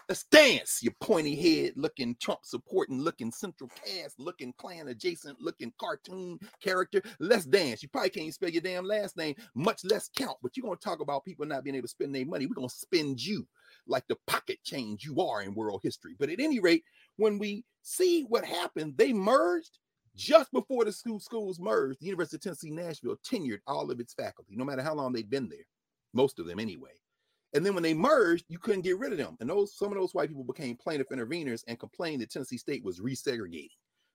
Let's 0.08 0.24
dance, 0.24 0.82
you 0.82 0.90
pointy 1.02 1.36
head 1.36 1.74
looking 1.76 2.16
Trump 2.18 2.40
supporting 2.42 2.98
looking 2.98 3.30
central 3.30 3.68
cast 3.84 4.18
looking 4.18 4.54
Klan 4.56 4.88
adjacent 4.88 5.38
looking 5.38 5.70
cartoon 5.78 6.38
character. 6.62 7.02
Let's 7.20 7.44
dance. 7.44 7.82
You 7.82 7.90
probably 7.90 8.08
can't 8.08 8.32
spell 8.32 8.48
your 8.48 8.62
damn 8.62 8.86
last 8.86 9.18
name, 9.18 9.34
much 9.54 9.84
less 9.84 10.08
count, 10.16 10.38
but 10.42 10.56
you're 10.56 10.64
going 10.64 10.78
to 10.78 10.82
talk 10.82 11.00
about 11.00 11.26
people 11.26 11.44
not 11.44 11.62
being 11.62 11.76
able 11.76 11.88
to 11.88 11.90
spend 11.90 12.14
their 12.14 12.24
money. 12.24 12.46
We're 12.46 12.54
going 12.54 12.70
to 12.70 12.74
spend 12.74 13.22
you 13.22 13.46
like 13.86 14.04
the 14.08 14.16
pocket 14.26 14.60
change 14.64 15.04
you 15.04 15.20
are 15.20 15.42
in 15.42 15.52
world 15.54 15.80
history. 15.82 16.16
But 16.18 16.30
at 16.30 16.40
any 16.40 16.58
rate, 16.58 16.84
when 17.16 17.38
we 17.38 17.66
see 17.82 18.22
what 18.22 18.46
happened, 18.46 18.94
they 18.96 19.12
merged 19.12 19.78
just 20.16 20.50
before 20.52 20.86
the 20.86 20.92
school 20.92 21.20
schools 21.20 21.60
merged. 21.60 22.00
The 22.00 22.06
University 22.06 22.36
of 22.36 22.40
Tennessee 22.40 22.70
Nashville 22.70 23.18
tenured 23.30 23.60
all 23.66 23.90
of 23.90 24.00
its 24.00 24.14
faculty, 24.14 24.56
no 24.56 24.64
matter 24.64 24.80
how 24.82 24.94
long 24.94 25.12
they'd 25.12 25.28
been 25.28 25.50
there, 25.50 25.66
most 26.14 26.38
of 26.38 26.46
them 26.46 26.58
anyway. 26.58 26.92
And 27.54 27.64
then 27.64 27.74
when 27.74 27.82
they 27.82 27.94
merged, 27.94 28.44
you 28.48 28.58
couldn't 28.58 28.82
get 28.82 28.98
rid 28.98 29.12
of 29.12 29.18
them. 29.18 29.36
And 29.40 29.48
those 29.48 29.76
some 29.76 29.88
of 29.88 29.98
those 29.98 30.14
white 30.14 30.28
people 30.28 30.44
became 30.44 30.76
plaintiff 30.76 31.08
interveners 31.08 31.62
and 31.66 31.78
complained 31.78 32.20
that 32.22 32.30
Tennessee 32.30 32.58
State 32.58 32.84
was 32.84 33.00
resegregating. 33.00 33.70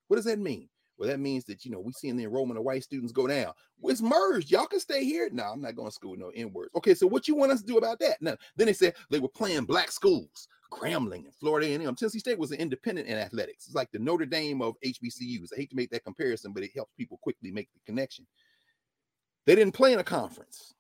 What 0.08 0.18
does 0.18 0.26
that 0.26 0.40
mean? 0.40 0.70
Well, 0.98 1.10
that 1.10 1.20
means 1.20 1.44
that 1.46 1.66
you 1.66 1.72
know 1.72 1.80
we 1.80 1.92
seeing 1.92 2.16
the 2.16 2.24
enrollment 2.24 2.60
of 2.60 2.66
white 2.66 2.84
students 2.84 3.12
go 3.12 3.26
down. 3.26 3.54
Well, 3.80 3.92
it's 3.92 4.02
merged. 4.02 4.52
Y'all 4.52 4.68
can 4.68 4.80
stay 4.80 5.04
here. 5.04 5.30
No, 5.32 5.44
I'm 5.44 5.62
not 5.62 5.76
going 5.76 5.88
to 5.88 5.94
school 5.94 6.12
with 6.12 6.20
no 6.20 6.32
N 6.36 6.54
words. 6.54 6.70
Okay, 6.76 6.94
so 6.94 7.08
what 7.08 7.28
you 7.28 7.36
want 7.36 7.52
us 7.52 7.62
to 7.62 7.66
do 7.66 7.78
about 7.78 8.00
that? 8.00 8.22
Now, 8.22 8.38
then 8.56 8.68
they 8.68 8.74
said 8.74 8.94
they 9.10 9.20
were 9.20 9.30
playing 9.30 9.66
black 9.66 9.92
schools, 9.92 10.48
Grambling 10.72 11.26
and 11.26 11.34
Florida 11.36 11.68
A&M. 11.68 11.96
Tennessee 11.96 12.20
State 12.20 12.38
was 12.38 12.52
an 12.52 12.60
independent 12.60 13.08
in 13.08 13.18
athletics. 13.18 13.66
It's 13.66 13.76
like 13.76 13.92
the 13.92 14.00
Notre 14.00 14.26
Dame 14.26 14.62
of 14.62 14.76
HBCUs. 14.86 15.50
I 15.54 15.58
hate 15.58 15.70
to 15.72 15.76
make 15.76 15.90
that 15.92 16.04
comparison, 16.04 16.54
but 16.54 16.64
it 16.64 16.72
helps 16.76 16.94
people 16.94 17.18
quickly 17.22 17.52
make 17.52 17.70
the 17.74 17.80
connection. 17.86 18.26
They 19.46 19.56
didn't 19.56 19.74
play 19.74 19.94
in 19.94 20.00
a 20.00 20.04
conference. 20.04 20.74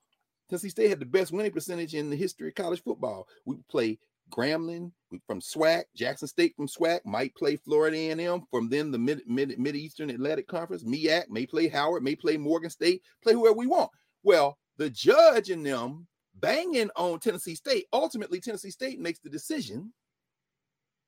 Tennessee 0.49 0.69
State 0.69 0.89
had 0.89 0.99
the 0.99 1.05
best 1.05 1.31
winning 1.31 1.51
percentage 1.51 1.95
in 1.95 2.09
the 2.09 2.15
history 2.15 2.49
of 2.49 2.55
college 2.55 2.83
football. 2.83 3.27
We 3.45 3.57
play 3.69 3.97
Grambling 4.31 4.91
from 5.27 5.41
SWAC, 5.41 5.83
Jackson 5.95 6.27
State 6.27 6.55
from 6.55 6.67
SWAC, 6.67 7.01
might 7.05 7.35
play 7.35 7.55
Florida 7.55 7.97
A&M 7.97 8.43
from 8.49 8.69
then 8.69 8.91
the 8.91 8.97
mid, 8.97 9.21
mid 9.27 9.57
mid 9.59 9.75
Eastern 9.75 10.09
Atlantic 10.09 10.47
Conference. 10.47 10.83
MEAC 10.83 11.29
may 11.29 11.45
play 11.45 11.67
Howard, 11.67 12.03
may 12.03 12.15
play 12.15 12.37
Morgan 12.37 12.69
State, 12.69 13.01
play 13.21 13.33
whoever 13.33 13.55
we 13.55 13.67
want. 13.67 13.91
Well, 14.23 14.57
the 14.77 14.89
judge 14.89 15.49
and 15.49 15.65
them 15.65 16.07
banging 16.35 16.89
on 16.95 17.19
Tennessee 17.19 17.55
State. 17.55 17.85
Ultimately, 17.93 18.39
Tennessee 18.39 18.71
State 18.71 18.99
makes 18.99 19.19
the 19.19 19.29
decision 19.29 19.93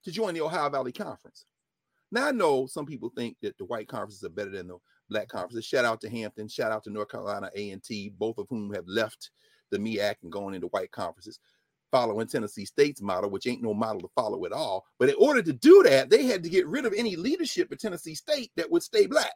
to 0.04 0.12
join 0.12 0.34
the 0.34 0.42
Ohio 0.42 0.70
Valley 0.70 0.92
Conference. 0.92 1.46
Now 2.12 2.28
I 2.28 2.32
know 2.32 2.68
some 2.68 2.86
people 2.86 3.12
think 3.16 3.38
that 3.42 3.58
the 3.58 3.66
white 3.66 3.88
conferences 3.88 4.24
are 4.24 4.30
better 4.30 4.52
than 4.52 4.68
the 4.68 4.78
black 5.10 5.28
conferences. 5.28 5.66
Shout 5.66 5.86
out 5.86 6.02
to 6.02 6.10
Hampton, 6.10 6.48
shout 6.48 6.72
out 6.72 6.84
to 6.84 6.90
North 6.90 7.10
Carolina 7.10 7.50
A&T, 7.56 8.14
both 8.18 8.38
of 8.38 8.48
whom 8.50 8.74
have 8.74 8.88
left 8.88 9.32
the 9.72 9.78
MEAC 9.78 10.16
and 10.24 10.32
going 10.32 10.56
into 10.56 10.68
white 10.68 10.92
conferences, 10.92 11.40
following 11.92 12.28
Tennessee 12.28 12.66
State's 12.66 13.02
model, 13.02 13.30
which 13.30 13.48
ain't 13.48 13.64
no 13.64 13.74
model 13.74 14.02
to 14.02 14.10
follow 14.16 14.46
at 14.46 14.52
all. 14.52 14.86
But 15.00 15.10
in 15.10 15.16
order 15.20 15.42
to 15.42 15.54
do 15.54 15.84
that, 15.84 16.10
they 16.10 16.24
had 16.24 16.44
to 16.44 16.50
get 16.50 16.68
rid 16.68 16.86
of 16.86 16.94
any 16.94 17.16
leadership 17.16 17.72
at 17.72 17.80
Tennessee 17.80 18.16
State 18.16 18.52
that 18.56 18.70
would 18.70 18.84
stay 18.84 19.08
black. 19.08 19.34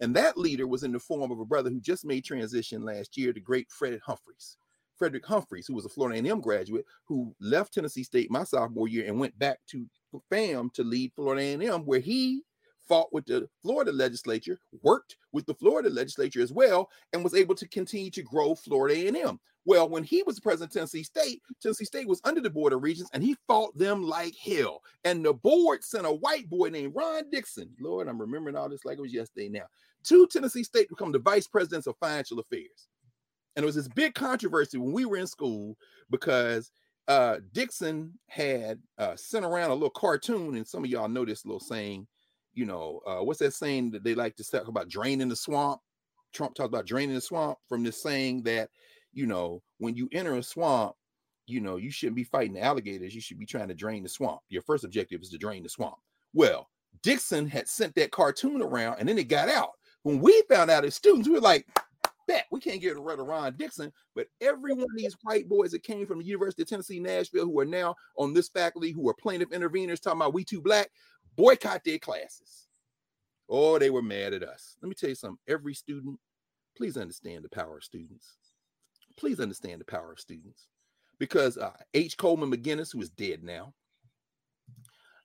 And 0.00 0.14
that 0.14 0.36
leader 0.36 0.66
was 0.66 0.82
in 0.82 0.92
the 0.92 0.98
form 0.98 1.30
of 1.30 1.40
a 1.40 1.44
brother 1.44 1.70
who 1.70 1.80
just 1.80 2.04
made 2.04 2.24
transition 2.24 2.82
last 2.82 3.16
year, 3.16 3.32
the 3.32 3.40
great 3.40 3.70
Fred 3.70 3.98
Humphries. 4.04 4.56
Frederick 4.96 5.26
Humphries, 5.26 5.66
who 5.66 5.74
was 5.74 5.84
a 5.84 5.90
Florida 5.90 6.26
A&M 6.26 6.40
graduate, 6.40 6.84
who 7.04 7.34
left 7.40 7.74
Tennessee 7.74 8.02
State 8.02 8.30
my 8.30 8.44
sophomore 8.44 8.88
year 8.88 9.06
and 9.06 9.18
went 9.18 9.38
back 9.38 9.58
to 9.68 9.86
FAM 10.30 10.70
to 10.74 10.82
lead 10.82 11.12
Florida 11.14 11.42
A&M, 11.42 11.82
where 11.82 12.00
he 12.00 12.42
fought 12.88 13.12
with 13.12 13.26
the 13.26 13.48
Florida 13.62 13.92
legislature, 13.92 14.58
worked 14.82 15.16
with 15.32 15.46
the 15.46 15.54
Florida 15.54 15.90
legislature 15.90 16.42
as 16.42 16.52
well, 16.52 16.90
and 17.12 17.22
was 17.22 17.34
able 17.34 17.54
to 17.54 17.68
continue 17.68 18.10
to 18.10 18.22
grow 18.22 18.54
Florida 18.54 18.94
A&M. 18.94 19.38
Well, 19.66 19.88
when 19.88 20.04
he 20.04 20.22
was 20.22 20.38
president 20.38 20.70
of 20.70 20.74
Tennessee 20.74 21.02
State, 21.02 21.42
Tennessee 21.60 21.84
State 21.84 22.06
was 22.06 22.20
under 22.22 22.40
the 22.40 22.48
Board 22.48 22.72
of 22.72 22.82
Regents, 22.82 23.10
and 23.12 23.22
he 23.22 23.36
fought 23.48 23.76
them 23.76 24.04
like 24.04 24.34
hell. 24.36 24.82
And 25.04 25.24
the 25.24 25.34
board 25.34 25.82
sent 25.82 26.06
a 26.06 26.12
white 26.12 26.48
boy 26.48 26.68
named 26.68 26.94
Ron 26.94 27.28
Dixon. 27.30 27.70
Lord, 27.80 28.06
I'm 28.06 28.20
remembering 28.20 28.56
all 28.56 28.68
this 28.68 28.84
like 28.84 28.98
it 28.98 29.02
was 29.02 29.12
yesterday 29.12 29.48
now. 29.48 29.64
To 30.04 30.26
Tennessee 30.28 30.62
State 30.62 30.88
to 30.88 30.94
become 30.94 31.10
the 31.10 31.18
vice 31.18 31.48
presidents 31.48 31.88
of 31.88 31.96
financial 31.98 32.38
affairs. 32.38 32.86
And 33.56 33.64
it 33.64 33.66
was 33.66 33.74
this 33.74 33.88
big 33.88 34.14
controversy 34.14 34.78
when 34.78 34.92
we 34.92 35.04
were 35.04 35.16
in 35.16 35.26
school 35.26 35.76
because 36.10 36.70
uh, 37.08 37.38
Dixon 37.52 38.12
had 38.28 38.78
uh, 38.98 39.16
sent 39.16 39.44
around 39.44 39.70
a 39.70 39.74
little 39.74 39.90
cartoon, 39.90 40.56
and 40.56 40.66
some 40.66 40.84
of 40.84 40.90
y'all 40.90 41.08
know 41.08 41.24
this 41.24 41.44
little 41.44 41.60
saying, 41.60 42.06
you 42.56 42.64
know, 42.64 43.00
uh, 43.06 43.22
what's 43.22 43.38
that 43.38 43.54
saying 43.54 43.90
that 43.92 44.02
they 44.02 44.14
like 44.14 44.34
to 44.36 44.44
talk 44.50 44.66
about 44.66 44.88
draining 44.88 45.28
the 45.28 45.36
swamp? 45.36 45.80
Trump 46.32 46.54
talks 46.54 46.68
about 46.68 46.86
draining 46.86 47.14
the 47.14 47.20
swamp 47.20 47.58
from 47.68 47.84
this 47.84 48.02
saying 48.02 48.42
that, 48.42 48.70
you 49.12 49.26
know, 49.26 49.62
when 49.78 49.94
you 49.94 50.08
enter 50.10 50.34
a 50.34 50.42
swamp, 50.42 50.96
you 51.46 51.60
know, 51.60 51.76
you 51.76 51.90
shouldn't 51.90 52.16
be 52.16 52.24
fighting 52.24 52.54
the 52.54 52.62
alligators. 52.62 53.14
You 53.14 53.20
should 53.20 53.38
be 53.38 53.46
trying 53.46 53.68
to 53.68 53.74
drain 53.74 54.02
the 54.02 54.08
swamp. 54.08 54.40
Your 54.48 54.62
first 54.62 54.84
objective 54.84 55.20
is 55.22 55.28
to 55.30 55.38
drain 55.38 55.62
the 55.62 55.68
swamp. 55.68 55.96
Well, 56.32 56.68
Dixon 57.02 57.46
had 57.46 57.68
sent 57.68 57.94
that 57.94 58.10
cartoon 58.10 58.62
around 58.62 58.96
and 58.98 59.08
then 59.08 59.18
it 59.18 59.28
got 59.28 59.48
out. 59.48 59.72
When 60.02 60.18
we 60.20 60.42
found 60.48 60.70
out 60.70 60.84
as 60.84 60.94
students, 60.94 61.28
we 61.28 61.34
were 61.34 61.40
like, 61.40 61.66
bet 62.26 62.46
we 62.50 62.60
can't 62.60 62.80
get 62.80 62.98
rid 62.98 63.20
of 63.20 63.26
Ron 63.26 63.54
Dixon, 63.56 63.92
but 64.14 64.26
every 64.40 64.72
one 64.72 64.84
of 64.84 64.96
these 64.96 65.16
white 65.22 65.48
boys 65.48 65.70
that 65.72 65.82
came 65.82 66.06
from 66.06 66.18
the 66.18 66.24
University 66.24 66.62
of 66.62 66.68
Tennessee, 66.68 67.00
Nashville, 67.00 67.44
who 67.44 67.58
are 67.60 67.64
now 67.64 67.94
on 68.16 68.34
this 68.34 68.48
faculty, 68.48 68.90
who 68.90 69.08
are 69.08 69.14
plaintiff 69.14 69.50
interveners 69.50 70.00
talking 70.00 70.20
about 70.20 70.34
we 70.34 70.44
too 70.44 70.60
black, 70.60 70.90
boycott 71.36 71.82
their 71.84 71.98
classes. 71.98 72.66
Oh, 73.48 73.78
they 73.78 73.90
were 73.90 74.02
mad 74.02 74.34
at 74.34 74.42
us. 74.42 74.76
Let 74.82 74.88
me 74.88 74.94
tell 74.94 75.08
you 75.08 75.14
something. 75.14 75.38
Every 75.46 75.74
student, 75.74 76.18
please 76.76 76.96
understand 76.96 77.44
the 77.44 77.48
power 77.48 77.76
of 77.76 77.84
students. 77.84 78.36
Please 79.16 79.40
understand 79.40 79.80
the 79.80 79.84
power 79.84 80.12
of 80.12 80.20
students. 80.20 80.68
Because 81.18 81.56
uh, 81.56 81.70
H. 81.94 82.16
Coleman 82.16 82.50
McGinnis, 82.50 82.92
who 82.92 83.00
is 83.00 83.10
dead 83.10 83.42
now, 83.42 83.72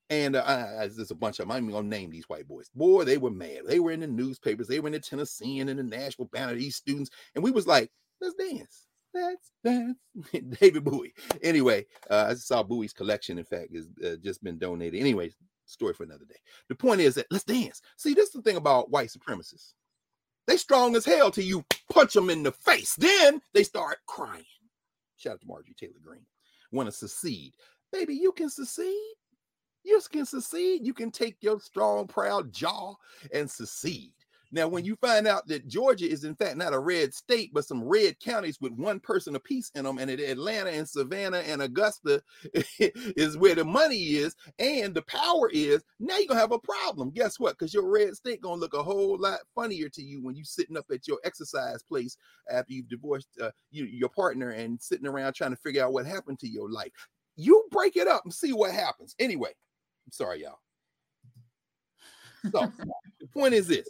and 0.09 0.36
uh, 0.36 0.68
there's 0.78 1.12
a 1.12 1.16
bunch 1.16 1.39
of 1.39 1.47
them. 1.47 1.55
I'm 1.55 1.72
gonna 1.72 1.88
name 1.88 2.12
these 2.12 2.28
white 2.28 2.47
boys. 2.47 2.70
Boy, 2.76 3.05
they 3.05 3.18
were 3.18 3.32
mad. 3.32 3.62
They 3.66 3.80
were 3.80 3.91
in 3.91 4.01
the 4.01 4.07
newspapers. 4.07 4.68
They 4.68 4.82
were 4.82 4.88
in 4.88 4.93
the 4.93 4.99
Tennessean 4.99 5.70
and 5.70 5.80
in 5.80 5.89
the 5.89 5.97
Nashville 5.97 6.30
Banner. 6.32 6.53
These 6.53 6.76
students, 6.76 7.09
and 7.34 7.43
we 7.43 7.49
was 7.49 7.66
like, 7.66 7.89
let's 8.20 8.36
dance. 8.36 8.88
Let's 9.14 9.51
dance. 9.64 9.97
David 10.59 10.84
Bowie. 10.84 11.14
Anyway, 11.41 11.86
uh, 12.09 12.28
I 12.30 12.34
saw 12.34 12.62
Bowie's 12.62 12.91
collection. 12.91 13.38
In 13.38 13.45
fact, 13.45 13.74
has 13.74 13.88
uh, 14.05 14.18
just 14.22 14.43
been 14.43 14.57
donated. 14.57 14.99
Anyway, 14.99 15.32
story 15.72 15.93
for 15.93 16.03
another 16.03 16.26
day. 16.26 16.36
The 16.69 16.76
point 16.76 17.01
is 17.01 17.15
that 17.15 17.28
let's 17.32 17.43
dance. 17.43 17.82
See, 17.97 18.13
this 18.13 18.28
is 18.28 18.34
the 18.34 18.41
thing 18.41 18.57
about 18.57 18.91
white 18.91 19.09
supremacists. 19.09 19.74
They 20.47 20.57
strong 20.57 20.95
as 20.95 21.05
hell 21.05 21.32
till 21.32 21.45
you 21.45 21.65
punch 21.91 22.13
them 22.13 22.30
in 22.30 22.43
the 22.43 22.51
face. 22.51 22.95
Then 22.95 23.41
they 23.53 23.63
start 23.63 23.99
crying. 24.07 24.43
Shout 25.17 25.34
out 25.34 25.41
to 25.41 25.47
Marjorie 25.47 25.76
Taylor 25.78 25.93
Greene. 26.03 26.26
Want 26.72 26.88
to 26.88 26.91
secede. 26.91 27.55
Baby, 27.91 28.15
you 28.15 28.32
can 28.32 28.49
secede. 28.49 29.15
You 29.84 29.99
can 30.11 30.26
secede. 30.26 30.86
You 30.86 30.93
can 30.93 31.11
take 31.11 31.38
your 31.41 31.59
strong, 31.59 32.07
proud 32.07 32.51
jaw 32.51 32.95
and 33.34 33.49
secede. 33.49 34.13
Now, 34.54 34.68
when 34.68 34.84
you 34.84 34.97
find 34.97 35.28
out 35.28 35.47
that 35.47 35.68
Georgia 35.68 36.10
is 36.10 36.26
in 36.26 36.36
fact 36.36 36.58
not 36.58 36.74
a 36.74 36.80
red 36.80 37.14
state, 37.14 37.52
but 37.54 37.66
some 37.66 37.84
red 37.84 38.20
counties 38.20 38.60
with 38.60 38.74
one 38.74 38.99
person 38.99 39.36
apiece 39.36 39.72
in 39.76 39.86
them, 39.86 39.97
and 39.97 40.12
Atlanta 40.12 40.72
and 40.72 40.88
Savannah 40.88 41.39
and 41.39 41.62
Augusta 41.62 42.22
is 42.80 43.38
where 43.38 43.56
the 43.56 43.64
money 43.64 44.16
is 44.16 44.36
and 44.60 44.93
the 44.93 45.04
power 45.04 45.49
is, 45.54 45.84
now 45.99 46.18
you're 46.18 46.28
gonna 46.28 46.39
have 46.39 46.52
a 46.52 46.60
problem. 46.60 47.12
Guess 47.12 47.39
what? 47.39 47.58
Because 47.58 47.74
your 47.74 47.89
red 47.89 48.16
state 48.16 48.41
gonna 48.41 48.60
look 48.60 48.74
a 48.74 48.84
whole 48.84 49.18
lot 49.18 49.39
funnier 49.56 49.88
to 49.89 50.02
you 50.02 50.22
when 50.22 50.36
you're 50.36 50.43
sitting 50.43 50.76
up 50.78 50.86
at 50.91 51.08
your 51.08 51.20
exercise 51.24 51.82
place 51.84 52.18
after 52.49 52.74
you've 52.74 52.89
divorced 52.89 53.30
uh, 53.41 53.52
you, 53.70 53.86
your 53.86 54.10
partner 54.10 54.49
and 54.49 54.82
sitting 54.82 55.08
around 55.08 55.34
trying 55.34 55.52
to 55.52 55.58
figure 55.58 55.84
out 55.84 55.93
what 55.93 56.06
happened 56.06 56.39
to 56.39 56.47
your 56.47 56.70
life. 56.70 56.91
You 57.38 57.68
break 57.72 57.95
it 57.95 58.08
up 58.08 58.24
and 58.26 58.34
see 58.34 58.52
what 58.52 58.72
happens. 58.72 59.16
Anyway, 59.18 59.52
I'm 60.06 60.12
sorry, 60.12 60.41
y'all. 60.41 60.60
So 62.52 62.72
the 63.20 63.28
point 63.28 63.54
is 63.54 63.68
this 63.68 63.88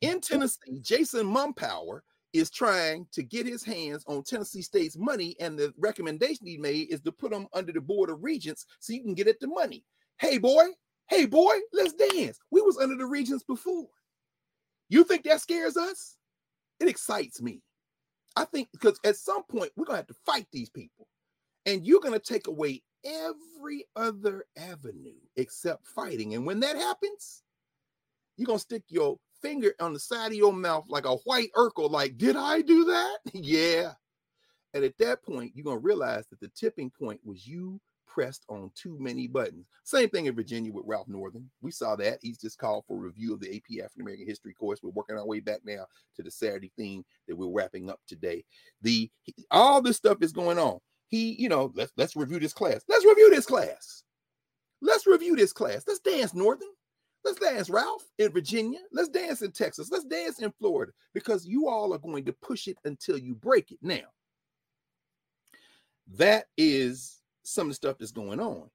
in 0.00 0.20
Tennessee, 0.20 0.80
Jason 0.80 1.26
Mumpower 1.26 2.00
is 2.32 2.50
trying 2.50 3.06
to 3.12 3.22
get 3.22 3.46
his 3.46 3.64
hands 3.64 4.04
on 4.06 4.22
Tennessee 4.22 4.62
State's 4.62 4.96
money, 4.96 5.34
and 5.40 5.58
the 5.58 5.74
recommendation 5.76 6.46
he 6.46 6.56
made 6.56 6.92
is 6.92 7.00
to 7.02 7.12
put 7.12 7.30
them 7.30 7.48
under 7.52 7.72
the 7.72 7.80
board 7.80 8.08
of 8.08 8.22
regents 8.22 8.66
so 8.78 8.92
you 8.92 9.02
can 9.02 9.14
get 9.14 9.28
at 9.28 9.40
the 9.40 9.48
money. 9.48 9.84
Hey 10.18 10.38
boy, 10.38 10.66
hey 11.08 11.26
boy, 11.26 11.54
let's 11.72 11.92
dance. 11.94 12.38
We 12.50 12.60
was 12.60 12.78
under 12.78 12.96
the 12.96 13.06
regents 13.06 13.42
before. 13.42 13.88
You 14.88 15.04
think 15.04 15.24
that 15.24 15.40
scares 15.40 15.76
us? 15.76 16.16
It 16.78 16.88
excites 16.88 17.42
me. 17.42 17.62
I 18.36 18.44
think 18.44 18.68
because 18.72 18.98
at 19.04 19.16
some 19.16 19.42
point 19.44 19.72
we're 19.76 19.84
gonna 19.84 19.98
have 19.98 20.06
to 20.06 20.14
fight 20.24 20.46
these 20.52 20.70
people, 20.70 21.08
and 21.66 21.84
you're 21.84 22.00
gonna 22.00 22.18
take 22.18 22.46
away 22.46 22.82
every 23.04 23.86
other 23.96 24.44
avenue 24.56 25.18
except 25.36 25.86
fighting. 25.86 26.34
And 26.34 26.46
when 26.46 26.60
that 26.60 26.76
happens, 26.76 27.42
you're 28.36 28.46
gonna 28.46 28.58
stick 28.58 28.84
your 28.88 29.18
finger 29.42 29.74
on 29.80 29.92
the 29.92 29.98
side 29.98 30.28
of 30.28 30.34
your 30.34 30.52
mouth 30.52 30.84
like 30.88 31.04
a 31.04 31.16
white 31.16 31.50
Urkel, 31.56 31.90
like, 31.90 32.16
did 32.16 32.36
I 32.36 32.62
do 32.62 32.84
that? 32.84 33.18
yeah. 33.32 33.92
And 34.74 34.84
at 34.84 34.98
that 34.98 35.22
point, 35.22 35.52
you're 35.54 35.64
gonna 35.64 35.78
realize 35.78 36.26
that 36.28 36.40
the 36.40 36.48
tipping 36.48 36.90
point 36.90 37.20
was 37.24 37.46
you 37.46 37.80
pressed 38.06 38.44
on 38.48 38.70
too 38.74 38.96
many 38.98 39.28
buttons. 39.28 39.66
Same 39.84 40.08
thing 40.08 40.26
in 40.26 40.34
Virginia 40.34 40.72
with 40.72 40.84
Ralph 40.86 41.08
Northam. 41.08 41.50
We 41.60 41.70
saw 41.70 41.96
that. 41.96 42.18
He's 42.22 42.38
just 42.38 42.58
called 42.58 42.84
for 42.86 42.96
review 42.96 43.34
of 43.34 43.40
the 43.40 43.54
AP 43.54 43.84
African 43.84 44.02
American 44.02 44.26
History 44.26 44.52
course. 44.52 44.80
We're 44.82 44.90
working 44.90 45.16
our 45.16 45.26
way 45.26 45.40
back 45.40 45.60
now 45.64 45.86
to 46.16 46.22
the 46.22 46.30
Saturday 46.30 46.72
theme 46.76 47.04
that 47.28 47.36
we're 47.36 47.50
wrapping 47.50 47.90
up 47.90 48.00
today. 48.06 48.44
The 48.82 49.10
all 49.50 49.80
this 49.80 49.96
stuff 49.96 50.18
is 50.22 50.32
going 50.32 50.58
on 50.58 50.78
he, 51.10 51.34
you 51.40 51.48
know, 51.48 51.72
let's 51.74 51.92
let's 51.96 52.16
review 52.16 52.38
this 52.38 52.52
class. 52.52 52.82
Let's 52.88 53.04
review 53.04 53.30
this 53.30 53.46
class. 53.46 54.04
Let's 54.80 55.06
review 55.06 55.36
this 55.36 55.52
class. 55.52 55.84
Let's 55.86 56.00
dance, 56.00 56.34
Northam. 56.34 56.68
Let's 57.24 57.38
dance, 57.38 57.68
Ralph, 57.68 58.04
in 58.18 58.32
Virginia. 58.32 58.80
Let's 58.92 59.08
dance 59.08 59.42
in 59.42 59.52
Texas. 59.52 59.90
Let's 59.90 60.04
dance 60.04 60.40
in 60.40 60.52
Florida 60.58 60.92
because 61.12 61.46
you 61.46 61.68
all 61.68 61.92
are 61.92 61.98
going 61.98 62.24
to 62.24 62.32
push 62.32 62.66
it 62.66 62.78
until 62.84 63.18
you 63.18 63.34
break 63.34 63.72
it. 63.72 63.78
Now, 63.82 64.08
that 66.16 66.46
is 66.56 67.20
some 67.42 67.66
of 67.66 67.70
the 67.70 67.74
stuff 67.74 67.98
that's 67.98 68.12
going 68.12 68.40
on 68.40 68.70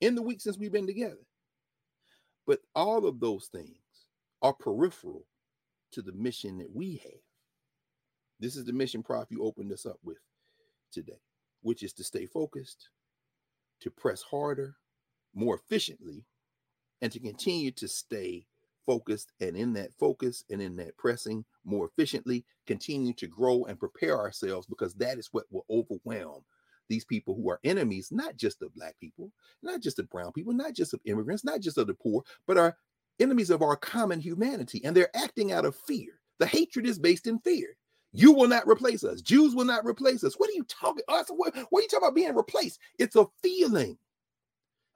in 0.00 0.14
the 0.14 0.22
week 0.22 0.40
since 0.40 0.58
we've 0.58 0.72
been 0.72 0.86
together. 0.86 1.24
But 2.46 2.60
all 2.74 3.06
of 3.06 3.20
those 3.20 3.46
things 3.46 3.76
are 4.42 4.52
peripheral 4.52 5.24
to 5.92 6.02
the 6.02 6.12
mission 6.12 6.58
that 6.58 6.74
we 6.74 6.96
have. 7.04 7.20
This 8.40 8.56
is 8.56 8.64
the 8.64 8.72
mission, 8.72 9.02
Prof, 9.02 9.28
you 9.30 9.44
opened 9.44 9.72
us 9.72 9.86
up 9.86 9.98
with 10.02 10.18
today, 10.92 11.20
which 11.62 11.82
is 11.82 11.92
to 11.94 12.04
stay 12.04 12.26
focused, 12.26 12.90
to 13.80 13.90
press 13.90 14.22
harder, 14.22 14.74
more 15.34 15.54
efficiently, 15.54 16.24
and 17.02 17.12
to 17.12 17.20
continue 17.20 17.70
to 17.72 17.86
stay 17.86 18.46
focused 18.86 19.32
and 19.40 19.56
in 19.56 19.74
that 19.74 19.92
focus 19.98 20.44
and 20.50 20.62
in 20.62 20.76
that 20.76 20.96
pressing 20.96 21.44
more 21.64 21.86
efficiently, 21.86 22.44
continue 22.66 23.12
to 23.12 23.26
grow 23.26 23.64
and 23.64 23.78
prepare 23.78 24.18
ourselves 24.18 24.66
because 24.66 24.94
that 24.94 25.18
is 25.18 25.28
what 25.32 25.44
will 25.50 25.66
overwhelm 25.70 26.42
these 26.88 27.04
people 27.04 27.34
who 27.34 27.48
are 27.50 27.60
enemies, 27.64 28.08
not 28.10 28.36
just 28.36 28.62
of 28.62 28.74
black 28.74 28.94
people, 29.00 29.30
not 29.62 29.80
just 29.80 29.98
of 29.98 30.08
brown 30.10 30.32
people, 30.32 30.52
not 30.52 30.74
just 30.74 30.94
of 30.94 31.00
immigrants, 31.04 31.44
not 31.44 31.60
just 31.60 31.78
of 31.78 31.86
the 31.86 31.94
poor, 31.94 32.22
but 32.46 32.58
are 32.58 32.76
enemies 33.20 33.50
of 33.50 33.62
our 33.62 33.76
common 33.76 34.20
humanity. 34.20 34.80
And 34.84 34.96
they're 34.96 35.16
acting 35.16 35.52
out 35.52 35.64
of 35.64 35.76
fear. 35.76 36.20
The 36.38 36.46
hatred 36.46 36.86
is 36.86 36.98
based 36.98 37.26
in 37.26 37.38
fear. 37.40 37.76
You 38.12 38.32
will 38.32 38.48
not 38.48 38.68
replace 38.68 39.04
us. 39.04 39.22
Jews 39.22 39.54
will 39.54 39.64
not 39.64 39.86
replace 39.86 40.22
us. 40.22 40.34
What 40.34 40.50
are 40.50 40.54
you 40.54 40.64
talking? 40.64 41.02
What, 41.06 41.30
what 41.70 41.80
are 41.80 41.82
you 41.82 41.88
talking 41.88 41.98
about 41.98 42.14
being 42.14 42.34
replaced? 42.34 42.78
It's 42.98 43.16
a 43.16 43.26
feeling. 43.42 43.96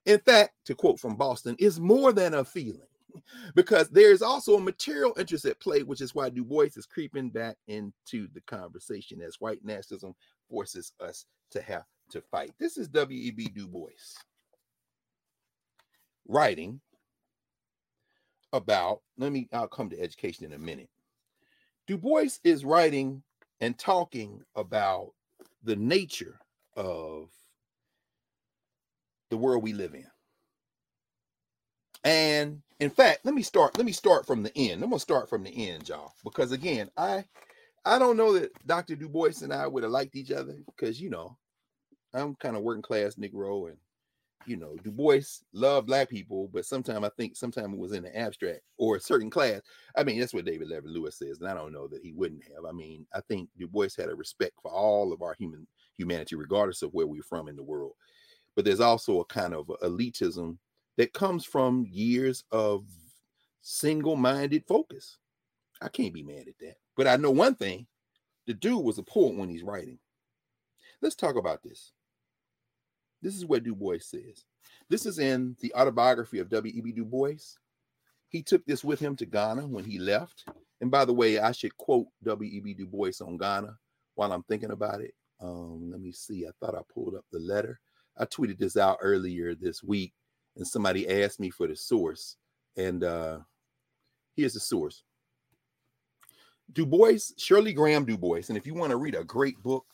In 0.07 0.21
fact, 0.21 0.55
to 0.67 0.75
quote 0.75 1.01
from 1.01 1.17
Boston, 1.17 1.57
is 1.59 1.81
more 1.81 2.13
than 2.13 2.35
a 2.35 2.45
feeling 2.45 2.87
because 3.55 3.89
there 3.91 4.13
is 4.13 4.23
also 4.23 4.57
a 4.57 4.61
material 4.61 5.13
interest 5.19 5.45
at 5.45 5.61
play, 5.61 5.83
which 5.83 6.01
is 6.01 6.15
why 6.15 6.31
Du 6.31 6.45
Bois 6.45 6.69
is 6.77 6.87
creeping 6.87 7.29
back 7.29 7.57
into 7.67 8.29
the 8.33 8.41
conversation 8.43 9.21
as 9.21 9.41
white 9.41 9.65
nationalism 9.65 10.15
forces 10.49 10.93
us 11.01 11.27
to 11.51 11.61
have 11.61 11.85
to 12.11 12.21
fight. 12.21 12.53
This 12.59 12.77
is 12.77 12.89
W.E.B. 12.89 13.49
Du 13.55 13.67
Bois 13.67 13.91
writing 16.29 16.81
about, 18.53 19.01
let 19.19 19.33
me, 19.33 19.49
I'll 19.53 19.69
come 19.69 19.91
to 19.91 20.01
education 20.01 20.47
in 20.47 20.53
a 20.53 20.59
minute. 20.59 20.89
Du 21.87 21.99
Bois 21.99 22.39
is 22.45 22.65
writing 22.65 23.23
and 23.61 23.79
talking 23.79 24.43
about 24.55 25.13
the 25.63 25.77
nature 25.77 26.39
of 26.77 27.29
the 29.31 29.37
world 29.37 29.63
we 29.63 29.73
live 29.73 29.95
in. 29.95 30.07
And 32.05 32.63
in 32.79 32.91
fact, 32.91 33.21
let 33.25 33.35
me 33.35 33.43
start. 33.43 33.77
Let 33.77 33.87
me 33.87 33.93
start 33.93 34.27
from 34.27 34.43
the 34.43 34.57
end. 34.57 34.83
I'm 34.83 34.91
gonna 34.91 35.01
start 35.01 35.29
from 35.29 35.43
the 35.43 35.69
end, 35.69 35.89
y'all, 35.89 36.13
because 36.25 36.53
again, 36.53 36.91
I 36.97 37.25
I 37.85 37.99
don't 37.99 38.17
know 38.17 38.35
that 38.35 38.51
Dr. 38.67 38.97
Du 38.97 39.09
Bois 39.09 39.43
and 39.43 39.53
I 39.53 39.67
would 39.67 39.83
have 39.83 39.93
liked 39.93 40.17
each 40.17 40.31
other 40.31 40.57
because 40.67 41.01
you 41.01 41.11
know 41.11 41.37
I'm 42.15 42.35
kind 42.37 42.57
of 42.57 42.63
working 42.63 42.83
class 42.83 43.15
Negro 43.17 43.69
and 43.69 43.77
you 44.47 44.57
know, 44.57 44.77
Du 44.83 44.93
Bois 44.93 45.23
loved 45.53 45.89
black 45.89 46.09
people, 46.09 46.49
but 46.53 46.65
sometimes 46.65 47.05
I 47.05 47.11
think 47.17 47.37
sometimes 47.37 47.75
it 47.75 47.79
was 47.79 47.93
in 47.93 48.05
the 48.05 48.17
abstract 48.17 48.61
or 48.79 48.97
a 48.97 49.01
certain 49.01 49.29
class. 49.29 49.61
I 49.97 50.05
mean, 50.05 50.21
that's 50.21 50.33
what 50.33 50.45
David 50.45 50.69
Levering 50.69 50.95
Lewis 50.95 51.19
says, 51.19 51.41
and 51.41 51.49
I 51.49 51.55
don't 51.55 51.73
know 51.73 51.89
that 51.89 52.03
he 52.03 52.13
wouldn't 52.13 52.45
have. 52.45 52.65
I 52.65 52.73
mean, 52.73 53.07
I 53.13 53.21
think 53.23 53.49
Du 53.59 53.67
Bois 53.67 53.89
had 53.97 54.09
a 54.09 54.15
respect 54.15 54.55
for 54.63 54.71
all 54.71 55.13
of 55.13 55.23
our 55.23 55.35
human 55.35 55.67
humanity, 55.97 56.37
regardless 56.37 56.83
of 56.83 56.95
where 56.95 57.07
we're 57.07 57.23
from 57.23 57.49
in 57.49 57.57
the 57.57 57.63
world. 57.63 57.93
But 58.57 58.65
there's 58.65 58.81
also 58.81 59.21
a 59.21 59.25
kind 59.27 59.55
of 59.55 59.67
elitism 59.83 60.57
that 60.97 61.13
comes 61.13 61.45
from 61.45 61.87
years 61.89 62.43
of 62.51 62.87
single-minded 63.61 64.65
focus. 64.67 65.19
I 65.81 65.89
can't 65.89 66.15
be 66.15 66.23
mad 66.23 66.49
at 66.49 66.59
that. 66.61 66.77
But 66.97 67.07
I 67.07 67.17
know 67.17 67.31
one 67.31 67.55
thing: 67.55 67.87
the 68.47 68.55
dude 68.55 68.83
was 68.83 68.99
a 68.99 69.03
poet 69.03 69.37
when 69.37 69.51
he's 69.51 69.63
writing. 69.63 69.99
Let's 71.03 71.15
talk 71.15 71.37
about 71.37 71.63
this. 71.63 71.93
This 73.23 73.37
is 73.37 73.45
what 73.45 73.65
Du 73.65 73.75
Bois 73.75 73.99
says. 74.01 74.45
This 74.89 75.05
is 75.05 75.19
in 75.19 75.57
the 75.61 75.75
autobiography 75.75 76.39
of 76.39 76.49
W.E.B. 76.49 76.93
Du 76.93 77.05
Bois. 77.05 77.35
He 78.29 78.43
took 78.43 78.65
this 78.67 78.85
with 78.85 79.01
him 79.01 79.17
to 79.17 79.27
Ghana 79.27 79.67
when 79.67 79.85
he 79.85 79.99
left. 79.99 80.45
And 80.81 80.91
by 80.91 81.05
the 81.05 81.13
way, 81.13 81.39
I 81.39 81.53
should 81.53 81.77
quote 81.77 82.07
W.E.B. 82.25 82.75
Du 82.75 82.87
Bois 82.87 83.13
on 83.21 83.37
Ghana 83.37 83.77
while 84.15 84.33
I'm 84.33 84.43
thinking 84.45 84.71
about 84.71 85.01
it. 85.01 85.15
Um, 85.41 85.91
let 85.91 86.01
me 86.01 86.13
see. 86.13 86.47
I 86.47 86.51
thought 86.61 86.75
I 86.75 86.83
pulled 86.93 87.15
up 87.15 87.25
the 87.33 87.39
letter. 87.39 87.81
I 88.19 88.25
tweeted 88.25 88.59
this 88.59 88.77
out 88.77 88.99
earlier 89.01 89.55
this 89.55 89.83
week, 89.83 90.13
and 90.57 90.67
somebody 90.67 91.23
asked 91.23 91.41
me 91.41 91.51
for 91.51 91.67
the 91.67 91.77
source. 91.77 92.37
And 92.77 93.05
uh, 93.05 93.39
here's 94.35 94.55
the 94.55 94.61
source. 94.61 95.03
Du 96.73 96.85
Bois, 96.85 97.33
Shirley 97.37 97.73
Graham 97.73 98.05
Du 98.05 98.19
Bois. 98.19 98.43
And 98.49 98.57
if 98.57 98.67
you 98.67 98.75
want 98.75 98.91
to 98.91 98.97
read 98.97 99.15
a 99.15 99.25
great 99.25 99.63
book 99.63 99.85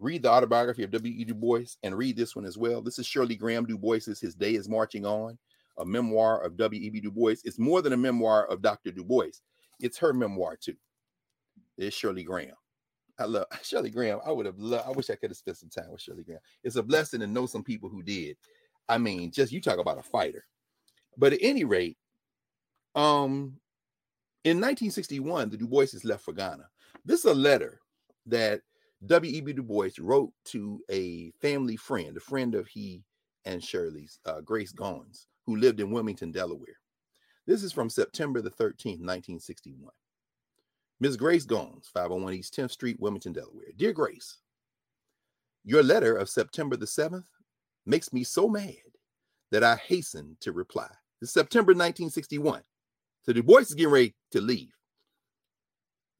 read 0.00 0.22
the 0.22 0.30
autobiography 0.30 0.82
of 0.82 0.90
W.E. 0.90 1.24
Du 1.24 1.34
Bois 1.34 1.76
and 1.82 1.96
read 1.96 2.16
this 2.16 2.34
one 2.34 2.46
as 2.46 2.56
well. 2.56 2.80
This 2.80 2.98
is 2.98 3.06
Shirley 3.06 3.36
Graham 3.36 3.66
Du 3.66 3.76
Bois's 3.76 4.18
His 4.18 4.34
Day 4.34 4.54
is 4.54 4.68
Marching 4.68 5.04
On, 5.04 5.38
a 5.78 5.84
memoir 5.84 6.42
of 6.42 6.56
W.E.B. 6.56 7.00
Du 7.00 7.10
Bois. 7.10 7.36
It's 7.44 7.58
more 7.58 7.82
than 7.82 7.92
a 7.92 7.98
memoir 7.98 8.46
of 8.46 8.62
Dr. 8.62 8.90
Du 8.90 9.04
Bois, 9.04 9.30
it's 9.78 9.98
her 9.98 10.12
memoir 10.12 10.56
too. 10.56 10.76
It's 11.76 11.94
Shirley 11.94 12.24
Graham. 12.24 12.54
I 13.20 13.24
love 13.24 13.46
Shirley 13.62 13.90
Graham. 13.90 14.20
I 14.24 14.32
would 14.32 14.46
have 14.46 14.58
loved, 14.58 14.86
I 14.86 14.90
wish 14.90 15.10
I 15.10 15.14
could 15.14 15.30
have 15.30 15.36
spent 15.36 15.58
some 15.58 15.68
time 15.68 15.90
with 15.90 16.00
Shirley 16.00 16.24
Graham. 16.24 16.40
It's 16.64 16.76
a 16.76 16.82
blessing 16.82 17.20
to 17.20 17.26
know 17.26 17.46
some 17.46 17.62
people 17.62 17.88
who 17.88 18.02
did. 18.02 18.36
I 18.88 18.98
mean, 18.98 19.30
just 19.30 19.52
you 19.52 19.60
talk 19.60 19.78
about 19.78 19.98
a 19.98 20.02
fighter. 20.02 20.44
But 21.16 21.32
at 21.32 21.40
any 21.42 21.64
rate, 21.64 21.98
um, 22.94 23.58
in 24.44 24.56
1961, 24.56 25.50
the 25.50 25.56
Du 25.56 25.68
Boises 25.68 26.04
left 26.04 26.24
for 26.24 26.32
Ghana. 26.32 26.66
This 27.04 27.20
is 27.20 27.26
a 27.26 27.34
letter 27.34 27.80
that 28.26 28.62
W.E.B. 29.06 29.52
Du 29.52 29.62
Bois 29.62 29.90
wrote 29.98 30.32
to 30.46 30.82
a 30.90 31.30
family 31.40 31.76
friend, 31.76 32.16
a 32.16 32.20
friend 32.20 32.54
of 32.54 32.66
he 32.66 33.04
and 33.44 33.62
Shirley's, 33.62 34.18
uh, 34.26 34.40
Grace 34.40 34.72
Goins, 34.72 35.26
who 35.46 35.56
lived 35.56 35.80
in 35.80 35.90
Wilmington, 35.90 36.32
Delaware. 36.32 36.78
This 37.46 37.62
is 37.62 37.72
from 37.72 37.88
September 37.88 38.40
the 38.42 38.50
13th, 38.50 39.00
1961. 39.00 39.90
Ms. 41.00 41.16
Grace 41.16 41.46
Goins, 41.46 41.86
501 41.92 42.34
East 42.34 42.54
10th 42.54 42.72
Street, 42.72 43.00
Wilmington, 43.00 43.32
Delaware. 43.32 43.72
Dear 43.76 43.92
Grace, 43.92 44.36
your 45.64 45.82
letter 45.82 46.14
of 46.14 46.28
September 46.28 46.76
the 46.76 46.86
7th 46.86 47.24
makes 47.86 48.12
me 48.12 48.22
so 48.22 48.48
mad 48.48 48.74
that 49.50 49.64
I 49.64 49.76
hasten 49.76 50.36
to 50.40 50.52
reply. 50.52 50.88
It's 51.22 51.32
September 51.32 51.72
1961. 51.72 52.62
So 53.22 53.32
Du 53.32 53.42
Bois 53.42 53.60
is 53.60 53.74
getting 53.74 53.92
ready 53.92 54.14
to 54.32 54.40
leave. 54.40 54.72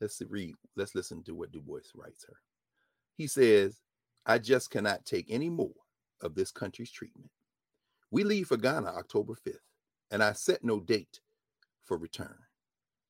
Let's 0.01 0.21
read, 0.29 0.55
let's 0.77 0.95
listen 0.95 1.23
to 1.25 1.35
what 1.35 1.53
Du 1.53 1.61
Bois 1.61 1.81
writes 1.95 2.25
her. 2.27 2.37
He 3.17 3.27
says, 3.27 3.81
I 4.25 4.39
just 4.39 4.71
cannot 4.71 5.05
take 5.05 5.27
any 5.29 5.51
more 5.51 5.75
of 6.23 6.35
this 6.35 6.51
country's 6.51 6.91
treatment. 6.91 7.31
We 8.11 8.25
leave 8.25 8.49
for 8.49 8.57
Ghana 8.57 8.89
October 8.89 9.35
5th, 9.47 9.57
and 10.11 10.23
I 10.23 10.33
set 10.33 10.65
no 10.65 10.81
date 10.81 11.21
for 11.85 11.99
return. 11.99 12.37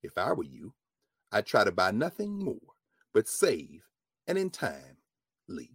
If 0.03 0.19
I 0.19 0.33
were 0.33 0.45
you, 0.45 0.73
I'd 1.33 1.47
try 1.47 1.65
to 1.65 1.73
buy 1.73 1.91
nothing 1.91 2.39
more 2.39 2.57
but 3.13 3.29
save 3.29 3.83
and 4.27 4.39
in 4.39 4.51
time 4.51 4.97
leave. 5.49 5.69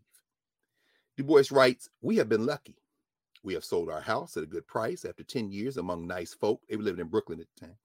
Du 1.17 1.23
Bois 1.23 1.43
writes, 1.51 1.89
We 2.01 2.17
have 2.17 2.29
been 2.29 2.45
lucky. 2.45 2.77
We 3.43 3.53
have 3.53 3.63
sold 3.63 3.89
our 3.89 4.01
house 4.01 4.35
at 4.37 4.43
a 4.43 4.47
good 4.47 4.67
price 4.67 5.05
after 5.05 5.23
10 5.23 5.51
years 5.51 5.77
among 5.77 6.07
nice 6.07 6.33
folk. 6.33 6.61
They 6.67 6.75
were 6.75 6.83
living 6.83 7.01
in 7.01 7.07
Brooklyn 7.07 7.39
at 7.39 7.47
the 7.55 7.67
time. 7.67 7.77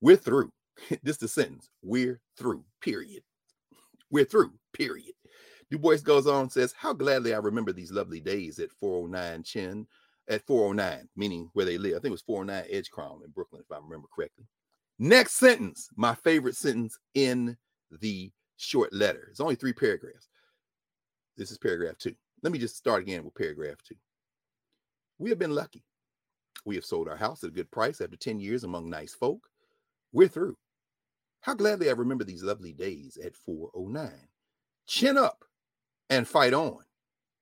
We're 0.00 0.16
through. 0.16 0.52
this 1.02 1.14
is 1.14 1.18
the 1.18 1.28
sentence. 1.28 1.70
We're 1.82 2.20
through, 2.36 2.64
period. 2.82 3.22
We're 4.10 4.24
through, 4.26 4.52
period. 4.72 5.14
Du 5.70 5.78
Bois 5.78 5.96
goes 5.96 6.26
on 6.26 6.42
and 6.42 6.52
says, 6.52 6.74
How 6.76 6.92
gladly 6.92 7.34
I 7.34 7.38
remember 7.38 7.72
these 7.72 7.90
lovely 7.90 8.20
days 8.20 8.58
at 8.58 8.70
409 8.78 9.42
Chin, 9.42 9.86
at 10.28 10.46
409, 10.46 11.08
meaning 11.16 11.50
where 11.54 11.64
they 11.64 11.78
live. 11.78 11.92
I 11.92 11.96
think 11.96 12.06
it 12.06 12.10
was 12.10 12.22
409 12.22 12.70
Edgecombe 12.70 13.22
in 13.24 13.30
Brooklyn, 13.30 13.62
if 13.64 13.74
I 13.74 13.80
remember 13.80 14.08
correctly. 14.14 14.44
Next 14.98 15.34
sentence, 15.34 15.88
my 15.96 16.14
favorite 16.14 16.56
sentence 16.56 16.98
in 17.14 17.56
the 18.00 18.30
short 18.56 18.92
letter. 18.92 19.28
It's 19.30 19.40
only 19.40 19.54
three 19.54 19.72
paragraphs. 19.72 20.28
This 21.36 21.50
is 21.50 21.58
paragraph 21.58 21.98
two. 21.98 22.14
Let 22.42 22.52
me 22.52 22.58
just 22.58 22.76
start 22.76 23.02
again 23.02 23.24
with 23.24 23.34
paragraph 23.34 23.76
two. 23.86 23.96
We 25.18 25.30
have 25.30 25.38
been 25.38 25.54
lucky. 25.54 25.84
We 26.64 26.74
have 26.74 26.84
sold 26.84 27.08
our 27.08 27.16
house 27.16 27.44
at 27.44 27.50
a 27.50 27.52
good 27.52 27.70
price 27.70 28.00
after 28.00 28.16
10 28.16 28.40
years 28.40 28.64
among 28.64 28.88
nice 28.88 29.14
folk. 29.14 29.46
We're 30.12 30.28
through. 30.28 30.56
How 31.40 31.54
gladly 31.54 31.88
I 31.88 31.92
remember 31.92 32.24
these 32.24 32.42
lovely 32.42 32.72
days 32.72 33.18
at 33.22 33.36
409. 33.36 34.10
Chin 34.86 35.18
up 35.18 35.44
and 36.10 36.26
fight 36.26 36.54
on, 36.54 36.78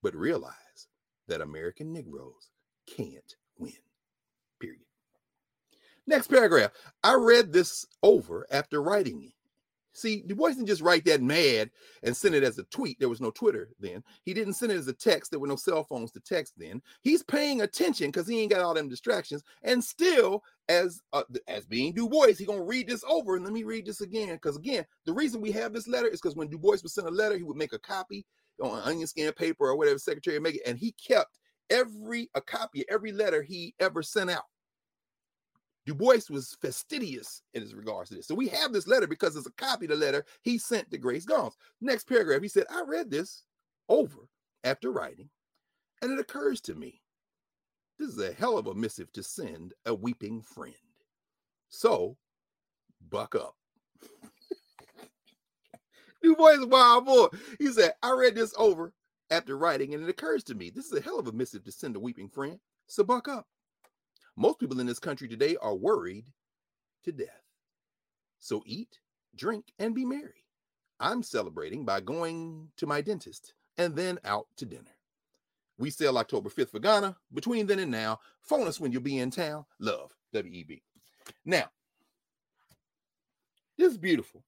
but 0.02 0.14
realize 0.14 0.88
that 1.28 1.40
American 1.40 1.92
Negroes 1.92 2.50
can't 2.86 3.34
win. 3.58 3.72
Next 6.06 6.28
paragraph. 6.28 6.70
I 7.02 7.14
read 7.14 7.52
this 7.52 7.86
over 8.02 8.46
after 8.50 8.82
writing 8.82 9.22
it. 9.22 9.32
See, 9.96 10.24
Du 10.26 10.34
Bois 10.34 10.48
didn't 10.48 10.66
just 10.66 10.82
write 10.82 11.04
that 11.04 11.22
mad 11.22 11.70
and 12.02 12.16
send 12.16 12.34
it 12.34 12.42
as 12.42 12.58
a 12.58 12.64
tweet. 12.64 12.98
There 12.98 13.08
was 13.08 13.20
no 13.20 13.30
Twitter 13.30 13.70
then. 13.78 14.02
He 14.24 14.34
didn't 14.34 14.54
send 14.54 14.72
it 14.72 14.76
as 14.76 14.88
a 14.88 14.92
text. 14.92 15.30
There 15.30 15.38
were 15.38 15.46
no 15.46 15.54
cell 15.54 15.84
phones 15.84 16.10
to 16.12 16.20
text 16.20 16.54
then. 16.56 16.82
He's 17.02 17.22
paying 17.22 17.60
attention 17.60 18.08
because 18.08 18.26
he 18.26 18.40
ain't 18.40 18.50
got 18.50 18.60
all 18.60 18.74
them 18.74 18.88
distractions. 18.88 19.44
And 19.62 19.82
still, 19.82 20.42
as 20.68 21.00
uh, 21.12 21.22
as 21.46 21.64
being 21.64 21.92
Du 21.92 22.08
Bois, 22.08 22.32
he 22.36 22.44
gonna 22.44 22.64
read 22.64 22.88
this 22.88 23.04
over. 23.08 23.36
And 23.36 23.44
let 23.44 23.54
me 23.54 23.62
read 23.62 23.86
this 23.86 24.00
again, 24.00 24.34
because 24.34 24.56
again, 24.56 24.84
the 25.06 25.12
reason 25.12 25.40
we 25.40 25.52
have 25.52 25.72
this 25.72 25.86
letter 25.86 26.08
is 26.08 26.20
because 26.20 26.34
when 26.34 26.48
Du 26.48 26.58
Bois 26.58 26.78
would 26.82 26.90
send 26.90 27.06
a 27.06 27.12
letter, 27.12 27.36
he 27.36 27.44
would 27.44 27.56
make 27.56 27.72
a 27.72 27.78
copy 27.78 28.26
on 28.60 28.82
onionskin 28.82 29.34
paper 29.36 29.68
or 29.68 29.76
whatever 29.76 29.98
secretary 29.98 30.40
make 30.40 30.56
it, 30.56 30.62
and 30.66 30.76
he 30.76 30.92
kept 30.92 31.38
every 31.70 32.28
a 32.34 32.40
copy 32.40 32.80
of 32.80 32.86
every 32.90 33.12
letter 33.12 33.42
he 33.42 33.74
ever 33.78 34.02
sent 34.02 34.28
out. 34.28 34.44
Du 35.86 35.94
Bois 35.94 36.20
was 36.30 36.56
fastidious 36.60 37.42
in 37.52 37.62
his 37.62 37.74
regards 37.74 38.08
to 38.08 38.16
this. 38.16 38.26
So 38.26 38.34
we 38.34 38.48
have 38.48 38.72
this 38.72 38.86
letter 38.86 39.06
because 39.06 39.36
it's 39.36 39.46
a 39.46 39.52
copy 39.52 39.84
of 39.84 39.90
the 39.90 39.96
letter 39.96 40.24
he 40.42 40.56
sent 40.56 40.90
to 40.90 40.98
Grace 40.98 41.26
Goins. 41.26 41.54
Next 41.80 42.08
paragraph, 42.08 42.42
he 42.42 42.48
said, 42.48 42.64
I 42.70 42.82
read 42.86 43.10
this 43.10 43.44
over 43.88 44.28
after 44.64 44.90
writing, 44.90 45.28
and 46.00 46.12
it 46.12 46.18
occurs 46.18 46.60
to 46.62 46.74
me 46.74 47.02
this 47.98 48.08
is 48.08 48.18
a 48.18 48.32
hell 48.32 48.58
of 48.58 48.66
a 48.66 48.74
missive 48.74 49.12
to 49.12 49.22
send 49.22 49.74
a 49.86 49.94
weeping 49.94 50.42
friend. 50.42 50.74
So 51.68 52.16
buck 53.10 53.34
up. 53.34 53.56
Du 56.22 56.34
Bois 56.34 56.52
is 56.52 56.64
wild 56.64 57.04
boy. 57.04 57.26
He 57.58 57.66
said, 57.66 57.92
I 58.02 58.12
read 58.12 58.34
this 58.34 58.54
over 58.56 58.94
after 59.30 59.58
writing, 59.58 59.92
and 59.92 60.02
it 60.02 60.08
occurs 60.08 60.42
to 60.44 60.54
me 60.54 60.70
this 60.70 60.86
is 60.86 60.98
a 60.98 61.02
hell 61.02 61.18
of 61.18 61.28
a 61.28 61.32
missive 61.32 61.62
to 61.64 61.72
send 61.72 61.96
a 61.96 62.00
weeping 62.00 62.30
friend. 62.30 62.58
So 62.86 63.04
buck 63.04 63.28
up. 63.28 63.46
Most 64.36 64.58
people 64.58 64.80
in 64.80 64.86
this 64.86 64.98
country 64.98 65.28
today 65.28 65.56
are 65.60 65.74
worried 65.74 66.26
to 67.04 67.12
death. 67.12 67.42
So 68.38 68.62
eat, 68.66 68.98
drink, 69.36 69.66
and 69.78 69.94
be 69.94 70.04
merry. 70.04 70.44
I'm 71.00 71.22
celebrating 71.22 71.84
by 71.84 72.00
going 72.00 72.68
to 72.76 72.86
my 72.86 73.00
dentist 73.00 73.54
and 73.78 73.94
then 73.94 74.18
out 74.24 74.46
to 74.56 74.66
dinner. 74.66 74.82
We 75.78 75.90
sell 75.90 76.18
October 76.18 76.50
5th 76.50 76.70
for 76.70 76.78
Ghana. 76.78 77.16
Between 77.32 77.66
then 77.66 77.80
and 77.80 77.90
now, 77.90 78.20
phone 78.40 78.68
us 78.68 78.78
when 78.78 78.92
you'll 78.92 79.02
be 79.02 79.18
in 79.18 79.30
town. 79.30 79.64
Love, 79.80 80.12
WEB. 80.32 80.80
Now, 81.44 81.70
this 83.76 83.92
is 83.92 83.98
beautiful. 83.98 84.44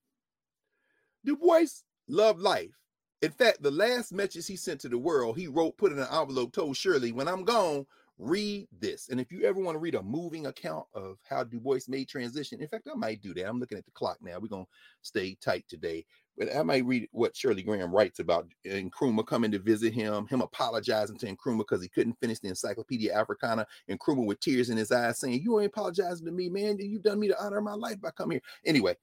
Du 1.25 1.37
Bois 1.37 1.67
loved 2.09 2.41
life. 2.41 2.79
In 3.23 3.31
fact, 3.33 3.63
the 3.63 3.71
last 3.71 4.13
message 4.13 4.47
he 4.47 4.57
sent 4.57 4.81
to 4.83 4.89
the 4.89 4.99
world, 4.99 5.37
he 5.37 5.49
wrote, 5.49 5.79
put 5.79 5.91
in 5.91 5.99
an 5.99 6.07
envelope, 6.13 6.53
told 6.53 6.77
Shirley, 6.77 7.11
when 7.13 7.27
I'm 7.27 7.45
gone, 7.45 7.87
read 8.19 8.67
this. 8.81 9.09
And 9.09 9.21
if 9.21 9.31
you 9.31 9.45
ever 9.45 9.61
want 9.61 9.75
to 9.75 9.81
read 9.81 9.95
a 9.95 10.03
moving 10.03 10.47
account 10.47 10.87
of 10.95 11.19
how 11.29 11.45
Du 11.45 11.61
Bois 11.61 11.81
made 11.89 12.09
transition, 12.09 12.61
in 12.61 12.69
fact, 12.69 12.89
I 12.91 12.97
might 12.97 13.21
do 13.21 13.35
that. 13.35 13.47
I'm 13.47 13.61
looking 13.61 13.79
at 13.79 13.85
the 13.85 13.91
clock 13.93 14.19
now. 14.23 14.39
We're 14.41 14.49
going 14.49 14.65
to 14.65 14.71
stay 15.03 15.37
tight 15.41 15.65
today. 15.69 16.05
But 16.39 16.55
I 16.55 16.63
might 16.63 16.85
read 16.85 17.09
what 17.13 17.37
Shirley 17.37 17.63
Graham 17.63 17.95
writes 17.95 18.19
about 18.19 18.47
uh, 18.67 18.75
Nkrumah 18.75 19.27
coming 19.27 19.51
to 19.53 19.59
visit 19.59 19.93
him, 19.93 20.27
him 20.27 20.41
apologizing 20.41 21.19
to 21.19 21.27
Nkrumah 21.27 21.59
because 21.59 21.83
he 21.83 21.89
couldn't 21.89 22.19
finish 22.21 22.39
the 22.39 22.49
Encyclopedia 22.49 23.15
Africana, 23.15 23.67
and 23.89 23.99
Nkrumah 23.99 24.27
with 24.27 24.41
tears 24.41 24.71
in 24.71 24.77
his 24.77 24.93
eyes 24.93 25.19
saying, 25.19 25.41
You 25.43 25.61
ain't 25.61 25.73
apologizing 25.73 26.27
to 26.27 26.33
me, 26.33 26.49
man. 26.49 26.77
You've 26.79 27.03
done 27.03 27.21
me 27.21 27.29
the 27.29 27.43
honor 27.43 27.59
of 27.59 27.65
my 27.65 27.75
life 27.75 28.01
by 28.01 28.11
coming 28.11 28.37
here. 28.37 28.43
Anyway, 28.67 28.97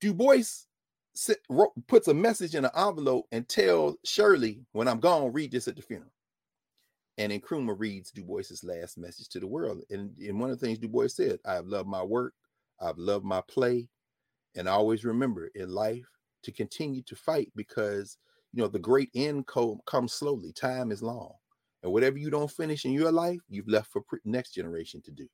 Du 0.00 0.14
Bois 0.14 0.42
puts 1.88 2.08
a 2.08 2.14
message 2.14 2.54
in 2.54 2.64
an 2.64 2.70
envelope 2.76 3.26
and 3.32 3.48
tells 3.48 3.96
Shirley, 4.04 4.64
When 4.72 4.88
I'm 4.88 5.00
gone, 5.00 5.32
read 5.32 5.52
this 5.52 5.68
at 5.68 5.76
the 5.76 5.82
funeral. 5.82 6.10
And 7.20 7.30
Nkrumah 7.30 7.78
reads 7.78 8.10
Du 8.10 8.24
Bois's 8.24 8.64
last 8.64 8.96
message 8.96 9.28
to 9.28 9.40
the 9.40 9.46
world. 9.46 9.82
And, 9.90 10.16
and 10.18 10.40
one 10.40 10.50
of 10.50 10.58
the 10.58 10.66
things 10.66 10.78
Du 10.78 10.88
Bois 10.88 11.08
said, 11.08 11.38
I've 11.44 11.66
loved 11.66 11.86
my 11.86 12.02
work, 12.02 12.32
I've 12.80 12.96
loved 12.96 13.26
my 13.26 13.42
play, 13.46 13.90
and 14.56 14.66
always 14.66 15.04
remember 15.04 15.50
in 15.54 15.68
life 15.68 16.06
to 16.44 16.50
continue 16.50 17.02
to 17.02 17.14
fight 17.14 17.52
because 17.54 18.16
you 18.54 18.62
know 18.62 18.68
the 18.68 18.78
great 18.78 19.10
end 19.14 19.46
co- 19.46 19.82
comes 19.86 20.14
slowly. 20.14 20.50
Time 20.54 20.90
is 20.90 21.02
long, 21.02 21.34
and 21.82 21.92
whatever 21.92 22.16
you 22.16 22.30
don't 22.30 22.50
finish 22.50 22.86
in 22.86 22.92
your 22.92 23.12
life, 23.12 23.40
you've 23.50 23.68
left 23.68 23.92
for 23.92 24.00
pre- 24.00 24.20
next 24.24 24.52
generation 24.52 25.02
to 25.02 25.10
do. 25.10 25.28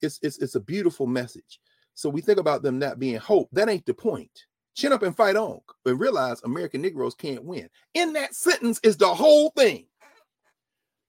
It's 0.00 0.18
it's 0.22 0.38
it's 0.38 0.54
a 0.54 0.60
beautiful 0.60 1.06
message. 1.06 1.60
So 1.92 2.08
we 2.08 2.22
think 2.22 2.38
about 2.38 2.62
them 2.62 2.78
not 2.78 2.98
being 2.98 3.18
hope. 3.18 3.50
That 3.52 3.68
ain't 3.68 3.84
the 3.84 3.94
point. 3.94 4.46
Chin 4.74 4.92
up 4.92 5.02
and 5.02 5.16
fight 5.16 5.36
on, 5.36 5.60
and 5.84 6.00
realize 6.00 6.42
American 6.44 6.80
Negroes 6.80 7.14
can't 7.14 7.44
win. 7.44 7.68
In 7.92 8.14
that 8.14 8.34
sentence 8.34 8.80
is 8.82 8.96
the 8.96 9.14
whole 9.14 9.50
thing. 9.50 9.86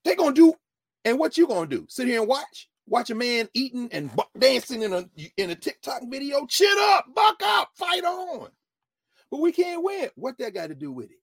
They're 0.03 0.15
gonna 0.15 0.33
do, 0.33 0.53
and 1.05 1.19
what 1.19 1.37
you 1.37 1.47
gonna 1.47 1.67
do? 1.67 1.85
Sit 1.89 2.07
here 2.07 2.19
and 2.19 2.29
watch? 2.29 2.69
Watch 2.87 3.09
a 3.09 3.15
man 3.15 3.49
eating 3.53 3.89
and 3.91 4.09
dancing 4.37 4.83
in 4.83 4.93
a 4.93 5.09
in 5.35 5.49
a 5.49 5.55
TikTok 5.55 6.03
video. 6.09 6.45
Chin 6.45 6.75
up, 6.79 7.05
buck 7.13 7.41
up, 7.43 7.69
fight 7.75 8.03
on. 8.03 8.49
But 9.29 9.41
we 9.41 9.51
can't 9.51 9.83
win. 9.83 10.09
What 10.15 10.37
that 10.37 10.53
got 10.53 10.67
to 10.67 10.75
do 10.75 10.91
with 10.91 11.11
it? 11.11 11.17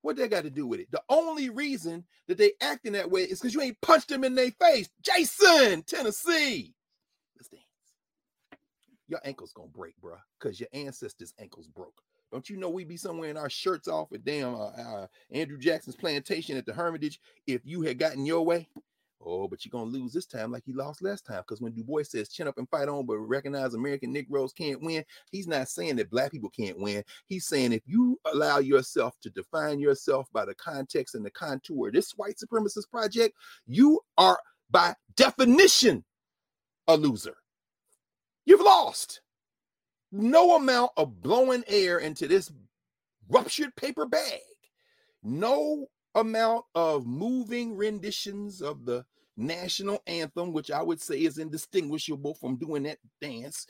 What 0.00 0.16
that 0.16 0.30
got 0.30 0.44
to 0.44 0.50
do 0.50 0.66
with 0.66 0.80
it? 0.80 0.90
The 0.90 1.02
only 1.08 1.50
reason 1.50 2.04
that 2.28 2.38
they 2.38 2.52
acting 2.62 2.92
that 2.92 3.10
way 3.10 3.22
is 3.22 3.40
because 3.40 3.54
you 3.54 3.60
ain't 3.60 3.80
punched 3.82 4.08
them 4.08 4.24
in 4.24 4.34
their 4.34 4.50
face. 4.52 4.88
Jason, 5.02 5.82
Tennessee. 5.82 6.74
Let's 7.36 7.48
dance. 7.48 7.64
Your 9.08 9.20
ankle's 9.24 9.52
gonna 9.52 9.68
break, 9.68 9.96
bro, 10.00 10.16
because 10.38 10.58
your 10.58 10.68
ancestors' 10.72 11.34
ankles 11.38 11.66
broke. 11.66 12.00
Don't 12.36 12.50
you 12.50 12.58
know 12.58 12.68
we'd 12.68 12.86
be 12.86 12.98
somewhere 12.98 13.30
in 13.30 13.38
our 13.38 13.48
shirts 13.48 13.88
off 13.88 14.12
at 14.12 14.22
damn 14.22 14.54
uh, 14.54 14.66
uh, 14.66 15.06
Andrew 15.30 15.56
Jackson's 15.56 15.96
plantation 15.96 16.58
at 16.58 16.66
the 16.66 16.72
Hermitage 16.74 17.18
if 17.46 17.62
you 17.64 17.80
had 17.80 17.98
gotten 17.98 18.26
your 18.26 18.44
way? 18.44 18.68
Oh, 19.24 19.48
but 19.48 19.64
you're 19.64 19.70
gonna 19.70 19.90
lose 19.90 20.12
this 20.12 20.26
time 20.26 20.52
like 20.52 20.62
he 20.66 20.74
lost 20.74 21.00
last 21.00 21.24
time. 21.24 21.38
Because 21.38 21.62
when 21.62 21.72
Du 21.72 21.82
Bois 21.82 22.02
says 22.02 22.28
chin 22.28 22.46
up 22.46 22.58
and 22.58 22.68
fight 22.68 22.90
on, 22.90 23.06
but 23.06 23.16
recognize 23.16 23.72
American 23.72 24.12
Negroes 24.12 24.52
can't 24.52 24.82
win, 24.82 25.02
he's 25.32 25.48
not 25.48 25.70
saying 25.70 25.96
that 25.96 26.10
black 26.10 26.30
people 26.30 26.50
can't 26.50 26.78
win. 26.78 27.02
He's 27.24 27.46
saying 27.46 27.72
if 27.72 27.80
you 27.86 28.20
allow 28.30 28.58
yourself 28.58 29.14
to 29.22 29.30
define 29.30 29.80
yourself 29.80 30.28
by 30.34 30.44
the 30.44 30.54
context 30.56 31.14
and 31.14 31.24
the 31.24 31.30
contour 31.30 31.86
of 31.86 31.94
this 31.94 32.10
white 32.18 32.36
supremacist 32.36 32.90
project, 32.90 33.34
you 33.66 33.98
are 34.18 34.38
by 34.70 34.92
definition 35.16 36.04
a 36.86 36.98
loser. 36.98 37.38
You've 38.44 38.60
lost. 38.60 39.22
No 40.18 40.56
amount 40.56 40.92
of 40.96 41.20
blowing 41.20 41.62
air 41.66 41.98
into 41.98 42.26
this 42.26 42.50
ruptured 43.28 43.76
paper 43.76 44.06
bag, 44.06 44.40
no 45.22 45.86
amount 46.14 46.64
of 46.74 47.06
moving 47.06 47.76
renditions 47.76 48.62
of 48.62 48.86
the 48.86 49.04
national 49.36 50.02
anthem, 50.06 50.52
which 50.52 50.70
I 50.70 50.82
would 50.82 51.02
say 51.02 51.18
is 51.18 51.36
indistinguishable 51.36 52.32
from 52.34 52.56
doing 52.56 52.84
that 52.84 52.98
dance, 53.20 53.66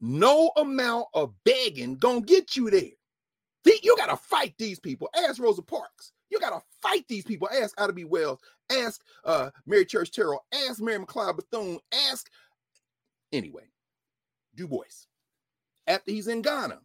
no 0.00 0.50
amount 0.56 1.06
of 1.14 1.32
begging 1.44 1.96
gonna 1.96 2.20
get 2.20 2.54
you 2.54 2.68
there. 2.68 2.90
You 3.82 3.96
gotta 3.96 4.16
fight 4.16 4.54
these 4.58 4.78
people. 4.78 5.08
Ask 5.16 5.40
Rosa 5.40 5.62
Parks. 5.62 6.12
You 6.30 6.38
gotta 6.38 6.60
fight 6.82 7.06
these 7.08 7.24
people. 7.24 7.48
Ask 7.48 7.80
Ida 7.80 7.92
B. 7.94 8.04
Wells. 8.04 8.40
Ask 8.70 9.00
uh, 9.24 9.50
Mary 9.66 9.84
Church 9.84 10.10
Terrell. 10.12 10.44
Ask 10.52 10.80
Mary 10.80 10.98
McLeod 10.98 11.36
Bethune. 11.36 11.78
Ask 12.10 12.28
anyway. 13.32 13.64
Du 14.54 14.68
Bois. 14.68 15.06
After 15.86 16.10
he's 16.10 16.28
in 16.28 16.42
Ghana, 16.42 16.80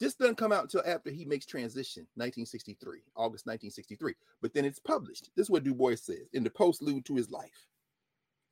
this 0.00 0.14
doesn't 0.14 0.36
come 0.36 0.52
out 0.52 0.64
until 0.64 0.82
after 0.86 1.10
he 1.10 1.24
makes 1.24 1.46
transition, 1.46 2.02
1963, 2.14 3.00
August 3.16 3.46
1963. 3.46 4.14
But 4.42 4.52
then 4.52 4.64
it's 4.64 4.78
published. 4.78 5.30
This 5.36 5.46
is 5.46 5.50
what 5.50 5.64
Du 5.64 5.74
Bois 5.74 5.96
says 5.96 6.28
in 6.32 6.44
the 6.44 6.50
postlude 6.50 7.04
to 7.06 7.14
his 7.14 7.30
life. 7.30 7.66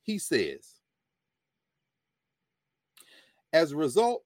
He 0.03 0.19
says, 0.19 0.81
as 3.53 3.73
a 3.73 3.77
result 3.77 4.25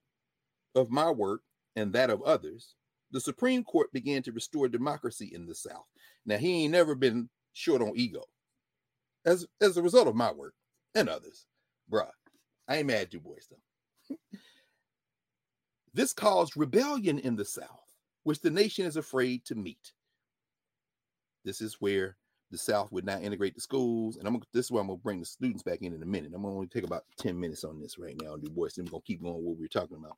of 0.75 0.89
my 0.89 1.09
work 1.11 1.41
and 1.75 1.91
that 1.93 2.09
of 2.09 2.21
others, 2.21 2.75
the 3.11 3.19
Supreme 3.19 3.63
Court 3.63 3.91
began 3.93 4.21
to 4.23 4.31
restore 4.31 4.67
democracy 4.67 5.31
in 5.33 5.45
the 5.45 5.55
South. 5.55 5.85
Now, 6.25 6.37
he 6.37 6.63
ain't 6.63 6.71
never 6.71 6.95
been 6.95 7.29
short 7.53 7.81
on 7.81 7.93
ego. 7.95 8.23
As, 9.25 9.45
as 9.61 9.77
a 9.77 9.81
result 9.81 10.07
of 10.07 10.15
my 10.15 10.31
work 10.31 10.53
and 10.95 11.09
others, 11.09 11.45
bruh, 11.91 12.09
I 12.67 12.77
ain't 12.77 12.87
mad 12.87 13.09
Du 13.09 13.19
Bois 13.19 13.35
though. 13.49 14.15
This 15.97 16.13
caused 16.13 16.55
rebellion 16.55 17.17
in 17.17 17.35
the 17.35 17.43
South, 17.43 17.95
which 18.21 18.39
the 18.39 18.51
nation 18.51 18.85
is 18.85 18.97
afraid 18.97 19.43
to 19.45 19.55
meet. 19.55 19.93
This 21.43 21.59
is 21.59 21.77
where 21.79 22.17
the 22.51 22.57
South 22.59 22.91
would 22.91 23.03
not 23.03 23.23
integrate 23.23 23.55
the 23.55 23.61
schools. 23.61 24.17
And 24.17 24.27
I'm 24.27 24.39
this 24.53 24.65
is 24.65 24.71
where 24.71 24.79
I'm 24.79 24.89
gonna 24.89 24.99
bring 24.99 25.19
the 25.19 25.25
students 25.25 25.63
back 25.63 25.81
in 25.81 25.95
in 25.95 26.03
a 26.03 26.05
minute. 26.05 26.33
I'm 26.35 26.43
gonna 26.43 26.53
only 26.53 26.67
take 26.67 26.83
about 26.83 27.05
10 27.17 27.39
minutes 27.39 27.63
on 27.63 27.81
this 27.81 27.97
right 27.97 28.15
now, 28.21 28.35
Du 28.35 28.47
Bois. 28.47 28.69
And 28.77 28.85
we're 28.85 28.91
gonna 28.91 29.01
keep 29.07 29.23
going 29.23 29.43
what 29.43 29.57
we're 29.57 29.67
talking 29.67 29.97
about. 29.97 30.17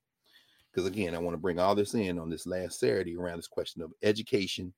Because 0.70 0.86
again, 0.86 1.16
I 1.16 1.18
want 1.18 1.36
to 1.36 1.42
bring 1.42 1.60
all 1.60 1.76
this 1.76 1.94
in 1.94 2.20
on 2.20 2.30
this 2.30 2.46
last 2.46 2.78
Saturday 2.78 3.16
around 3.16 3.38
this 3.38 3.48
question 3.48 3.82
of 3.82 3.94
education 4.04 4.74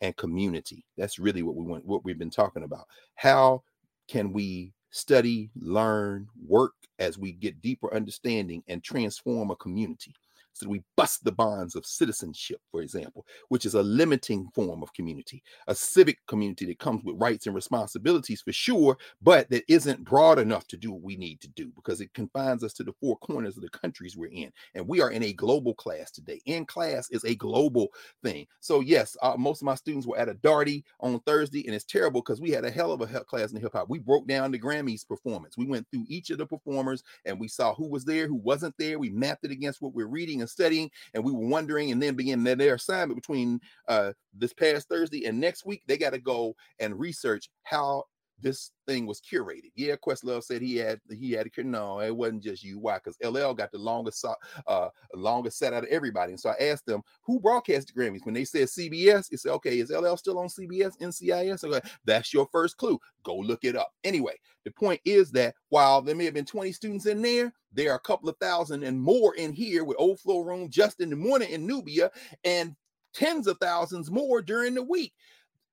and 0.00 0.16
community. 0.16 0.82
That's 0.96 1.18
really 1.18 1.42
what 1.42 1.56
we 1.56 1.66
want, 1.66 1.84
what 1.84 2.06
we've 2.06 2.18
been 2.18 2.30
talking 2.30 2.62
about. 2.62 2.86
How 3.16 3.64
can 4.08 4.32
we 4.32 4.72
study, 4.88 5.50
learn, 5.60 6.26
work 6.42 6.72
as 6.98 7.18
we 7.18 7.32
get 7.32 7.60
deeper 7.60 7.92
understanding 7.92 8.62
and 8.66 8.82
transform 8.82 9.50
a 9.50 9.56
community? 9.56 10.14
So 10.52 10.68
we 10.68 10.82
bust 10.96 11.24
the 11.24 11.32
bonds 11.32 11.76
of 11.76 11.86
citizenship, 11.86 12.60
for 12.70 12.82
example, 12.82 13.24
which 13.48 13.64
is 13.64 13.74
a 13.74 13.82
limiting 13.82 14.48
form 14.54 14.82
of 14.82 14.92
community, 14.92 15.42
a 15.68 15.74
civic 15.74 16.18
community 16.26 16.66
that 16.66 16.78
comes 16.78 17.04
with 17.04 17.20
rights 17.20 17.46
and 17.46 17.54
responsibilities 17.54 18.42
for 18.42 18.52
sure, 18.52 18.96
but 19.22 19.48
that 19.50 19.64
isn't 19.68 20.04
broad 20.04 20.38
enough 20.38 20.66
to 20.68 20.76
do 20.76 20.92
what 20.92 21.02
we 21.02 21.16
need 21.16 21.40
to 21.40 21.48
do 21.48 21.70
because 21.76 22.00
it 22.00 22.12
confines 22.14 22.64
us 22.64 22.72
to 22.74 22.82
the 22.82 22.94
four 23.00 23.16
corners 23.18 23.56
of 23.56 23.62
the 23.62 23.70
countries 23.70 24.16
we're 24.16 24.30
in. 24.30 24.50
And 24.74 24.86
we 24.88 25.00
are 25.00 25.10
in 25.10 25.22
a 25.22 25.32
global 25.32 25.74
class 25.74 26.10
today. 26.10 26.40
In 26.46 26.66
class 26.66 27.08
is 27.10 27.24
a 27.24 27.34
global 27.36 27.88
thing. 28.24 28.46
So, 28.60 28.80
yes, 28.80 29.16
uh, 29.22 29.36
most 29.38 29.62
of 29.62 29.66
my 29.66 29.74
students 29.74 30.06
were 30.06 30.18
at 30.18 30.28
a 30.28 30.34
Darty 30.34 30.82
on 31.00 31.20
Thursday, 31.20 31.64
and 31.66 31.74
it's 31.74 31.84
terrible 31.84 32.20
because 32.20 32.40
we 32.40 32.50
had 32.50 32.64
a 32.64 32.70
hell 32.70 32.92
of 32.92 33.00
a 33.00 33.06
class 33.24 33.52
in 33.52 33.60
hip 33.60 33.72
hop. 33.72 33.88
We 33.88 33.98
broke 33.98 34.26
down 34.26 34.50
the 34.50 34.58
Grammys 34.58 35.06
performance. 35.06 35.56
We 35.56 35.66
went 35.66 35.86
through 35.90 36.04
each 36.08 36.30
of 36.30 36.38
the 36.38 36.46
performers 36.46 37.02
and 37.24 37.38
we 37.38 37.48
saw 37.48 37.74
who 37.74 37.88
was 37.88 38.04
there, 38.04 38.26
who 38.26 38.36
wasn't 38.36 38.74
there. 38.78 38.98
We 38.98 39.10
mapped 39.10 39.44
it 39.44 39.50
against 39.50 39.80
what 39.80 39.94
we're 39.94 40.06
reading 40.06 40.37
and 40.40 40.48
and 40.48 40.50
studying, 40.50 40.90
and 41.14 41.24
we 41.24 41.32
were 41.32 41.46
wondering, 41.46 41.92
and 41.92 42.02
then 42.02 42.16
their, 42.44 42.56
their 42.56 42.74
assignment 42.74 43.20
between 43.20 43.60
uh, 43.88 44.12
this 44.36 44.52
past 44.52 44.88
Thursday 44.88 45.26
and 45.26 45.40
next 45.40 45.66
week, 45.66 45.82
they 45.86 45.96
got 45.96 46.12
to 46.12 46.18
go 46.18 46.54
and 46.80 46.98
research 46.98 47.48
how 47.64 48.04
this 48.40 48.72
thing 48.86 49.06
was 49.06 49.20
curated. 49.20 49.70
Yeah, 49.74 49.96
Questlove 49.96 50.44
said 50.44 50.62
he 50.62 50.76
had 50.76 51.00
he 51.10 51.32
had 51.32 51.48
a 51.56 51.62
no, 51.62 52.00
it 52.00 52.14
wasn't 52.14 52.42
just 52.42 52.62
you. 52.62 52.78
Why? 52.78 52.98
Because 52.98 53.16
LL 53.22 53.52
got 53.52 53.72
the 53.72 53.78
longest 53.78 54.24
uh 54.66 54.88
longest 55.14 55.58
set 55.58 55.72
out 55.72 55.84
of 55.84 55.88
everybody. 55.90 56.32
And 56.32 56.40
so 56.40 56.50
I 56.50 56.64
asked 56.64 56.86
them 56.86 57.02
who 57.22 57.40
broadcast 57.40 57.88
the 57.88 58.00
Grammys. 58.00 58.24
When 58.24 58.34
they 58.34 58.44
said 58.44 58.68
CBS, 58.68 59.32
it 59.32 59.40
said, 59.40 59.52
okay, 59.52 59.78
is 59.78 59.90
LL 59.90 60.16
still 60.16 60.38
on 60.38 60.48
CBS, 60.48 60.98
NCIS? 61.00 61.90
That's 62.04 62.32
your 62.32 62.48
first 62.52 62.76
clue. 62.76 62.98
Go 63.24 63.36
look 63.36 63.64
it 63.64 63.76
up. 63.76 63.92
Anyway, 64.04 64.34
the 64.64 64.70
point 64.70 65.00
is 65.04 65.30
that 65.32 65.54
while 65.70 66.02
there 66.02 66.14
may 66.14 66.24
have 66.24 66.34
been 66.34 66.44
20 66.44 66.72
students 66.72 67.06
in 67.06 67.22
there, 67.22 67.52
there 67.72 67.92
are 67.92 67.96
a 67.96 68.00
couple 68.00 68.28
of 68.28 68.36
thousand 68.38 68.82
and 68.82 69.00
more 69.00 69.34
in 69.34 69.52
here 69.52 69.84
with 69.84 69.96
Old 69.98 70.18
overflow 70.18 70.40
room 70.40 70.68
just 70.70 71.00
in 71.00 71.10
the 71.10 71.16
morning 71.16 71.50
in 71.50 71.66
Nubia 71.66 72.10
and 72.44 72.74
tens 73.14 73.46
of 73.46 73.58
thousands 73.58 74.10
more 74.10 74.40
during 74.42 74.74
the 74.74 74.82
week. 74.82 75.12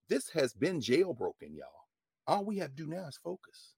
This 0.08 0.30
has 0.30 0.54
been 0.54 0.80
jailbroken, 0.80 1.56
y'all. 1.56 1.85
All 2.28 2.46
we 2.46 2.58
have 2.58 2.76
to 2.76 2.76
do 2.76 2.88
now 2.88 3.08
is 3.08 3.20
focus. 3.24 3.74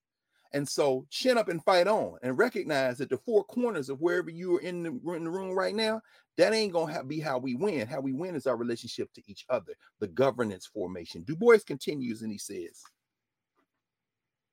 And 0.54 0.68
so 0.68 1.06
chin 1.10 1.38
up 1.38 1.50
and 1.50 1.64
fight 1.64 1.88
on 1.88 2.18
and 2.24 2.38
recognize 2.38 2.98
that 2.98 3.10
the 3.10 3.18
four 3.18 3.44
corners 3.44 3.90
of 3.90 4.00
wherever 4.00 4.30
you 4.30 4.58
are 4.58 4.62
in 4.62 4.84
the, 4.84 5.14
in 5.14 5.26
the 5.26 5.30
room 5.30 5.52
right 5.52 5.76
now, 5.76 6.02
that 6.38 6.54
ain't 6.54 6.74
gonna 6.74 6.94
have, 6.94 7.08
be 7.08 7.20
how 7.20 7.38
we 7.38 7.56
win. 7.56 7.88
How 7.88 8.00
we 8.00 8.14
win 8.14 8.36
is 8.36 8.48
our 8.48 8.56
relationship 8.56 9.12
to 9.14 9.22
each 9.28 9.46
other, 9.50 9.74
the 10.00 10.08
governance 10.08 10.66
formation. 10.66 11.24
Du 11.24 11.36
Bois 11.36 11.58
continues 11.66 12.22
and 12.22 12.32
he 12.32 12.38
says, 12.38 12.82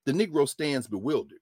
the 0.04 0.12
Negro 0.12 0.48
stands 0.48 0.86
bewildered. 0.86 1.38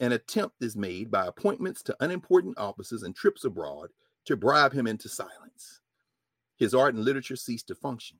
An 0.00 0.12
attempt 0.12 0.62
is 0.62 0.76
made 0.76 1.10
by 1.10 1.26
appointments 1.26 1.82
to 1.84 1.96
unimportant 2.00 2.58
offices 2.58 3.02
and 3.02 3.14
trips 3.14 3.44
abroad 3.44 3.90
to 4.26 4.36
bribe 4.36 4.72
him 4.72 4.86
into 4.86 5.08
silence. 5.08 5.80
His 6.56 6.74
art 6.74 6.94
and 6.94 7.04
literature 7.04 7.36
cease 7.36 7.62
to 7.64 7.74
function. 7.74 8.18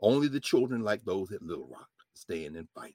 Only 0.00 0.28
the 0.28 0.40
children 0.40 0.82
like 0.82 1.04
those 1.04 1.30
at 1.32 1.42
Little 1.42 1.68
Rock 1.68 1.88
stand 2.16 2.56
and 2.56 2.68
fight. 2.74 2.94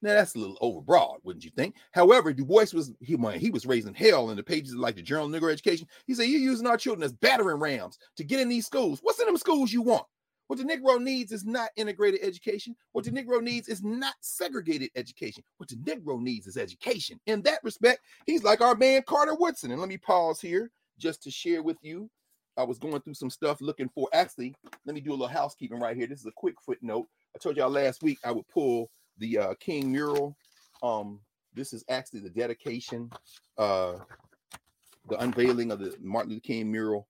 Now 0.00 0.14
that's 0.14 0.36
a 0.36 0.38
little 0.38 0.58
overbroad, 0.62 1.18
wouldn't 1.24 1.44
you 1.44 1.50
think? 1.56 1.74
However, 1.92 2.32
Du 2.32 2.44
Bois 2.44 2.66
was 2.72 2.92
he, 3.00 3.16
he 3.36 3.50
was 3.50 3.66
raising 3.66 3.94
hell 3.94 4.30
in 4.30 4.36
the 4.36 4.42
pages 4.42 4.72
of 4.72 4.78
like 4.78 4.94
the 4.94 5.02
Journal 5.02 5.26
of 5.26 5.32
Negro 5.32 5.50
Education. 5.50 5.88
He 6.06 6.14
said, 6.14 6.24
You're 6.24 6.40
using 6.40 6.66
our 6.66 6.76
children 6.76 7.02
as 7.02 7.12
battering 7.12 7.58
rams 7.58 7.98
to 8.16 8.24
get 8.24 8.40
in 8.40 8.48
these 8.48 8.66
schools. 8.66 9.00
What's 9.02 9.18
in 9.18 9.26
them 9.26 9.36
schools 9.36 9.72
you 9.72 9.82
want? 9.82 10.06
What 10.46 10.58
the 10.58 10.64
Negro 10.64 11.00
needs 11.00 11.30
is 11.30 11.44
not 11.44 11.70
integrated 11.76 12.20
education. 12.22 12.74
What 12.92 13.04
the 13.04 13.10
Negro 13.10 13.42
needs 13.42 13.68
is 13.68 13.82
not 13.82 14.14
segregated 14.20 14.90
education. 14.96 15.44
What 15.58 15.68
the 15.68 15.76
Negro 15.76 16.18
needs 16.20 16.46
is 16.46 16.56
education. 16.56 17.20
In 17.26 17.42
that 17.42 17.62
respect, 17.62 18.00
he's 18.24 18.44
like 18.44 18.62
our 18.62 18.74
man 18.74 19.02
Carter 19.06 19.34
Woodson. 19.34 19.72
And 19.72 19.80
let 19.80 19.90
me 19.90 19.98
pause 19.98 20.40
here 20.40 20.70
just 20.98 21.22
to 21.24 21.30
share 21.30 21.62
with 21.62 21.76
you. 21.82 22.08
I 22.56 22.64
was 22.64 22.78
going 22.78 23.00
through 23.02 23.14
some 23.14 23.30
stuff 23.30 23.60
looking 23.60 23.90
for, 23.90 24.08
actually, 24.12 24.54
let 24.86 24.94
me 24.94 25.00
do 25.02 25.10
a 25.10 25.12
little 25.12 25.28
housekeeping 25.28 25.78
right 25.78 25.96
here. 25.96 26.06
This 26.06 26.20
is 26.20 26.26
a 26.26 26.32
quick 26.32 26.54
footnote. 26.64 27.06
I 27.34 27.38
told 27.38 27.56
y'all 27.56 27.70
last 27.70 28.02
week 28.02 28.18
I 28.24 28.32
would 28.32 28.48
pull 28.48 28.90
the 29.18 29.38
uh, 29.38 29.54
King 29.60 29.92
mural. 29.92 30.36
Um, 30.82 31.20
this 31.54 31.72
is 31.72 31.84
actually 31.88 32.20
the 32.20 32.30
dedication, 32.30 33.10
uh, 33.58 33.94
the 35.08 35.20
unveiling 35.20 35.70
of 35.70 35.78
the 35.80 35.96
Martin 36.00 36.30
Luther 36.32 36.40
King 36.40 36.70
mural, 36.70 37.08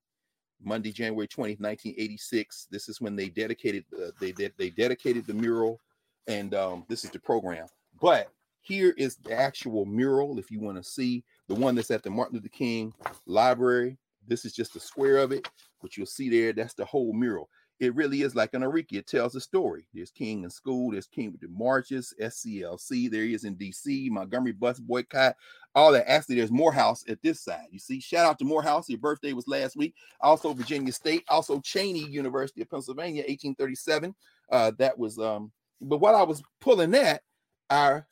Monday, 0.63 0.93
January 0.93 1.29
20th, 1.29 1.61
1986. 1.61 2.69
This 2.71 2.89
is 2.89 3.01
when 3.01 3.15
they 3.15 3.29
dedicated 3.29 3.85
uh, 3.95 4.11
they 4.21 4.33
they 4.33 4.71
dedicated 4.71 5.27
the 5.27 5.35
mural, 5.35 5.81
and 6.27 6.55
um, 6.55 6.85
this 6.89 7.05
is 7.05 7.11
the 7.11 7.21
program. 7.21 7.67
But 8.01 8.29
here 8.63 8.95
is 8.97 9.17
the 9.17 9.33
actual 9.33 9.87
mural. 9.87 10.39
If 10.39 10.51
you 10.51 10.61
want 10.61 10.77
to 10.77 10.89
see 10.89 11.25
the 11.47 11.55
one 11.55 11.75
that's 11.75 11.91
at 11.91 12.03
the 12.03 12.11
Martin 12.11 12.37
Luther 12.37 12.49
King 12.49 12.93
Library, 13.27 13.97
this 14.27 14.45
is 14.45 14.53
just 14.53 14.77
a 14.77 14.81
square 14.81 15.19
of 15.19 15.33
it, 15.33 15.49
but 15.81 15.97
you'll 15.97 16.07
see 16.07 16.29
there 16.29 16.53
that's 16.53 16.75
the 16.75 16.85
whole 16.85 17.13
mural 17.13 17.49
it 17.81 17.95
really 17.95 18.23
is 18.23 18.35
like 18.35 18.55
an 18.55 18.63
Ariki. 18.63 18.95
It 18.95 19.07
tells 19.07 19.35
a 19.35 19.41
story. 19.41 19.87
There's 19.95 20.11
King 20.11 20.45
in 20.45 20.51
school, 20.51 20.91
there's 20.91 21.07
King 21.07 21.33
with 21.33 21.41
the 21.41 21.49
marches, 21.49 22.13
SCLC, 22.21 23.11
there 23.11 23.23
he 23.23 23.35
is 23.35 23.45
in 23.45 23.57
DC, 23.57 24.11
Montgomery 24.11 24.53
bus 24.53 24.81
boycott, 24.81 25.37
all 25.75 25.93
that. 25.93 26.11
Actually, 26.11 26.37
there's 26.37 26.51
Morehouse 26.51 27.05
at 27.09 27.23
this 27.23 27.43
side. 27.43 27.67
You 27.71 27.79
see, 27.79 28.01
shout 28.01 28.27
out 28.27 28.39
to 28.41 28.45
Morehouse. 28.45 28.89
Your 28.89 28.99
birthday 28.99 29.33
was 29.33 29.47
last 29.47 29.77
week. 29.77 29.95
Also, 30.21 30.53
Virginia 30.53 30.93
State, 30.93 31.25
also 31.29 31.59
Cheyney 31.61 32.11
University 32.11 32.63
of 32.63 32.71
Pennsylvania, 32.71 33.23
1837. 33.23 34.15
Uh, 34.51 34.73
that 34.79 34.99
was 34.99 35.19
um, 35.19 35.53
but 35.81 35.99
while 35.99 36.17
I 36.17 36.23
was 36.23 36.43
pulling 36.61 36.91
that, 36.93 37.23
I 37.71 38.03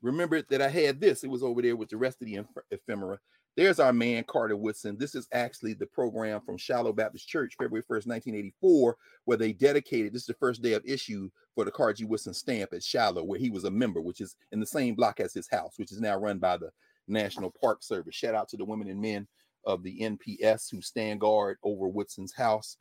remembered 0.00 0.46
that 0.50 0.62
I 0.62 0.68
had 0.68 1.00
this. 1.00 1.24
It 1.24 1.30
was 1.30 1.42
over 1.42 1.62
there 1.62 1.76
with 1.76 1.90
the 1.90 1.96
rest 1.96 2.22
of 2.22 2.26
the 2.26 2.40
ephemera. 2.70 3.18
There's 3.54 3.78
our 3.78 3.92
man, 3.92 4.24
Carter 4.26 4.56
Woodson. 4.56 4.96
This 4.98 5.14
is 5.14 5.28
actually 5.32 5.74
the 5.74 5.86
program 5.86 6.40
from 6.40 6.56
Shiloh 6.56 6.94
Baptist 6.94 7.28
Church, 7.28 7.54
February 7.58 7.82
1st, 7.82 8.06
1984, 8.06 8.96
where 9.26 9.36
they 9.36 9.52
dedicated 9.52 10.12
this 10.12 10.22
is 10.22 10.26
the 10.26 10.34
first 10.34 10.62
day 10.62 10.72
of 10.72 10.82
issue 10.86 11.28
for 11.54 11.64
the 11.64 11.70
Carter 11.70 11.92
G. 11.94 12.04
Woodson 12.04 12.32
stamp 12.32 12.72
at 12.72 12.82
Shiloh, 12.82 13.24
where 13.24 13.38
he 13.38 13.50
was 13.50 13.64
a 13.64 13.70
member, 13.70 14.00
which 14.00 14.22
is 14.22 14.36
in 14.52 14.60
the 14.60 14.66
same 14.66 14.94
block 14.94 15.20
as 15.20 15.34
his 15.34 15.48
house, 15.48 15.74
which 15.76 15.92
is 15.92 16.00
now 16.00 16.16
run 16.16 16.38
by 16.38 16.56
the 16.56 16.70
National 17.08 17.50
Park 17.50 17.82
Service. 17.82 18.14
Shout 18.14 18.34
out 18.34 18.48
to 18.48 18.56
the 18.56 18.64
women 18.64 18.88
and 18.88 19.00
men 19.00 19.28
of 19.66 19.82
the 19.82 20.00
NPS 20.00 20.70
who 20.70 20.80
stand 20.80 21.20
guard 21.20 21.58
over 21.62 21.88
Woodson's 21.88 22.32
house 22.32 22.78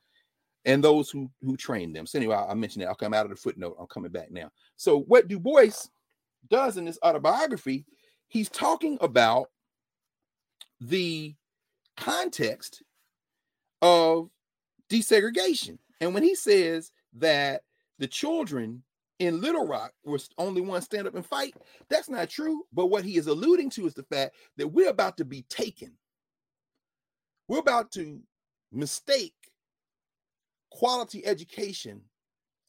and 0.65 0.83
those 0.83 1.09
who 1.09 1.29
who 1.41 1.57
train 1.57 1.91
them. 1.91 2.05
So 2.05 2.17
anyway, 2.17 2.35
I 2.35 2.53
mentioned 2.53 2.83
that. 2.83 2.89
I'll 2.89 2.95
come 2.95 3.13
out 3.13 3.25
of 3.25 3.31
the 3.31 3.35
footnote. 3.35 3.75
I'm 3.79 3.87
coming 3.87 4.11
back 4.11 4.31
now. 4.31 4.49
So 4.77 5.01
what 5.01 5.27
Du 5.27 5.39
Bois 5.39 5.71
does 6.49 6.77
in 6.77 6.85
this 6.85 6.99
autobiography, 7.03 7.85
he's 8.27 8.49
talking 8.49 8.97
about 9.01 9.47
the 10.81 11.35
context 11.95 12.83
of 13.81 14.29
desegregation. 14.89 15.77
And 16.01 16.13
when 16.13 16.23
he 16.23 16.35
says 16.35 16.91
that 17.13 17.61
the 17.99 18.07
children 18.07 18.83
in 19.19 19.39
Little 19.39 19.67
Rock 19.67 19.93
were 20.03 20.19
only 20.39 20.61
one 20.61 20.81
stand 20.81 21.07
up 21.07 21.15
and 21.15 21.25
fight, 21.25 21.55
that's 21.89 22.09
not 22.09 22.29
true. 22.29 22.63
But 22.73 22.87
what 22.87 23.05
he 23.05 23.17
is 23.17 23.27
alluding 23.27 23.69
to 23.71 23.85
is 23.85 23.93
the 23.93 24.03
fact 24.03 24.35
that 24.57 24.67
we're 24.67 24.89
about 24.89 25.17
to 25.17 25.25
be 25.25 25.43
taken. 25.43 25.93
We're 27.47 27.59
about 27.59 27.91
to 27.93 28.19
mistake 28.71 29.35
quality 30.71 31.25
education 31.25 32.01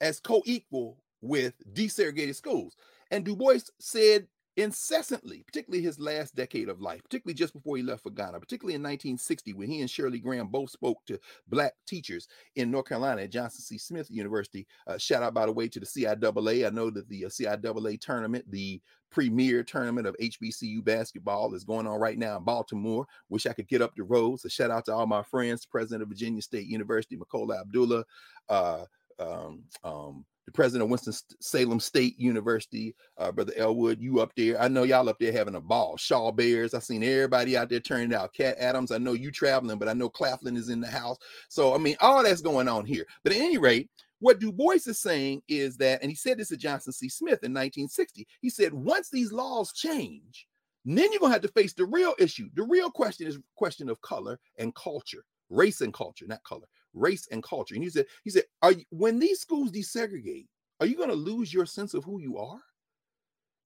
as 0.00 0.20
co 0.20 0.42
equal 0.44 0.98
with 1.22 1.54
desegregated 1.72 2.34
schools. 2.34 2.76
And 3.10 3.24
Du 3.24 3.36
Bois 3.36 3.60
said 3.78 4.26
incessantly, 4.56 5.42
particularly 5.44 5.82
his 5.82 5.98
last 5.98 6.34
decade 6.34 6.68
of 6.68 6.80
life, 6.80 7.02
particularly 7.02 7.34
just 7.34 7.54
before 7.54 7.76
he 7.76 7.82
left 7.82 8.02
for 8.02 8.10
Ghana, 8.10 8.38
particularly 8.38 8.74
in 8.74 8.82
1960 8.82 9.54
when 9.54 9.68
he 9.68 9.80
and 9.80 9.90
Shirley 9.90 10.18
Graham 10.18 10.48
both 10.48 10.70
spoke 10.70 10.98
to 11.06 11.18
black 11.48 11.74
teachers 11.86 12.28
in 12.56 12.70
North 12.70 12.88
Carolina 12.88 13.22
at 13.22 13.30
Johnson 13.30 13.62
C. 13.62 13.78
Smith 13.78 14.10
University. 14.10 14.66
Uh, 14.86 14.98
shout 14.98 15.22
out, 15.22 15.34
by 15.34 15.46
the 15.46 15.52
way, 15.52 15.68
to 15.68 15.80
the 15.80 15.86
CIAA. 15.86 16.66
I 16.66 16.70
know 16.70 16.90
that 16.90 17.08
the 17.08 17.26
uh, 17.26 17.28
CIAA 17.28 18.00
tournament, 18.00 18.44
the 18.50 18.80
premier 19.10 19.62
tournament 19.62 20.06
of 20.06 20.16
HBCU 20.20 20.84
basketball, 20.84 21.54
is 21.54 21.64
going 21.64 21.86
on 21.86 21.98
right 21.98 22.18
now 22.18 22.36
in 22.36 22.44
Baltimore. 22.44 23.06
Wish 23.30 23.46
I 23.46 23.52
could 23.54 23.68
get 23.68 23.82
up 23.82 23.94
the 23.96 24.04
road. 24.04 24.40
So 24.40 24.48
shout 24.48 24.70
out 24.70 24.84
to 24.86 24.94
all 24.94 25.06
my 25.06 25.22
friends, 25.22 25.64
President 25.64 26.02
of 26.02 26.08
Virginia 26.08 26.42
State 26.42 26.66
University, 26.66 27.16
Makola 27.16 27.60
Abdullah. 27.60 28.04
Uh, 28.48 28.84
um, 29.18 29.62
um, 29.84 30.24
the 30.46 30.52
president 30.52 30.82
of 30.84 30.90
Winston-Salem 30.90 31.80
State 31.80 32.18
University, 32.18 32.94
uh, 33.18 33.30
Brother 33.30 33.52
Elwood, 33.56 34.00
you 34.00 34.20
up 34.20 34.32
there. 34.36 34.60
I 34.60 34.68
know 34.68 34.82
y'all 34.82 35.08
up 35.08 35.18
there 35.20 35.32
having 35.32 35.54
a 35.54 35.60
ball. 35.60 35.96
Shaw 35.96 36.32
Bears, 36.32 36.74
I 36.74 36.80
seen 36.80 37.04
everybody 37.04 37.56
out 37.56 37.68
there 37.68 37.80
turning 37.80 38.14
out. 38.14 38.34
Cat 38.34 38.56
Adams, 38.58 38.90
I 38.90 38.98
know 38.98 39.12
you 39.12 39.30
traveling, 39.30 39.78
but 39.78 39.88
I 39.88 39.92
know 39.92 40.08
Claflin 40.08 40.56
is 40.56 40.68
in 40.68 40.80
the 40.80 40.88
house. 40.88 41.16
So, 41.48 41.74
I 41.74 41.78
mean, 41.78 41.96
all 42.00 42.22
that's 42.22 42.40
going 42.40 42.68
on 42.68 42.84
here. 42.84 43.06
But 43.22 43.32
at 43.32 43.40
any 43.40 43.58
rate, 43.58 43.88
what 44.18 44.40
Du 44.40 44.52
Bois 44.52 44.74
is 44.86 45.00
saying 45.00 45.42
is 45.48 45.76
that, 45.78 46.00
and 46.02 46.10
he 46.10 46.16
said 46.16 46.38
this 46.38 46.48
to 46.48 46.56
Johnson 46.56 46.92
C. 46.92 47.08
Smith 47.08 47.42
in 47.42 47.52
1960, 47.52 48.26
he 48.40 48.50
said, 48.50 48.72
once 48.72 49.10
these 49.10 49.32
laws 49.32 49.72
change, 49.72 50.46
then 50.84 51.12
you're 51.12 51.20
going 51.20 51.30
to 51.30 51.34
have 51.34 51.42
to 51.42 51.48
face 51.48 51.72
the 51.72 51.84
real 51.84 52.14
issue. 52.18 52.48
The 52.54 52.64
real 52.64 52.90
question 52.90 53.26
is 53.26 53.38
question 53.56 53.88
of 53.88 54.00
color 54.00 54.38
and 54.58 54.74
culture, 54.74 55.24
race 55.50 55.80
and 55.80 55.92
culture, 55.94 56.26
not 56.26 56.42
color 56.44 56.66
race 56.94 57.28
and 57.30 57.42
culture. 57.42 57.74
And 57.74 57.84
he 57.84 57.90
said, 57.90 58.06
he 58.24 58.30
said, 58.30 58.44
are 58.62 58.72
you, 58.72 58.84
when 58.90 59.18
these 59.18 59.40
schools 59.40 59.70
desegregate, 59.70 60.46
are 60.80 60.86
you 60.86 60.96
going 60.96 61.08
to 61.08 61.14
lose 61.14 61.52
your 61.52 61.66
sense 61.66 61.94
of 61.94 62.04
who 62.04 62.20
you 62.20 62.38
are? 62.38 62.60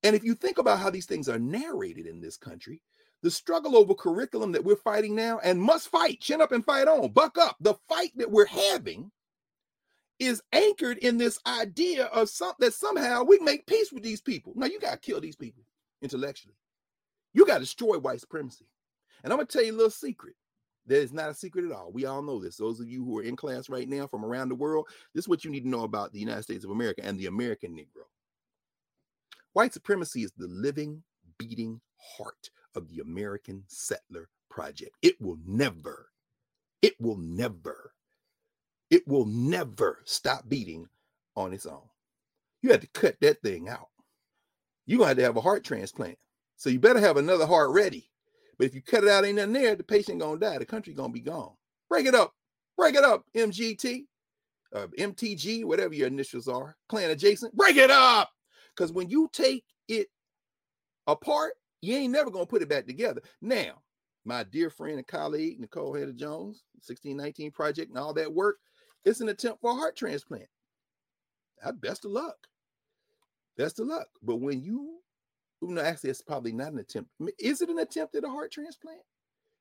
And 0.02 0.14
if 0.14 0.24
you 0.24 0.34
think 0.34 0.58
about 0.58 0.78
how 0.78 0.90
these 0.90 1.06
things 1.06 1.28
are 1.28 1.38
narrated 1.38 2.06
in 2.06 2.20
this 2.20 2.36
country, 2.36 2.82
the 3.22 3.30
struggle 3.30 3.76
over 3.76 3.94
curriculum 3.94 4.52
that 4.52 4.64
we're 4.64 4.76
fighting 4.76 5.16
now 5.16 5.40
and 5.42 5.60
must 5.60 5.88
fight, 5.88 6.20
chin 6.20 6.40
up 6.40 6.52
and 6.52 6.64
fight 6.64 6.86
on, 6.86 7.12
buck 7.12 7.38
up. 7.38 7.56
The 7.60 7.74
fight 7.88 8.12
that 8.16 8.30
we're 8.30 8.46
having 8.46 9.10
is 10.18 10.42
anchored 10.52 10.98
in 10.98 11.18
this 11.18 11.38
idea 11.46 12.04
of 12.06 12.28
some 12.28 12.52
that 12.58 12.74
somehow 12.74 13.22
we 13.22 13.38
make 13.40 13.66
peace 13.66 13.92
with 13.92 14.02
these 14.02 14.20
people. 14.20 14.52
Now 14.54 14.66
you 14.66 14.78
got 14.78 14.92
to 14.92 14.98
kill 14.98 15.20
these 15.20 15.36
people 15.36 15.64
intellectually. 16.02 16.54
You 17.32 17.46
got 17.46 17.54
to 17.54 17.60
destroy 17.60 17.98
white 17.98 18.20
supremacy. 18.20 18.66
And 19.24 19.32
I'm 19.32 19.38
gonna 19.38 19.46
tell 19.46 19.64
you 19.64 19.72
a 19.72 19.74
little 19.74 19.90
secret. 19.90 20.34
That 20.86 20.98
is 20.98 21.12
not 21.12 21.30
a 21.30 21.34
secret 21.34 21.64
at 21.64 21.72
all. 21.72 21.90
We 21.92 22.04
all 22.06 22.22
know 22.22 22.38
this. 22.38 22.56
Those 22.56 22.78
of 22.80 22.88
you 22.88 23.04
who 23.04 23.18
are 23.18 23.22
in 23.22 23.34
class 23.34 23.68
right 23.68 23.88
now 23.88 24.06
from 24.06 24.24
around 24.24 24.48
the 24.48 24.54
world, 24.54 24.86
this 25.14 25.24
is 25.24 25.28
what 25.28 25.44
you 25.44 25.50
need 25.50 25.62
to 25.62 25.68
know 25.68 25.82
about 25.82 26.12
the 26.12 26.20
United 26.20 26.42
States 26.42 26.64
of 26.64 26.70
America 26.70 27.04
and 27.04 27.18
the 27.18 27.26
American 27.26 27.74
Negro. 27.76 28.04
White 29.52 29.72
supremacy 29.72 30.22
is 30.22 30.32
the 30.36 30.46
living, 30.46 31.02
beating 31.38 31.80
heart 31.98 32.50
of 32.74 32.88
the 32.88 33.00
American 33.00 33.64
settler 33.66 34.28
project. 34.48 34.92
It 35.02 35.20
will 35.20 35.38
never, 35.44 36.10
it 36.82 36.94
will 37.00 37.16
never, 37.16 37.92
it 38.90 39.06
will 39.08 39.26
never 39.26 40.02
stop 40.04 40.48
beating 40.48 40.88
on 41.34 41.52
its 41.52 41.66
own. 41.66 41.82
You 42.62 42.70
have 42.70 42.80
to 42.80 42.86
cut 42.88 43.16
that 43.20 43.42
thing 43.42 43.68
out. 43.68 43.88
You're 44.86 44.98
going 44.98 45.06
to 45.06 45.08
have 45.08 45.16
to 45.18 45.24
have 45.24 45.36
a 45.36 45.40
heart 45.40 45.64
transplant. 45.64 46.18
So 46.56 46.70
you 46.70 46.78
better 46.78 47.00
have 47.00 47.16
another 47.16 47.46
heart 47.46 47.70
ready 47.70 48.08
but 48.58 48.66
if 48.66 48.74
you 48.74 48.82
cut 48.82 49.04
it 49.04 49.10
out, 49.10 49.24
ain't 49.24 49.36
nothing 49.36 49.52
there, 49.52 49.74
the 49.74 49.84
patient 49.84 50.20
gonna 50.20 50.38
die. 50.38 50.58
The 50.58 50.66
country 50.66 50.94
gonna 50.94 51.12
be 51.12 51.20
gone. 51.20 51.52
Break 51.88 52.06
it 52.06 52.14
up. 52.14 52.32
Break 52.76 52.94
it 52.94 53.04
up, 53.04 53.24
MGT, 53.34 54.06
uh, 54.74 54.86
MTG, 54.98 55.64
whatever 55.64 55.94
your 55.94 56.08
initials 56.08 56.46
are, 56.46 56.76
clan 56.88 57.10
adjacent. 57.10 57.56
Break 57.56 57.76
it 57.76 57.90
up. 57.90 58.30
Because 58.76 58.92
when 58.92 59.08
you 59.08 59.30
take 59.32 59.64
it 59.88 60.08
apart, 61.06 61.54
you 61.80 61.96
ain't 61.96 62.12
never 62.12 62.30
gonna 62.30 62.46
put 62.46 62.62
it 62.62 62.68
back 62.68 62.86
together. 62.86 63.22
Now, 63.40 63.82
my 64.24 64.44
dear 64.44 64.68
friend 64.68 64.98
and 64.98 65.06
colleague, 65.06 65.60
Nikole 65.60 65.98
Hannah-Jones, 65.98 66.64
1619 66.74 67.52
Project, 67.52 67.90
and 67.90 67.98
all 67.98 68.12
that 68.14 68.32
work, 68.32 68.58
it's 69.04 69.20
an 69.20 69.28
attempt 69.28 69.60
for 69.60 69.70
a 69.70 69.74
heart 69.74 69.96
transplant. 69.96 70.48
I 71.64 71.70
best 71.70 72.04
of 72.04 72.10
luck. 72.10 72.36
Best 73.56 73.80
of 73.80 73.86
luck. 73.86 74.08
But 74.22 74.36
when 74.36 74.62
you 74.62 74.98
no, 75.62 75.80
actually, 75.80 76.10
it's 76.10 76.22
probably 76.22 76.52
not 76.52 76.72
an 76.72 76.78
attempt. 76.78 77.10
Is 77.38 77.60
it 77.62 77.68
an 77.68 77.78
attempt 77.78 78.14
at 78.14 78.24
a 78.24 78.28
heart 78.28 78.52
transplant? 78.52 79.00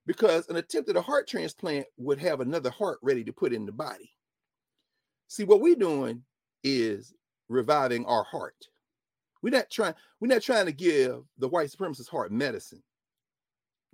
Because 0.06 0.50
an 0.50 0.58
attempt 0.58 0.90
at 0.90 0.98
a 0.98 1.02
heart 1.02 1.28
transplant 1.28 1.88
would 1.98 2.20
have 2.20 2.42
another 2.42 2.70
heart 2.70 3.00
ready 3.02 3.24
to 3.24 3.34
put 3.34 3.54
in 3.54 3.66
the 3.66 3.72
body. 3.72 4.12
See, 5.28 5.44
what 5.44 5.62
we're 5.62 5.76
doing 5.76 6.24
is 6.64 7.14
reviving 7.50 8.06
our 8.06 8.24
heart. 8.24 8.68
We're 9.42 9.52
not 9.52 9.70
trying, 9.70 9.96
we're 10.20 10.28
not 10.28 10.42
trying 10.42 10.66
to 10.66 10.72
give 10.72 11.24
the 11.38 11.48
white 11.48 11.70
supremacist 11.70 12.10
heart 12.10 12.32
medicine. 12.32 12.84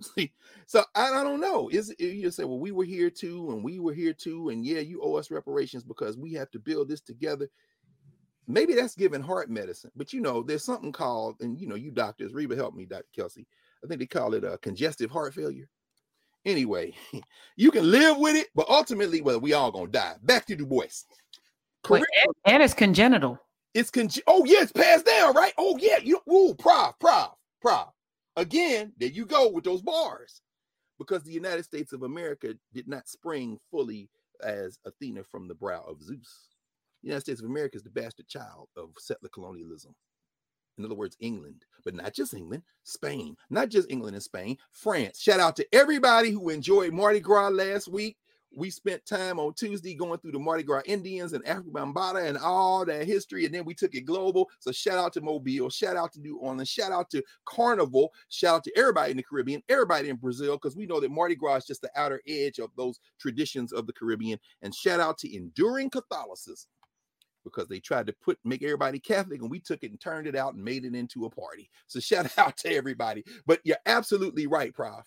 See, 0.02 0.32
so 0.66 0.84
I, 0.94 1.12
I 1.12 1.22
don't 1.22 1.40
know. 1.40 1.68
Is 1.68 1.94
you 1.98 2.30
say, 2.30 2.44
well, 2.44 2.58
we 2.58 2.72
were 2.72 2.84
here 2.84 3.10
too, 3.10 3.50
and 3.52 3.62
we 3.62 3.78
were 3.78 3.94
here 3.94 4.12
too, 4.12 4.48
and 4.48 4.64
yeah, 4.64 4.80
you 4.80 5.00
owe 5.02 5.14
us 5.14 5.30
reparations 5.30 5.84
because 5.84 6.16
we 6.16 6.32
have 6.34 6.50
to 6.52 6.58
build 6.58 6.88
this 6.88 7.00
together. 7.00 7.48
Maybe 8.48 8.74
that's 8.74 8.94
giving 8.94 9.22
heart 9.22 9.50
medicine, 9.50 9.92
but 9.94 10.12
you 10.12 10.20
know, 10.20 10.42
there's 10.42 10.64
something 10.64 10.92
called, 10.92 11.36
and 11.40 11.60
you 11.60 11.68
know, 11.68 11.76
you 11.76 11.90
doctors, 11.90 12.34
Reba, 12.34 12.56
help 12.56 12.74
me, 12.74 12.84
Dr. 12.84 13.04
Kelsey. 13.14 13.46
I 13.84 13.86
think 13.86 14.00
they 14.00 14.06
call 14.06 14.34
it 14.34 14.44
a 14.44 14.58
congestive 14.58 15.10
heart 15.10 15.34
failure. 15.34 15.68
Anyway, 16.44 16.92
you 17.56 17.70
can 17.70 17.90
live 17.90 18.18
with 18.18 18.34
it, 18.34 18.48
but 18.54 18.68
ultimately, 18.68 19.20
well, 19.20 19.40
we 19.40 19.52
all 19.52 19.70
gonna 19.70 19.86
die. 19.88 20.14
Back 20.22 20.46
to 20.46 20.56
Du 20.56 20.66
Bois. 20.66 21.04
And, 21.88 22.04
and, 22.46 22.62
it's 22.62 22.74
congenital. 22.74 23.38
It's 23.74 23.90
con. 23.90 24.08
Oh 24.26 24.44
yeah, 24.44 24.62
it's 24.62 24.72
passed 24.72 25.06
down, 25.06 25.34
right? 25.34 25.52
Oh 25.58 25.76
yeah, 25.78 25.98
you. 25.98 26.20
Ooh, 26.32 26.54
prof, 26.54 26.94
prof, 27.00 27.30
prof. 27.60 27.88
Again, 28.36 28.92
there 28.98 29.08
you 29.08 29.26
go 29.26 29.50
with 29.50 29.64
those 29.64 29.82
bars, 29.82 30.40
because 30.98 31.22
the 31.22 31.32
United 31.32 31.64
States 31.64 31.92
of 31.92 32.02
America 32.02 32.54
did 32.72 32.88
not 32.88 33.08
spring 33.08 33.58
fully 33.70 34.08
as 34.42 34.78
Athena 34.84 35.22
from 35.24 35.48
the 35.48 35.54
brow 35.54 35.84
of 35.86 36.02
Zeus. 36.02 36.51
The 37.02 37.08
United 37.08 37.22
States 37.22 37.40
of 37.40 37.46
America 37.46 37.76
is 37.76 37.82
the 37.82 37.90
bastard 37.90 38.28
child 38.28 38.68
of 38.76 38.90
settler 38.98 39.28
colonialism. 39.28 39.94
In 40.78 40.84
other 40.84 40.94
words, 40.94 41.16
England, 41.20 41.64
but 41.84 41.94
not 41.94 42.14
just 42.14 42.32
England, 42.32 42.62
Spain, 42.84 43.36
not 43.50 43.68
just 43.68 43.90
England 43.90 44.14
and 44.14 44.22
Spain, 44.22 44.56
France. 44.70 45.20
Shout 45.20 45.40
out 45.40 45.56
to 45.56 45.66
everybody 45.74 46.30
who 46.30 46.48
enjoyed 46.48 46.92
Mardi 46.92 47.20
Gras 47.20 47.48
last 47.48 47.88
week 47.88 48.16
we 48.54 48.70
spent 48.70 49.04
time 49.06 49.38
on 49.38 49.54
Tuesday 49.54 49.94
going 49.94 50.18
through 50.18 50.32
the 50.32 50.38
Mardi 50.38 50.62
Gras 50.62 50.82
Indians 50.84 51.32
and 51.32 51.44
Afrika 51.44 51.70
Bambaataa 51.72 52.26
and 52.26 52.38
all 52.38 52.84
that 52.84 53.06
history, 53.06 53.44
and 53.44 53.54
then 53.54 53.64
we 53.64 53.74
took 53.74 53.94
it 53.94 54.02
global. 54.02 54.48
So 54.58 54.72
shout 54.72 54.98
out 54.98 55.12
to 55.14 55.20
Mobile, 55.20 55.70
shout 55.70 55.96
out 55.96 56.12
to 56.12 56.20
New 56.20 56.36
Orleans, 56.38 56.68
shout 56.68 56.92
out 56.92 57.10
to 57.10 57.22
Carnival, 57.44 58.12
shout 58.28 58.56
out 58.56 58.64
to 58.64 58.72
everybody 58.76 59.12
in 59.12 59.16
the 59.16 59.22
Caribbean, 59.22 59.62
everybody 59.68 60.08
in 60.08 60.16
Brazil, 60.16 60.56
because 60.56 60.76
we 60.76 60.86
know 60.86 61.00
that 61.00 61.10
Mardi 61.10 61.34
Gras 61.34 61.56
is 61.56 61.66
just 61.66 61.82
the 61.82 61.90
outer 61.96 62.20
edge 62.28 62.58
of 62.58 62.70
those 62.76 62.98
traditions 63.18 63.72
of 63.72 63.86
the 63.86 63.92
Caribbean. 63.92 64.38
And 64.60 64.74
shout 64.74 65.00
out 65.00 65.18
to 65.18 65.34
enduring 65.34 65.90
Catholicism 65.90 66.68
because 67.44 67.68
they 67.68 67.80
tried 67.80 68.06
to 68.06 68.12
put 68.12 68.38
make 68.44 68.62
everybody 68.62 68.98
Catholic 68.98 69.40
and 69.40 69.50
we 69.50 69.60
took 69.60 69.82
it 69.82 69.90
and 69.90 70.00
turned 70.00 70.26
it 70.26 70.36
out 70.36 70.54
and 70.54 70.64
made 70.64 70.84
it 70.84 70.94
into 70.94 71.24
a 71.24 71.30
party. 71.30 71.70
So 71.86 72.00
shout 72.00 72.36
out 72.38 72.56
to 72.58 72.74
everybody. 72.74 73.24
But 73.46 73.60
you're 73.64 73.76
absolutely 73.86 74.46
right, 74.46 74.74
Prof. 74.74 75.06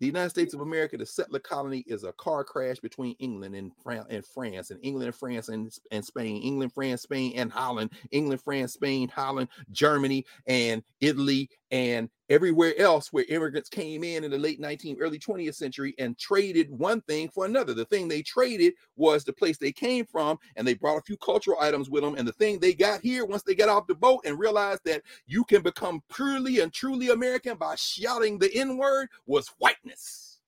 The 0.00 0.06
United 0.06 0.30
States 0.30 0.54
of 0.54 0.60
America, 0.60 0.98
the 0.98 1.06
settler 1.06 1.38
colony, 1.38 1.84
is 1.86 2.02
a 2.02 2.12
car 2.14 2.42
crash 2.42 2.78
between 2.80 3.14
England 3.20 3.54
and, 3.54 3.70
Fran- 3.82 4.06
and 4.10 4.26
France, 4.26 4.70
and 4.70 4.80
England 4.82 5.06
and 5.06 5.14
France 5.14 5.48
and, 5.48 5.72
and 5.92 6.04
Spain, 6.04 6.42
England, 6.42 6.72
France, 6.72 7.02
Spain, 7.02 7.32
and 7.36 7.50
Holland, 7.50 7.92
England, 8.10 8.42
France, 8.42 8.72
Spain, 8.72 9.08
Holland, 9.08 9.48
Germany, 9.70 10.26
and 10.46 10.82
Italy, 11.00 11.48
and 11.70 12.10
everywhere 12.30 12.74
else 12.78 13.12
where 13.12 13.24
immigrants 13.28 13.68
came 13.68 14.02
in 14.02 14.24
in 14.24 14.30
the 14.30 14.38
late 14.38 14.60
19th, 14.60 14.96
early 15.00 15.18
20th 15.18 15.54
century 15.54 15.94
and 15.98 16.18
traded 16.18 16.70
one 16.70 17.00
thing 17.02 17.28
for 17.28 17.44
another. 17.44 17.74
The 17.74 17.84
thing 17.84 18.08
they 18.08 18.22
traded 18.22 18.74
was 18.96 19.24
the 19.24 19.32
place 19.32 19.58
they 19.58 19.72
came 19.72 20.06
from, 20.06 20.38
and 20.56 20.66
they 20.66 20.74
brought 20.74 20.98
a 20.98 21.02
few 21.02 21.16
cultural 21.18 21.58
items 21.60 21.90
with 21.90 22.02
them. 22.02 22.14
And 22.16 22.26
the 22.26 22.32
thing 22.32 22.58
they 22.58 22.74
got 22.74 23.00
here 23.00 23.24
once 23.24 23.42
they 23.42 23.54
got 23.54 23.68
off 23.68 23.86
the 23.86 23.94
boat 23.94 24.22
and 24.24 24.38
realized 24.38 24.84
that 24.84 25.02
you 25.26 25.44
can 25.44 25.62
become 25.62 26.02
purely 26.14 26.60
and 26.60 26.72
truly 26.72 27.10
American 27.10 27.56
by 27.56 27.74
shouting 27.76 28.38
the 28.38 28.54
N 28.54 28.78
word 28.78 29.08
was 29.26 29.48
whiteness. 29.58 30.40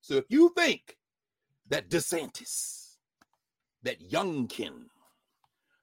So 0.00 0.14
if 0.14 0.24
you 0.28 0.52
think 0.56 0.96
that 1.68 1.90
DeSantis, 1.90 2.96
that 3.82 4.00
Youngkin 4.10 4.86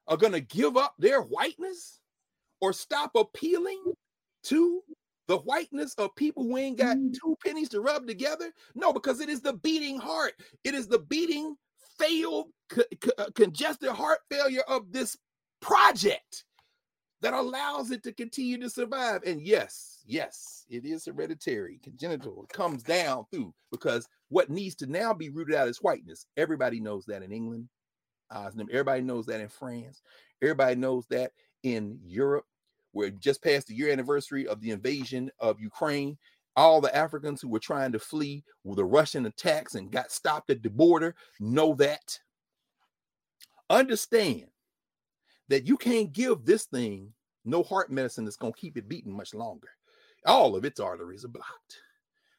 are 0.08 0.18
going 0.18 0.34
to 0.34 0.41
give 0.41 0.76
up 0.78 0.95
their 1.00 1.22
whiteness 1.22 2.00
or 2.60 2.74
stop 2.74 3.12
appealing 3.16 3.82
to 4.44 4.82
the 5.28 5.38
whiteness 5.38 5.94
of 5.95 6.16
people 6.16 6.44
who 6.44 6.58
ain't 6.58 6.78
got 6.78 6.98
mm. 6.98 7.14
two 7.14 7.38
pennies 7.44 7.70
to 7.70 7.82
rub 7.82 8.08
together? 8.08 8.52
No, 8.76 8.91
because 8.94 9.20
it 9.20 9.30
is 9.30 9.41
the 9.41 9.54
beating 9.54 9.98
heart. 9.98 10.34
It 10.64 10.74
is 10.74 10.88
the 10.88 11.00
beating, 11.00 11.56
failed, 11.98 12.48
co- 12.70 12.84
co- 13.02 13.12
uh, 13.18 13.30
congested 13.36 13.90
heart 13.90 14.20
failure 14.30 14.64
of 14.68 14.91
this 14.91 15.18
project 15.62 16.45
that 17.22 17.34
allows 17.34 17.91
it 17.91 18.04
to 18.04 18.12
continue 18.12 18.58
to 18.60 18.70
survive. 18.70 19.22
And 19.26 19.41
yes, 19.41 20.04
yes, 20.06 20.66
it 20.70 20.86
is 20.86 21.06
hereditary, 21.06 21.80
congenital. 21.82 22.44
It 22.44 22.54
comes 22.54 22.84
down 22.84 23.24
through 23.32 23.54
because 23.72 24.08
what 24.28 24.50
needs 24.50 24.76
to 24.76 24.88
now 24.88 25.14
be 25.14 25.30
rooted 25.30 25.56
out 25.56 25.70
is 25.70 25.82
whiteness. 25.82 26.26
Everybody 26.36 26.82
knows 26.82 27.06
that 27.06 27.24
in 27.24 27.32
England. 27.32 27.70
Everybody 28.30 29.02
knows 29.02 29.28
that 29.28 29.40
in 29.40 29.48
France. 29.48 30.02
Everybody 30.41 30.76
knows 30.76 31.06
that 31.12 31.32
in 31.64 32.00
Europe. 32.04 32.45
We're 32.94 33.10
just 33.10 33.44
past 33.44 33.68
the 33.68 33.76
year 33.76 33.91
anniversary 33.91 34.48
of 34.48 34.61
the 34.61 34.72
invasion 34.72 35.32
of 35.40 35.60
Ukraine. 35.60 36.18
All 36.56 36.82
the 36.82 36.95
Africans 36.95 37.41
who 37.41 37.49
were 37.49 37.60
trying 37.60 37.91
to 37.94 37.99
flee 37.99 38.44
with 38.64 38.78
the 38.78 38.86
Russian 38.86 39.26
attacks 39.26 39.74
and 39.74 39.91
got 39.91 40.11
stopped 40.11 40.52
at 40.52 40.61
the 40.61 40.70
border 40.70 41.15
know 41.40 41.74
that. 41.76 42.20
Understand 43.70 44.45
that 45.49 45.65
you 45.65 45.78
can't 45.78 46.14
give 46.14 46.45
this 46.45 46.65
thing 46.65 47.11
no 47.45 47.64
heart 47.64 47.91
medicine 47.91 48.24
that's 48.24 48.38
going 48.38 48.53
to 48.53 48.60
keep 48.60 48.78
it 48.78 48.88
beating 48.88 49.15
much 49.15 49.34
longer. 49.34 49.70
All 50.26 50.56
of 50.56 50.64
its 50.64 50.80
arteries 50.80 51.26
are 51.26 51.30
blocked. 51.30 51.80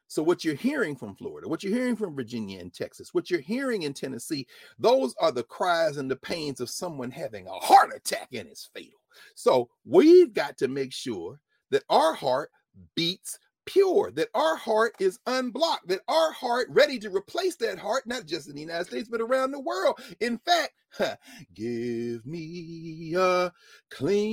So, 0.07 0.23
what 0.23 0.45
you're 0.45 0.55
hearing 0.55 0.95
from 0.97 1.17
Florida, 1.17 1.49
what 1.49 1.65
you're 1.65 1.77
hearing 1.77 1.97
from 1.97 2.15
Virginia 2.15 2.61
and 2.61 2.73
Texas, 2.73 3.13
what 3.13 3.31
you're 3.31 3.41
hearing 3.41 3.83
in 3.83 3.93
Tennessee, 3.93 4.47
those 4.79 5.15
are 5.21 5.33
the 5.33 5.43
cries 5.43 5.97
and 5.97 6.11
the 6.11 6.17
pains 6.17 6.61
of 6.61 6.71
someone 6.71 7.11
having 7.11 7.47
a 7.47 7.53
heart 7.53 7.91
attack 7.95 8.29
and 8.33 8.49
it's 8.49 8.71
fatal. 8.73 9.01
So 9.35 9.71
we've 9.85 10.33
got 10.33 10.59
to 10.59 10.69
make 10.69 10.93
sure 10.93 11.41
that 11.71 11.85
our 11.89 12.15
heart 12.15 12.51
beats 12.95 13.39
pure, 13.67 14.11
that 14.13 14.29
our 14.35 14.57
heart 14.57 14.95
is 15.01 15.19
unblocked, 15.27 15.89
that 15.89 16.03
our 16.09 16.33
heart 16.33 16.69
ready 16.71 16.99
to 16.99 17.11
replace 17.11 17.57
that 17.57 17.79
heart, 17.79 18.07
not 18.07 18.27
just 18.27 18.49
in 18.49 18.55
the 18.55 18.61
United 18.61 18.87
States, 18.87 19.09
but 19.09 19.21
around 19.21 19.51
the 19.51 19.61
world. 19.61 20.01
In 20.21 20.39
fact, 20.39 20.73
give 21.55 22.25
me 22.27 23.15
a 23.17 23.53
clean 23.91 24.25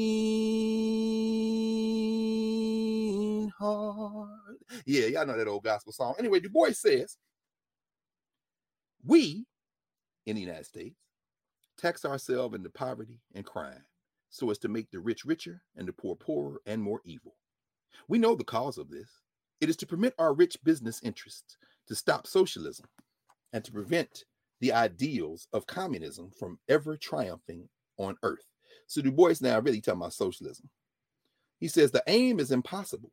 heart. 3.57 4.29
Yeah, 4.85 5.07
y'all 5.07 5.25
know 5.25 5.37
that 5.37 5.47
old 5.47 5.63
gospel 5.63 5.93
song. 5.93 6.15
Anyway, 6.19 6.39
Du 6.39 6.49
Bois 6.49 6.71
says, 6.71 7.17
we 9.05 9.45
in 10.25 10.35
the 10.35 10.41
United 10.41 10.65
States 10.65 10.97
tax 11.77 12.05
ourselves 12.05 12.55
into 12.55 12.69
poverty 12.69 13.19
and 13.33 13.45
crime 13.45 13.83
so 14.31 14.49
as 14.49 14.57
to 14.59 14.67
make 14.67 14.89
the 14.89 14.99
rich 14.99 15.25
richer 15.25 15.61
and 15.75 15.87
the 15.87 15.93
poor 15.93 16.15
poorer 16.15 16.61
and 16.65 16.81
more 16.81 17.01
evil. 17.05 17.35
We 18.07 18.17
know 18.17 18.33
the 18.33 18.43
cause 18.43 18.77
of 18.77 18.89
this. 18.89 19.09
It 19.59 19.69
is 19.69 19.75
to 19.77 19.85
permit 19.85 20.15
our 20.17 20.33
rich 20.33 20.57
business 20.63 20.99
interests 21.03 21.57
to 21.87 21.95
stop 21.95 22.25
socialism 22.25 22.87
and 23.53 23.63
to 23.63 23.71
prevent 23.71 24.23
the 24.61 24.71
ideals 24.71 25.47
of 25.53 25.67
communism 25.67 26.31
from 26.39 26.57
ever 26.69 26.95
triumphing 26.95 27.67
on 27.97 28.15
earth. 28.23 28.45
So 28.87 29.01
Du 29.01 29.11
Bois 29.11 29.35
now 29.41 29.59
really 29.59 29.81
talking 29.81 30.01
about 30.01 30.13
socialism. 30.13 30.69
He 31.59 31.67
says 31.67 31.91
the 31.91 32.03
aim 32.07 32.39
is 32.39 32.51
impossible. 32.51 33.11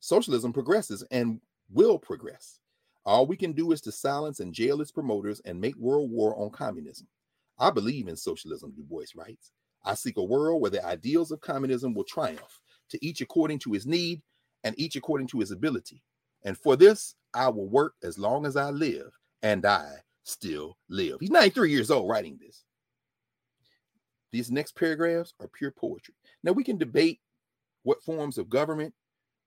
Socialism 0.00 0.52
progresses 0.52 1.04
and 1.10 1.40
will 1.70 1.98
progress. 1.98 2.58
All 3.04 3.26
we 3.26 3.36
can 3.36 3.52
do 3.52 3.72
is 3.72 3.80
to 3.82 3.92
silence 3.92 4.40
and 4.40 4.52
jail 4.52 4.80
its 4.80 4.90
promoters 4.90 5.40
and 5.44 5.60
make 5.60 5.76
world 5.76 6.10
war 6.10 6.38
on 6.38 6.50
communism. 6.50 7.06
I 7.58 7.70
believe 7.70 8.08
in 8.08 8.16
socialism, 8.16 8.72
Du 8.76 8.82
Bois 8.82 9.04
writes. 9.14 9.52
I 9.84 9.94
seek 9.94 10.16
a 10.16 10.22
world 10.22 10.60
where 10.60 10.70
the 10.70 10.84
ideals 10.84 11.30
of 11.30 11.40
communism 11.40 11.94
will 11.94 12.04
triumph, 12.04 12.60
to 12.90 13.04
each 13.04 13.20
according 13.20 13.60
to 13.60 13.72
his 13.72 13.86
need 13.86 14.22
and 14.64 14.78
each 14.78 14.96
according 14.96 15.28
to 15.28 15.40
his 15.40 15.50
ability. 15.50 16.02
And 16.44 16.56
for 16.56 16.76
this, 16.76 17.14
I 17.34 17.48
will 17.48 17.68
work 17.68 17.94
as 18.02 18.18
long 18.18 18.46
as 18.46 18.56
I 18.56 18.70
live, 18.70 19.10
and 19.42 19.64
I 19.64 19.96
still 20.24 20.76
live. 20.88 21.18
He's 21.20 21.30
93 21.30 21.70
years 21.70 21.90
old 21.90 22.08
writing 22.08 22.38
this. 22.40 22.64
These 24.32 24.50
next 24.50 24.76
paragraphs 24.76 25.34
are 25.40 25.48
pure 25.48 25.70
poetry. 25.70 26.14
Now, 26.42 26.52
we 26.52 26.64
can 26.64 26.78
debate 26.78 27.20
what 27.82 28.02
forms 28.02 28.38
of 28.38 28.48
government 28.48 28.94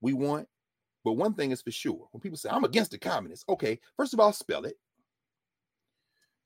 we 0.00 0.12
want, 0.12 0.48
but 1.04 1.12
one 1.12 1.34
thing 1.34 1.50
is 1.52 1.62
for 1.62 1.70
sure 1.70 2.08
when 2.10 2.20
people 2.20 2.36
say, 2.36 2.48
I'm 2.50 2.64
against 2.64 2.90
the 2.90 2.98
communists, 2.98 3.44
okay, 3.48 3.78
first 3.96 4.12
of 4.14 4.20
all, 4.20 4.32
spell 4.32 4.64
it. 4.64 4.76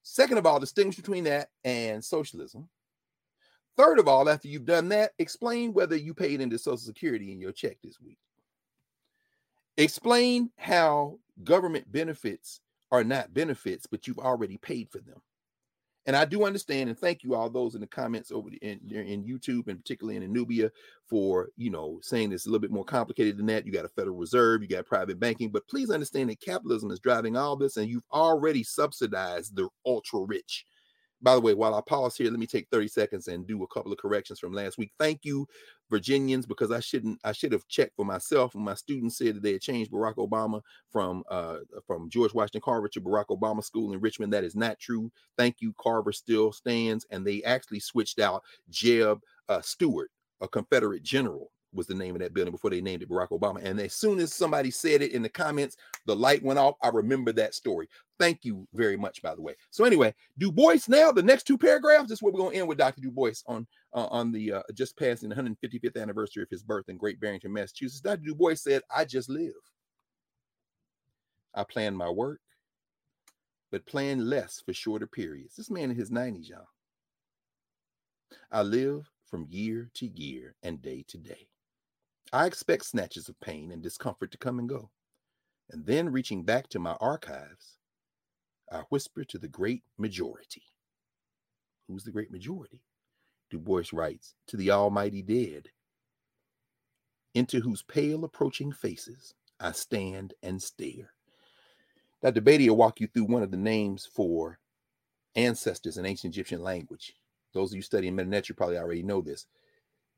Second 0.02 0.38
of 0.38 0.46
all, 0.46 0.60
distinguish 0.60 0.96
between 0.96 1.24
that 1.24 1.50
and 1.64 2.04
socialism. 2.04 2.68
Third 3.78 4.00
of 4.00 4.08
all, 4.08 4.28
after 4.28 4.48
you've 4.48 4.66
done 4.66 4.88
that, 4.88 5.12
explain 5.20 5.72
whether 5.72 5.94
you 5.94 6.12
paid 6.12 6.40
into 6.40 6.58
Social 6.58 6.78
Security 6.78 7.30
in 7.30 7.40
your 7.40 7.52
check 7.52 7.76
this 7.82 8.00
week. 8.00 8.18
Explain 9.76 10.50
how 10.56 11.20
government 11.44 11.90
benefits 11.92 12.60
are 12.90 13.04
not 13.04 13.32
benefits, 13.32 13.86
but 13.86 14.08
you've 14.08 14.18
already 14.18 14.56
paid 14.56 14.90
for 14.90 14.98
them. 14.98 15.22
And 16.06 16.16
I 16.16 16.24
do 16.24 16.44
understand, 16.44 16.88
and 16.88 16.98
thank 16.98 17.22
you 17.22 17.36
all 17.36 17.50
those 17.50 17.76
in 17.76 17.80
the 17.80 17.86
comments 17.86 18.32
over 18.32 18.50
the, 18.50 18.56
in, 18.56 18.80
in 18.90 19.22
YouTube 19.22 19.68
and 19.68 19.78
particularly 19.78 20.16
in 20.16 20.32
Nubia 20.32 20.72
for 21.06 21.50
you 21.56 21.70
know 21.70 22.00
saying 22.02 22.32
it's 22.32 22.46
a 22.46 22.48
little 22.48 22.62
bit 22.62 22.72
more 22.72 22.84
complicated 22.84 23.36
than 23.36 23.46
that. 23.46 23.64
You 23.64 23.70
got 23.70 23.84
a 23.84 23.90
Federal 23.90 24.16
Reserve, 24.16 24.62
you 24.62 24.68
got 24.68 24.86
private 24.86 25.20
banking, 25.20 25.50
but 25.50 25.68
please 25.68 25.90
understand 25.90 26.30
that 26.30 26.40
capitalism 26.40 26.90
is 26.90 26.98
driving 26.98 27.36
all 27.36 27.54
this, 27.54 27.76
and 27.76 27.88
you've 27.88 28.08
already 28.10 28.64
subsidized 28.64 29.54
the 29.54 29.68
ultra 29.86 30.20
rich 30.20 30.64
by 31.20 31.34
the 31.34 31.40
way, 31.40 31.54
while 31.54 31.74
I 31.74 31.80
pause 31.80 32.16
here, 32.16 32.30
let 32.30 32.38
me 32.38 32.46
take 32.46 32.68
30 32.70 32.88
seconds 32.88 33.28
and 33.28 33.46
do 33.46 33.62
a 33.62 33.66
couple 33.66 33.92
of 33.92 33.98
corrections 33.98 34.38
from 34.38 34.52
last 34.52 34.78
week. 34.78 34.92
Thank 34.98 35.24
you, 35.24 35.46
Virginians, 35.90 36.46
because 36.46 36.70
I 36.70 36.80
shouldn't 36.80 37.18
I 37.24 37.32
should 37.32 37.52
have 37.52 37.66
checked 37.66 37.96
for 37.96 38.04
myself. 38.04 38.54
When 38.54 38.64
my 38.64 38.74
students 38.74 39.18
said 39.18 39.36
that 39.36 39.42
they 39.42 39.52
had 39.52 39.60
changed 39.60 39.90
Barack 39.90 40.14
Obama 40.14 40.62
from 40.90 41.24
uh 41.30 41.58
from 41.86 42.08
George 42.08 42.34
Washington 42.34 42.60
Carver 42.60 42.88
to 42.88 43.00
Barack 43.00 43.26
Obama 43.30 43.64
School 43.64 43.92
in 43.92 44.00
Richmond. 44.00 44.32
That 44.32 44.44
is 44.44 44.54
not 44.54 44.78
true. 44.78 45.10
Thank 45.36 45.56
you. 45.60 45.74
Carver 45.80 46.12
still 46.12 46.52
stands, 46.52 47.06
and 47.10 47.26
they 47.26 47.42
actually 47.42 47.80
switched 47.80 48.20
out 48.20 48.44
Jeb 48.70 49.20
uh, 49.48 49.60
Stuart, 49.60 50.10
a 50.40 50.48
Confederate 50.48 51.02
general 51.02 51.50
was 51.74 51.86
the 51.86 51.94
name 51.94 52.14
of 52.14 52.20
that 52.20 52.34
building 52.34 52.52
before 52.52 52.70
they 52.70 52.80
named 52.80 53.02
it 53.02 53.08
Barack 53.08 53.28
Obama. 53.28 53.62
And 53.62 53.78
as 53.80 53.94
soon 53.94 54.18
as 54.18 54.32
somebody 54.32 54.70
said 54.70 55.02
it 55.02 55.12
in 55.12 55.22
the 55.22 55.28
comments, 55.28 55.76
the 56.06 56.16
light 56.16 56.42
went 56.42 56.58
off. 56.58 56.76
I 56.82 56.88
remember 56.88 57.32
that 57.32 57.54
story. 57.54 57.88
Thank 58.18 58.44
you 58.44 58.66
very 58.74 58.96
much, 58.96 59.22
by 59.22 59.34
the 59.34 59.42
way. 59.42 59.54
So 59.70 59.84
anyway, 59.84 60.14
Du 60.38 60.50
Bois 60.50 60.78
now, 60.88 61.12
the 61.12 61.22
next 61.22 61.46
two 61.46 61.58
paragraphs, 61.58 62.10
is 62.10 62.22
where 62.22 62.32
we're 62.32 62.40
going 62.40 62.52
to 62.52 62.58
end 62.58 62.68
with 62.68 62.78
Dr. 62.78 63.00
Du 63.00 63.10
Bois 63.10 63.42
on 63.46 63.66
uh, 63.94 64.06
on 64.06 64.32
the 64.32 64.54
uh, 64.54 64.62
just 64.74 64.98
passing 64.98 65.28
the 65.28 65.34
155th 65.34 66.00
anniversary 66.00 66.42
of 66.42 66.50
his 66.50 66.62
birth 66.62 66.88
in 66.88 66.96
Great 66.96 67.20
Barrington, 67.20 67.52
Massachusetts. 67.52 68.00
Dr. 68.00 68.22
Du 68.24 68.34
Bois 68.34 68.54
said, 68.54 68.82
I 68.94 69.04
just 69.04 69.28
live. 69.28 69.52
I 71.54 71.64
plan 71.64 71.94
my 71.94 72.08
work, 72.08 72.40
but 73.70 73.86
plan 73.86 74.28
less 74.28 74.62
for 74.64 74.72
shorter 74.72 75.06
periods. 75.06 75.56
This 75.56 75.70
man 75.70 75.90
in 75.90 75.96
his 75.96 76.10
90s, 76.10 76.48
y'all. 76.48 76.66
I 78.50 78.62
live 78.62 79.10
from 79.26 79.46
year 79.50 79.90
to 79.94 80.06
year 80.06 80.54
and 80.62 80.80
day 80.80 81.04
to 81.08 81.18
day. 81.18 81.48
I 82.32 82.46
expect 82.46 82.84
snatches 82.84 83.28
of 83.28 83.40
pain 83.40 83.70
and 83.70 83.82
discomfort 83.82 84.30
to 84.32 84.38
come 84.38 84.58
and 84.58 84.68
go. 84.68 84.90
And 85.70 85.86
then 85.86 86.10
reaching 86.10 86.44
back 86.44 86.68
to 86.70 86.78
my 86.78 86.92
archives, 87.00 87.78
I 88.70 88.82
whisper 88.90 89.24
to 89.24 89.38
the 89.38 89.48
great 89.48 89.82
majority. 89.96 90.64
Who's 91.86 92.04
the 92.04 92.12
great 92.12 92.30
majority? 92.30 92.82
Du 93.50 93.58
Bois 93.58 93.84
writes, 93.92 94.34
to 94.46 94.56
the 94.58 94.70
almighty 94.70 95.22
dead, 95.22 95.70
into 97.34 97.60
whose 97.60 97.82
pale 97.82 98.24
approaching 98.24 98.72
faces 98.72 99.34
I 99.58 99.72
stand 99.72 100.34
and 100.42 100.62
stare. 100.62 101.12
Dr. 102.22 102.40
Beatty 102.40 102.68
will 102.68 102.76
walk 102.76 103.00
you 103.00 103.06
through 103.06 103.24
one 103.24 103.42
of 103.42 103.50
the 103.50 103.56
names 103.56 104.06
for 104.06 104.58
ancestors 105.34 105.96
in 105.96 106.04
ancient 106.04 106.34
Egyptian 106.34 106.62
language. 106.62 107.14
Those 107.54 107.70
of 107.70 107.76
you 107.76 107.82
studying 107.82 108.16
Medu 108.16 108.28
Neter 108.28 108.54
probably 108.54 108.76
already 108.76 109.02
know 109.02 109.22
this 109.22 109.46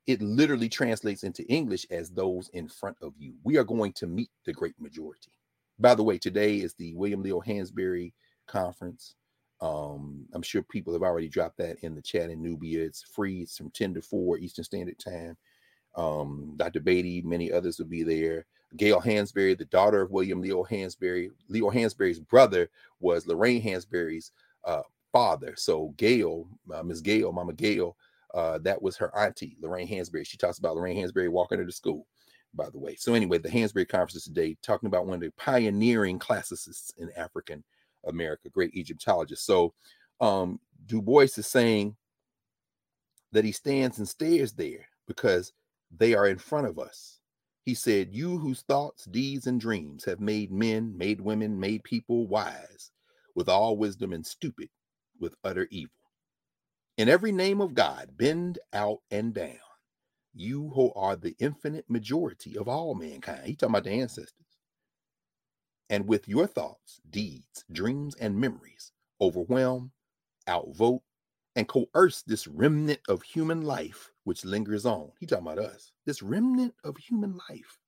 it 0.06 0.22
literally 0.22 0.68
translates 0.68 1.22
into 1.24 1.46
English 1.46 1.86
as 1.90 2.10
those 2.10 2.48
in 2.50 2.68
front 2.68 2.96
of 3.02 3.12
you. 3.18 3.34
We 3.44 3.56
are 3.58 3.64
going 3.64 3.92
to 3.94 4.06
meet 4.06 4.30
the 4.44 4.52
great 4.52 4.74
majority. 4.80 5.32
By 5.78 5.94
the 5.94 6.02
way, 6.02 6.18
today 6.18 6.56
is 6.56 6.74
the 6.74 6.94
William 6.94 7.22
Leo 7.22 7.40
Hansberry 7.40 8.12
conference. 8.46 9.14
Um, 9.60 10.26
I'm 10.32 10.42
sure 10.42 10.62
people 10.62 10.92
have 10.92 11.02
already 11.02 11.28
dropped 11.28 11.58
that 11.58 11.78
in 11.82 11.94
the 11.94 12.02
chat 12.02 12.30
in 12.30 12.42
Nubia. 12.42 12.82
It's 12.82 13.02
free. 13.02 13.42
It's 13.42 13.56
from 13.56 13.70
10 13.70 13.94
to 13.94 14.02
4 14.02 14.38
Eastern 14.38 14.64
Standard 14.64 14.98
Time. 14.98 15.36
Um, 15.96 16.54
Dr. 16.56 16.80
Beatty, 16.80 17.22
many 17.22 17.52
others 17.52 17.78
will 17.78 17.86
be 17.86 18.02
there. 18.02 18.46
Gail 18.76 19.00
Hansberry, 19.00 19.58
the 19.58 19.64
daughter 19.66 20.00
of 20.00 20.12
William 20.12 20.40
Leo 20.40 20.64
Hansberry. 20.64 21.30
Leo 21.48 21.70
Hansberry's 21.70 22.20
brother 22.20 22.70
was 23.00 23.26
Lorraine 23.26 23.62
Hansberry's 23.62 24.32
uh, 24.64 24.82
father. 25.12 25.54
So 25.56 25.92
Gail, 25.96 26.46
uh, 26.72 26.82
Miss 26.82 27.00
Gail, 27.00 27.32
Mama 27.32 27.52
Gail, 27.52 27.96
uh, 28.34 28.58
that 28.58 28.80
was 28.80 28.96
her 28.96 29.16
auntie, 29.16 29.56
Lorraine 29.60 29.88
Hansberry. 29.88 30.26
She 30.26 30.36
talks 30.36 30.58
about 30.58 30.76
Lorraine 30.76 30.96
Hansberry 30.96 31.28
walking 31.28 31.58
her 31.58 31.66
to 31.66 31.72
school, 31.72 32.06
by 32.54 32.68
the 32.70 32.78
way. 32.78 32.96
So, 32.96 33.14
anyway, 33.14 33.38
the 33.38 33.48
Hansberry 33.48 33.88
conference 33.88 34.24
today, 34.24 34.56
talking 34.62 34.86
about 34.86 35.06
one 35.06 35.14
of 35.14 35.20
the 35.20 35.32
pioneering 35.36 36.18
classicists 36.18 36.92
in 36.98 37.10
African 37.16 37.64
America, 38.06 38.48
great 38.48 38.74
Egyptologist. 38.74 39.44
So, 39.44 39.74
um, 40.20 40.60
Du 40.86 41.02
Bois 41.02 41.22
is 41.22 41.46
saying 41.46 41.96
that 43.32 43.44
he 43.44 43.52
stands 43.52 43.98
and 43.98 44.08
stares 44.08 44.52
there 44.52 44.86
because 45.06 45.52
they 45.96 46.14
are 46.14 46.28
in 46.28 46.38
front 46.38 46.66
of 46.66 46.78
us. 46.78 47.20
He 47.64 47.74
said, 47.74 48.14
You 48.14 48.38
whose 48.38 48.62
thoughts, 48.62 49.04
deeds, 49.04 49.46
and 49.46 49.60
dreams 49.60 50.04
have 50.04 50.20
made 50.20 50.50
men, 50.50 50.96
made 50.96 51.20
women, 51.20 51.58
made 51.58 51.84
people 51.84 52.26
wise 52.26 52.90
with 53.34 53.48
all 53.48 53.76
wisdom 53.76 54.12
and 54.12 54.24
stupid 54.24 54.68
with 55.18 55.34
utter 55.44 55.68
evil. 55.70 55.92
In 57.00 57.08
every 57.08 57.32
name 57.32 57.62
of 57.62 57.72
God, 57.72 58.10
bend 58.18 58.58
out 58.74 58.98
and 59.10 59.32
down. 59.32 59.56
You 60.34 60.70
who 60.74 60.92
are 60.92 61.16
the 61.16 61.34
infinite 61.38 61.88
majority 61.88 62.58
of 62.58 62.68
all 62.68 62.94
mankind. 62.94 63.46
He 63.46 63.54
talking 63.54 63.72
about 63.72 63.84
the 63.84 63.92
ancestors. 63.92 64.58
And 65.88 66.06
with 66.06 66.28
your 66.28 66.46
thoughts, 66.46 67.00
deeds, 67.08 67.64
dreams, 67.72 68.16
and 68.16 68.38
memories, 68.38 68.92
overwhelm, 69.18 69.92
outvote, 70.46 71.00
and 71.56 71.66
coerce 71.66 72.20
this 72.20 72.46
remnant 72.46 73.00
of 73.08 73.22
human 73.22 73.62
life 73.62 74.10
which 74.24 74.44
lingers 74.44 74.84
on. 74.84 75.10
He 75.20 75.24
talking 75.24 75.46
about 75.46 75.58
us. 75.58 75.92
This 76.04 76.20
remnant 76.20 76.74
of 76.84 76.98
human 76.98 77.40
life 77.48 77.78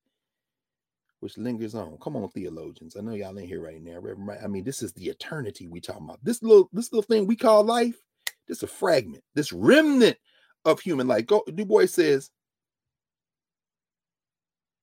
which 1.21 1.37
lingers 1.37 1.75
on. 1.75 1.99
Come 2.03 2.17
on, 2.17 2.31
theologians. 2.31 2.97
I 2.97 3.03
know 3.03 3.13
y'all 3.13 3.39
ain't 3.39 3.47
here 3.47 3.61
right 3.61 3.83
now. 3.83 4.01
I 4.43 4.47
mean, 4.47 4.65
this 4.65 4.83
is 4.83 4.95
the 4.95 5.11
eternity 5.11 5.69
we 5.69 5.83
talking 5.83 6.05
about. 6.05 6.25
This 6.25 6.43
little 6.43 6.71
this 6.73 6.91
little 6.91 7.03
thing 7.03 7.27
we 7.27 7.37
call 7.37 7.63
life 7.63 8.03
this 8.49 8.63
a 8.63 8.67
fragment, 8.67 9.23
this 9.35 9.53
remnant 9.53 10.17
of 10.65 10.81
human 10.81 11.07
life. 11.07 11.27
Go, 11.27 11.43
du 11.55 11.65
Bois 11.65 11.87
says, 11.87 12.31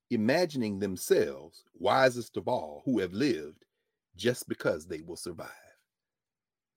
imagining 0.10 0.80
themselves 0.80 1.64
wisest 1.78 2.38
of 2.38 2.48
all 2.48 2.82
who 2.86 3.00
have 3.00 3.14
lived 3.14 3.66
just 4.16 4.48
because 4.50 4.86
they 4.86 5.02
will 5.02 5.16
survive. 5.16 5.50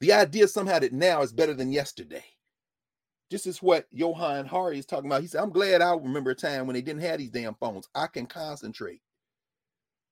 The 0.01 0.13
idea 0.13 0.49
somehow 0.49 0.81
that 0.81 0.93
now 0.93 1.23
is 1.23 1.33
better 1.33 1.55
than 1.55 1.73
yesterday. 1.73 2.25
This 3.31 3.47
is 3.47 3.63
what 3.63 3.87
Johann 3.91 4.47
Hari 4.47 4.79
is 4.79 4.85
talking 4.85 5.07
about. 5.07 5.23
He 5.23 5.27
said, 5.29 5.41
I'm 5.41 5.51
glad 5.51 5.81
I 5.81 5.95
remember 5.95 6.33
a 6.33 6.35
time 6.35 6.67
when 6.67 6.75
they 6.75 6.83
didn't 6.83 7.03
have 7.03 7.19
these 7.19 7.31
damn 7.31 7.55
phones. 7.55 7.89
I 7.95 8.07
can 8.09 8.27
concentrate. 8.27 9.01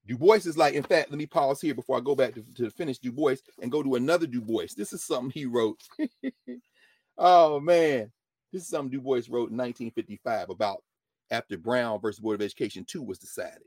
Du 0.06 0.16
Bois 0.16 0.36
is 0.36 0.56
like, 0.56 0.74
in 0.74 0.82
fact, 0.82 1.10
let 1.10 1.18
me 1.18 1.26
pause 1.26 1.60
here 1.60 1.74
before 1.74 1.96
I 1.96 2.00
go 2.00 2.14
back 2.14 2.34
to, 2.34 2.42
to 2.56 2.70
finish 2.70 2.98
Du 2.98 3.12
Bois 3.12 3.36
and 3.62 3.70
go 3.70 3.82
to 3.82 3.94
another 3.94 4.26
Du 4.26 4.40
Bois. 4.40 4.66
This 4.76 4.92
is 4.92 5.04
something 5.04 5.30
he 5.30 5.46
wrote. 5.46 5.80
oh 7.18 7.60
man, 7.60 8.10
this 8.52 8.62
is 8.62 8.68
something 8.68 8.90
Du 8.90 9.00
Bois 9.00 9.22
wrote 9.28 9.50
in 9.50 9.56
1955 9.56 10.50
about 10.50 10.82
after 11.30 11.56
Brown 11.56 12.00
versus 12.00 12.20
Board 12.20 12.40
of 12.40 12.44
Education 12.44 12.84
2 12.84 13.02
was 13.02 13.18
decided. 13.18 13.62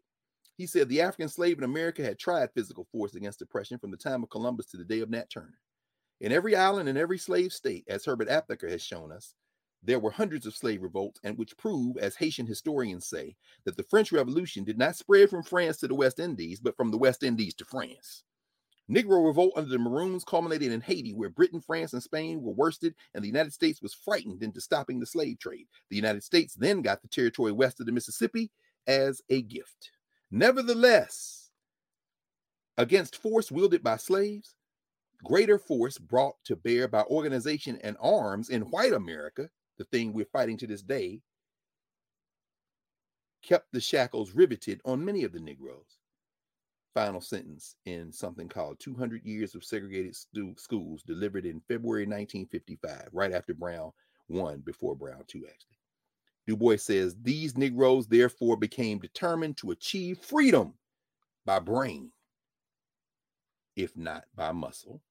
He 0.58 0.68
said 0.68 0.90
the 0.90 1.02
African 1.02 1.30
slave 1.30 1.58
in 1.58 1.64
America 1.64 2.04
had 2.04 2.20
tried 2.20 2.52
physical 2.54 2.88
force 2.92 3.16
against 3.16 3.42
oppression 3.42 3.80
from 3.80 3.92
the 3.92 3.98
time 3.98 4.24
of 4.24 4.30
Columbus 4.30 4.68
to 4.68 4.78
the 4.78 4.84
day 4.84 5.00
of 5.00 5.10
Nat 5.10 5.30
Turner. 5.30 5.60
In 6.22 6.32
every 6.32 6.56
island 6.56 6.90
and 6.90 6.98
every 6.98 7.18
slave 7.18 7.52
state, 7.52 7.86
as 7.88 8.06
Herbert 8.06 8.30
Aptheker 8.30 8.70
has 8.70 8.84
shown 8.84 9.12
us, 9.12 9.34
there 9.84 10.00
were 10.00 10.12
hundreds 10.12 10.46
of 10.46 10.56
slave 10.56 10.82
revolts, 10.82 11.20
and 11.24 11.38
which 11.38 11.58
prove, 11.58 11.98
as 11.98 12.16
Haitian 12.16 12.48
historians 12.48 13.06
say, 13.06 13.36
that 13.66 13.76
the 13.76 13.84
French 13.84 14.12
Revolution 14.12 14.64
did 14.64 14.78
not 14.78 14.96
spread 14.96 15.30
from 15.30 15.44
France 15.44 15.78
to 15.78 15.88
the 15.88 15.96
West 15.96 16.20
Indies, 16.20 16.60
but 16.60 16.78
from 16.78 16.90
the 16.90 16.98
West 16.98 17.24
Indies 17.24 17.54
to 17.56 17.66
France. 17.66 18.24
Negro 18.90 19.26
revolt 19.26 19.54
under 19.56 19.70
the 19.70 19.80
Maroons 19.80 20.24
culminated 20.24 20.72
in 20.72 20.82
Haiti, 20.82 21.14
where 21.14 21.30
Britain, 21.30 21.62
France, 21.62 21.94
and 21.94 22.04
Spain 22.04 22.42
were 22.42 22.54
worsted, 22.54 22.96
and 23.14 23.24
the 23.24 23.30
United 23.30 23.54
States 23.54 23.82
was 23.82 23.94
frightened 23.94 24.44
into 24.44 24.62
stopping 24.62 25.00
the 25.00 25.06
slave 25.06 25.40
trade. 25.40 25.68
The 25.90 25.96
United 25.96 26.24
States 26.24 26.54
then 26.54 26.82
got 26.82 27.02
the 27.02 27.08
territory 27.08 27.52
west 27.52 27.80
of 27.80 27.86
the 27.86 27.92
Mississippi 27.92 28.52
as 28.88 29.22
a 29.30 29.42
gift. 29.42 29.92
Nevertheless, 30.32 31.52
against 32.78 33.16
force 33.16 33.52
wielded 33.52 33.84
by 33.84 33.98
slaves, 33.98 34.56
greater 35.24 35.58
force 35.58 35.98
brought 35.98 36.36
to 36.46 36.56
bear 36.56 36.88
by 36.88 37.04
organization 37.04 37.80
and 37.84 37.96
arms 38.02 38.50
in 38.50 38.64
white 38.64 38.94
America 38.94 39.50
the 39.78 39.86
thing 39.86 40.14
we're 40.14 40.26
fighting 40.26 40.58
to 40.58 40.68
this 40.68 40.82
day, 40.82 41.22
kept 43.44 43.72
the 43.72 43.82
shackles 43.82 44.32
riveted 44.34 44.82
on 44.86 45.04
many 45.04 45.24
of 45.24 45.34
the 45.34 45.40
Negroes. 45.40 45.98
Final 46.94 47.22
sentence 47.22 47.76
in 47.86 48.12
something 48.12 48.48
called 48.48 48.80
200 48.80 49.26
Years 49.26 49.56
of 49.56 49.64
Segregated 49.64 50.16
Stu- 50.16 50.56
Schools, 50.58 51.04
delivered 51.04 51.46
in 51.46 51.62
February 51.68 52.04
1955, 52.04 53.10
right 53.12 53.34
after 53.34 53.54
Brown 53.54 53.92
won, 54.30 54.60
before 54.60 54.96
Brown 54.96 55.24
2, 55.28 55.46
actually. 55.46 55.78
Du 56.46 56.56
Bois 56.56 56.78
says 56.78 57.16
these 57.22 57.58
Negroes 57.58 58.08
therefore 58.08 58.58
became 58.58 59.00
determined 59.00 59.58
to 59.58 59.72
achieve 59.72 60.20
freedom 60.20 60.74
by 61.46 61.60
brain, 61.60 62.12
if 63.76 63.96
not 63.96 64.26
by 64.36 64.52
muscle. 64.52 65.02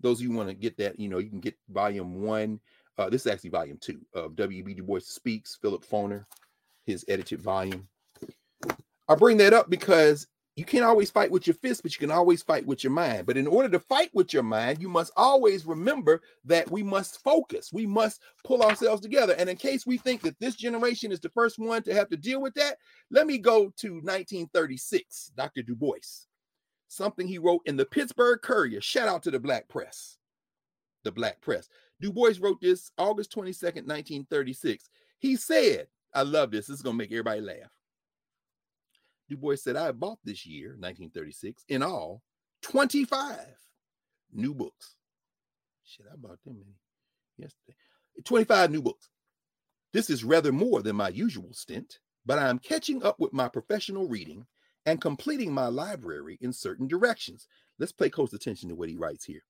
Those 0.00 0.20
of 0.20 0.26
you 0.26 0.32
want 0.32 0.48
to 0.48 0.54
get 0.54 0.76
that, 0.78 0.98
you 0.98 1.08
know, 1.08 1.18
you 1.18 1.28
can 1.28 1.40
get 1.40 1.58
volume 1.68 2.22
one 2.22 2.60
uh, 2.98 3.08
this 3.08 3.26
is 3.26 3.32
actually 3.32 3.50
volume 3.50 3.78
two 3.80 4.00
of 4.14 4.36
W.B. 4.36 4.74
Du 4.74 4.82
Bois 4.82 5.00
Speaks, 5.00 5.56
Philip 5.60 5.84
Foner, 5.84 6.24
his 6.84 7.04
edited 7.08 7.40
volume. 7.40 7.88
I 9.08 9.14
bring 9.14 9.36
that 9.38 9.54
up 9.54 9.70
because 9.70 10.26
you 10.58 10.64
can't 10.64 10.84
always 10.84 11.08
fight 11.08 11.30
with 11.30 11.46
your 11.46 11.54
fist, 11.54 11.84
but 11.84 11.94
you 11.94 12.00
can 12.00 12.10
always 12.10 12.42
fight 12.42 12.66
with 12.66 12.82
your 12.82 12.90
mind. 12.90 13.26
But 13.26 13.36
in 13.36 13.46
order 13.46 13.68
to 13.68 13.78
fight 13.78 14.10
with 14.12 14.32
your 14.32 14.42
mind, 14.42 14.82
you 14.82 14.88
must 14.88 15.12
always 15.16 15.64
remember 15.64 16.20
that 16.44 16.68
we 16.68 16.82
must 16.82 17.22
focus. 17.22 17.72
We 17.72 17.86
must 17.86 18.20
pull 18.44 18.62
ourselves 18.62 19.00
together. 19.00 19.36
And 19.38 19.48
in 19.48 19.56
case 19.56 19.86
we 19.86 19.98
think 19.98 20.20
that 20.22 20.38
this 20.40 20.56
generation 20.56 21.12
is 21.12 21.20
the 21.20 21.28
first 21.28 21.60
one 21.60 21.84
to 21.84 21.94
have 21.94 22.08
to 22.08 22.16
deal 22.16 22.42
with 22.42 22.54
that, 22.54 22.78
let 23.12 23.28
me 23.28 23.38
go 23.38 23.72
to 23.76 23.92
1936, 23.92 25.30
Dr. 25.36 25.62
Du 25.62 25.76
Bois. 25.76 26.26
Something 26.88 27.28
he 27.28 27.38
wrote 27.38 27.62
in 27.66 27.76
the 27.76 27.86
Pittsburgh 27.86 28.40
Courier. 28.42 28.80
Shout 28.80 29.06
out 29.06 29.22
to 29.22 29.30
the 29.30 29.38
black 29.38 29.68
press. 29.68 30.18
The 31.04 31.12
black 31.12 31.40
press. 31.40 31.68
Du 32.00 32.12
Bois 32.12 32.34
wrote 32.40 32.60
this 32.60 32.90
August 32.96 33.34
22nd, 33.34 33.86
1936. 33.86 34.88
He 35.18 35.36
said, 35.36 35.88
I 36.14 36.22
love 36.22 36.50
this. 36.50 36.66
This 36.66 36.76
is 36.76 36.82
going 36.82 36.94
to 36.94 36.98
make 36.98 37.10
everybody 37.10 37.40
laugh. 37.40 37.70
Du 39.28 39.36
Bois 39.36 39.56
said, 39.56 39.76
I 39.76 39.92
bought 39.92 40.18
this 40.24 40.46
year, 40.46 40.70
1936, 40.70 41.64
in 41.68 41.82
all 41.82 42.22
25 42.62 43.38
new 44.32 44.54
books. 44.54 44.94
Shit, 45.84 46.06
I 46.12 46.16
bought 46.16 46.42
them 46.44 46.62
yesterday. 47.36 47.76
25 48.24 48.70
new 48.70 48.82
books. 48.82 49.08
This 49.92 50.10
is 50.10 50.24
rather 50.24 50.52
more 50.52 50.82
than 50.82 50.96
my 50.96 51.08
usual 51.08 51.52
stint, 51.52 51.98
but 52.26 52.38
I 52.38 52.48
am 52.48 52.58
catching 52.58 53.02
up 53.02 53.18
with 53.18 53.32
my 53.32 53.48
professional 53.48 54.06
reading 54.06 54.46
and 54.86 55.00
completing 55.00 55.52
my 55.52 55.66
library 55.66 56.38
in 56.40 56.52
certain 56.52 56.86
directions. 56.86 57.48
Let's 57.78 57.92
pay 57.92 58.10
close 58.10 58.32
attention 58.32 58.68
to 58.68 58.74
what 58.74 58.88
he 58.88 58.96
writes 58.96 59.24
here. 59.24 59.42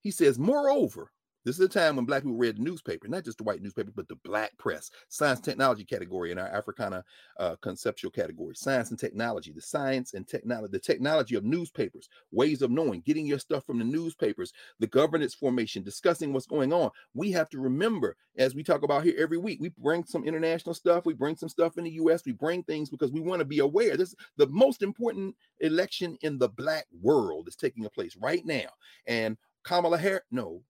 He 0.00 0.10
says, 0.10 0.38
Moreover, 0.38 1.12
this 1.44 1.58
is 1.58 1.64
a 1.64 1.68
time 1.68 1.96
when 1.96 2.04
black 2.04 2.22
people 2.22 2.36
read 2.36 2.56
the 2.56 2.62
newspaper, 2.62 3.06
not 3.08 3.24
just 3.24 3.38
the 3.38 3.44
white 3.44 3.62
newspaper, 3.62 3.92
but 3.94 4.08
the 4.08 4.16
black 4.16 4.56
press, 4.58 4.90
science 5.08 5.40
technology 5.40 5.84
category 5.84 6.32
in 6.32 6.38
our 6.38 6.48
Africana 6.48 7.04
uh, 7.38 7.56
conceptual 7.60 8.10
category, 8.10 8.54
science 8.54 8.90
and 8.90 8.98
technology, 8.98 9.52
the 9.52 9.60
science 9.60 10.14
and 10.14 10.26
technology, 10.26 10.72
the 10.72 10.78
technology 10.78 11.34
of 11.34 11.44
newspapers, 11.44 12.08
ways 12.32 12.62
of 12.62 12.70
knowing, 12.70 13.00
getting 13.00 13.26
your 13.26 13.38
stuff 13.38 13.64
from 13.66 13.78
the 13.78 13.84
newspapers, 13.84 14.52
the 14.78 14.86
governance 14.86 15.34
formation, 15.34 15.82
discussing 15.82 16.32
what's 16.32 16.46
going 16.46 16.72
on. 16.72 16.90
We 17.14 17.30
have 17.32 17.48
to 17.50 17.58
remember, 17.58 18.16
as 18.38 18.54
we 18.54 18.62
talk 18.62 18.82
about 18.82 19.04
here 19.04 19.14
every 19.18 19.38
week, 19.38 19.58
we 19.60 19.70
bring 19.78 20.04
some 20.04 20.24
international 20.24 20.74
stuff, 20.74 21.04
we 21.04 21.14
bring 21.14 21.36
some 21.36 21.48
stuff 21.48 21.76
in 21.78 21.84
the 21.84 21.90
US, 21.90 22.24
we 22.24 22.32
bring 22.32 22.62
things 22.62 22.88
because 22.88 23.12
we 23.12 23.20
want 23.20 23.40
to 23.40 23.44
be 23.44 23.58
aware. 23.58 23.96
This 23.96 24.10
is 24.10 24.16
the 24.36 24.46
most 24.48 24.82
important 24.82 25.36
election 25.60 26.16
in 26.22 26.38
the 26.38 26.48
black 26.48 26.86
world 27.02 27.48
is 27.48 27.56
taking 27.56 27.84
place 27.94 28.16
right 28.20 28.44
now. 28.44 28.68
And 29.06 29.36
Kamala 29.62 29.98
Harris, 29.98 30.22
no, 30.30 30.62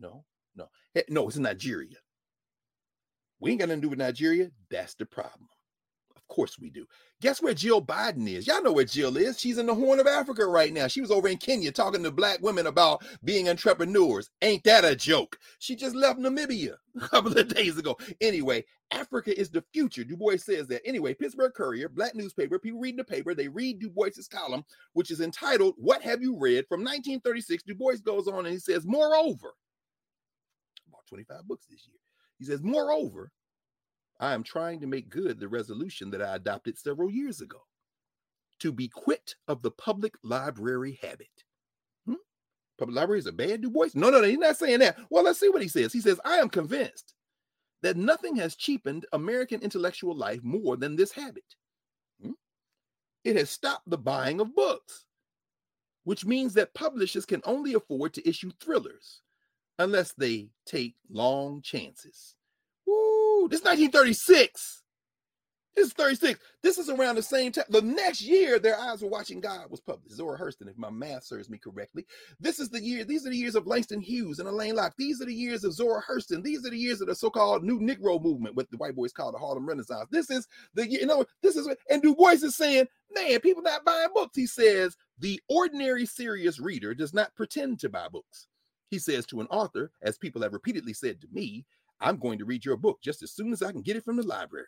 no, 0.00 0.24
no, 0.54 0.68
no, 1.08 1.28
it's 1.28 1.36
Nigeria. 1.36 1.96
We 3.40 3.50
ain't 3.50 3.60
got 3.60 3.68
nothing 3.68 3.82
to 3.82 3.86
do 3.86 3.90
with 3.90 3.98
Nigeria. 3.98 4.50
That's 4.70 4.94
the 4.94 5.06
problem. 5.06 5.48
Of 6.16 6.34
course 6.34 6.58
we 6.58 6.70
do. 6.70 6.86
Guess 7.20 7.40
where 7.40 7.54
Jill 7.54 7.80
Biden 7.80 8.26
is? 8.28 8.46
Y'all 8.46 8.62
know 8.62 8.72
where 8.72 8.84
Jill 8.84 9.16
is. 9.16 9.38
She's 9.38 9.58
in 9.58 9.66
the 9.66 9.74
Horn 9.74 10.00
of 10.00 10.06
Africa 10.06 10.44
right 10.46 10.72
now. 10.72 10.86
She 10.86 11.00
was 11.00 11.10
over 11.10 11.28
in 11.28 11.36
Kenya 11.36 11.70
talking 11.70 12.02
to 12.02 12.10
black 12.10 12.42
women 12.42 12.66
about 12.66 13.04
being 13.22 13.48
entrepreneurs. 13.48 14.30
Ain't 14.42 14.64
that 14.64 14.84
a 14.84 14.96
joke? 14.96 15.38
She 15.60 15.76
just 15.76 15.94
left 15.94 16.18
Namibia 16.18 16.74
a 17.00 17.08
couple 17.08 17.38
of 17.38 17.48
days 17.48 17.78
ago. 17.78 17.96
Anyway, 18.20 18.64
Africa 18.90 19.38
is 19.38 19.50
the 19.50 19.64
future. 19.72 20.04
Du 20.04 20.16
Bois 20.16 20.36
says 20.36 20.66
that. 20.68 20.82
Anyway, 20.84 21.14
Pittsburgh 21.14 21.54
Courier, 21.54 21.88
black 21.88 22.14
newspaper, 22.14 22.58
people 22.58 22.80
reading 22.80 22.98
the 22.98 23.04
paper, 23.04 23.34
they 23.34 23.48
read 23.48 23.78
Du 23.78 23.90
Bois's 23.90 24.28
column, 24.28 24.64
which 24.94 25.10
is 25.10 25.20
entitled, 25.20 25.74
What 25.76 26.02
Have 26.02 26.22
You 26.22 26.36
Read? 26.38 26.66
from 26.68 26.80
1936. 26.80 27.62
Du 27.62 27.74
Bois 27.74 27.96
goes 28.04 28.26
on 28.26 28.46
and 28.46 28.52
he 28.52 28.58
says, 28.58 28.84
Moreover, 28.86 29.54
25 31.06 31.46
books 31.46 31.66
this 31.66 31.86
year. 31.86 31.98
He 32.38 32.44
says, 32.44 32.62
Moreover, 32.62 33.32
I 34.20 34.32
am 34.34 34.42
trying 34.42 34.80
to 34.80 34.86
make 34.86 35.08
good 35.08 35.38
the 35.38 35.48
resolution 35.48 36.10
that 36.10 36.22
I 36.22 36.36
adopted 36.36 36.78
several 36.78 37.10
years 37.10 37.40
ago 37.40 37.60
to 38.60 38.72
be 38.72 38.88
quit 38.88 39.34
of 39.48 39.62
the 39.62 39.70
public 39.70 40.14
library 40.22 40.98
habit. 41.02 41.28
Hmm? 42.06 42.14
Public 42.78 42.96
libraries 42.96 43.26
are 43.26 43.32
bad, 43.32 43.60
Du 43.60 43.70
Bois? 43.70 43.88
No, 43.94 44.10
no, 44.10 44.20
no, 44.20 44.26
he's 44.26 44.38
not 44.38 44.56
saying 44.56 44.78
that. 44.80 44.96
Well, 45.10 45.24
let's 45.24 45.40
see 45.40 45.50
what 45.50 45.62
he 45.62 45.68
says. 45.68 45.92
He 45.92 46.00
says, 46.00 46.20
I 46.24 46.36
am 46.36 46.48
convinced 46.48 47.14
that 47.82 47.96
nothing 47.96 48.36
has 48.36 48.56
cheapened 48.56 49.06
American 49.12 49.60
intellectual 49.60 50.14
life 50.14 50.42
more 50.42 50.76
than 50.76 50.96
this 50.96 51.12
habit. 51.12 51.44
Hmm? 52.22 52.32
It 53.24 53.36
has 53.36 53.50
stopped 53.50 53.88
the 53.90 53.98
buying 53.98 54.40
of 54.40 54.54
books, 54.54 55.04
which 56.04 56.24
means 56.24 56.54
that 56.54 56.74
publishers 56.74 57.26
can 57.26 57.42
only 57.44 57.74
afford 57.74 58.14
to 58.14 58.28
issue 58.28 58.50
thrillers 58.60 59.20
unless 59.78 60.12
they 60.12 60.48
take 60.64 60.94
long 61.10 61.62
chances. 61.62 62.34
Woo, 62.86 63.48
this 63.48 63.60
is 63.60 63.66
1936. 63.66 64.82
This 65.76 65.88
is 65.88 65.92
36. 65.92 66.40
This 66.62 66.78
is 66.78 66.88
around 66.88 67.16
the 67.16 67.22
same 67.22 67.52
time. 67.52 67.66
The 67.68 67.82
next 67.82 68.22
year, 68.22 68.58
Their 68.58 68.80
Eyes 68.80 69.02
Were 69.02 69.10
Watching 69.10 69.40
God 69.40 69.70
was 69.70 69.80
published. 69.80 70.16
Zora 70.16 70.38
Hurston, 70.38 70.70
if 70.70 70.78
my 70.78 70.88
math 70.88 71.24
serves 71.24 71.50
me 71.50 71.58
correctly. 71.58 72.06
This 72.40 72.58
is 72.58 72.70
the 72.70 72.82
year, 72.82 73.04
these 73.04 73.26
are 73.26 73.30
the 73.30 73.36
years 73.36 73.54
of 73.54 73.66
Langston 73.66 74.00
Hughes 74.00 74.38
and 74.38 74.48
Alain 74.48 74.74
Locke. 74.74 74.94
These 74.96 75.20
are 75.20 75.26
the 75.26 75.34
years 75.34 75.64
of 75.64 75.74
Zora 75.74 76.02
Hurston. 76.02 76.42
These 76.42 76.66
are 76.66 76.70
the 76.70 76.78
years 76.78 77.02
of 77.02 77.08
the 77.08 77.14
so-called 77.14 77.62
New 77.62 77.78
Negro 77.78 78.22
movement, 78.22 78.56
what 78.56 78.70
the 78.70 78.78
white 78.78 78.96
boys 78.96 79.12
call 79.12 79.32
the 79.32 79.38
Harlem 79.38 79.68
Renaissance. 79.68 80.08
This 80.10 80.30
is 80.30 80.48
the, 80.72 80.90
you 80.90 81.04
know, 81.04 81.26
this 81.42 81.56
is, 81.56 81.68
and 81.90 82.00
Du 82.00 82.14
Bois 82.14 82.30
is 82.30 82.56
saying, 82.56 82.86
man, 83.14 83.40
people 83.40 83.62
not 83.62 83.84
buying 83.84 84.08
books. 84.14 84.34
He 84.34 84.46
says, 84.46 84.96
the 85.18 85.38
ordinary 85.50 86.06
serious 86.06 86.58
reader 86.58 86.94
does 86.94 87.12
not 87.12 87.34
pretend 87.34 87.80
to 87.80 87.90
buy 87.90 88.08
books. 88.08 88.46
He 88.90 88.98
says 88.98 89.26
to 89.26 89.40
an 89.40 89.46
author, 89.48 89.90
as 90.02 90.18
people 90.18 90.42
have 90.42 90.52
repeatedly 90.52 90.92
said 90.92 91.20
to 91.20 91.28
me, 91.32 91.64
I'm 92.00 92.18
going 92.18 92.38
to 92.38 92.44
read 92.44 92.64
your 92.64 92.76
book 92.76 92.98
just 93.02 93.22
as 93.22 93.32
soon 93.32 93.52
as 93.52 93.62
I 93.62 93.72
can 93.72 93.82
get 93.82 93.96
it 93.96 94.04
from 94.04 94.16
the 94.16 94.22
library. 94.22 94.66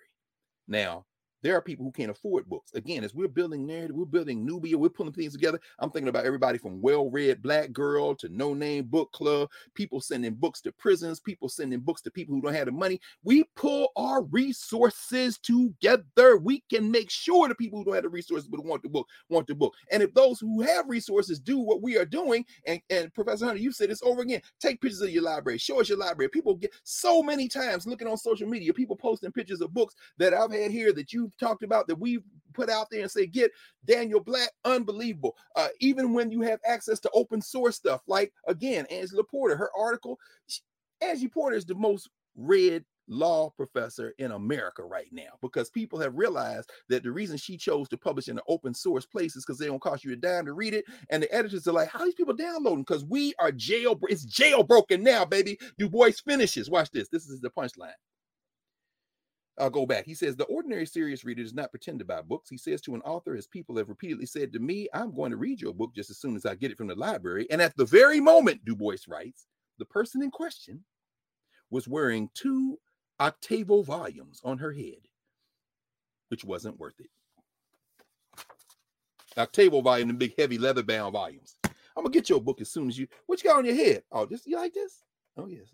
Now, 0.67 1.07
there 1.43 1.57
are 1.57 1.63
people 1.63 1.85
who 1.85 1.93
can't 1.93 2.11
afford 2.11 2.49
books. 2.49 2.73
Again, 2.75 3.05
as 3.05 3.15
we're 3.15 3.29
building 3.29 3.67
narrative, 3.67 3.97
we're 3.97 4.05
building 4.05 4.45
Nubia, 4.45 4.77
we're 4.77 4.89
pulling 4.89 5.13
things 5.13 5.33
together. 5.33 5.61
I'm 5.79 5.91
thinking 5.91 6.09
about 6.09 6.25
everybody 6.25 6.59
from 6.59 6.81
well 6.81 7.11
read 7.11 7.43
black 7.43 7.73
girl 7.73 8.15
to 8.17 8.29
no 8.29 8.55
name 8.55 8.85
book 8.85 9.13
club, 9.13 9.51
people 9.75 10.01
sending 10.01 10.35
books 10.35 10.61
to 10.63 10.73
prisons, 10.73 11.21
people 11.21 11.49
sending 11.49 11.81
books 11.81 12.03
to 12.03 12.11
people 12.11 12.35
who 12.35 12.43
don't 12.43 12.55
have 12.55 12.67
the 12.67 12.73
money. 12.73 13.01
We 13.23 13.45
pull 13.57 13.91
our 13.97 14.23
resources 14.25 15.39
together. 15.39 16.39
We 16.39 16.65
can 16.71 16.91
make 16.91 17.11
sure 17.11 17.49
the 17.49 17.55
people 17.55 17.79
who 17.79 17.85
don't 17.85 17.95
have 17.95 18.05
the 18.05 18.09
resources 18.09 18.49
but 18.49 18.65
want 18.65 18.83
the 18.83 18.89
book 18.89 19.07
want 19.29 19.47
the 19.47 19.55
book. 19.55 19.75
And 19.91 20.03
if 20.03 20.13
those 20.15 20.41
who 20.41 20.63
have 20.63 20.89
resources 20.89 21.39
do 21.39 21.59
what 21.59 21.83
we 21.83 21.97
are 21.97 22.05
doing, 22.05 22.45
and, 22.67 22.81
and 22.91 23.13
Professor 23.15 23.47
Hunter, 23.47 23.61
you 23.61 23.73
said 23.73 23.91
this 23.91 24.03
over 24.03 24.23
again, 24.23 24.41
take 24.61 24.81
pictures 24.81 25.01
of 25.01 25.11
your 25.11 25.23
library, 25.23 25.59
show 25.59 25.81
us 25.81 25.89
your 25.89 25.99
library. 25.99 26.29
People 26.31 26.55
get 26.55 26.75
so 26.83 27.23
many 27.23 27.49
times 27.49 27.87
looking 27.87 28.09
on 28.09 28.17
social 28.17 28.49
media, 28.49 28.73
people 28.73 28.97
posting 28.97 29.33
pictures 29.33 29.61
of 29.61 29.73
books 29.73 29.95
that 30.19 30.35
I've 30.35 30.53
had 30.53 30.71
here 30.71 30.93
that 30.93 31.13
you 31.13 31.28
talked 31.39 31.63
about 31.63 31.87
that 31.89 31.97
we've 31.97 32.23
put 32.55 32.71
out 32.71 32.89
there 32.91 33.03
and 33.03 33.11
say, 33.11 33.27
get 33.27 33.51
Daniel 33.85 34.21
Black, 34.21 34.51
unbelievable. 34.65 35.37
Uh, 35.57 35.69
even 35.81 36.13
when 36.13 36.31
you 36.31 36.43
have 36.43 36.61
access 36.67 36.99
to 37.01 37.11
open 37.15 37.41
source 37.41 37.77
stuff, 37.77 38.03
like 38.07 38.33
again, 38.47 38.87
Angela 38.91 39.25
Porter, 39.25 39.57
her 39.57 39.71
article, 39.79 40.19
she, 40.47 40.61
Angie 41.01 41.29
Porter 41.29 41.57
is 41.57 41.65
the 41.65 41.75
most 41.75 42.09
read 42.37 42.85
law 43.09 43.51
professor 43.51 44.13
in 44.19 44.33
America 44.33 44.85
right 44.85 45.09
now 45.13 45.31
because 45.41 45.71
people 45.71 45.99
have 45.99 46.15
realized 46.17 46.71
that 46.89 47.03
the 47.03 47.11
reason 47.11 47.37
she 47.37 47.57
chose 47.57 47.89
to 47.89 47.97
publish 47.97 48.29
in 48.29 48.37
an 48.37 48.45
open 48.49 48.75
source 48.75 49.07
place 49.07 49.35
is 49.35 49.45
because 49.45 49.59
they 49.59 49.67
don't 49.67 49.81
cost 49.81 50.05
you 50.05 50.13
a 50.13 50.17
dime 50.17 50.45
to 50.45 50.53
read 50.53 50.75
it. 50.75 50.85
And 51.11 51.23
the 51.23 51.35
editors 51.35 51.67
are 51.67 51.73
like, 51.73 51.89
how 51.89 52.05
these 52.05 52.15
people 52.15 52.35
downloading? 52.35 52.85
Because 52.87 53.05
we 53.05 53.35
are 53.39 53.51
jail, 53.51 53.99
it's 54.03 54.27
jailbroken 54.27 55.01
now, 55.01 55.25
baby. 55.25 55.59
Du 55.79 55.89
Bois 55.89 56.11
finishes. 56.25 56.71
Watch 56.71 56.91
this. 56.91 57.09
This 57.09 57.29
is 57.29 57.41
the 57.41 57.51
punchline. 57.51 57.93
I'll 59.59 59.71
go 59.71 59.87
back. 59.87 60.05
He 60.05 60.15
says, 60.15 60.37
The 60.37 60.45
ordinary 60.45 60.87
serious 60.87 61.25
reader 61.25 61.43
does 61.43 61.55
not 61.55 61.71
pretend 61.71 61.99
to 61.99 62.05
buy 62.05 62.23
books. 62.23 62.49
He 62.49 62.57
says 62.57 62.81
to 62.83 62.95
an 62.95 63.03
author, 63.03 63.35
as 63.35 63.47
people 63.47 63.77
have 63.77 63.89
repeatedly 63.89 64.27
said 64.27 64.53
to 64.53 64.59
me, 64.59 64.89
I'm 64.95 65.15
going 65.15 65.31
to 65.31 65.37
read 65.37 65.61
your 65.61 65.75
book 65.75 65.95
just 65.95 66.11
as 66.11 66.19
soon 66.19 66.37
as 66.37 66.47
I 66.47 66.55
get 66.55 66.71
it 66.71 66.79
from 66.79 66.87
the 66.87 66.95
library. 66.95 67.47
And 67.51 67.61
at 67.61 67.77
the 67.77 67.85
very 67.85 68.21
moment, 68.21 68.65
Du 68.65 68.77
Bois 68.77 68.97
writes, 69.09 69.47
the 69.79 69.85
person 69.85 70.23
in 70.23 70.31
question 70.31 70.85
was 71.71 71.89
wearing 71.89 72.31
two 72.35 72.79
octavo 73.21 73.83
volumes 73.83 74.41
on 74.45 74.59
her 74.59 74.73
head, 74.73 75.09
which 76.29 76.45
wasn't 76.45 76.79
worth 76.79 76.99
it. 77.01 77.11
Octavo 79.37 79.81
volume, 79.83 80.09
the 80.09 80.15
big 80.15 80.35
heavy 80.39 80.59
leather 80.59 80.83
bound 80.83 81.13
volumes. 81.13 81.57
I'm 81.65 82.05
gonna 82.05 82.11
get 82.11 82.29
your 82.29 82.41
book 82.41 82.61
as 82.61 82.71
soon 82.71 82.89
as 82.89 82.99
you. 82.99 83.09
What 83.27 83.43
you 83.43 83.51
got 83.51 83.59
on 83.59 83.65
your 83.65 83.75
head? 83.75 84.03
Oh, 84.13 84.25
this 84.25 84.47
you 84.47 84.57
like 84.57 84.73
this? 84.73 85.03
Oh 85.37 85.47
yes. 85.47 85.67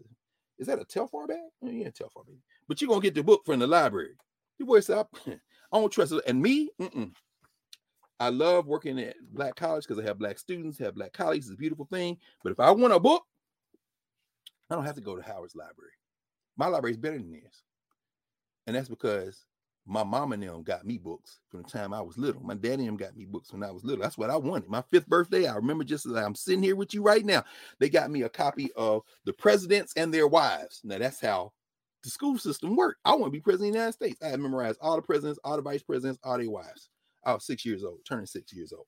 Is 0.58 0.66
that 0.68 0.80
a 0.80 0.84
Telfar 0.84 1.28
bag? 1.28 1.38
Yeah, 1.62 1.88
Telfar 1.88 2.26
bag 2.26 2.38
but 2.68 2.80
you're 2.80 2.88
gonna 2.88 3.00
get 3.00 3.14
the 3.14 3.22
book 3.22 3.42
from 3.44 3.58
the 3.58 3.66
library. 3.66 4.16
You 4.58 4.66
boy 4.66 4.80
said, 4.80 5.06
I 5.26 5.38
don't 5.72 5.92
trust 5.92 6.12
it. 6.12 6.22
And 6.26 6.40
me, 6.40 6.70
mm-mm. 6.80 7.12
I 8.20 8.28
love 8.28 8.66
working 8.66 8.98
at 9.00 9.16
black 9.32 9.56
college 9.56 9.84
because 9.86 10.02
I 10.02 10.06
have 10.06 10.18
black 10.18 10.38
students, 10.38 10.78
have 10.78 10.94
black 10.94 11.12
colleagues. 11.12 11.46
It's 11.46 11.54
a 11.54 11.58
beautiful 11.58 11.86
thing. 11.86 12.16
But 12.42 12.52
if 12.52 12.60
I 12.60 12.70
want 12.70 12.92
a 12.92 13.00
book, 13.00 13.24
I 14.70 14.74
don't 14.74 14.84
have 14.84 14.94
to 14.94 15.00
go 15.00 15.16
to 15.16 15.22
Howard's 15.22 15.56
library. 15.56 15.90
My 16.56 16.68
library 16.68 16.92
is 16.92 16.98
better 16.98 17.18
than 17.18 17.32
theirs. 17.32 17.62
And 18.66 18.76
that's 18.76 18.88
because 18.88 19.44
my 19.86 20.02
mom 20.02 20.32
and 20.32 20.42
them 20.42 20.62
got 20.62 20.86
me 20.86 20.96
books 20.98 21.40
from 21.50 21.62
the 21.62 21.68
time 21.68 21.92
I 21.92 22.00
was 22.00 22.16
little. 22.16 22.42
My 22.42 22.54
daddy 22.54 22.86
and 22.86 22.88
them 22.88 22.96
got 22.96 23.16
me 23.16 23.26
books 23.26 23.52
when 23.52 23.62
I 23.62 23.70
was 23.70 23.84
little. 23.84 24.02
That's 24.02 24.16
what 24.16 24.30
I 24.30 24.36
wanted. 24.36 24.68
My 24.70 24.82
fifth 24.90 25.06
birthday, 25.06 25.46
I 25.46 25.56
remember 25.56 25.84
just 25.84 26.06
as 26.06 26.14
I'm 26.14 26.34
sitting 26.34 26.62
here 26.62 26.76
with 26.76 26.94
you 26.94 27.02
right 27.02 27.24
now, 27.24 27.44
they 27.80 27.90
got 27.90 28.10
me 28.10 28.22
a 28.22 28.28
copy 28.28 28.70
of 28.76 29.02
The 29.26 29.32
Presidents 29.34 29.92
and 29.96 30.12
Their 30.12 30.26
Wives. 30.26 30.80
Now 30.84 30.98
that's 30.98 31.20
how 31.20 31.52
the 32.02 32.10
school 32.10 32.38
system 32.38 32.76
worked. 32.76 33.00
I 33.04 33.12
want 33.12 33.26
to 33.26 33.30
be 33.30 33.40
president 33.40 33.70
of 33.70 33.72
the 33.72 33.78
United 33.78 33.92
States. 33.92 34.22
I 34.22 34.28
had 34.28 34.40
memorized 34.40 34.78
all 34.80 34.96
the 34.96 35.02
presidents, 35.02 35.40
all 35.44 35.56
the 35.56 35.62
vice 35.62 35.82
presidents, 35.82 36.18
all 36.24 36.38
their 36.38 36.50
wives. 36.50 36.88
I 37.24 37.34
was 37.34 37.44
six 37.44 37.64
years 37.64 37.84
old, 37.84 37.98
turning 38.06 38.26
six 38.26 38.52
years 38.52 38.72
old. 38.72 38.86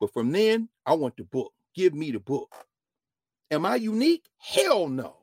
But 0.00 0.12
from 0.12 0.30
then, 0.30 0.68
I 0.84 0.94
want 0.94 1.16
the 1.16 1.24
book. 1.24 1.52
Give 1.74 1.94
me 1.94 2.10
the 2.10 2.20
book. 2.20 2.52
Am 3.50 3.64
I 3.66 3.76
unique? 3.76 4.24
Hell 4.38 4.88
no. 4.88 5.16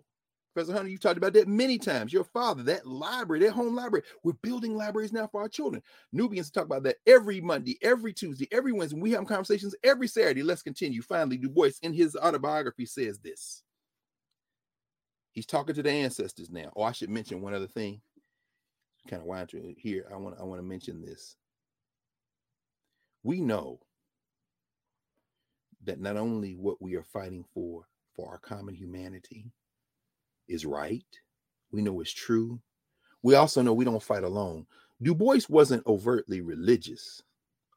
Professor 0.53 0.73
Hunter, 0.73 0.89
you've 0.89 0.99
talked 0.99 1.17
about 1.17 1.33
that 1.33 1.47
many 1.47 1.79
times. 1.79 2.13
Your 2.13 2.23
father, 2.23 2.61
that 2.63 2.85
library, 2.85 3.43
that 3.43 3.53
home 3.53 3.75
library. 3.75 4.03
We're 4.23 4.33
building 4.33 4.75
libraries 4.75 5.11
now 5.11 5.27
for 5.27 5.41
our 5.41 5.49
children. 5.49 5.81
Nubians 6.11 6.51
talk 6.51 6.65
about 6.65 6.83
that 6.83 6.97
every 7.07 7.41
Monday, 7.41 7.77
every 7.81 8.13
Tuesday, 8.13 8.47
every 8.51 8.71
Wednesday. 8.71 8.99
We 8.99 9.11
have 9.11 9.25
conversations 9.25 9.75
every 9.83 10.07
Saturday. 10.07 10.43
Let's 10.43 10.61
continue. 10.61 11.01
Finally, 11.01 11.37
Du 11.37 11.49
Bois, 11.49 11.71
in 11.81 11.93
his 11.93 12.15
autobiography, 12.15 12.85
says 12.85 13.17
this. 13.19 13.63
He's 15.31 15.47
talking 15.47 15.73
to 15.73 15.81
the 15.81 15.89
ancestors 15.89 16.51
now. 16.51 16.71
Oh, 16.75 16.83
I 16.83 16.91
should 16.91 17.09
mention 17.09 17.41
one 17.41 17.55
other 17.55 17.67
thing. 17.67 18.01
Kind 19.09 19.21
of 19.23 19.27
wind 19.27 19.49
to 19.49 19.73
here. 19.77 20.05
I 20.13 20.17
want 20.17 20.37
I 20.39 20.43
want 20.43 20.59
to 20.59 20.67
mention 20.67 21.01
this. 21.01 21.35
We 23.23 23.41
know 23.41 23.79
that 25.83 25.99
not 25.99 26.15
only 26.15 26.53
what 26.55 26.81
we 26.81 26.95
are 26.95 27.03
fighting 27.03 27.43
for 27.53 27.87
for 28.15 28.29
our 28.29 28.37
common 28.37 28.75
humanity 28.75 29.51
is 30.47 30.65
right. 30.65 31.05
We 31.71 31.81
know 31.81 31.99
it's 32.01 32.11
true. 32.11 32.59
We 33.21 33.35
also 33.35 33.61
know 33.61 33.73
we 33.73 33.85
don't 33.85 34.03
fight 34.03 34.23
alone. 34.23 34.65
Du 35.01 35.15
Bois 35.15 35.39
wasn't 35.49 35.85
overtly 35.87 36.41
religious 36.41 37.21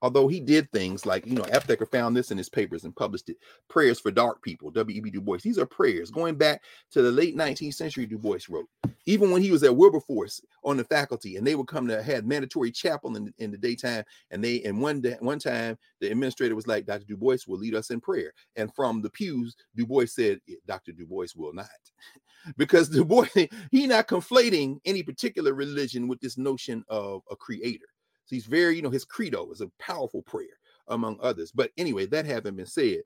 although 0.02 0.28
he 0.28 0.40
did 0.40 0.70
things 0.72 1.06
like, 1.06 1.26
you 1.26 1.34
know, 1.34 1.44
Aptheker 1.44 1.90
found 1.90 2.16
this 2.16 2.30
in 2.30 2.38
his 2.38 2.48
papers 2.48 2.84
and 2.84 2.94
published 2.94 3.28
it 3.28 3.36
Prayers 3.68 4.00
for 4.00 4.10
Dark 4.10 4.42
People, 4.42 4.70
W.E.B. 4.70 5.10
Du 5.10 5.20
Bois. 5.20 5.38
These 5.42 5.58
are 5.58 5.66
prayers 5.66 6.10
going 6.10 6.36
back 6.36 6.62
to 6.92 7.02
the 7.02 7.10
late 7.10 7.36
19th 7.36 7.74
century, 7.74 8.06
Du 8.06 8.18
Bois 8.18 8.38
wrote. 8.48 8.68
Even 9.06 9.30
when 9.30 9.42
he 9.42 9.50
was 9.50 9.62
at 9.62 9.74
Wilberforce 9.74 10.40
on 10.64 10.76
the 10.76 10.84
faculty, 10.84 11.36
and 11.36 11.46
they 11.46 11.54
would 11.54 11.68
come 11.68 11.86
to 11.88 12.02
had 12.02 12.26
mandatory 12.26 12.70
chapel 12.70 13.16
in, 13.16 13.32
in 13.38 13.50
the 13.50 13.58
daytime, 13.58 14.04
and 14.30 14.42
they 14.42 14.62
and 14.62 14.80
one 14.80 15.00
day, 15.00 15.16
one 15.20 15.38
time 15.38 15.78
the 16.00 16.10
administrator 16.10 16.54
was 16.54 16.66
like, 16.66 16.86
Dr. 16.86 17.04
Du 17.04 17.16
Bois 17.16 17.38
will 17.46 17.58
lead 17.58 17.74
us 17.74 17.90
in 17.90 18.00
prayer. 18.00 18.32
And 18.56 18.74
from 18.74 19.02
the 19.02 19.10
pews, 19.10 19.56
Du 19.76 19.86
Bois 19.86 20.06
said, 20.06 20.40
Dr. 20.66 20.92
Du 20.92 21.06
Bois 21.06 21.26
will 21.36 21.52
not. 21.52 21.66
because 22.56 22.88
Du 22.88 23.04
Bois, 23.04 23.26
he 23.70 23.86
not 23.86 24.08
conflating 24.08 24.78
any 24.84 25.02
particular 25.02 25.54
religion 25.54 26.08
with 26.08 26.20
this 26.20 26.38
notion 26.38 26.84
of 26.88 27.22
a 27.30 27.36
creator 27.36 27.86
so 28.26 28.34
he's 28.34 28.46
very, 28.46 28.74
you 28.74 28.82
know, 28.82 28.90
his 28.90 29.04
credo 29.04 29.50
is 29.52 29.60
a 29.60 29.70
powerful 29.78 30.20
prayer, 30.22 30.58
among 30.88 31.18
others. 31.22 31.52
But 31.52 31.70
anyway, 31.78 32.06
that 32.06 32.26
having 32.26 32.56
been 32.56 32.66
said, 32.66 33.02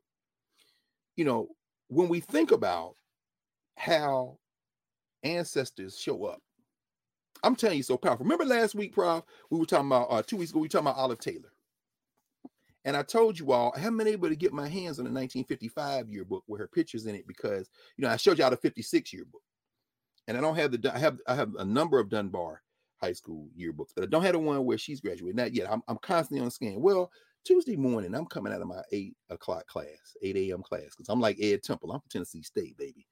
you 1.15 1.25
know, 1.25 1.49
when 1.89 2.09
we 2.09 2.19
think 2.19 2.51
about 2.51 2.95
how 3.77 4.39
ancestors 5.23 5.97
show 5.97 6.25
up, 6.25 6.41
I'm 7.43 7.55
telling 7.55 7.77
you, 7.77 7.83
so 7.83 7.97
powerful. 7.97 8.23
Remember 8.23 8.45
last 8.45 8.73
week, 8.73 8.93
Prof, 8.93 9.23
we 9.51 9.59
were 9.59 9.65
talking 9.65 9.87
about 9.87 10.07
uh, 10.09 10.23
two 10.23 10.37
weeks 10.37 10.51
ago, 10.51 10.59
we 10.59 10.65
were 10.65 10.69
talking 10.69 10.87
about 10.87 10.97
Olive 10.97 11.19
Taylor. 11.19 11.53
And 12.83 12.97
I 12.97 13.03
told 13.03 13.37
you 13.37 13.51
all, 13.51 13.71
I 13.75 13.79
haven't 13.79 13.99
been 13.99 14.07
able 14.07 14.27
to 14.27 14.35
get 14.35 14.53
my 14.53 14.67
hands 14.67 14.97
on 14.97 15.05
the 15.05 15.11
1955 15.11 16.09
yearbook 16.09 16.43
with 16.47 16.59
her 16.59 16.67
pictures 16.67 17.05
in 17.05 17.13
it 17.13 17.27
because, 17.27 17.69
you 17.95 18.03
know, 18.03 18.09
I 18.09 18.17
showed 18.17 18.39
you 18.39 18.43
all 18.43 18.49
the 18.49 18.57
56 18.57 19.13
yearbook. 19.13 19.43
And 20.27 20.35
I 20.35 20.41
don't 20.41 20.55
have 20.55 20.71
the, 20.71 20.91
I 20.93 20.97
have, 20.97 21.19
I 21.27 21.35
have 21.35 21.53
a 21.59 21.65
number 21.65 21.99
of 21.99 22.09
Dunbar 22.09 22.63
high 23.01 23.13
school 23.13 23.47
yearbooks, 23.57 23.91
but 23.95 24.03
I 24.03 24.07
don't 24.07 24.23
have 24.23 24.33
the 24.33 24.39
one 24.39 24.65
where 24.65 24.77
she's 24.77 25.01
graduated. 25.01 25.35
Not 25.35 25.53
yet. 25.53 25.71
I'm, 25.71 25.81
I'm 25.87 25.97
constantly 25.97 26.43
on 26.43 26.51
scan. 26.51 26.81
Well, 26.81 27.11
Tuesday 27.43 27.75
morning, 27.75 28.13
I'm 28.13 28.27
coming 28.27 28.53
out 28.53 28.61
of 28.61 28.67
my 28.67 28.81
eight 28.91 29.15
o'clock 29.29 29.65
class, 29.67 30.15
8 30.21 30.37
a.m. 30.37 30.61
class, 30.61 30.95
because 30.95 31.09
I'm 31.09 31.19
like 31.19 31.37
Ed 31.41 31.63
Temple. 31.63 31.91
I'm 31.91 31.99
from 31.99 32.09
Tennessee 32.09 32.43
State, 32.43 32.77
baby. 32.77 33.07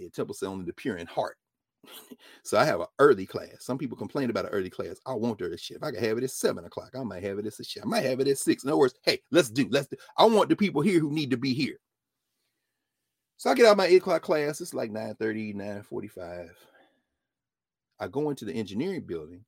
Ed 0.00 0.12
Temple 0.12 0.34
said 0.34 0.46
only 0.46 0.64
the 0.64 0.72
pure 0.72 0.96
in 0.96 1.06
heart. 1.06 1.36
so 2.42 2.58
I 2.58 2.64
have 2.64 2.80
an 2.80 2.86
early 2.98 3.26
class. 3.26 3.58
Some 3.60 3.78
people 3.78 3.96
complain 3.96 4.30
about 4.30 4.46
an 4.46 4.50
early 4.50 4.70
class. 4.70 4.96
I 5.06 5.14
want 5.14 5.40
early 5.40 5.56
shit. 5.56 5.76
If 5.76 5.84
I 5.84 5.92
can 5.92 6.02
have 6.02 6.18
it 6.18 6.24
at 6.24 6.30
seven 6.30 6.64
o'clock, 6.64 6.90
I 6.98 7.02
might 7.04 7.22
have 7.22 7.38
it 7.38 7.46
at 7.46 7.66
shit. 7.66 7.82
I 7.82 7.86
might 7.86 8.04
have 8.04 8.18
it 8.18 8.28
at 8.28 8.38
six. 8.38 8.64
In 8.64 8.70
other 8.70 8.78
words, 8.78 8.94
hey, 9.04 9.20
let's 9.30 9.50
do, 9.50 9.68
let's 9.70 9.86
do. 9.86 9.96
I 10.16 10.24
want 10.24 10.48
the 10.48 10.56
people 10.56 10.82
here 10.82 10.98
who 10.98 11.12
need 11.12 11.30
to 11.30 11.36
be 11.36 11.54
here. 11.54 11.78
So 13.36 13.50
I 13.50 13.54
get 13.54 13.66
out 13.66 13.76
my 13.76 13.86
eight 13.86 13.98
o'clock 13.98 14.22
class. 14.22 14.60
It's 14.60 14.74
like 14.74 14.90
9 14.90 15.14
30, 15.14 15.52
9 15.52 15.82
45. 15.82 16.50
I 18.00 18.08
go 18.08 18.30
into 18.30 18.44
the 18.44 18.52
engineering 18.52 19.02
building, 19.02 19.44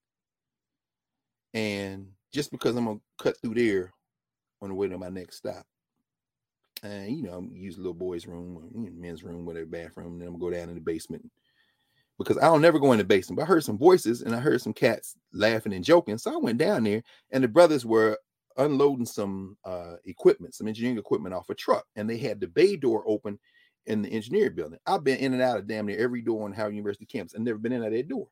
and 1.54 2.08
just 2.32 2.50
because 2.50 2.76
I'm 2.76 2.84
gonna 2.84 3.00
cut 3.18 3.40
through 3.40 3.54
there 3.54 3.92
on 4.62 4.68
the 4.68 4.74
way 4.74 4.88
to 4.88 4.98
my 4.98 5.08
next 5.08 5.36
stop, 5.36 5.66
and 6.82 7.16
you 7.16 7.22
know, 7.22 7.34
I'm 7.34 7.54
use 7.54 7.76
a 7.76 7.80
little 7.80 7.94
boy's 7.94 8.26
room, 8.26 8.56
or, 8.56 8.62
you 8.74 8.90
know, 8.90 8.92
men's 8.96 9.22
room, 9.24 9.44
whatever 9.46 9.66
bathroom, 9.66 10.12
and 10.12 10.20
then 10.20 10.28
I'm 10.28 10.38
gonna 10.38 10.50
go 10.50 10.56
down 10.56 10.68
in 10.68 10.74
the 10.74 10.80
basement 10.80 11.30
because 12.18 12.38
I 12.38 12.42
don't 12.42 12.62
never 12.62 12.78
go 12.78 12.92
in 12.92 12.98
the 12.98 13.04
basement. 13.04 13.38
But 13.38 13.44
I 13.44 13.46
heard 13.46 13.64
some 13.64 13.78
voices 13.78 14.22
and 14.22 14.34
I 14.34 14.40
heard 14.40 14.60
some 14.60 14.74
cats 14.74 15.16
laughing 15.32 15.72
and 15.72 15.84
joking, 15.84 16.18
so 16.18 16.32
I 16.32 16.36
went 16.36 16.58
down 16.58 16.84
there, 16.84 17.02
and 17.30 17.42
the 17.42 17.48
brothers 17.48 17.86
were 17.86 18.18
unloading 18.56 19.06
some 19.06 19.56
uh, 19.64 19.94
equipment, 20.04 20.54
some 20.54 20.68
engineering 20.68 20.98
equipment 20.98 21.34
off 21.34 21.50
a 21.50 21.54
truck, 21.54 21.86
and 21.96 22.08
they 22.08 22.18
had 22.18 22.40
the 22.40 22.48
bay 22.48 22.76
door 22.76 23.04
open 23.06 23.38
in 23.86 24.02
the 24.02 24.10
engineering 24.10 24.54
building. 24.54 24.78
I've 24.86 25.04
been 25.04 25.18
in 25.18 25.32
and 25.32 25.42
out 25.42 25.58
of 25.58 25.66
damn 25.66 25.86
near 25.86 25.98
every 25.98 26.20
door 26.20 26.44
on 26.44 26.52
Howard 26.52 26.74
University 26.74 27.06
campus 27.06 27.34
and 27.34 27.44
never 27.44 27.58
been 27.58 27.72
in 27.72 27.82
at 27.82 27.92
that 27.92 28.08
door. 28.08 28.28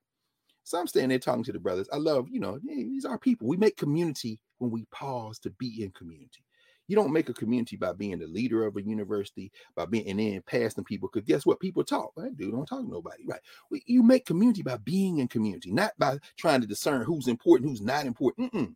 So 0.68 0.78
I'm 0.78 0.86
standing 0.86 1.08
there 1.08 1.18
talking 1.18 1.44
to 1.44 1.52
the 1.52 1.58
brothers. 1.58 1.88
I 1.90 1.96
love, 1.96 2.28
you 2.28 2.40
know, 2.40 2.58
these 2.62 3.06
are 3.06 3.16
people. 3.16 3.48
We 3.48 3.56
make 3.56 3.78
community 3.78 4.38
when 4.58 4.70
we 4.70 4.84
pause 4.92 5.38
to 5.38 5.50
be 5.52 5.82
in 5.82 5.92
community. 5.92 6.44
You 6.88 6.94
don't 6.94 7.10
make 7.10 7.30
a 7.30 7.32
community 7.32 7.76
by 7.76 7.94
being 7.94 8.18
the 8.18 8.26
leader 8.26 8.66
of 8.66 8.76
a 8.76 8.82
university, 8.82 9.50
by 9.74 9.86
being 9.86 10.06
and 10.06 10.18
then 10.18 10.42
passing 10.46 10.84
people. 10.84 11.08
Because 11.10 11.26
guess 11.26 11.46
what? 11.46 11.58
People 11.58 11.84
talk. 11.84 12.12
That 12.18 12.36
dude 12.36 12.52
don't 12.52 12.66
talk 12.66 12.82
to 12.82 12.90
nobody, 12.90 13.24
right? 13.26 13.40
You 13.86 14.02
make 14.02 14.26
community 14.26 14.62
by 14.62 14.76
being 14.76 15.20
in 15.20 15.28
community, 15.28 15.72
not 15.72 15.92
by 15.98 16.18
trying 16.36 16.60
to 16.60 16.66
discern 16.66 17.02
who's 17.02 17.28
important, 17.28 17.70
who's 17.70 17.80
not 17.80 18.04
important. 18.04 18.52
Mm-mm. 18.52 18.74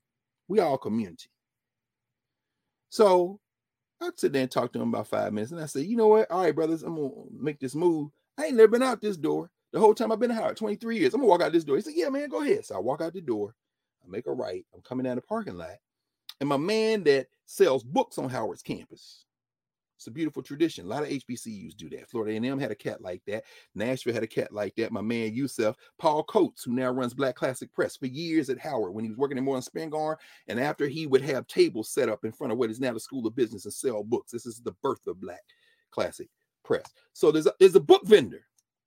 We 0.48 0.60
all 0.60 0.78
community. 0.78 1.28
So 2.88 3.38
I 4.00 4.08
sit 4.16 4.32
there 4.32 4.42
and 4.42 4.50
talk 4.50 4.72
to 4.72 4.80
him 4.80 4.88
about 4.88 5.08
five 5.08 5.34
minutes, 5.34 5.52
and 5.52 5.60
I 5.60 5.66
say, 5.66 5.82
you 5.82 5.98
know 5.98 6.08
what? 6.08 6.30
All 6.30 6.42
right, 6.42 6.54
brothers, 6.54 6.84
I'm 6.84 6.96
gonna 6.96 7.12
make 7.38 7.60
this 7.60 7.74
move. 7.74 8.12
I 8.38 8.46
ain't 8.46 8.56
never 8.56 8.68
been 8.68 8.82
out 8.82 9.02
this 9.02 9.18
door. 9.18 9.50
The 9.72 9.80
whole 9.80 9.94
time 9.94 10.12
I've 10.12 10.20
been 10.20 10.30
Howard, 10.30 10.56
23 10.56 10.98
years. 10.98 11.14
I'm 11.14 11.20
gonna 11.20 11.28
walk 11.28 11.42
out 11.42 11.52
this 11.52 11.64
door. 11.64 11.76
He 11.76 11.82
said, 11.82 11.94
Yeah, 11.96 12.10
man, 12.10 12.28
go 12.28 12.42
ahead. 12.42 12.64
So 12.64 12.76
I 12.76 12.78
walk 12.78 13.00
out 13.00 13.14
the 13.14 13.20
door, 13.20 13.54
I 14.04 14.10
make 14.10 14.26
a 14.26 14.32
right, 14.32 14.64
I'm 14.74 14.82
coming 14.82 15.04
down 15.04 15.16
the 15.16 15.22
parking 15.22 15.56
lot, 15.56 15.76
and 16.40 16.48
my 16.48 16.56
man 16.56 17.04
that 17.04 17.28
sells 17.46 17.82
books 17.82 18.18
on 18.18 18.28
Howard's 18.28 18.62
campus. 18.62 19.24
It's 20.02 20.08
a 20.08 20.10
beautiful 20.10 20.42
tradition. 20.42 20.86
A 20.86 20.88
lot 20.88 21.04
of 21.04 21.10
HBCUs 21.10 21.76
do 21.76 21.88
that. 21.90 22.10
Florida 22.10 22.32
A&M 22.32 22.58
had 22.58 22.72
a 22.72 22.74
cat 22.74 23.00
like 23.00 23.22
that. 23.28 23.44
Nashville 23.76 24.12
had 24.12 24.24
a 24.24 24.26
cat 24.26 24.52
like 24.52 24.74
that. 24.74 24.90
My 24.90 25.00
man 25.00 25.32
Yusef, 25.32 25.76
Paul 25.96 26.24
Coates, 26.24 26.64
who 26.64 26.72
now 26.72 26.90
runs 26.90 27.14
Black 27.14 27.36
Classic 27.36 27.72
Press 27.72 27.96
for 27.96 28.06
years 28.06 28.50
at 28.50 28.58
Howard 28.58 28.94
when 28.94 29.04
he 29.04 29.10
was 29.10 29.16
working 29.16 29.38
in 29.38 29.44
Moorland-Spingarn. 29.44 30.16
And 30.48 30.58
after 30.58 30.88
he 30.88 31.06
would 31.06 31.22
have 31.22 31.46
tables 31.46 31.88
set 31.88 32.08
up 32.08 32.24
in 32.24 32.32
front 32.32 32.52
of 32.52 32.58
what 32.58 32.68
is 32.68 32.80
now 32.80 32.92
the 32.92 32.98
School 32.98 33.24
of 33.28 33.36
Business 33.36 33.64
and 33.64 33.72
sell 33.72 34.02
books. 34.02 34.32
This 34.32 34.44
is 34.44 34.58
the 34.58 34.74
birth 34.82 35.06
of 35.06 35.20
Black 35.20 35.44
Classic 35.92 36.28
Press. 36.64 36.92
So 37.12 37.30
there's 37.30 37.46
a, 37.46 37.52
there's 37.60 37.76
a 37.76 37.80
book 37.80 38.04
vendor 38.04 38.44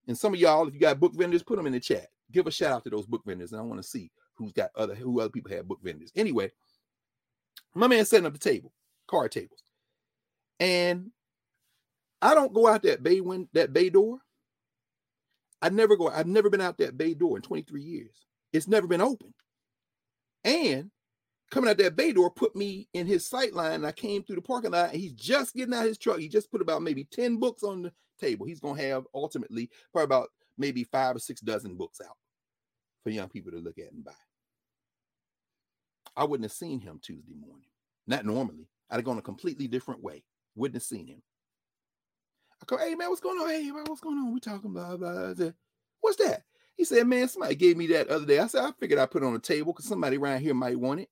and 0.08 0.18
some 0.18 0.34
of 0.34 0.40
y'all, 0.40 0.68
if 0.68 0.74
you 0.74 0.80
got 0.80 1.00
book 1.00 1.14
vendors, 1.16 1.44
put 1.44 1.58
them 1.58 1.68
in 1.68 1.74
the 1.74 1.80
chat. 1.80 2.08
Give 2.32 2.48
a 2.48 2.52
shout 2.52 2.72
out 2.72 2.84
to 2.84 2.90
those 2.90 3.06
book 3.06 3.22
vendors. 3.26 3.52
And 3.52 3.62
I 3.62 3.64
want 3.64 3.82
to 3.82 3.88
see 3.88 4.12
who's 4.36 4.52
got 4.52 4.70
other 4.76 4.96
who 4.96 5.20
other 5.20 5.30
people 5.30 5.52
have 5.52 5.68
book 5.68 5.80
vendors. 5.84 6.12
Anyway, 6.16 6.52
my 7.74 7.88
man 7.88 8.06
setting 8.06 8.26
up 8.26 8.34
the 8.34 8.40
table, 8.40 8.74
card 9.08 9.32
tables. 9.32 9.64
And 10.60 11.12
I 12.22 12.34
don't 12.34 12.54
go 12.54 12.68
out 12.68 12.84
that 12.84 13.04
bay 13.04 13.22
when 13.22 13.48
that 13.54 13.74
bay 13.74 13.90
door. 13.90 14.20
I 15.62 15.70
never 15.70 15.96
go, 15.96 16.10
I've 16.10 16.28
never 16.28 16.50
been 16.50 16.62
out 16.62 16.78
that 16.78 16.98
bay 16.98 17.14
door 17.14 17.38
in 17.38 17.42
23 17.42 17.82
years. 17.82 18.26
It's 18.54 18.68
never 18.68 18.88
been 18.88 19.02
open. 19.02 19.34
And 20.44 20.92
coming 21.52 21.70
out 21.70 21.78
that 21.78 21.96
bay 21.96 22.12
door 22.14 22.30
put 22.30 22.56
me 22.56 22.88
in 22.94 23.08
his 23.08 23.28
sight 23.28 23.54
line. 23.54 23.84
I 23.84 23.92
came 23.92 24.24
through 24.24 24.38
the 24.38 24.42
parking 24.42 24.72
lot 24.72 24.92
and 24.92 25.02
he's 25.02 25.14
just 25.14 25.56
getting 25.56 25.74
out 25.74 25.86
his 25.86 25.98
truck. 25.98 26.20
He 26.20 26.30
just 26.30 26.52
put 26.52 26.62
about 26.62 26.82
maybe 26.82 27.06
10 27.12 27.38
books 27.38 27.64
on 27.64 27.84
the 27.84 27.92
table. 28.16 28.46
He's 28.46 28.60
going 28.60 28.78
to 28.78 28.88
have 28.88 29.06
ultimately 29.14 29.70
probably 29.92 30.06
about 30.06 30.30
maybe 30.58 30.84
five 30.84 31.16
or 31.16 31.20
six 31.20 31.42
dozen 31.42 31.76
books 31.76 32.00
out 32.06 32.16
for 33.04 33.10
young 33.10 33.30
people 33.30 33.52
to 33.52 33.58
look 33.58 33.78
at 33.78 33.92
and 33.92 34.04
buy. 34.04 34.12
I 36.16 36.24
wouldn't 36.24 36.46
have 36.46 36.58
seen 36.58 36.80
him 36.80 37.00
Tuesday 37.02 37.36
morning. 37.36 37.68
Not 38.08 38.26
normally. 38.26 38.70
I'd 38.90 38.98
have 38.98 39.06
gone 39.06 39.18
a 39.18 39.24
completely 39.24 39.68
different 39.68 40.04
way. 40.04 40.24
Wouldn't 40.56 40.76
have 40.76 40.84
seen 40.84 41.08
him. 41.08 41.22
I 42.62 42.66
go, 42.66 42.78
hey 42.78 42.96
man, 42.96 43.10
what's 43.10 43.22
going 43.22 43.40
on? 43.40 43.50
Hey 43.50 43.70
man, 43.72 43.84
what's 43.88 44.02
going 44.02 44.18
on? 44.18 44.34
We 44.34 44.40
talking 44.40 44.74
blah 44.74 44.96
blah. 44.96 45.34
blah. 45.34 45.52
What's 46.00 46.18
that? 46.18 46.44
He 46.76 46.84
said, 46.84 47.08
man, 47.08 47.28
somebody 47.28 47.56
gave 47.56 47.78
me 47.78 47.88
that 47.88 48.10
other 48.10 48.26
day. 48.26 48.40
I 48.40 48.48
said, 48.48 48.64
I 48.64 48.72
figured 48.80 49.00
I 49.00 49.06
put 49.06 49.24
it 49.24 49.26
on 49.26 49.34
the 49.34 49.40
table 49.40 49.72
because 49.72 49.86
somebody 49.86 50.18
around 50.18 50.42
here 50.42 50.54
might 50.54 50.80
want 50.80 51.02
it. 51.02 51.10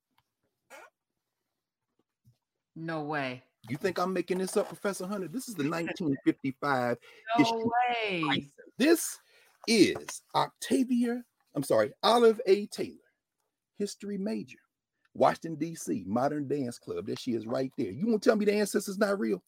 No 2.75 3.03
way. 3.03 3.43
You 3.69 3.77
think 3.77 3.97
I'm 3.97 4.11
making 4.13 4.39
this 4.39 4.57
up, 4.57 4.67
Professor 4.67 5.07
Hunter? 5.07 5.27
This 5.29 5.47
is 5.47 5.55
the 5.55 5.63
1955 5.63 6.97
no 7.39 7.43
issue. 7.43 7.69
way. 7.69 8.47
This 8.77 9.17
is 9.67 10.21
Octavia, 10.35 11.23
I'm 11.55 11.63
sorry, 11.63 11.91
Olive 12.03 12.41
A. 12.45 12.65
Taylor, 12.67 12.95
history 13.77 14.17
major, 14.17 14.57
Washington, 15.13 15.55
D.C., 15.55 16.03
Modern 16.07 16.47
Dance 16.47 16.77
Club. 16.77 17.05
There 17.07 17.15
she 17.15 17.31
is 17.33 17.45
right 17.47 17.71
there. 17.77 17.91
You 17.91 18.07
won't 18.07 18.23
tell 18.23 18.35
me 18.35 18.45
the 18.45 18.53
ancestors 18.53 18.97
not 18.97 19.19
real? 19.19 19.41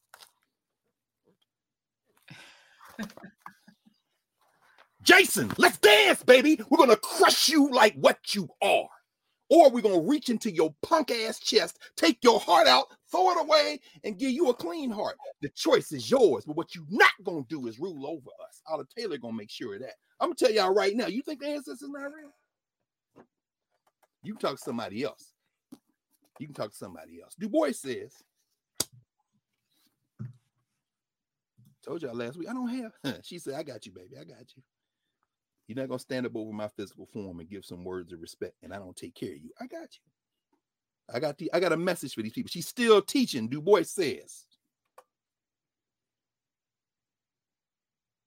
Jason, 5.04 5.52
let's 5.58 5.78
dance, 5.78 6.24
baby. 6.24 6.60
We're 6.70 6.78
going 6.78 6.90
to 6.90 6.96
crush 6.98 7.50
you 7.50 7.70
like 7.72 7.94
what 7.96 8.34
you 8.34 8.48
are. 8.62 8.88
or 9.50 9.70
we're 9.70 9.82
going 9.82 10.00
to 10.02 10.10
reach 10.10 10.30
into 10.30 10.52
your 10.52 10.74
punk 10.82 11.12
ass 11.12 11.40
chest, 11.40 11.78
take 11.96 12.18
your 12.24 12.40
heart 12.40 12.68
out, 12.68 12.86
throw 13.16 13.32
it 13.32 13.42
away, 13.42 13.80
and 14.04 14.18
give 14.18 14.32
you 14.32 14.50
a 14.50 14.54
clean 14.54 14.92
heart. 14.92 15.18
The 15.42 15.50
choice 15.50 15.92
is 15.92 16.10
yours. 16.10 16.46
But 16.46 16.56
what 16.56 16.76
you're 16.76 16.86
not 16.90 17.12
to 17.26 17.46
do 17.48 17.68
is 17.68 17.80
rule 17.80 18.06
over 18.06 18.30
us. 18.48 18.62
Otter 18.68 18.86
Taylor 18.98 19.18
to 19.18 19.32
make 19.32 19.50
sure 19.50 19.76
of 19.76 19.82
that. 19.82 19.94
I'm 20.20 20.34
to 20.34 20.46
tell 20.46 20.54
y'all 20.54 20.74
right 20.74 20.96
now. 20.96 21.08
You 21.08 21.22
think 21.22 21.42
the 21.42 21.48
ancestors 21.48 21.90
not 21.90 22.02
real? 22.04 22.32
You 24.24 24.36
talk 24.36 24.58
to 24.58 24.64
somebody 24.64 25.04
else. 25.04 25.34
You 26.40 26.48
can 26.48 26.56
talk 26.56 26.72
to 26.72 26.78
somebody 26.78 27.22
else. 27.22 27.36
Du 27.40 27.48
Bois 27.48 27.72
says, 27.72 28.14
told 31.84 32.02
y'all 32.02 32.16
last 32.16 32.38
week, 32.38 32.50
I 32.50 32.54
don't 32.54 32.92
have. 33.04 33.22
she 33.24 33.40
said, 33.40 33.54
I 33.54 33.64
got 33.64 33.86
you, 33.86 33.92
baby. 33.92 34.18
I 34.20 34.24
got 34.24 34.46
you. 34.56 34.64
You're 35.68 35.78
not 35.78 35.90
gonna 35.90 36.00
stand 36.00 36.26
up 36.26 36.36
over 36.36 36.52
my 36.52 36.68
physical 36.68 37.08
form 37.08 37.40
and 37.40 37.50
give 37.50 37.66
some 37.66 37.84
words 37.84 38.14
of 38.14 38.22
respect, 38.22 38.56
and 38.62 38.74
I 38.74 38.78
don't 38.78 38.96
take 38.96 39.16
care 39.16 39.32
of 39.32 39.38
you. 39.38 39.50
I 39.60 39.66
got 39.66 39.82
you. 39.94 40.15
I 41.14 41.20
got 41.20 41.38
the 41.38 41.52
I 41.54 41.60
got 41.60 41.74
a 41.74 41.78
message 41.78 42.14
for 42.14 42.22
these 42.22 42.34
people. 42.34 42.50
She's 42.50 42.68
still 42.68 43.02
teaching, 43.02 43.48
Du 43.48 43.62
Bois 43.62 43.84
says. 43.84 44.46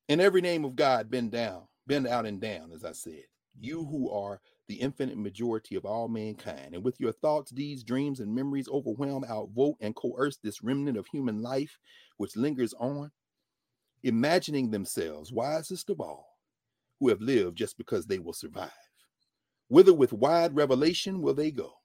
In 0.08 0.20
every 0.20 0.40
name 0.40 0.64
of 0.64 0.74
God, 0.76 1.10
bend 1.10 1.32
down, 1.32 1.64
bend 1.86 2.06
out 2.06 2.24
and 2.24 2.40
down, 2.40 2.72
as 2.72 2.84
I 2.84 2.92
said. 2.92 3.24
You 3.60 3.84
who 3.84 4.10
are 4.10 4.40
the 4.68 4.76
infinite 4.76 5.18
majority 5.18 5.74
of 5.74 5.84
all 5.84 6.08
mankind, 6.08 6.74
and 6.74 6.84
with 6.84 7.00
your 7.00 7.12
thoughts, 7.12 7.50
deeds, 7.50 7.82
dreams, 7.82 8.20
and 8.20 8.34
memories 8.34 8.68
overwhelm, 8.68 9.24
outvote, 9.28 9.76
and 9.80 9.94
coerce 9.96 10.36
this 10.36 10.62
remnant 10.62 10.96
of 10.96 11.06
human 11.06 11.42
life 11.42 11.78
which 12.18 12.36
lingers 12.36 12.74
on, 12.74 13.10
imagining 14.02 14.70
themselves 14.70 15.32
wisest 15.32 15.90
of 15.90 16.00
all 16.00 16.38
who 17.00 17.08
have 17.08 17.20
lived 17.20 17.56
just 17.56 17.76
because 17.78 18.06
they 18.06 18.18
will 18.18 18.32
survive. 18.32 18.70
Whither 19.68 19.94
with 19.94 20.12
wide 20.12 20.54
revelation 20.54 21.20
will 21.20 21.34
they 21.34 21.50
go? 21.50 21.77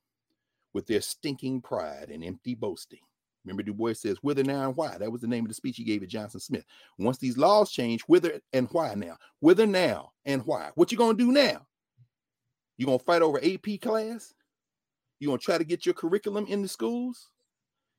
With 0.73 0.87
their 0.87 1.01
stinking 1.01 1.61
pride 1.61 2.09
and 2.09 2.23
empty 2.23 2.55
boasting. 2.55 2.99
Remember, 3.45 3.63
Du 3.63 3.73
Bois 3.73 3.93
says, 3.93 4.17
whither 4.21 4.43
now 4.43 4.67
and 4.67 4.75
why? 4.75 4.97
That 4.97 5.11
was 5.11 5.21
the 5.21 5.27
name 5.27 5.43
of 5.43 5.49
the 5.49 5.53
speech 5.53 5.77
he 5.77 5.83
gave 5.83 6.01
at 6.01 6.09
Johnson 6.09 6.39
Smith. 6.39 6.63
Once 6.97 7.17
these 7.17 7.37
laws 7.37 7.71
change, 7.71 8.01
whither 8.03 8.39
and 8.53 8.69
why 8.71 8.93
now? 8.95 9.17
Whither 9.41 9.67
now 9.67 10.11
and 10.25 10.41
why? 10.45 10.71
What 10.75 10.91
you 10.91 10.97
gonna 10.97 11.17
do 11.17 11.31
now? 11.31 11.67
You 12.77 12.85
gonna 12.85 12.99
fight 12.99 13.21
over 13.21 13.43
AP 13.43 13.81
class? 13.81 14.33
You 15.19 15.27
gonna 15.27 15.39
try 15.39 15.57
to 15.57 15.63
get 15.63 15.85
your 15.85 15.93
curriculum 15.93 16.45
in 16.47 16.61
the 16.61 16.67
schools? 16.67 17.29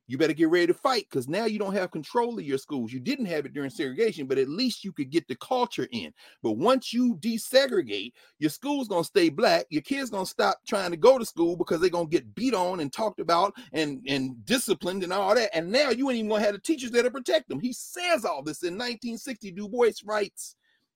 You 0.07 0.17
better 0.17 0.33
get 0.33 0.49
ready 0.49 0.67
to 0.67 0.73
fight 0.73 1.07
because 1.09 1.27
now 1.27 1.45
you 1.45 1.57
don't 1.57 1.73
have 1.73 1.89
control 1.89 2.37
of 2.37 2.45
your 2.45 2.59
schools. 2.59 2.93
You 2.93 2.99
didn't 2.99 3.25
have 3.25 3.45
it 3.45 3.53
during 3.53 3.71
segregation, 3.71 4.27
but 4.27 4.37
at 4.37 4.47
least 4.47 4.83
you 4.83 4.91
could 4.91 5.09
get 5.09 5.27
the 5.27 5.35
culture 5.37 5.87
in. 5.91 6.13
But 6.43 6.53
once 6.53 6.93
you 6.93 7.15
desegregate, 7.15 8.13
your 8.37 8.51
school's 8.51 8.87
gonna 8.87 9.03
stay 9.03 9.29
black. 9.29 9.65
Your 9.69 9.81
kids 9.81 10.11
gonna 10.11 10.25
stop 10.25 10.59
trying 10.67 10.91
to 10.91 10.97
go 10.97 11.17
to 11.17 11.25
school 11.25 11.55
because 11.55 11.81
they're 11.81 11.89
gonna 11.89 12.07
get 12.07 12.35
beat 12.35 12.53
on 12.53 12.81
and 12.81 12.93
talked 12.93 13.19
about 13.19 13.53
and, 13.73 14.03
and 14.07 14.45
disciplined 14.45 15.03
and 15.03 15.11
all 15.11 15.33
that. 15.33 15.55
And 15.55 15.71
now 15.71 15.89
you 15.89 16.09
ain't 16.09 16.19
even 16.19 16.29
gonna 16.29 16.43
have 16.43 16.53
the 16.53 16.59
teachers 16.59 16.91
there 16.91 17.03
to 17.03 17.11
protect 17.11 17.49
them. 17.49 17.59
He 17.59 17.73
says 17.73 18.25
all 18.25 18.43
this 18.43 18.61
in 18.61 18.73
1960. 18.73 19.51
Du 19.51 19.67
Bois 19.67 19.91
writes, 20.05 20.55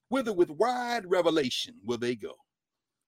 whither 0.10 0.34
with 0.34 0.52
wide 0.52 1.10
revelation 1.10 1.76
will 1.84 1.98
they 1.98 2.16
go, 2.16 2.34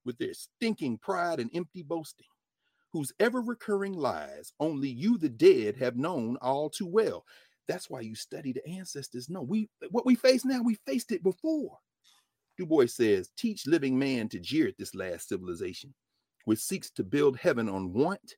with 0.03 0.17
their 0.17 0.33
stinking 0.33 0.97
pride 0.97 1.39
and 1.39 1.51
empty 1.53 1.83
boasting 1.83 2.27
whose 2.91 3.13
ever 3.19 3.41
recurring 3.41 3.93
lies 3.93 4.53
only 4.59 4.89
you, 4.89 5.17
the 5.17 5.29
dead, 5.29 5.77
have 5.77 5.97
known 5.97 6.37
all 6.41 6.69
too 6.69 6.87
well. 6.87 7.25
That's 7.67 7.89
why 7.89 8.01
you 8.01 8.15
study 8.15 8.51
the 8.51 8.67
ancestors. 8.67 9.29
No, 9.29 9.41
we 9.41 9.69
what 9.91 10.05
we 10.05 10.15
face 10.15 10.43
now, 10.43 10.61
we 10.61 10.75
faced 10.85 11.11
it 11.11 11.23
before. 11.23 11.77
Du 12.57 12.65
Bois 12.65 12.87
says, 12.87 13.29
teach 13.37 13.65
living 13.65 13.97
man 13.97 14.27
to 14.29 14.39
jeer 14.39 14.67
at 14.67 14.77
this 14.77 14.93
last 14.93 15.29
civilization, 15.29 15.93
which 16.45 16.59
seeks 16.59 16.91
to 16.91 17.03
build 17.03 17.37
heaven 17.37 17.69
on 17.69 17.93
want 17.93 18.35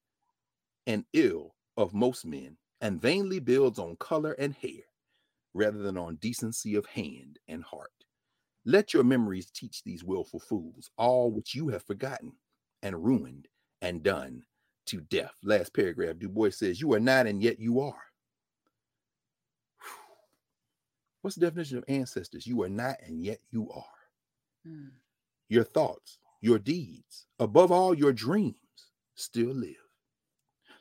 and 0.85 1.03
ill 1.13 1.55
of 1.77 1.93
most 1.93 2.25
men, 2.25 2.57
and 2.81 3.01
vainly 3.01 3.39
builds 3.39 3.79
on 3.79 3.95
color 3.95 4.33
and 4.33 4.53
hair, 4.53 4.83
rather 5.53 5.79
than 5.79 5.97
on 5.97 6.17
decency 6.17 6.75
of 6.75 6.85
hand 6.85 7.39
and 7.47 7.63
heart. 7.63 7.91
Let 8.65 8.93
your 8.93 9.03
memories 9.03 9.49
teach 9.49 9.83
these 9.83 10.03
willful 10.03 10.39
fools 10.39 10.91
all 10.97 11.31
which 11.31 11.55
you 11.55 11.69
have 11.69 11.83
forgotten 11.83 12.33
and 12.81 13.03
ruined 13.03 13.47
and 13.83 14.01
done 14.01 14.41
to 14.87 15.01
death. 15.01 15.35
Last 15.43 15.73
paragraph, 15.75 16.17
Du 16.17 16.29
Bois 16.29 16.49
says, 16.49 16.81
You 16.81 16.93
are 16.93 16.99
not, 16.99 17.27
and 17.27 17.43
yet 17.43 17.59
you 17.59 17.81
are. 17.81 18.01
What's 21.21 21.35
the 21.35 21.45
definition 21.45 21.77
of 21.77 21.85
ancestors? 21.87 22.47
You 22.47 22.63
are 22.63 22.69
not, 22.69 22.95
and 23.05 23.21
yet 23.21 23.39
you 23.51 23.69
are. 23.71 23.83
Hmm. 24.65 24.87
Your 25.49 25.63
thoughts, 25.63 26.17
your 26.41 26.57
deeds, 26.57 27.27
above 27.39 27.71
all, 27.71 27.93
your 27.93 28.13
dreams 28.13 28.55
still 29.15 29.53
live. 29.53 29.75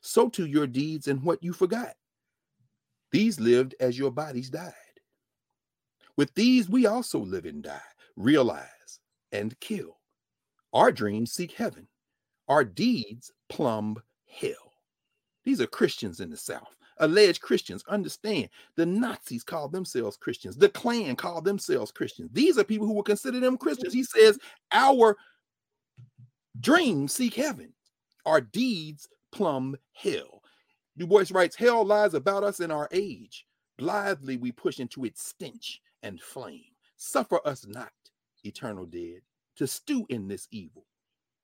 So 0.01 0.29
too 0.29 0.47
your 0.47 0.67
deeds 0.67 1.07
and 1.07 1.23
what 1.23 1.43
you 1.43 1.53
forgot. 1.53 1.95
These 3.13 3.39
lived 3.39 3.75
as 3.79 3.99
your 3.99 4.11
bodies 4.11 4.51
died. 4.51 4.73
With 6.17 6.35
these, 6.35 6.69
we 6.69 6.87
also 6.87 7.19
live 7.19 7.45
and 7.45 7.63
die, 7.63 7.81
realize 8.17 9.01
and 9.31 9.59
kill. 9.61 9.99
Our 10.73 10.91
dreams 10.91 11.33
seek 11.33 11.53
heaven 11.53 11.89
our 12.53 12.65
deeds 12.65 13.33
plumb 13.49 13.97
hell. 14.29 14.75
These 15.43 15.63
are 15.63 15.67
Christians 15.67 16.21
in 16.21 16.29
the 16.29 16.37
South, 16.37 16.77
alleged 16.99 17.41
Christians. 17.41 17.83
Understand 17.89 18.51
the 18.77 18.85
Nazis 18.85 19.43
call 19.43 19.71
themselves 19.71 20.19
Christians, 20.19 20.57
the 20.57 20.69
Klan 20.69 21.17
call 21.17 21.41
themselves 21.41 21.91
Christians. 21.91 22.29
These 22.31 22.59
are 22.59 22.65
people 22.65 22.87
who 22.87 22.93
will 22.93 23.03
consider 23.03 23.41
them 23.41 23.57
Christians. 23.57 23.95
He 23.95 24.05
says, 24.05 24.39
Our 24.71 25.17
dreams 26.61 27.15
seek 27.15 27.33
heaven, 27.33 27.73
our 28.27 28.43
deeds 28.43 29.09
plumb 29.31 29.75
hell. 29.95 30.43
Du 30.99 31.07
Bois 31.07 31.25
writes, 31.31 31.57
Hell 31.57 31.87
lies 31.87 32.13
about 32.13 32.45
us 32.45 32.61
in 32.61 32.71
our 32.71 32.87
age. 32.93 33.47
Blithely 33.79 34.37
we 34.37 34.53
push 34.53 34.79
into 34.79 35.07
its 35.07 35.25
stench 35.25 35.81
and 36.03 36.21
flame. 36.21 36.65
Suffer 36.97 37.41
us 37.47 37.67
not, 37.67 37.93
eternal 38.45 38.85
dead, 38.85 39.23
to 39.57 39.67
stew 39.67 40.05
in 40.11 40.29
this 40.29 40.47
evil 40.51 40.85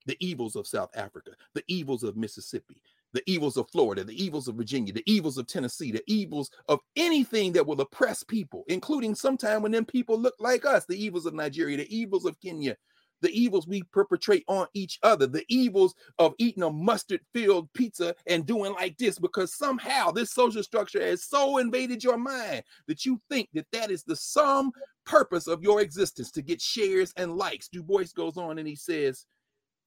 the 0.05 0.17
evils 0.19 0.55
of 0.55 0.67
South 0.67 0.89
Africa, 0.95 1.31
the 1.53 1.63
evils 1.67 2.03
of 2.03 2.17
Mississippi, 2.17 2.81
the 3.13 3.23
evils 3.25 3.57
of 3.57 3.69
Florida, 3.71 4.03
the 4.03 4.23
evils 4.23 4.47
of 4.47 4.55
Virginia, 4.55 4.93
the 4.93 5.03
evils 5.11 5.37
of 5.37 5.47
Tennessee, 5.47 5.91
the 5.91 6.03
evils 6.07 6.49
of 6.67 6.79
anything 6.95 7.51
that 7.53 7.65
will 7.65 7.81
oppress 7.81 8.23
people, 8.23 8.63
including 8.67 9.15
sometime 9.15 9.61
when 9.61 9.71
them 9.71 9.85
people 9.85 10.19
look 10.19 10.35
like 10.39 10.65
us, 10.65 10.85
the 10.85 11.01
evils 11.01 11.25
of 11.25 11.33
Nigeria, 11.33 11.77
the 11.77 11.95
evils 11.95 12.25
of 12.25 12.39
Kenya, 12.39 12.75
the 13.21 13.31
evils 13.31 13.67
we 13.67 13.83
perpetrate 13.91 14.43
on 14.47 14.67
each 14.73 14.99
other, 15.03 15.27
the 15.27 15.43
evils 15.49 15.93
of 16.19 16.33
eating 16.37 16.63
a 16.63 16.69
mustard 16.69 17.19
filled 17.33 17.71
pizza 17.73 18.15
and 18.27 18.45
doing 18.45 18.73
like 18.73 18.97
this, 18.97 19.19
because 19.19 19.55
somehow 19.55 20.11
this 20.11 20.31
social 20.31 20.63
structure 20.63 21.03
has 21.03 21.25
so 21.25 21.57
invaded 21.57 22.03
your 22.03 22.17
mind 22.17 22.63
that 22.87 23.05
you 23.05 23.19
think 23.29 23.49
that 23.53 23.67
that 23.71 23.91
is 23.91 24.03
the 24.03 24.15
sum 24.15 24.71
purpose 25.05 25.47
of 25.47 25.63
your 25.63 25.81
existence 25.81 26.31
to 26.31 26.41
get 26.41 26.61
shares 26.61 27.11
and 27.17 27.35
likes. 27.35 27.67
Du 27.67 27.83
Bois 27.83 28.05
goes 28.15 28.37
on 28.37 28.59
and 28.59 28.67
he 28.67 28.75
says, 28.75 29.25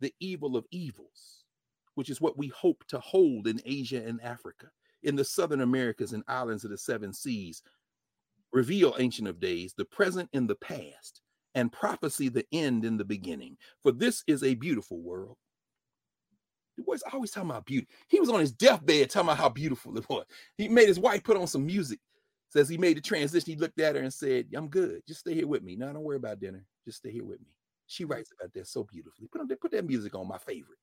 the 0.02 0.12
evil 0.20 0.56
of 0.56 0.66
evils, 0.70 1.44
which 1.94 2.10
is 2.10 2.20
what 2.20 2.36
we 2.36 2.48
hope 2.48 2.84
to 2.88 2.98
hold 3.00 3.46
in 3.46 3.62
Asia 3.64 4.04
and 4.04 4.20
Africa, 4.22 4.66
in 5.02 5.16
the 5.16 5.24
Southern 5.24 5.62
Americas 5.62 6.12
and 6.12 6.24
islands 6.28 6.64
of 6.64 6.70
the 6.70 6.78
seven 6.78 7.14
seas. 7.14 7.62
Reveal, 8.52 8.94
Ancient 8.98 9.28
of 9.28 9.40
Days, 9.40 9.72
the 9.76 9.86
present 9.86 10.28
in 10.34 10.46
the 10.46 10.56
past, 10.56 11.22
and 11.54 11.72
prophecy 11.72 12.28
the 12.28 12.44
end 12.52 12.84
in 12.84 12.98
the 12.98 13.04
beginning. 13.04 13.56
For 13.82 13.92
this 13.92 14.24
is 14.26 14.42
a 14.42 14.54
beautiful 14.54 15.00
world. 15.00 15.36
The 16.76 16.82
boy's 16.82 17.02
always 17.12 17.30
talking 17.30 17.50
about 17.50 17.66
beauty. 17.66 17.86
He 18.08 18.20
was 18.20 18.28
on 18.30 18.40
his 18.40 18.52
deathbed 18.52 19.10
talking 19.10 19.28
about 19.28 19.38
how 19.38 19.48
beautiful 19.48 19.96
it 19.96 20.08
was. 20.08 20.26
He 20.56 20.68
made 20.68 20.88
his 20.88 20.98
wife 20.98 21.22
put 21.22 21.36
on 21.36 21.46
some 21.46 21.64
music. 21.66 22.00
Says 22.50 22.68
he 22.68 22.78
made 22.78 22.98
the 22.98 23.00
transition. 23.00 23.52
He 23.52 23.58
looked 23.58 23.80
at 23.80 23.94
her 23.94 24.02
and 24.02 24.12
said, 24.12 24.48
I'm 24.54 24.68
good. 24.68 25.02
Just 25.06 25.20
stay 25.20 25.34
here 25.34 25.46
with 25.46 25.62
me. 25.62 25.76
No, 25.76 25.92
don't 25.92 26.02
worry 26.02 26.16
about 26.16 26.40
dinner. 26.40 26.66
Just 26.84 26.98
stay 26.98 27.10
here 27.10 27.24
with 27.24 27.40
me. 27.40 27.46
She 27.86 28.04
writes 28.04 28.32
about 28.32 28.52
that 28.54 28.66
so 28.66 28.84
beautifully. 28.84 29.28
Put 29.28 29.40
on 29.40 29.48
put 29.48 29.70
that 29.72 29.86
music 29.86 30.14
on 30.14 30.28
my 30.28 30.38
favorite. 30.38 30.78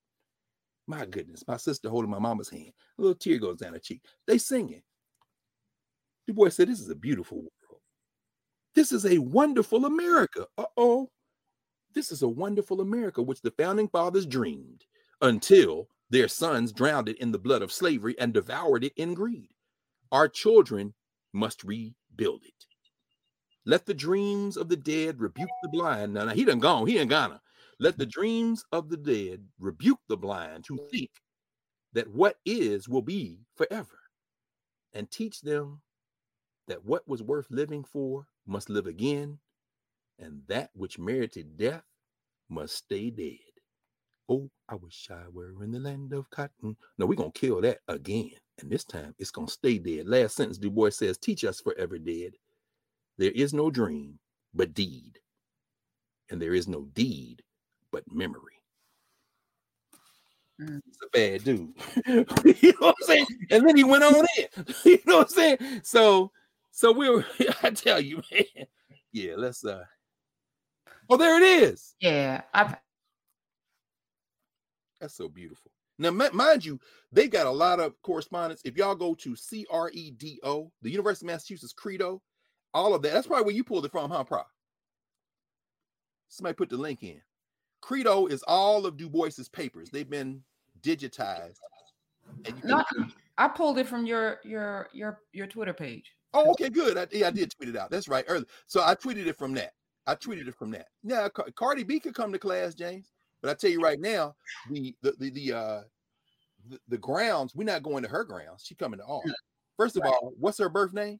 My 0.88 1.06
goodness, 1.06 1.44
my 1.48 1.58
sister 1.58 1.90
holding 1.90 2.10
my 2.10 2.20
mama's 2.20 2.50
hand. 2.50 2.72
A 2.98 3.02
little 3.02 3.16
tear 3.16 3.38
goes 3.38 3.58
down 3.58 3.74
her 3.74 3.80
cheek. 3.80 4.02
They 4.26 4.38
singing. 4.38 4.82
Du 6.26 6.34
Bois 6.34 6.50
said, 6.50 6.68
This 6.68 6.80
is 6.80 6.90
a 6.90 6.96
beautiful 6.96 7.38
world. 7.38 7.82
This 8.76 8.92
is 8.92 9.06
a 9.06 9.18
wonderful 9.18 9.86
America. 9.86 10.48
Uh-oh. 10.58 11.10
This 11.94 12.12
is 12.12 12.22
a 12.22 12.28
wonderful 12.28 12.82
America, 12.82 13.22
which 13.22 13.42
the 13.42 13.52
founding 13.52 13.88
fathers 13.88 14.26
dreamed 14.26 14.86
until 15.22 15.90
their 16.10 16.28
sons 16.28 16.72
drowned 16.72 17.10
it 17.10 17.18
in 17.18 17.32
the 17.32 17.40
blood 17.40 17.62
of 17.62 17.72
slavery 17.72 18.16
and 18.20 18.34
devoured 18.34 18.84
it 18.84 18.94
in 18.96 19.14
greed. 19.14 19.50
Our 20.12 20.28
children 20.28 20.94
must 21.34 21.64
rebuild 21.64 22.44
it. 22.46 22.66
Let 23.65 23.86
the 23.86 23.94
dreams 23.94 24.57
of 24.57 24.69
the 24.69 24.77
dead 24.77 25.19
rebuke 25.19 25.49
the 25.61 25.69
blind. 25.69 26.14
Now, 26.14 26.26
now 26.26 26.34
he 26.34 26.45
done 26.45 26.60
gone. 26.60 26.88
He 26.88 26.98
in 26.98 27.07
Ghana. 27.07 27.41
Let 27.80 27.98
the 27.98 28.06
dreams 28.06 28.64
of 28.72 28.90
the 28.90 28.98
dead 28.98 29.45
rebuke 29.60 29.99
the 30.07 30.18
blind 30.18 30.65
who 30.68 30.80
think 30.91 31.11
that 31.94 32.07
what 32.07 32.38
is 32.45 32.90
will 32.90 33.02
be 33.02 33.40
forever, 33.56 33.99
and 34.94 35.10
teach 35.10 35.41
them 35.41 35.81
that 36.68 36.84
what 36.86 37.07
was 37.07 37.23
worth 37.23 37.48
living 37.49 37.84
for 37.84 38.27
must 38.45 38.69
live 38.69 38.88
again, 38.88 39.40
and 40.19 40.41
that 40.48 40.69
which 40.73 40.99
merited 40.99 41.57
death 41.57 41.84
must 42.49 42.76
stay 42.76 43.10
dead. 43.10 43.38
Oh, 44.27 44.49
I 44.68 44.76
wish 44.76 45.07
I 45.10 45.27
were 45.31 45.64
in 45.64 45.72
the 45.72 45.80
land 45.80 46.14
of 46.14 46.30
cotton. 46.30 46.76
No, 46.98 47.06
we're 47.06 47.15
gonna 47.15 47.31
kill 47.31 47.61
that 47.61 47.80
again. 47.88 48.31
And 48.60 48.69
this 48.69 48.84
time 48.84 49.15
it's 49.18 49.31
gonna 49.31 49.48
stay 49.48 49.80
dead. 49.80 50.07
Last 50.07 50.36
sentence, 50.36 50.57
Du 50.57 50.69
Bois 50.69 50.90
says, 50.90 51.18
teach 51.18 51.44
us 51.45 51.61
forever 51.61 51.98
dead. 51.98 52.34
There 53.20 53.32
is 53.32 53.54
no 53.54 53.70
dream 53.70 54.18
but 54.54 54.74
deed, 54.74 55.20
and 56.30 56.41
there 56.41 56.54
is 56.54 56.70
no 56.70 56.86
deed 56.94 57.44
but 57.91 58.10
memory. 58.10 58.54
Mm. 60.62 60.80
He's 60.86 60.98
a 61.04 61.10
bad 61.12 61.44
dude. 61.44 61.74
you 62.64 62.72
know 62.72 62.88
what 62.88 62.96
I'm 63.02 63.06
saying? 63.06 63.26
And 63.52 63.68
then 63.68 63.76
he 63.76 63.84
went 63.84 64.06
on 64.06 64.26
in. 64.38 64.66
you 64.86 65.00
know 65.06 65.18
what 65.18 65.28
I'm 65.28 65.34
saying? 65.34 65.58
So, 65.84 66.32
so 66.72 66.94
we 66.94 67.10
were, 67.10 67.26
I 67.64 67.72
tell 67.72 68.00
you, 68.00 68.22
man. 68.32 68.66
Yeah, 69.12 69.34
let's 69.36 69.66
uh 69.66 69.84
oh 71.10 71.18
there 71.18 71.36
it 71.36 71.44
is. 71.44 71.96
Yeah, 72.00 72.44
I've 72.54 72.78
That's 75.02 75.16
so 75.16 75.28
beautiful. 75.28 75.72
Now, 75.98 76.12
mi- 76.12 76.30
mind 76.32 76.64
you, 76.64 76.80
they 77.12 77.28
got 77.28 77.48
a 77.48 77.52
lot 77.52 77.82
of 77.82 78.02
correspondence. 78.02 78.62
If 78.64 78.78
y'all 78.78 78.96
go 78.96 79.14
to 79.16 79.36
C 79.36 79.66
R 79.70 79.91
E 79.94 80.12
D 80.12 80.40
O, 80.44 80.72
the 80.82 80.90
University 80.90 81.26
of 81.26 81.34
Massachusetts 81.34 81.74
Credo, 81.74 82.22
all 82.74 82.94
of 82.94 83.02
that. 83.02 83.14
That's 83.14 83.28
probably 83.28 83.46
where 83.46 83.56
you 83.56 83.64
pulled 83.64 83.86
it 83.86 83.91
from, 83.91 84.12
huh, 84.12 84.24
Pro? 84.24 84.41
Somebody 86.28 86.56
put 86.56 86.70
the 86.70 86.78
link 86.78 87.04
in. 87.04 87.22
Credo 87.82 88.28
is 88.28 88.44
all 88.48 88.86
of 88.86 88.98
Du 88.98 89.10
Bois's 89.10 89.50
papers. 89.50 89.90
They've 89.90 90.10
been 90.10 90.44
digitized. 90.82 91.58
And 92.46 92.56
you 92.56 92.62
can- 92.62 92.70
not. 92.70 92.86
I 93.38 93.48
pulled 93.48 93.78
it 93.80 93.88
from 93.88 94.06
your 94.06 94.40
your 94.44 94.90
your 94.91 95.22
your 95.32 95.48
Twitter 95.48 95.74
page. 95.74 96.12
oh, 96.34 96.52
okay, 96.52 96.70
good. 96.70 96.98
I, 96.98 97.08
yeah, 97.12 97.28
I 97.28 97.32
did 97.32 97.52
tweet 97.52 97.70
it 97.70 97.78
out. 97.78 97.90
That's 97.90 98.08
right. 98.10 98.26
Early. 98.28 98.46
So 98.68 98.82
I 98.84 98.96
tweeted 98.96 99.26
it 99.28 99.38
from 99.38 99.54
that. 99.54 99.72
I 100.06 100.16
tweeted 100.16 100.48
it 100.48 100.56
from 100.56 100.72
that. 100.72 100.88
Yeah, 101.04 101.30
Car- 101.30 101.48
Cardi 101.56 101.84
B 101.84 102.00
could 102.00 102.14
come 102.14 102.32
to 102.34 102.40
class, 102.40 102.76
James. 102.76 103.12
But 103.41 103.50
I 103.52 103.54
tell 103.54 103.70
you 103.72 103.80
right 103.82 104.00
now, 104.00 104.36
the 104.70 104.94
the 105.02 105.14
the, 105.20 105.30
the 105.30 105.54
uh 105.58 105.82
the, 106.68 106.80
the 106.90 106.98
grounds, 106.98 107.56
we're 107.56 107.64
not 107.64 107.82
going 107.84 108.04
to 108.04 108.10
her 108.10 108.26
grounds. 108.26 108.64
She 108.66 108.76
coming 108.76 109.00
to 109.00 109.06
ours. 109.06 109.34
First 109.78 109.96
of 109.96 110.04
Right. 110.04 110.10
all, 110.22 110.34
what's 110.38 110.58
her 110.60 110.68
birth 110.70 110.94
name? 110.94 111.20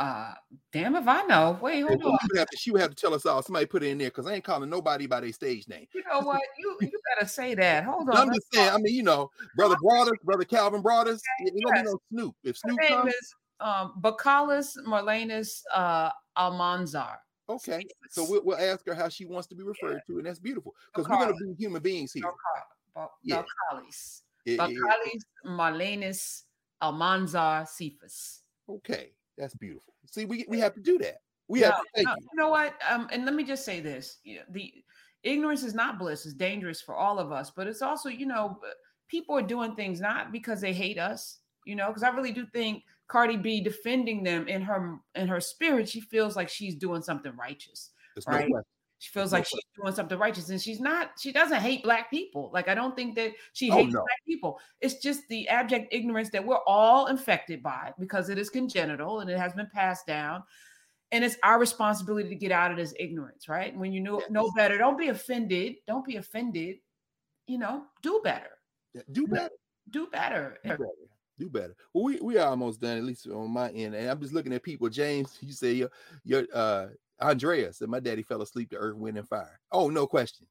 Uh, 0.00 0.32
damn 0.72 0.96
if 0.96 1.06
I 1.06 1.22
know. 1.24 1.58
Wait, 1.60 1.82
hold 1.82 2.00
She 2.00 2.06
on. 2.06 2.18
would, 2.30 2.38
have 2.38 2.48
to, 2.48 2.56
she 2.56 2.70
would 2.70 2.80
have 2.80 2.88
to 2.88 2.96
tell 2.96 3.12
us 3.12 3.26
all. 3.26 3.42
Somebody 3.42 3.66
put 3.66 3.82
it 3.82 3.88
in 3.88 3.98
there 3.98 4.08
because 4.08 4.26
I 4.26 4.32
ain't 4.32 4.44
calling 4.44 4.70
nobody 4.70 5.06
by 5.06 5.20
their 5.20 5.30
stage 5.30 5.68
name. 5.68 5.86
You 5.94 6.02
know 6.10 6.20
what? 6.20 6.40
You 6.58 6.78
you 6.80 6.90
gotta 7.14 7.28
say 7.28 7.54
that. 7.54 7.84
Hold 7.84 8.08
on. 8.08 8.16
I'm 8.16 8.34
just 8.34 8.46
saying. 8.50 8.70
I 8.70 8.78
mean, 8.78 8.94
you 8.94 9.02
know, 9.02 9.30
brother 9.56 9.76
Broaders, 9.82 10.16
brother 10.24 10.44
Calvin 10.44 10.80
Broaders. 10.80 11.22
Don't 11.44 11.54
be 11.54 11.62
yes. 11.66 11.84
no 11.84 11.98
Snoop. 12.10 12.34
If 12.44 12.56
Snoop 12.56 12.78
Her 12.80 12.88
name 12.88 12.98
comes, 13.02 13.12
is 13.12 13.34
um 13.60 13.92
Belcalis 14.00 14.78
Marlenis 14.86 15.60
uh 15.74 16.08
Almanzar. 16.38 17.16
okay. 17.50 17.84
So 18.08 18.24
we'll, 18.26 18.42
we'll 18.42 18.56
ask 18.56 18.86
her 18.86 18.94
how 18.94 19.10
she 19.10 19.26
wants 19.26 19.48
to 19.48 19.54
be 19.54 19.62
referred 19.64 20.00
to, 20.06 20.16
and 20.16 20.24
that's 20.24 20.38
beautiful 20.38 20.74
because 20.94 21.10
we're 21.10 21.18
gonna 21.18 21.34
be 21.34 21.52
human 21.58 21.82
beings 21.82 22.14
here. 22.14 22.24
Yeah. 23.22 23.42
Belcalis. 23.42 24.22
It- 24.46 24.58
Belcalis 24.58 25.22
Marlenis 25.44 26.44
Almanzar 26.82 27.68
Cephas. 27.68 28.40
okay, 28.66 29.10
that's 29.40 29.54
beautiful. 29.54 29.94
See, 30.06 30.24
we 30.24 30.44
we 30.48 30.58
have 30.58 30.74
to 30.74 30.80
do 30.80 30.98
that. 30.98 31.22
We 31.48 31.60
No, 31.60 31.66
have 31.66 31.80
to 31.96 32.02
no, 32.04 32.10
you. 32.12 32.16
you 32.32 32.36
know 32.36 32.50
what? 32.50 32.74
Um, 32.88 33.08
and 33.10 33.24
let 33.24 33.34
me 33.34 33.44
just 33.44 33.64
say 33.64 33.80
this: 33.80 34.18
the 34.50 34.72
ignorance 35.22 35.62
is 35.62 35.74
not 35.74 35.98
bliss; 35.98 36.26
it's 36.26 36.34
dangerous 36.34 36.80
for 36.80 36.94
all 36.94 37.18
of 37.18 37.32
us. 37.32 37.50
But 37.50 37.66
it's 37.66 37.82
also, 37.82 38.08
you 38.08 38.26
know, 38.26 38.60
people 39.08 39.36
are 39.36 39.42
doing 39.42 39.74
things 39.74 40.00
not 40.00 40.30
because 40.30 40.60
they 40.60 40.72
hate 40.72 40.98
us, 40.98 41.38
you 41.64 41.74
know. 41.74 41.88
Because 41.88 42.02
I 42.02 42.10
really 42.10 42.32
do 42.32 42.46
think 42.46 42.84
Cardi 43.08 43.36
B 43.36 43.60
defending 43.60 44.22
them 44.22 44.46
in 44.46 44.62
her 44.62 44.98
in 45.14 45.26
her 45.26 45.40
spirit, 45.40 45.88
she 45.88 46.00
feels 46.00 46.36
like 46.36 46.48
she's 46.48 46.76
doing 46.76 47.02
something 47.02 47.36
righteous. 47.36 47.90
There's 48.14 48.26
right. 48.26 48.48
no. 48.48 48.62
She 49.00 49.10
feels 49.10 49.32
like 49.32 49.46
she's 49.46 49.58
doing 49.80 49.94
something 49.94 50.18
righteous, 50.18 50.50
and 50.50 50.60
she's 50.60 50.78
not. 50.78 51.12
She 51.18 51.32
doesn't 51.32 51.60
hate 51.60 51.82
black 51.82 52.10
people. 52.10 52.50
Like 52.52 52.68
I 52.68 52.74
don't 52.74 52.94
think 52.94 53.14
that 53.14 53.32
she 53.54 53.70
Oh, 53.70 53.76
hates 53.76 53.94
no. 53.94 54.00
black 54.00 54.24
people. 54.26 54.60
It's 54.82 54.96
just 54.96 55.26
the 55.28 55.48
abject 55.48 55.88
ignorance 55.90 56.28
that 56.30 56.44
we're 56.44 56.62
all 56.66 57.06
infected 57.06 57.62
by 57.62 57.94
because 57.98 58.28
it 58.28 58.36
is 58.36 58.50
congenital 58.50 59.20
and 59.20 59.30
it 59.30 59.38
has 59.38 59.54
been 59.54 59.68
passed 59.72 60.06
down. 60.06 60.42
And 61.12 61.24
it's 61.24 61.36
our 61.42 61.58
responsibility 61.58 62.28
to 62.28 62.34
get 62.34 62.52
out 62.52 62.70
of 62.70 62.76
this 62.76 62.92
ignorance, 63.00 63.48
right? 63.48 63.74
When 63.74 63.90
you 63.90 64.00
know 64.00 64.22
know 64.28 64.50
better, 64.54 64.76
don't 64.76 64.98
be 64.98 65.08
offended. 65.08 65.76
Don't 65.86 66.04
be 66.04 66.16
offended. 66.16 66.76
You 67.46 67.56
know, 67.58 67.84
do 68.02 68.20
better. 68.22 68.50
Yeah, 68.92 69.02
Do 69.12 69.26
better. 69.26 69.54
Do 69.88 70.08
better. 70.08 70.58
Do 70.62 70.68
better. 70.68 70.86
Do 71.38 71.48
better. 71.48 71.74
Well, 71.94 72.04
we 72.04 72.20
we 72.20 72.36
are 72.36 72.48
almost 72.50 72.82
done, 72.82 72.98
at 72.98 73.04
least 73.04 73.26
on 73.26 73.50
my 73.50 73.70
end. 73.70 73.94
And 73.94 74.10
I'm 74.10 74.20
just 74.20 74.34
looking 74.34 74.52
at 74.52 74.62
people. 74.62 74.90
James, 74.90 75.38
you 75.40 75.54
say 75.54 75.72
your 75.72 75.90
your 76.22 76.44
uh 76.52 76.88
Andrea 77.20 77.72
said 77.72 77.88
my 77.88 78.00
daddy 78.00 78.22
fell 78.22 78.42
asleep 78.42 78.70
to 78.70 78.76
earth, 78.76 78.96
wind, 78.96 79.18
and 79.18 79.28
fire. 79.28 79.60
Oh, 79.72 79.90
no 79.90 80.06
question. 80.06 80.46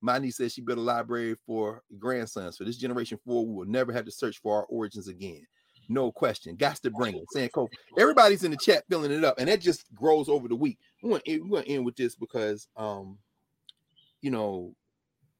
My 0.00 0.18
niece 0.18 0.36
says 0.36 0.52
she 0.52 0.60
built 0.60 0.78
a 0.78 0.82
library 0.82 1.36
for 1.46 1.82
grandsons. 1.98 2.56
For 2.56 2.64
this 2.64 2.76
generation 2.76 3.18
four, 3.24 3.46
we 3.46 3.54
will 3.54 3.66
never 3.66 3.92
have 3.92 4.04
to 4.04 4.10
search 4.10 4.40
for 4.40 4.56
our 4.56 4.64
origins 4.66 5.08
again. 5.08 5.44
No 5.88 6.12
question. 6.12 6.56
Got 6.56 6.76
to 6.76 6.90
bring 6.90 7.16
it. 7.16 7.24
Saying 7.30 7.50
Kobe. 7.50 7.72
Everybody's 7.98 8.44
in 8.44 8.50
the 8.50 8.56
chat 8.56 8.84
filling 8.88 9.10
it 9.10 9.24
up, 9.24 9.36
and 9.38 9.48
that 9.48 9.60
just 9.60 9.84
grows 9.94 10.28
over 10.28 10.48
the 10.48 10.56
week. 10.56 10.78
We 11.02 11.10
want 11.10 11.22
we 11.26 11.40
want 11.40 11.66
to 11.66 11.72
end 11.72 11.84
with 11.84 11.96
this 11.96 12.14
because 12.16 12.68
um, 12.76 13.18
you 14.20 14.30
know, 14.30 14.74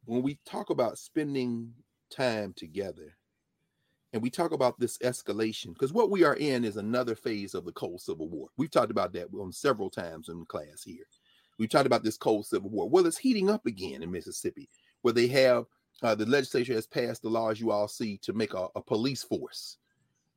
when 0.04 0.22
we 0.22 0.38
talk 0.46 0.70
about 0.70 0.98
spending 0.98 1.72
time 2.10 2.54
together 2.56 3.16
and 4.16 4.22
we 4.22 4.30
talk 4.30 4.52
about 4.52 4.80
this 4.80 4.96
escalation 5.00 5.74
because 5.74 5.92
what 5.92 6.08
we 6.10 6.24
are 6.24 6.36
in 6.36 6.64
is 6.64 6.78
another 6.78 7.14
phase 7.14 7.54
of 7.54 7.66
the 7.66 7.72
cold 7.72 8.00
civil 8.00 8.30
war. 8.30 8.48
We've 8.56 8.70
talked 8.70 8.90
about 8.90 9.12
that 9.12 9.28
on 9.38 9.52
several 9.52 9.90
times 9.90 10.30
in 10.30 10.46
class 10.46 10.82
here. 10.82 11.04
We've 11.58 11.68
talked 11.68 11.84
about 11.84 12.02
this 12.02 12.16
cold 12.16 12.46
civil 12.46 12.70
war. 12.70 12.88
Well 12.88 13.06
it's 13.06 13.18
heating 13.18 13.50
up 13.50 13.66
again 13.66 14.02
in 14.02 14.10
mississippi 14.10 14.70
where 15.02 15.12
they 15.12 15.26
have 15.26 15.66
uh, 16.02 16.14
the 16.14 16.24
legislature 16.24 16.72
has 16.72 16.86
passed 16.86 17.20
the 17.20 17.28
laws 17.28 17.60
you 17.60 17.70
all 17.70 17.88
see 17.88 18.16
to 18.22 18.32
make 18.32 18.54
a, 18.54 18.68
a 18.74 18.80
police 18.80 19.22
force. 19.22 19.76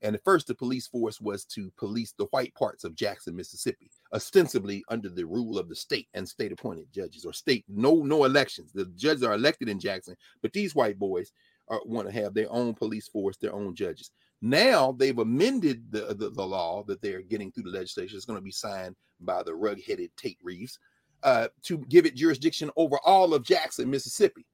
And 0.01 0.13
at 0.13 0.25
first 0.25 0.47
the 0.47 0.55
police 0.55 0.87
force 0.87 1.21
was 1.21 1.45
to 1.45 1.71
police 1.77 2.11
the 2.11 2.25
white 2.31 2.53
parts 2.55 2.83
of 2.83 2.95
jackson 2.95 3.33
mississippi 3.33 3.89
ostensibly 4.13 4.83
under 4.89 5.07
the 5.07 5.25
rule 5.25 5.57
of 5.57 5.69
the 5.69 5.75
state 5.75 6.09
and 6.13 6.27
state 6.27 6.51
appointed 6.51 6.91
judges 6.93 7.23
or 7.23 7.31
state 7.31 7.63
no 7.69 8.03
no 8.03 8.25
elections. 8.25 8.73
The 8.73 8.87
judges 8.97 9.23
are 9.23 9.35
elected 9.35 9.69
in 9.69 9.79
jackson 9.79 10.17
but 10.41 10.51
these 10.51 10.75
white 10.75 10.99
boys 10.99 11.31
are, 11.69 11.81
want 11.85 12.07
to 12.07 12.13
have 12.13 12.33
their 12.33 12.51
own 12.51 12.73
police 12.73 13.07
force, 13.07 13.37
their 13.37 13.53
own 13.53 13.75
judges. 13.75 14.11
Now 14.41 14.93
they've 14.93 15.17
amended 15.17 15.91
the, 15.91 16.15
the, 16.15 16.29
the 16.29 16.45
law 16.45 16.83
that 16.83 17.01
they're 17.01 17.21
getting 17.21 17.51
through 17.51 17.63
the 17.63 17.77
legislation. 17.77 18.15
It's 18.15 18.25
going 18.25 18.39
to 18.39 18.43
be 18.43 18.51
signed 18.51 18.95
by 19.19 19.43
the 19.43 19.53
rug-headed 19.53 20.11
Tate 20.15 20.39
Reeves 20.43 20.79
uh, 21.23 21.49
to 21.63 21.79
give 21.89 22.05
it 22.05 22.15
jurisdiction 22.15 22.71
over 22.77 22.97
all 23.05 23.33
of 23.33 23.43
Jackson, 23.43 23.89
Mississippi. 23.89 24.45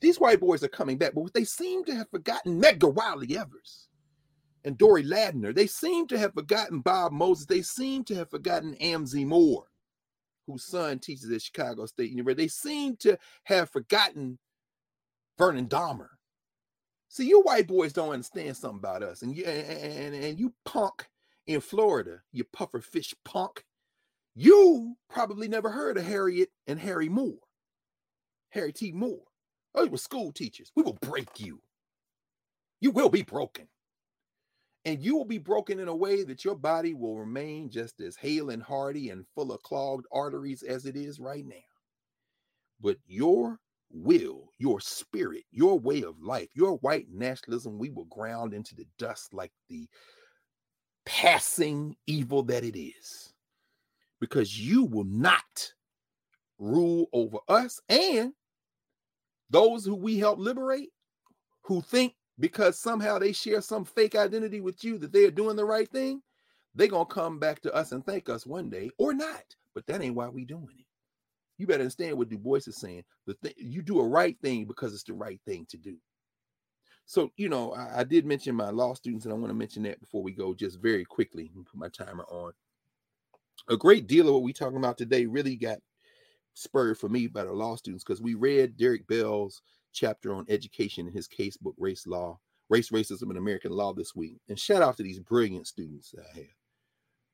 These 0.00 0.20
white 0.20 0.40
boys 0.40 0.62
are 0.62 0.68
coming 0.68 0.98
back, 0.98 1.14
but 1.14 1.32
they 1.34 1.44
seem 1.44 1.84
to 1.84 1.94
have 1.94 2.10
forgotten 2.10 2.60
Medgar 2.60 2.92
Wiley 2.92 3.36
Evers 3.36 3.88
and 4.64 4.76
Dorie 4.76 5.04
Ladner. 5.04 5.54
They 5.54 5.66
seem 5.66 6.06
to 6.08 6.18
have 6.18 6.34
forgotten 6.34 6.80
Bob 6.80 7.12
Moses. 7.12 7.46
They 7.46 7.62
seem 7.62 8.04
to 8.04 8.14
have 8.14 8.30
forgotten 8.30 8.76
Amzie 8.76 9.26
Moore, 9.26 9.64
whose 10.46 10.64
son 10.64 10.98
teaches 10.98 11.30
at 11.30 11.42
Chicago 11.42 11.86
State 11.86 12.10
University. 12.10 12.44
They 12.44 12.48
seem 12.48 12.96
to 12.96 13.18
have 13.44 13.70
forgotten 13.70 14.38
Vernon 15.38 15.66
Dahmer. 15.66 16.08
See, 17.12 17.26
you 17.26 17.40
white 17.40 17.66
boys 17.66 17.92
don't 17.92 18.12
understand 18.12 18.56
something 18.56 18.78
about 18.78 19.02
us, 19.02 19.22
and 19.22 19.36
you 19.36 19.44
and, 19.44 20.14
and, 20.14 20.38
you 20.38 20.54
punk 20.64 21.08
in 21.48 21.60
Florida, 21.60 22.20
you 22.30 22.44
puffer 22.44 22.80
fish 22.80 23.12
punk. 23.24 23.64
You 24.36 24.94
probably 25.08 25.48
never 25.48 25.70
heard 25.70 25.98
of 25.98 26.04
Harriet 26.04 26.50
and 26.68 26.78
Harry 26.78 27.08
Moore, 27.08 27.40
Harry 28.50 28.72
T. 28.72 28.92
Moore. 28.92 29.24
Those 29.74 29.88
were 29.88 29.96
school 29.96 30.30
teachers. 30.30 30.70
We 30.76 30.84
will 30.84 30.98
break 31.02 31.40
you. 31.40 31.60
You 32.80 32.92
will 32.92 33.08
be 33.08 33.22
broken, 33.22 33.66
and 34.84 35.02
you 35.02 35.16
will 35.16 35.24
be 35.24 35.38
broken 35.38 35.80
in 35.80 35.88
a 35.88 35.96
way 35.96 36.22
that 36.22 36.44
your 36.44 36.54
body 36.54 36.94
will 36.94 37.18
remain 37.18 37.70
just 37.70 38.00
as 38.00 38.14
hale 38.14 38.50
and 38.50 38.62
hearty 38.62 39.10
and 39.10 39.26
full 39.34 39.50
of 39.50 39.64
clogged 39.64 40.06
arteries 40.12 40.62
as 40.62 40.86
it 40.86 40.94
is 40.94 41.18
right 41.18 41.44
now. 41.44 41.56
But 42.80 42.98
your 43.08 43.58
will, 43.92 44.50
your 44.58 44.80
spirit, 44.80 45.44
your 45.50 45.78
way 45.78 46.02
of 46.02 46.20
life, 46.22 46.48
your 46.54 46.76
white 46.78 47.06
nationalism, 47.10 47.78
we 47.78 47.90
will 47.90 48.06
ground 48.06 48.54
into 48.54 48.74
the 48.74 48.86
dust 48.98 49.34
like 49.34 49.52
the 49.68 49.88
passing 51.04 51.96
evil 52.06 52.42
that 52.44 52.64
it 52.64 52.78
is. 52.78 53.32
Because 54.20 54.58
you 54.58 54.84
will 54.84 55.04
not 55.04 55.72
rule 56.58 57.06
over 57.12 57.38
us 57.48 57.80
and 57.88 58.32
those 59.48 59.84
who 59.84 59.94
we 59.94 60.18
help 60.18 60.38
liberate, 60.38 60.90
who 61.62 61.80
think 61.80 62.14
because 62.38 62.78
somehow 62.78 63.18
they 63.18 63.32
share 63.32 63.60
some 63.60 63.84
fake 63.84 64.14
identity 64.14 64.60
with 64.60 64.84
you 64.84 64.98
that 64.98 65.12
they 65.12 65.24
are 65.24 65.30
doing 65.30 65.56
the 65.56 65.64
right 65.64 65.90
thing, 65.90 66.22
they're 66.74 66.86
going 66.86 67.06
to 67.06 67.14
come 67.14 67.38
back 67.38 67.60
to 67.62 67.74
us 67.74 67.92
and 67.92 68.04
thank 68.04 68.28
us 68.28 68.46
one 68.46 68.70
day 68.70 68.90
or 68.98 69.12
not. 69.12 69.42
But 69.74 69.86
that 69.86 70.02
ain't 70.02 70.14
why 70.14 70.28
we 70.28 70.44
doing 70.44 70.68
it 70.78 70.86
you 71.60 71.66
better 71.66 71.82
understand 71.82 72.16
what 72.16 72.28
Du 72.28 72.38
Bois 72.38 72.56
is 72.66 72.80
saying. 72.80 73.04
The 73.26 73.34
thing 73.34 73.52
you 73.56 73.82
do 73.82 74.00
a 74.00 74.06
right 74.06 74.36
thing 74.42 74.64
because 74.64 74.94
it's 74.94 75.04
the 75.04 75.12
right 75.12 75.40
thing 75.46 75.66
to 75.70 75.76
do. 75.76 75.96
So, 77.06 77.30
you 77.36 77.48
know, 77.48 77.72
I, 77.72 78.00
I 78.00 78.04
did 78.04 78.24
mention 78.24 78.54
my 78.54 78.70
law 78.70 78.94
students, 78.94 79.24
and 79.24 79.34
I 79.34 79.36
want 79.36 79.50
to 79.50 79.54
mention 79.54 79.82
that 79.82 80.00
before 80.00 80.22
we 80.22 80.32
go, 80.32 80.54
just 80.54 80.80
very 80.80 81.04
quickly. 81.04 81.50
Put 81.54 81.78
my 81.78 81.88
timer 81.88 82.24
on. 82.30 82.52
A 83.68 83.76
great 83.76 84.06
deal 84.06 84.28
of 84.28 84.34
what 84.34 84.42
we're 84.42 84.54
talking 84.54 84.78
about 84.78 84.96
today 84.96 85.26
really 85.26 85.56
got 85.56 85.78
spurred 86.54 86.98
for 86.98 87.08
me 87.08 87.26
by 87.26 87.44
the 87.44 87.52
law 87.52 87.76
students 87.76 88.04
because 88.04 88.22
we 88.22 88.34
read 88.34 88.76
Derek 88.76 89.06
Bell's 89.06 89.60
chapter 89.92 90.34
on 90.34 90.46
education 90.48 91.06
in 91.06 91.12
his 91.12 91.28
casebook, 91.28 91.74
Race 91.78 92.06
Law, 92.06 92.38
Race, 92.68 92.90
Racism, 92.90 93.28
and 93.28 93.38
American 93.38 93.72
Law 93.72 93.92
this 93.92 94.14
week. 94.14 94.40
And 94.48 94.58
shout 94.58 94.80
out 94.82 94.96
to 94.96 95.02
these 95.02 95.18
brilliant 95.18 95.66
students 95.66 96.12
that 96.12 96.24
I 96.32 96.38
have. 96.38 96.59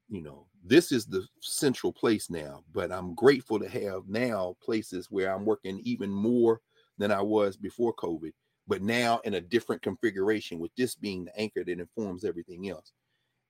You 0.09 0.23
know, 0.23 0.47
this 0.65 0.93
is 0.93 1.07
the 1.07 1.27
central 1.41 1.93
place 1.93 2.31
now, 2.31 2.63
but 2.73 2.93
I'm 2.93 3.15
grateful 3.15 3.59
to 3.59 3.69
have 3.69 4.09
now 4.09 4.57
places 4.63 5.09
where 5.11 5.35
I'm 5.35 5.45
working 5.45 5.81
even 5.83 6.11
more 6.11 6.61
than 6.99 7.11
I 7.11 7.21
was 7.21 7.57
before 7.57 7.95
COVID, 7.95 8.33
but 8.69 8.83
now 8.83 9.21
in 9.25 9.35
a 9.35 9.41
different 9.41 9.83
configuration, 9.83 10.61
with 10.61 10.71
this 10.77 10.95
being 10.95 11.25
the 11.25 11.37
anchor 11.39 11.65
that 11.65 11.81
informs 11.81 12.25
everything 12.25 12.69
else. 12.69 12.93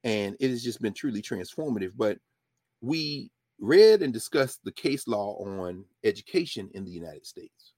And 0.03 0.35
it 0.41 0.51
has 0.51 0.63
just 0.63 0.81
been 0.81 0.95
truly 0.95 1.21
transformative. 1.21 1.93
But 1.97 2.19
we 2.81 3.31
read 3.59 4.03
and 4.03 4.13
discussed 4.13 4.61
the 4.65 4.73
case 4.73 5.07
law 5.07 5.37
on 5.45 5.85
education 6.05 6.71
in 6.75 6.85
the 6.85 6.91
United 6.91 7.27
States. 7.27 7.73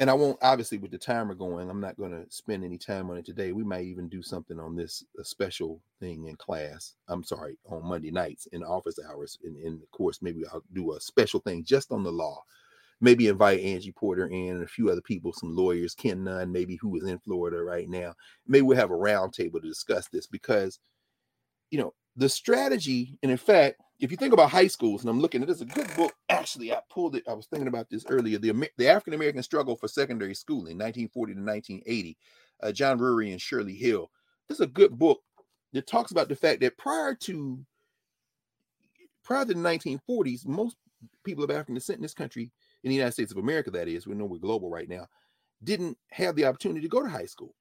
And 0.00 0.10
I 0.10 0.12
won't, 0.14 0.38
obviously, 0.42 0.78
with 0.78 0.90
the 0.90 0.98
timer 0.98 1.34
going, 1.34 1.70
I'm 1.70 1.80
not 1.80 1.96
going 1.96 2.10
to 2.10 2.26
spend 2.28 2.64
any 2.64 2.78
time 2.78 3.10
on 3.10 3.16
it 3.16 3.24
today. 3.24 3.52
We 3.52 3.62
might 3.62 3.84
even 3.84 4.08
do 4.08 4.22
something 4.22 4.58
on 4.58 4.74
this 4.74 5.04
a 5.20 5.24
special 5.24 5.80
thing 6.00 6.26
in 6.26 6.34
class. 6.34 6.94
I'm 7.06 7.22
sorry, 7.22 7.56
on 7.66 7.86
Monday 7.86 8.10
nights 8.10 8.46
in 8.46 8.64
office 8.64 8.98
hours. 9.08 9.38
And 9.44 9.56
in 9.56 9.78
the 9.78 9.86
course, 9.92 10.20
maybe 10.20 10.42
I'll 10.52 10.64
do 10.72 10.94
a 10.94 11.00
special 11.00 11.38
thing 11.40 11.64
just 11.64 11.92
on 11.92 12.02
the 12.02 12.10
law 12.10 12.42
maybe 13.00 13.28
invite 13.28 13.60
Angie 13.60 13.92
Porter 13.92 14.26
in 14.26 14.50
and 14.50 14.62
a 14.62 14.68
few 14.68 14.90
other 14.90 15.00
people, 15.02 15.32
some 15.32 15.54
lawyers, 15.54 15.94
Ken 15.94 16.24
Nunn, 16.24 16.50
maybe 16.50 16.76
who 16.76 16.96
is 16.96 17.04
in 17.04 17.18
Florida 17.18 17.62
right 17.62 17.88
now. 17.88 18.14
Maybe 18.46 18.62
we'll 18.62 18.78
have 18.78 18.90
a 18.90 18.94
roundtable 18.94 19.60
to 19.60 19.68
discuss 19.68 20.08
this 20.08 20.26
because, 20.26 20.78
you 21.70 21.78
know, 21.78 21.92
the 22.16 22.28
strategy, 22.28 23.18
and 23.22 23.30
in 23.30 23.36
fact, 23.36 23.80
if 24.00 24.10
you 24.10 24.16
think 24.16 24.32
about 24.32 24.50
high 24.50 24.66
schools, 24.66 25.02
and 25.02 25.10
I'm 25.10 25.20
looking 25.20 25.42
at 25.42 25.48
this, 25.48 25.60
a 25.60 25.66
good 25.66 25.88
book. 25.96 26.12
Actually, 26.28 26.72
I 26.72 26.80
pulled 26.90 27.16
it. 27.16 27.24
I 27.28 27.32
was 27.32 27.46
thinking 27.46 27.68
about 27.68 27.88
this 27.90 28.04
earlier. 28.08 28.38
The, 28.38 28.68
the 28.76 28.88
African 28.88 29.14
American 29.14 29.42
Struggle 29.42 29.76
for 29.76 29.88
Secondary 29.88 30.34
Schooling, 30.34 30.78
1940 30.78 31.34
to 31.34 31.40
1980. 31.40 32.18
Uh, 32.62 32.72
John 32.72 32.98
Rury 32.98 33.32
and 33.32 33.40
Shirley 33.40 33.74
Hill. 33.74 34.10
This 34.48 34.56
is 34.56 34.64
a 34.64 34.68
good 34.68 34.98
book 34.98 35.20
that 35.72 35.86
talks 35.86 36.12
about 36.12 36.28
the 36.28 36.36
fact 36.36 36.60
that 36.60 36.76
prior 36.76 37.14
to 37.14 37.64
prior 39.24 39.44
to 39.44 39.54
the 39.54 39.60
1940s, 39.60 40.46
most 40.46 40.76
people 41.24 41.44
of 41.44 41.50
African 41.50 41.74
descent 41.74 41.98
in 41.98 42.02
this 42.02 42.14
country 42.14 42.50
in 42.82 42.90
the 42.90 42.94
United 42.94 43.12
States 43.12 43.32
of 43.32 43.38
America, 43.38 43.70
that 43.70 43.88
is, 43.88 44.06
we 44.06 44.14
know 44.14 44.24
we're 44.24 44.38
global 44.38 44.70
right 44.70 44.88
now, 44.88 45.06
didn't 45.62 45.96
have 46.10 46.36
the 46.36 46.44
opportunity 46.44 46.80
to 46.80 46.88
go 46.88 47.02
to 47.02 47.08
high 47.08 47.24
school. 47.24 47.54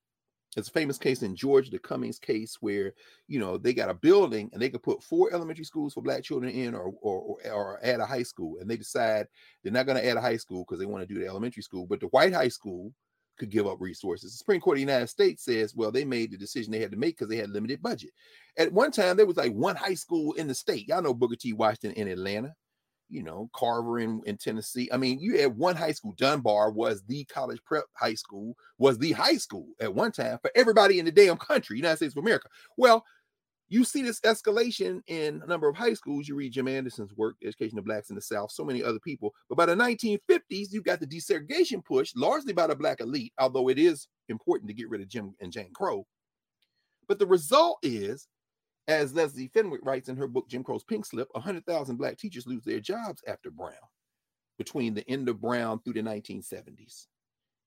It's 0.55 0.69
a 0.69 0.71
famous 0.71 0.97
case 0.97 1.23
in 1.23 1.35
Georgia, 1.35 1.71
the 1.71 1.79
Cummings 1.79 2.19
case, 2.19 2.57
where 2.59 2.93
you 3.27 3.39
know 3.39 3.57
they 3.57 3.73
got 3.73 3.89
a 3.89 3.93
building 3.93 4.49
and 4.53 4.61
they 4.61 4.69
could 4.69 4.83
put 4.83 5.03
four 5.03 5.33
elementary 5.33 5.65
schools 5.65 5.93
for 5.93 6.01
black 6.01 6.23
children 6.23 6.51
in, 6.51 6.75
or 6.75 6.93
or, 7.01 7.37
or, 7.43 7.51
or 7.51 7.79
add 7.83 7.99
a 7.99 8.05
high 8.05 8.23
school, 8.23 8.57
and 8.59 8.69
they 8.69 8.77
decide 8.77 9.27
they're 9.63 9.73
not 9.73 9.85
going 9.85 9.97
to 9.97 10.07
add 10.07 10.17
a 10.17 10.21
high 10.21 10.37
school 10.37 10.63
because 10.63 10.79
they 10.79 10.85
want 10.85 11.07
to 11.07 11.13
do 11.13 11.19
the 11.19 11.27
elementary 11.27 11.63
school, 11.63 11.85
but 11.87 11.99
the 11.99 12.07
white 12.07 12.33
high 12.33 12.47
school 12.49 12.93
could 13.37 13.49
give 13.49 13.67
up 13.67 13.81
resources. 13.81 14.31
The 14.31 14.37
Supreme 14.37 14.61
Court 14.61 14.75
of 14.75 14.77
the 14.77 14.91
United 14.91 15.07
States 15.07 15.43
says, 15.43 15.75
well, 15.75 15.91
they 15.91 16.05
made 16.05 16.31
the 16.31 16.37
decision 16.37 16.71
they 16.71 16.79
had 16.79 16.91
to 16.91 16.97
make 16.97 17.17
because 17.17 17.29
they 17.29 17.37
had 17.37 17.49
limited 17.49 17.81
budget. 17.81 18.11
At 18.57 18.71
one 18.71 18.91
time, 18.91 19.17
there 19.17 19.25
was 19.25 19.37
like 19.37 19.53
one 19.53 19.75
high 19.75 19.95
school 19.95 20.33
in 20.33 20.47
the 20.47 20.53
state. 20.53 20.87
Y'all 20.87 21.01
know 21.01 21.13
Booker 21.13 21.35
T. 21.35 21.53
Washington 21.53 21.93
in 21.93 22.07
Atlanta 22.07 22.53
you 23.13 23.21
know, 23.21 23.49
Carver 23.55 23.99
in, 23.99 24.21
in 24.25 24.37
Tennessee. 24.37 24.89
I 24.91 24.97
mean, 24.97 25.19
you 25.19 25.39
had 25.39 25.55
one 25.55 25.75
high 25.75 25.91
school, 25.91 26.13
Dunbar 26.17 26.71
was 26.71 27.03
the 27.03 27.23
college 27.25 27.63
prep 27.63 27.85
high 27.93 28.15
school, 28.15 28.55
was 28.79 28.97
the 28.97 29.11
high 29.11 29.37
school 29.37 29.67
at 29.79 29.93
one 29.93 30.11
time 30.11 30.39
for 30.41 30.51
everybody 30.55 30.97
in 30.97 31.05
the 31.05 31.11
damn 31.11 31.37
country, 31.37 31.77
United 31.77 31.97
States 31.97 32.15
of 32.15 32.23
America. 32.23 32.49
Well, 32.75 33.05
you 33.69 33.83
see 33.83 34.01
this 34.01 34.19
escalation 34.21 35.01
in 35.07 35.41
a 35.43 35.47
number 35.47 35.67
of 35.69 35.75
high 35.75 35.93
schools. 35.93 36.27
You 36.27 36.35
read 36.35 36.53
Jim 36.53 36.67
Anderson's 36.67 37.15
work, 37.15 37.35
Education 37.43 37.77
of 37.77 37.85
Blacks 37.85 38.09
in 38.09 38.15
the 38.15 38.21
South, 38.21 38.51
so 38.51 38.63
many 38.63 38.83
other 38.83 38.99
people. 38.99 39.33
But 39.47 39.57
by 39.57 39.65
the 39.65 39.75
1950s, 39.75 40.71
you 40.71 40.81
got 40.81 40.99
the 40.99 41.07
desegregation 41.07 41.83
push, 41.85 42.13
largely 42.15 42.53
by 42.53 42.67
the 42.67 42.75
black 42.75 42.99
elite, 42.99 43.33
although 43.39 43.69
it 43.69 43.79
is 43.79 44.07
important 44.29 44.67
to 44.69 44.75
get 44.75 44.89
rid 44.89 45.01
of 45.01 45.07
Jim 45.07 45.33
and 45.39 45.51
Jane 45.51 45.73
Crow. 45.73 46.05
But 47.07 47.19
the 47.19 47.27
result 47.27 47.77
is 47.83 48.27
as 48.87 49.13
Leslie 49.13 49.49
Fenwick 49.53 49.81
writes 49.83 50.09
in 50.09 50.17
her 50.17 50.27
book, 50.27 50.49
Jim 50.49 50.63
Crow's 50.63 50.83
Pink 50.83 51.05
Slip, 51.05 51.29
100,000 51.31 51.97
Black 51.97 52.17
teachers 52.17 52.47
lose 52.47 52.63
their 52.63 52.79
jobs 52.79 53.21
after 53.27 53.49
Brown 53.49 53.73
between 54.57 54.93
the 54.93 55.09
end 55.09 55.29
of 55.29 55.41
Brown 55.41 55.79
through 55.79 55.93
the 55.93 56.01
1970s. 56.01 57.07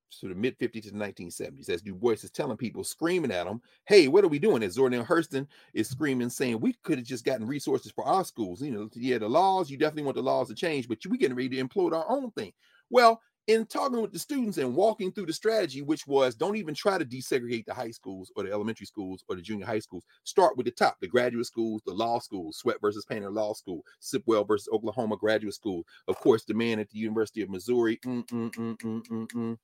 So 0.09 0.29
the 0.29 0.35
mid 0.35 0.59
50s 0.59 0.85
to 0.85 0.91
the 0.93 0.99
1970s, 0.99 1.69
as 1.69 1.83
Du 1.83 1.95
Bois 1.95 2.13
is 2.13 2.31
telling 2.31 2.57
people, 2.57 2.85
screaming 2.85 3.33
at 3.33 3.45
them, 3.45 3.61
hey, 3.87 4.09
what 4.09 4.25
are 4.25 4.29
we 4.29 4.39
doing? 4.39 4.63
As 4.63 4.75
Zora 4.75 4.91
Neale 4.91 5.05
Hurston 5.05 5.47
is 5.75 5.89
screaming, 5.89 6.31
saying, 6.31 6.61
we 6.61 6.75
could 6.85 6.99
have 6.99 7.07
just 7.07 7.25
gotten 7.25 7.47
resources 7.47 7.93
for 7.93 8.05
our 8.05 8.25
schools. 8.25 8.63
You 8.63 8.71
know, 8.71 8.89
yeah, 8.95 9.19
the 9.19 9.29
laws, 9.29 9.69
you 9.69 9.77
definitely 9.77 10.05
want 10.05 10.17
the 10.17 10.23
laws 10.23 10.49
to 10.49 10.55
change, 10.55 10.89
but 10.89 10.99
we 11.09 11.19
getting 11.19 11.37
ready 11.37 11.49
to 11.51 11.65
implode 11.65 11.93
our 11.93 12.09
own 12.09 12.31
thing. 12.33 12.53
Well, 12.89 13.21
in 13.47 13.65
talking 13.65 14.01
with 14.01 14.13
the 14.13 14.19
students 14.19 14.59
and 14.59 14.75
walking 14.75 15.13
through 15.13 15.27
the 15.27 15.33
strategy, 15.33 15.83
which 15.83 16.07
was 16.07 16.35
don't 16.35 16.57
even 16.57 16.75
try 16.75 16.99
to 16.99 17.05
desegregate 17.05 17.65
the 17.65 17.75
high 17.75 17.91
schools 17.91 18.33
or 18.35 18.43
the 18.43 18.53
elementary 18.53 18.87
schools 18.87 19.25
or 19.29 19.37
the 19.37 19.43
junior 19.43 19.67
high 19.67 19.79
schools. 19.79 20.05
Start 20.25 20.57
with 20.57 20.67
the 20.67 20.73
top, 20.73 20.97
the 21.01 21.07
graduate 21.07 21.47
schools, 21.47 21.83
the 21.87 21.93
law 21.93 22.19
schools, 22.19 22.59
Sweatt 22.59 22.81
versus 22.81 23.05
Painter 23.05 23.31
Law 23.31 23.53
School, 23.53 23.83
Sipuel 24.01 24.47
versus 24.47 24.69
Oklahoma 24.73 25.17
Graduate 25.17 25.55
School. 25.55 25.85
Of 26.09 26.17
course, 26.19 26.45
the 26.45 26.55
man 26.55 26.81
at 26.81 26.91
the 26.91 26.99
University 26.99 27.43
of 27.43 27.51
Missouri. 27.51 27.99
Mm, 28.05 28.27
mm, 28.27 28.77
mm. 29.33 29.59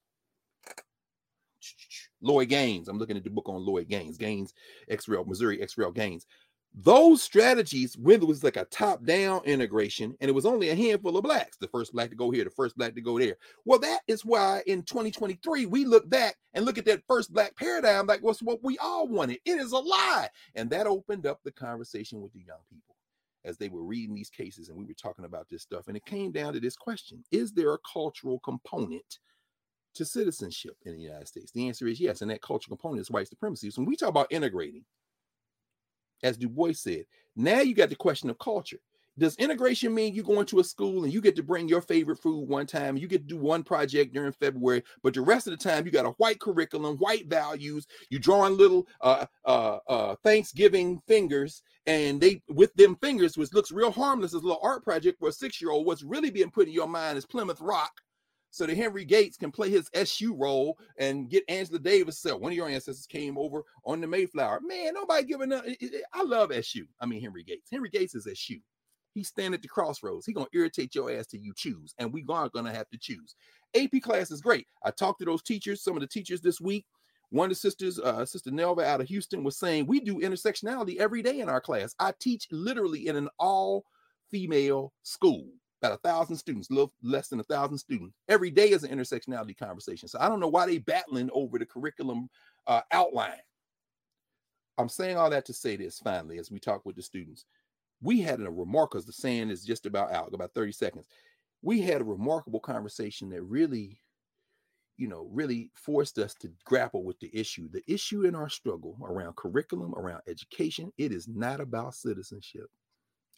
Lloyd 2.20 2.48
Gaines. 2.48 2.88
I'm 2.88 2.98
looking 2.98 3.16
at 3.16 3.24
the 3.24 3.30
book 3.30 3.48
on 3.48 3.64
Lloyd 3.64 3.88
Gaines. 3.88 4.16
Gaines, 4.16 4.54
ex 4.88 5.08
rel, 5.08 5.24
Missouri, 5.24 5.60
ex 5.60 5.76
rel 5.76 5.90
Gaines 5.90 6.26
those 6.74 7.22
strategies, 7.22 7.96
when 7.98 8.22
it 8.22 8.26
was 8.26 8.42
like 8.42 8.56
a 8.56 8.64
top 8.66 9.04
down 9.04 9.42
integration, 9.44 10.16
and 10.20 10.28
it 10.28 10.32
was 10.32 10.46
only 10.46 10.70
a 10.70 10.74
handful 10.74 11.16
of 11.16 11.24
blacks, 11.24 11.58
the 11.58 11.68
first 11.68 11.92
black 11.92 12.10
to 12.10 12.16
go 12.16 12.30
here, 12.30 12.44
the 12.44 12.50
first 12.50 12.76
black 12.76 12.94
to 12.94 13.02
go 13.02 13.18
there. 13.18 13.36
Well, 13.64 13.78
that 13.80 14.00
is 14.08 14.24
why 14.24 14.62
in 14.66 14.82
2023, 14.82 15.66
we 15.66 15.84
look 15.84 16.08
back 16.08 16.36
and 16.54 16.64
look 16.64 16.78
at 16.78 16.86
that 16.86 17.02
first 17.06 17.32
black 17.32 17.54
paradigm 17.56 18.06
like 18.06 18.22
what's 18.22 18.42
what 18.42 18.62
we 18.62 18.78
all 18.78 19.06
wanted. 19.06 19.38
It 19.44 19.58
is 19.58 19.72
a 19.72 19.78
lie. 19.78 20.28
And 20.54 20.70
that 20.70 20.86
opened 20.86 21.26
up 21.26 21.40
the 21.44 21.52
conversation 21.52 22.22
with 22.22 22.32
the 22.32 22.40
young 22.40 22.60
people 22.70 22.96
as 23.44 23.58
they 23.58 23.68
were 23.68 23.82
reading 23.82 24.14
these 24.14 24.30
cases 24.30 24.68
and 24.68 24.78
we 24.78 24.84
were 24.84 24.94
talking 24.94 25.24
about 25.24 25.48
this 25.50 25.62
stuff. 25.62 25.88
And 25.88 25.96
it 25.96 26.06
came 26.06 26.32
down 26.32 26.54
to 26.54 26.60
this 26.60 26.76
question 26.76 27.22
Is 27.30 27.52
there 27.52 27.74
a 27.74 27.78
cultural 27.90 28.40
component? 28.40 29.18
To 29.96 30.06
citizenship 30.06 30.78
in 30.86 30.94
the 30.94 31.02
United 31.02 31.28
States? 31.28 31.52
The 31.52 31.68
answer 31.68 31.86
is 31.86 32.00
yes. 32.00 32.22
And 32.22 32.30
that 32.30 32.40
cultural 32.40 32.78
component 32.78 33.02
is 33.02 33.10
white 33.10 33.28
supremacy. 33.28 33.70
So 33.70 33.82
when 33.82 33.88
we 33.90 33.94
talk 33.94 34.08
about 34.08 34.32
integrating, 34.32 34.86
as 36.22 36.36
Du 36.36 36.48
Bois 36.48 36.72
said. 36.72 37.04
Now 37.36 37.60
you 37.60 37.74
got 37.74 37.88
the 37.88 37.96
question 37.96 38.30
of 38.30 38.38
culture. 38.38 38.78
Does 39.18 39.36
integration 39.36 39.94
mean 39.94 40.14
you 40.14 40.22
go 40.22 40.40
into 40.40 40.58
a 40.58 40.64
school 40.64 41.04
and 41.04 41.12
you 41.12 41.20
get 41.20 41.36
to 41.36 41.42
bring 41.42 41.68
your 41.68 41.82
favorite 41.82 42.18
food 42.18 42.48
one 42.48 42.66
time? 42.66 42.96
You 42.96 43.06
get 43.06 43.28
to 43.28 43.34
do 43.34 43.36
one 43.36 43.62
project 43.62 44.14
during 44.14 44.32
February, 44.32 44.82
but 45.02 45.12
the 45.12 45.20
rest 45.20 45.46
of 45.46 45.50
the 45.50 45.62
time 45.62 45.84
you 45.84 45.92
got 45.92 46.06
a 46.06 46.12
white 46.12 46.40
curriculum, 46.40 46.96
white 46.96 47.28
values. 47.28 47.86
You 48.08 48.18
drawing 48.18 48.56
little 48.56 48.86
uh, 49.02 49.26
uh, 49.44 49.78
uh, 49.86 50.16
Thanksgiving 50.24 51.02
fingers, 51.06 51.62
and 51.86 52.22
they 52.22 52.42
with 52.48 52.72
them 52.74 52.96
fingers, 52.96 53.36
which 53.36 53.52
looks 53.52 53.70
real 53.70 53.90
harmless 53.90 54.32
as 54.32 54.42
a 54.42 54.46
little 54.46 54.60
art 54.62 54.82
project 54.82 55.18
for 55.18 55.28
a 55.28 55.32
six 55.32 55.60
year 55.60 55.72
old. 55.72 55.84
What's 55.84 56.02
really 56.02 56.30
being 56.30 56.50
put 56.50 56.68
in 56.68 56.72
your 56.72 56.88
mind 56.88 57.18
is 57.18 57.26
Plymouth 57.26 57.60
Rock 57.60 57.92
so 58.52 58.66
that 58.66 58.76
Henry 58.76 59.04
Gates 59.04 59.38
can 59.38 59.50
play 59.50 59.70
his 59.70 59.88
Eshu 59.90 60.38
role 60.38 60.78
and 60.98 61.30
get 61.30 61.42
Angela 61.48 61.78
Davis. 61.78 62.18
So 62.18 62.36
one 62.36 62.52
of 62.52 62.56
your 62.56 62.68
ancestors 62.68 63.06
came 63.06 63.38
over 63.38 63.62
on 63.86 64.00
the 64.00 64.06
Mayflower. 64.06 64.60
Man, 64.60 64.92
nobody 64.92 65.24
giving 65.24 65.52
up. 65.52 65.64
I 66.12 66.22
love 66.22 66.50
Eshu. 66.50 66.86
I 67.00 67.06
mean 67.06 67.22
Henry 67.22 67.42
Gates. 67.42 67.70
Henry 67.72 67.88
Gates 67.88 68.14
is 68.14 68.26
Eshu. 68.26 68.60
He's 69.14 69.28
standing 69.28 69.54
at 69.54 69.62
the 69.62 69.68
crossroads. 69.68 70.26
He's 70.26 70.34
gonna 70.34 70.46
irritate 70.52 70.94
your 70.94 71.10
ass 71.10 71.26
till 71.26 71.40
you 71.40 71.54
choose, 71.56 71.94
and 71.98 72.12
we 72.12 72.24
are 72.28 72.50
gonna 72.50 72.72
have 72.72 72.88
to 72.90 72.98
choose. 72.98 73.34
AP 73.74 74.02
class 74.02 74.30
is 74.30 74.42
great. 74.42 74.66
I 74.84 74.90
talked 74.90 75.20
to 75.20 75.24
those 75.24 75.42
teachers, 75.42 75.82
some 75.82 75.96
of 75.96 76.02
the 76.02 76.06
teachers 76.06 76.42
this 76.42 76.60
week. 76.60 76.84
One 77.30 77.46
of 77.46 77.50
the 77.50 77.56
sisters, 77.56 77.98
uh, 77.98 78.26
Sister 78.26 78.50
Nelva 78.50 78.84
out 78.84 79.00
of 79.00 79.08
Houston, 79.08 79.42
was 79.42 79.56
saying 79.56 79.86
we 79.86 80.00
do 80.00 80.20
intersectionality 80.20 80.98
every 80.98 81.22
day 81.22 81.40
in 81.40 81.48
our 81.48 81.60
class. 81.60 81.94
I 81.98 82.12
teach 82.20 82.46
literally 82.50 83.08
in 83.08 83.16
an 83.16 83.30
all 83.38 83.84
female 84.30 84.92
school 85.02 85.46
about 85.82 85.98
a 85.98 86.08
thousand 86.08 86.36
students, 86.36 86.70
little 86.70 86.92
less 87.02 87.28
than 87.28 87.40
a 87.40 87.44
thousand 87.44 87.78
students. 87.78 88.14
Every 88.28 88.50
day 88.50 88.70
is 88.70 88.84
an 88.84 88.96
intersectionality 88.96 89.56
conversation. 89.56 90.08
So 90.08 90.18
I 90.20 90.28
don't 90.28 90.40
know 90.40 90.48
why 90.48 90.66
they 90.66 90.78
battling 90.78 91.28
over 91.32 91.58
the 91.58 91.66
curriculum 91.66 92.30
uh, 92.66 92.82
outline. 92.92 93.40
I'm 94.78 94.88
saying 94.88 95.16
all 95.16 95.30
that 95.30 95.44
to 95.46 95.52
say 95.52 95.76
this 95.76 95.98
finally, 95.98 96.38
as 96.38 96.50
we 96.50 96.58
talk 96.58 96.86
with 96.86 96.96
the 96.96 97.02
students. 97.02 97.44
We 98.00 98.20
had 98.20 98.40
a 98.40 98.50
remarkable, 98.50 99.04
the 99.04 99.12
saying 99.12 99.50
is 99.50 99.64
just 99.64 99.86
about 99.86 100.12
out, 100.12 100.30
about 100.32 100.54
30 100.54 100.72
seconds. 100.72 101.06
We 101.62 101.80
had 101.80 102.00
a 102.00 102.04
remarkable 102.04 102.60
conversation 102.60 103.28
that 103.30 103.42
really, 103.42 104.00
you 104.96 105.08
know, 105.08 105.28
really 105.30 105.70
forced 105.74 106.18
us 106.18 106.34
to 106.40 106.50
grapple 106.64 107.04
with 107.04 107.18
the 107.20 107.30
issue. 107.36 107.68
The 107.70 107.82
issue 107.92 108.22
in 108.22 108.34
our 108.34 108.48
struggle 108.48 108.96
around 109.04 109.36
curriculum, 109.36 109.94
around 109.94 110.22
education, 110.26 110.92
it 110.96 111.12
is 111.12 111.28
not 111.28 111.60
about 111.60 111.94
citizenship 111.94 112.66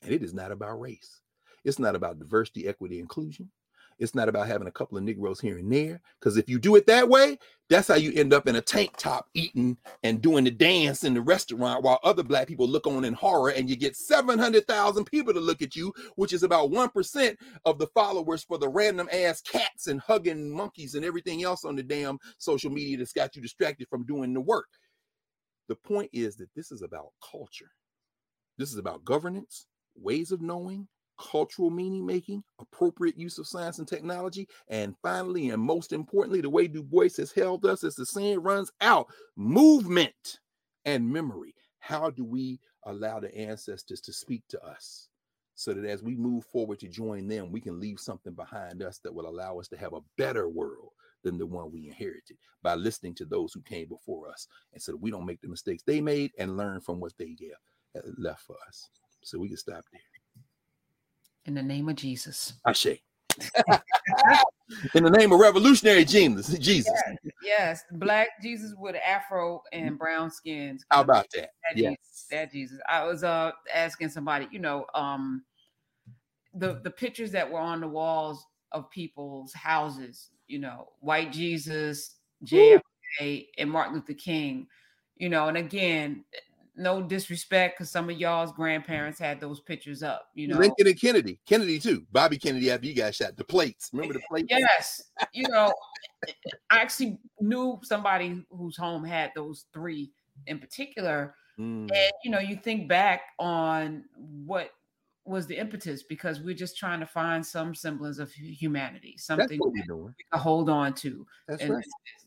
and 0.02 0.12
it 0.12 0.22
is 0.22 0.32
not 0.32 0.52
about 0.52 0.80
race. 0.80 1.20
It's 1.64 1.78
not 1.78 1.94
about 1.94 2.18
diversity, 2.18 2.66
equity, 2.66 2.98
inclusion. 2.98 3.50
It's 3.98 4.14
not 4.14 4.28
about 4.28 4.48
having 4.48 4.66
a 4.66 4.72
couple 4.72 4.98
of 4.98 5.04
Negroes 5.04 5.40
here 5.40 5.58
and 5.58 5.72
there. 5.72 6.00
Because 6.18 6.36
if 6.36 6.48
you 6.48 6.58
do 6.58 6.74
it 6.76 6.86
that 6.86 7.08
way, 7.08 7.38
that's 7.70 7.88
how 7.88 7.94
you 7.94 8.12
end 8.14 8.32
up 8.32 8.46
in 8.48 8.56
a 8.56 8.60
tank 8.60 8.96
top 8.96 9.28
eating 9.34 9.76
and 10.02 10.20
doing 10.20 10.44
the 10.44 10.50
dance 10.50 11.04
in 11.04 11.14
the 11.14 11.20
restaurant 11.20 11.82
while 11.82 12.00
other 12.02 12.22
black 12.22 12.48
people 12.48 12.68
look 12.68 12.86
on 12.86 13.04
in 13.04 13.14
horror 13.14 13.50
and 13.50 13.70
you 13.70 13.76
get 13.76 13.96
700,000 13.96 15.04
people 15.04 15.32
to 15.32 15.40
look 15.40 15.62
at 15.62 15.76
you, 15.76 15.92
which 16.16 16.32
is 16.32 16.42
about 16.42 16.70
1% 16.70 17.36
of 17.64 17.78
the 17.78 17.86
followers 17.88 18.42
for 18.42 18.58
the 18.58 18.68
random 18.68 19.08
ass 19.12 19.40
cats 19.40 19.86
and 19.86 20.00
hugging 20.00 20.50
monkeys 20.50 20.94
and 20.94 21.04
everything 21.04 21.44
else 21.44 21.64
on 21.64 21.76
the 21.76 21.82
damn 21.82 22.18
social 22.38 22.70
media 22.70 22.98
that's 22.98 23.12
got 23.12 23.36
you 23.36 23.42
distracted 23.42 23.88
from 23.88 24.04
doing 24.04 24.34
the 24.34 24.40
work. 24.40 24.68
The 25.68 25.76
point 25.76 26.10
is 26.12 26.36
that 26.36 26.50
this 26.54 26.70
is 26.70 26.82
about 26.82 27.12
culture. 27.30 27.70
This 28.58 28.70
is 28.70 28.76
about 28.78 29.04
governance, 29.04 29.66
ways 29.96 30.30
of 30.30 30.42
knowing, 30.42 30.88
cultural 31.18 31.70
meaning 31.70 32.04
making, 32.04 32.42
appropriate 32.58 33.18
use 33.18 33.38
of 33.38 33.46
science 33.46 33.78
and 33.78 33.88
technology, 33.88 34.48
and 34.68 34.94
finally, 35.02 35.50
and 35.50 35.62
most 35.62 35.92
importantly, 35.92 36.40
the 36.40 36.50
way 36.50 36.68
Du 36.68 36.82
Bois 36.82 37.08
has 37.16 37.32
held 37.32 37.64
us 37.64 37.84
as 37.84 37.94
the 37.94 38.06
saying 38.06 38.40
runs 38.40 38.70
out 38.80 39.06
movement 39.36 40.40
and 40.84 41.08
memory. 41.08 41.54
How 41.78 42.10
do 42.10 42.24
we 42.24 42.60
allow 42.84 43.20
the 43.20 43.34
ancestors 43.36 44.00
to 44.02 44.12
speak 44.12 44.42
to 44.48 44.62
us 44.64 45.08
so 45.54 45.72
that 45.72 45.84
as 45.84 46.02
we 46.02 46.16
move 46.16 46.44
forward 46.44 46.80
to 46.80 46.88
join 46.88 47.28
them, 47.28 47.52
we 47.52 47.60
can 47.60 47.78
leave 47.78 48.00
something 48.00 48.32
behind 48.32 48.82
us 48.82 48.98
that 48.98 49.14
will 49.14 49.28
allow 49.28 49.58
us 49.58 49.68
to 49.68 49.76
have 49.76 49.92
a 49.92 50.00
better 50.16 50.48
world 50.48 50.90
than 51.22 51.38
the 51.38 51.46
one 51.46 51.70
we 51.72 51.86
inherited 51.86 52.36
by 52.62 52.74
listening 52.74 53.14
to 53.14 53.24
those 53.24 53.52
who 53.52 53.62
came 53.62 53.88
before 53.88 54.28
us 54.28 54.46
and 54.72 54.82
so 54.82 54.92
that 54.92 55.00
we 55.00 55.10
don't 55.10 55.26
make 55.26 55.40
the 55.40 55.48
mistakes 55.48 55.82
they 55.82 56.00
made 56.00 56.32
and 56.38 56.56
learn 56.56 56.80
from 56.80 57.00
what 57.00 57.12
they 57.18 57.32
gave, 57.32 57.52
uh, 57.96 58.00
left 58.18 58.42
for 58.42 58.56
us. 58.68 58.90
So 59.22 59.38
we 59.38 59.48
can 59.48 59.56
stop 59.56 59.84
there. 59.92 60.13
In 61.46 61.54
the 61.54 61.62
name 61.62 61.88
of 61.88 61.96
Jesus. 61.96 62.54
Ashe. 62.66 62.98
In 64.94 65.04
the 65.04 65.10
name 65.10 65.32
of 65.32 65.40
revolutionary 65.40 66.04
Jesus. 66.04 66.56
Jesus. 66.58 66.92
Yes, 67.06 67.32
yes, 67.42 67.84
black 67.92 68.28
Jesus 68.42 68.74
with 68.78 68.96
afro 68.96 69.62
and 69.72 69.98
brown 69.98 70.30
skins. 70.30 70.84
How 70.90 71.02
about 71.02 71.26
that? 71.34 71.50
That 71.68 71.76
yes. 71.76 71.96
Jesus, 71.98 72.26
that 72.30 72.52
Jesus. 72.52 72.78
I 72.88 73.04
was 73.04 73.24
uh 73.24 73.52
asking 73.72 74.08
somebody, 74.08 74.48
you 74.50 74.58
know, 74.58 74.86
um 74.94 75.44
the 76.54 76.80
the 76.82 76.90
pictures 76.90 77.32
that 77.32 77.50
were 77.50 77.60
on 77.60 77.80
the 77.80 77.88
walls 77.88 78.46
of 78.72 78.90
people's 78.90 79.52
houses, 79.52 80.30
you 80.46 80.58
know, 80.58 80.88
white 81.00 81.32
Jesus, 81.32 82.16
JFK, 82.44 83.46
and 83.58 83.70
Martin 83.70 83.94
Luther 83.94 84.14
King, 84.14 84.66
you 85.16 85.28
know, 85.28 85.48
and 85.48 85.56
again, 85.56 86.24
no 86.76 87.02
disrespect 87.02 87.78
because 87.78 87.90
some 87.90 88.10
of 88.10 88.18
y'all's 88.18 88.52
grandparents 88.52 89.18
had 89.18 89.40
those 89.40 89.60
pictures 89.60 90.02
up, 90.02 90.28
you 90.34 90.48
know. 90.48 90.58
Lincoln 90.58 90.86
and 90.86 91.00
Kennedy, 91.00 91.38
Kennedy 91.46 91.78
too. 91.78 92.04
Bobby 92.12 92.38
Kennedy 92.38 92.70
after 92.70 92.86
you 92.86 92.94
guys 92.94 93.16
shot. 93.16 93.36
The 93.36 93.44
plates. 93.44 93.90
Remember 93.92 94.14
the 94.14 94.22
plates? 94.28 94.48
Yes. 94.50 95.02
you 95.32 95.46
know, 95.48 95.72
I 96.70 96.78
actually 96.78 97.18
knew 97.40 97.78
somebody 97.82 98.44
whose 98.50 98.76
home 98.76 99.04
had 99.04 99.30
those 99.34 99.66
three 99.72 100.10
in 100.46 100.58
particular. 100.58 101.34
Mm. 101.58 101.90
And 101.92 102.12
you 102.24 102.30
know, 102.30 102.40
you 102.40 102.56
think 102.56 102.88
back 102.88 103.22
on 103.38 104.04
what 104.16 104.70
was 105.24 105.46
the 105.46 105.56
impetus 105.56 106.02
because 106.02 106.40
we're 106.40 106.54
just 106.54 106.76
trying 106.76 107.00
to 107.00 107.06
find 107.06 107.44
some 107.44 107.74
semblance 107.74 108.18
of 108.18 108.30
humanity, 108.32 109.14
something 109.16 109.58
we 109.72 109.82
can 109.82 110.14
hold 110.32 110.68
on 110.68 110.92
to. 110.94 111.26
That's 111.48 111.62
and 111.62 111.74
right 111.74 111.84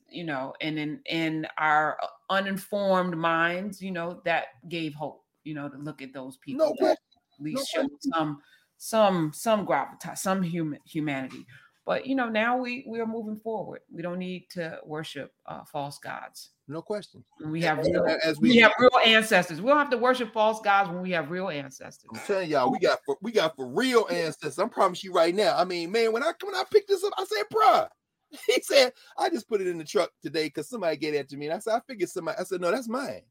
you 0.09 0.23
know, 0.23 0.53
and 0.61 0.79
in 0.79 0.99
in 1.05 1.47
our 1.57 1.97
uninformed 2.29 3.17
minds, 3.17 3.81
you 3.81 3.91
know, 3.91 4.21
that 4.25 4.47
gave 4.69 4.93
hope, 4.93 5.23
you 5.43 5.53
know, 5.53 5.69
to 5.69 5.77
look 5.77 6.01
at 6.01 6.13
those 6.13 6.37
people. 6.37 6.75
No 6.79 6.87
at 6.89 6.97
least 7.39 7.71
no 7.75 7.83
show 7.83 7.89
some 8.13 8.41
some 8.77 9.31
some 9.33 9.65
gravitas, 9.65 10.19
some 10.19 10.41
human 10.41 10.79
humanity. 10.85 11.45
But 11.85 12.05
you 12.05 12.15
know, 12.15 12.27
now 12.27 12.57
we 12.57 12.85
we 12.85 12.99
are 12.99 13.05
moving 13.05 13.37
forward. 13.37 13.79
We 13.89 14.01
don't 14.01 14.19
need 14.19 14.47
to 14.51 14.79
worship 14.85 15.31
uh, 15.45 15.63
false 15.63 15.99
gods. 15.99 16.49
No 16.67 16.81
question. 16.81 17.23
We 17.45 17.61
have 17.61 17.77
real, 17.77 18.05
as 18.25 18.41
we, 18.41 18.49
we 18.49 18.57
have 18.57 18.73
real 18.77 18.99
ancestors. 19.05 19.61
We 19.61 19.69
don't 19.69 19.77
have 19.77 19.89
to 19.91 19.97
worship 19.97 20.33
false 20.33 20.59
gods 20.59 20.89
when 20.89 21.01
we 21.01 21.11
have 21.11 21.31
real 21.31 21.47
ancestors. 21.47 22.09
I'm 22.13 22.19
telling 22.27 22.49
y'all, 22.49 22.69
we 22.69 22.79
got 22.79 22.99
for, 23.05 23.15
we 23.21 23.31
got 23.31 23.55
for 23.55 23.69
real 23.69 24.05
ancestors. 24.11 24.59
I 24.59 24.67
promise 24.67 25.01
you 25.01 25.13
right 25.13 25.33
now. 25.33 25.57
I 25.57 25.63
mean, 25.63 25.89
man, 25.89 26.11
when 26.11 26.23
I 26.23 26.33
when 26.43 26.55
I 26.55 26.63
picked 26.69 26.89
this 26.89 27.05
up, 27.05 27.13
I 27.17 27.23
said, 27.23 27.43
bruh, 27.53 27.87
He 28.47 28.61
said, 28.61 28.93
I 29.17 29.29
just 29.29 29.47
put 29.47 29.61
it 29.61 29.67
in 29.67 29.77
the 29.77 29.83
truck 29.83 30.11
today 30.21 30.45
because 30.45 30.67
somebody 30.67 30.97
gave 30.97 31.13
that 31.13 31.29
to 31.29 31.37
me. 31.37 31.47
And 31.47 31.55
I 31.55 31.59
said, 31.59 31.75
I 31.75 31.79
figured 31.87 32.09
somebody, 32.09 32.37
I 32.39 32.43
said, 32.43 32.61
no, 32.61 32.71
that's 32.71 32.89
mine. 32.89 33.21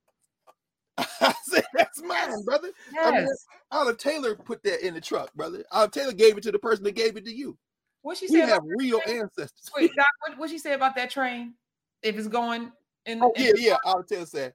I 0.99 1.35
said, 1.45 1.65
that's 1.75 2.03
mine, 2.03 2.45
brother. 2.45 2.71
Yes. 2.93 3.07
I 3.07 3.11
mean, 3.19 3.29
Olive 3.71 3.99
Taylor 3.99 4.35
put 4.35 4.63
that 4.65 4.87
in 4.87 4.95
the 4.95 5.01
truck, 5.01 5.33
brother. 5.35 5.65
Olive 5.71 5.91
Taylor 5.91 6.13
gave 6.13 6.39
it 6.39 6.43
to 6.45 6.53
the 6.53 6.59
person 6.59 6.85
that 6.85 6.95
gave 6.95 7.17
it 7.17 7.25
to 7.27 7.35
you. 7.35 7.59
What 8.03 8.17
she 8.17 8.29
said? 8.29 8.45
We 8.45 8.51
have 8.51 8.63
real 8.65 9.01
ancestors. 9.07 9.71
Wait, 9.77 9.91
Doc, 9.97 10.07
what, 10.27 10.39
what 10.39 10.51
she 10.51 10.59
say 10.59 10.75
about 10.75 10.95
that 10.97 11.11
train? 11.11 11.55
If 12.03 12.17
it's 12.17 12.29
going 12.29 12.73
in, 13.05 13.23
oh, 13.23 13.33
in 13.37 13.45
yeah, 13.45 13.53
yeah. 13.57 13.77
Olive 13.85 14.07
Taylor 14.07 14.27
said, 14.27 14.55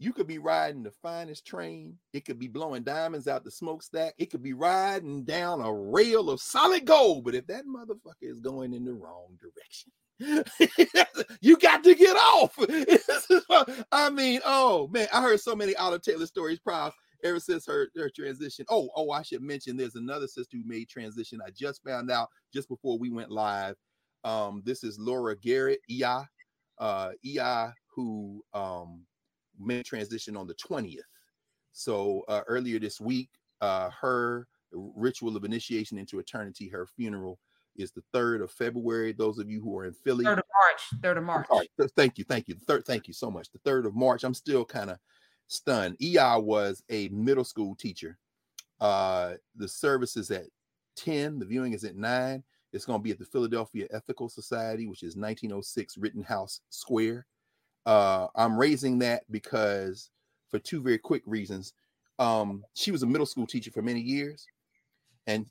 you 0.00 0.14
could 0.14 0.26
be 0.26 0.38
riding 0.38 0.82
the 0.82 0.90
finest 0.90 1.46
train. 1.46 1.98
It 2.14 2.24
could 2.24 2.38
be 2.38 2.48
blowing 2.48 2.82
diamonds 2.82 3.28
out 3.28 3.44
the 3.44 3.50
smokestack. 3.50 4.14
It 4.16 4.30
could 4.30 4.42
be 4.42 4.54
riding 4.54 5.24
down 5.24 5.60
a 5.60 5.70
rail 5.70 6.30
of 6.30 6.40
solid 6.40 6.86
gold. 6.86 7.24
But 7.24 7.34
if 7.34 7.46
that 7.48 7.66
motherfucker 7.66 8.22
is 8.22 8.40
going 8.40 8.72
in 8.72 8.86
the 8.86 8.94
wrong 8.94 9.38
direction, 9.38 9.92
you 11.42 11.58
got 11.58 11.84
to 11.84 11.94
get 11.94 12.16
off. 12.16 12.56
I 13.92 14.08
mean, 14.08 14.40
oh 14.46 14.88
man, 14.88 15.06
I 15.12 15.20
heard 15.20 15.38
so 15.38 15.54
many 15.54 15.76
Olive 15.76 16.00
Taylor 16.00 16.26
stories, 16.26 16.58
proud 16.58 16.92
ever 17.22 17.38
since 17.38 17.66
her, 17.66 17.88
her 17.94 18.08
transition. 18.08 18.64
Oh, 18.70 18.88
oh, 18.96 19.10
I 19.10 19.20
should 19.20 19.42
mention 19.42 19.76
there's 19.76 19.96
another 19.96 20.26
sister 20.26 20.56
who 20.56 20.66
made 20.66 20.88
transition. 20.88 21.40
I 21.46 21.50
just 21.50 21.84
found 21.84 22.10
out 22.10 22.28
just 22.54 22.70
before 22.70 22.98
we 22.98 23.10
went 23.10 23.30
live. 23.30 23.76
Um, 24.24 24.62
this 24.64 24.82
is 24.82 24.98
Laura 24.98 25.36
Garrett, 25.36 25.80
EI, 25.90 26.22
uh, 26.78 27.10
EI, 27.22 27.68
who 27.94 28.42
um 28.54 29.04
made 29.60 29.84
transition 29.84 30.36
on 30.36 30.46
the 30.46 30.54
20th. 30.54 30.98
So 31.72 32.24
uh, 32.28 32.42
earlier 32.46 32.78
this 32.78 33.00
week, 33.00 33.30
uh, 33.60 33.90
her 34.00 34.46
ritual 34.72 35.36
of 35.36 35.44
initiation 35.44 35.98
into 35.98 36.18
eternity, 36.18 36.68
her 36.68 36.86
funeral 36.86 37.38
is 37.76 37.92
the 37.92 38.02
3rd 38.14 38.42
of 38.42 38.50
February. 38.50 39.12
Those 39.12 39.38
of 39.38 39.48
you 39.48 39.60
who 39.60 39.76
are 39.78 39.86
in 39.86 39.92
Philly, 39.92 40.24
3rd 40.24 40.38
of 40.38 40.44
March, 40.60 41.02
3rd 41.02 41.18
of 41.18 41.24
March. 41.24 41.46
thank 41.96 42.18
you, 42.18 42.24
thank 42.24 42.48
you. 42.48 42.54
The 42.54 42.64
third, 42.64 42.84
thank 42.86 43.06
you 43.08 43.14
so 43.14 43.30
much. 43.30 43.48
The 43.50 43.70
3rd 43.70 43.86
of 43.86 43.94
March. 43.94 44.24
I'm 44.24 44.34
still 44.34 44.64
kind 44.64 44.90
of 44.90 44.98
stunned. 45.46 45.96
EI 46.02 46.36
was 46.38 46.82
a 46.90 47.08
middle 47.08 47.44
school 47.44 47.74
teacher. 47.74 48.18
Uh, 48.80 49.34
the 49.56 49.68
service 49.68 50.16
is 50.16 50.30
at 50.30 50.46
10, 50.96 51.38
the 51.38 51.46
viewing 51.46 51.72
is 51.72 51.84
at 51.84 51.96
9. 51.96 52.42
It's 52.72 52.84
going 52.84 53.00
to 53.00 53.02
be 53.02 53.10
at 53.10 53.18
the 53.18 53.24
Philadelphia 53.24 53.86
Ethical 53.90 54.28
Society, 54.28 54.86
which 54.86 55.02
is 55.02 55.16
1906 55.16 55.98
Rittenhouse 55.98 56.60
Square. 56.70 57.26
Uh, 57.86 58.28
I'm 58.36 58.58
raising 58.58 58.98
that 59.00 59.22
because 59.30 60.10
for 60.50 60.58
two 60.58 60.82
very 60.82 60.98
quick 60.98 61.22
reasons. 61.26 61.72
Um, 62.18 62.64
she 62.74 62.90
was 62.90 63.02
a 63.02 63.06
middle 63.06 63.26
school 63.26 63.46
teacher 63.46 63.70
for 63.70 63.82
many 63.82 64.00
years, 64.00 64.46
and 65.26 65.46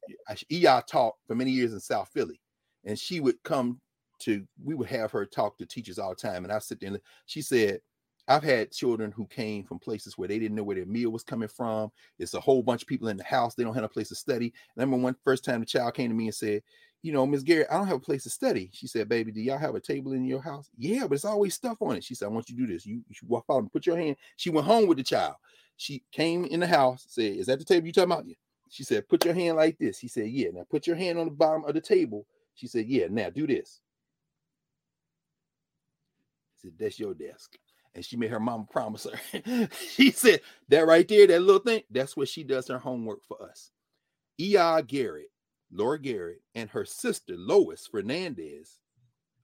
EI 0.52 0.82
taught 0.88 1.16
for 1.28 1.36
many 1.36 1.52
years 1.52 1.74
in 1.74 1.80
South 1.80 2.10
Philly. 2.14 2.40
And 2.86 2.98
she 2.98 3.20
would 3.20 3.42
come 3.44 3.80
to, 4.20 4.46
we 4.64 4.76
would 4.76 4.90
have 4.90 5.12
her 5.12 5.26
talk 5.26 5.58
to 5.58 5.66
teachers 5.66 5.98
all 5.98 6.10
the 6.10 6.16
time. 6.16 6.44
And 6.44 6.54
I 6.54 6.60
sit 6.60 6.80
there 6.80 6.90
and 6.90 7.00
she 7.26 7.42
said, 7.42 7.80
I've 8.28 8.44
had 8.44 8.72
children 8.72 9.12
who 9.12 9.26
came 9.26 9.64
from 9.64 9.80
places 9.80 10.16
where 10.18 10.28
they 10.28 10.38
didn't 10.38 10.56
know 10.56 10.64
where 10.64 10.76
their 10.76 10.86
meal 10.86 11.10
was 11.10 11.24
coming 11.24 11.50
from. 11.50 11.90
It's 12.20 12.36
a 12.36 12.40
whole 12.40 12.62
bunch 12.62 12.84
of 12.84 12.88
people 12.88 13.08
in 13.08 13.18
the 13.18 13.24
house. 13.24 13.56
They 13.56 13.64
don't 13.64 13.74
have 13.74 13.84
a 13.84 13.90
place 13.90 14.10
to 14.10 14.16
study. 14.16 14.54
I 14.56 14.82
remember 14.82 15.04
one 15.04 15.16
first 15.24 15.44
time 15.44 15.62
the 15.62 15.66
child 15.66 15.96
came 15.96 16.10
to 16.10 16.16
me 16.16 16.26
and 16.26 16.36
said, 16.36 16.62
you 17.02 17.14
know, 17.14 17.26
Miss 17.26 17.44
Garrett, 17.44 17.68
I 17.72 17.76
don't 17.76 17.88
have 17.88 17.98
a 17.98 18.02
place 18.02 18.24
to 18.24 18.30
study. 18.30 18.70
She 18.74 18.88
said, 18.88 19.08
baby, 19.08 19.32
do 19.32 19.40
y'all 19.42 19.58
have 19.58 19.76
a 19.76 19.80
table 19.80 20.12
in 20.12 20.26
your 20.26 20.42
house? 20.42 20.70
Yeah, 20.78 21.08
but 21.08 21.16
it's 21.16 21.26
always 21.26 21.54
stuff 21.54 21.78
on 21.82 21.96
it. 21.96 22.04
She 22.04 22.14
said, 22.14 22.26
I 22.26 22.30
want 22.30 22.50
you 22.50 22.58
to 22.58 22.62
do 22.66 22.74
this. 22.74 22.86
You, 22.86 23.02
you 23.08 23.16
walk 23.28 23.46
out 23.50 23.60
and 23.60 23.72
put 23.72 23.86
your 23.86 23.98
hand. 23.98 24.18
She 24.36 24.50
went 24.50 24.68
home 24.68 24.88
with 24.88 24.98
the 24.98 25.04
child. 25.04 25.36
She 25.78 26.04
came 26.12 26.44
in 26.46 26.60
the 26.60 26.68
house, 26.68 27.06
said, 27.08 27.38
Is 27.38 27.46
that 27.46 27.58
the 27.58 27.64
table 27.66 27.88
you 27.88 27.94
talking 27.94 28.12
about? 28.12 28.28
Yeah. 28.28 28.36
She 28.70 28.84
said, 28.84 29.08
Put 29.08 29.24
your 29.24 29.34
hand 29.34 29.56
like 29.56 29.78
this. 29.78 29.98
He 29.98 30.10
said, 30.10 30.28
Yeah. 30.28 30.50
Now 30.54 30.66
put 30.70 30.86
your 30.86 30.98
hand 30.98 31.18
on 31.18 31.26
the 31.26 31.32
bottom 31.32 31.64
of 31.64 31.74
the 31.74 31.80
table. 31.80 32.26
She 32.54 32.68
said, 32.68 32.86
Yeah. 32.86 33.08
Now 33.10 33.30
do 33.30 33.48
this. 33.48 33.80
He 36.56 36.68
said, 36.68 36.74
That's 36.78 37.00
your 37.00 37.14
desk. 37.14 37.58
And 37.96 38.04
she 38.04 38.18
made 38.18 38.30
her 38.30 38.42
mama 38.42 38.68
promise 38.70 39.08
her. 39.08 39.70
she 39.90 40.12
said, 40.12 40.42
That 40.68 40.86
right 40.86 41.08
there, 41.08 41.28
that 41.28 41.42
little 41.42 41.62
thing, 41.62 41.84
that's 41.90 42.18
what 42.18 42.28
she 42.28 42.44
does 42.44 42.68
her 42.68 42.78
homework 42.78 43.24
for 43.24 43.42
us. 43.42 43.72
E.R. 44.38 44.82
Garrett 44.82 45.32
Laura 45.72 46.00
Garrett, 46.00 46.42
and 46.56 46.70
her 46.70 46.86
sister 46.86 47.36
Lois 47.38 47.88
Fernandez 47.88 48.80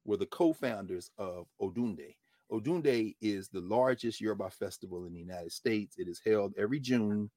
were 0.06 0.18
the 0.18 0.26
co-founders 0.28 1.12
of 1.18 1.48
Odunde. 1.62 2.16
Odunde 2.52 3.16
is 3.22 3.50
the 3.50 3.62
largest 3.62 4.22
Yoruba 4.22 4.50
festival 4.50 5.06
in 5.06 5.14
the 5.14 5.20
United 5.20 5.52
States. 5.52 5.98
It 5.98 6.08
is 6.08 6.22
held 6.24 6.54
every 6.58 6.80
June 6.80 7.30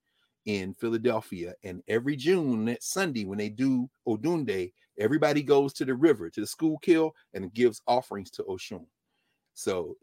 in 0.44 0.72
Philadelphia, 0.74 1.54
and 1.62 1.82
every 1.88 2.16
June 2.16 2.64
that 2.66 2.82
Sunday 2.82 3.24
when 3.24 3.38
they 3.38 3.48
do 3.50 3.88
Odunde, 4.06 4.72
everybody 4.98 5.42
goes 5.42 5.72
to 5.74 5.84
the 5.84 5.94
river 5.94 6.30
to 6.30 6.40
the 6.40 6.46
Schuylkill 6.46 7.14
and 7.34 7.52
gives 7.52 7.82
offerings 7.86 8.30
to 8.32 8.42
Oshun. 8.44 8.86
So 9.54 9.96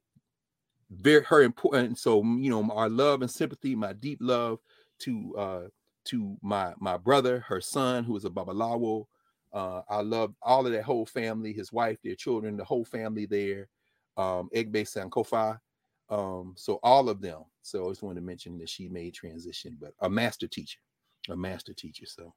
very 0.92 1.24
her 1.24 1.42
important. 1.42 1.98
So 1.98 2.24
you 2.24 2.50
know, 2.50 2.70
our 2.72 2.90
love 2.90 3.22
and 3.22 3.32
sympathy, 3.32 3.76
my 3.76 3.94
deep 3.94 4.20
love 4.22 4.60
to 5.00 5.36
uh 5.38 5.62
to 6.06 6.38
my 6.42 6.74
my 6.80 6.98
brother, 6.98 7.40
her 7.42 7.62
son, 7.62 8.04
who 8.04 8.16
is 8.16 8.26
a 8.26 8.30
Babalawo, 8.30 9.08
Uh, 9.54 9.82
I 9.90 10.02
love 10.02 10.36
all 10.42 10.66
of 10.66 10.74
that 10.74 10.84
whole 10.84 11.06
family, 11.06 11.54
his 11.54 11.72
wife, 11.72 12.00
their 12.04 12.16
children, 12.16 12.58
the 12.58 12.64
whole 12.66 12.86
family 12.86 13.26
there. 13.26 13.70
Um, 14.18 14.50
Egbe 14.54 14.84
Sankofa. 14.84 15.60
Um, 16.10 16.54
so 16.58 16.80
all 16.84 17.10
of 17.10 17.22
them. 17.22 17.44
So 17.62 17.86
I 17.88 17.90
just 17.90 18.04
wanted 18.04 18.20
to 18.20 18.26
mention 18.26 18.58
that 18.60 18.70
she 18.70 18.88
made 18.90 19.14
transition, 19.14 19.78
but 19.80 19.94
a 20.02 20.10
master 20.10 20.48
teacher, 20.48 20.80
a 21.30 21.36
master 21.36 21.74
teacher. 21.74 22.06
So 22.06 22.34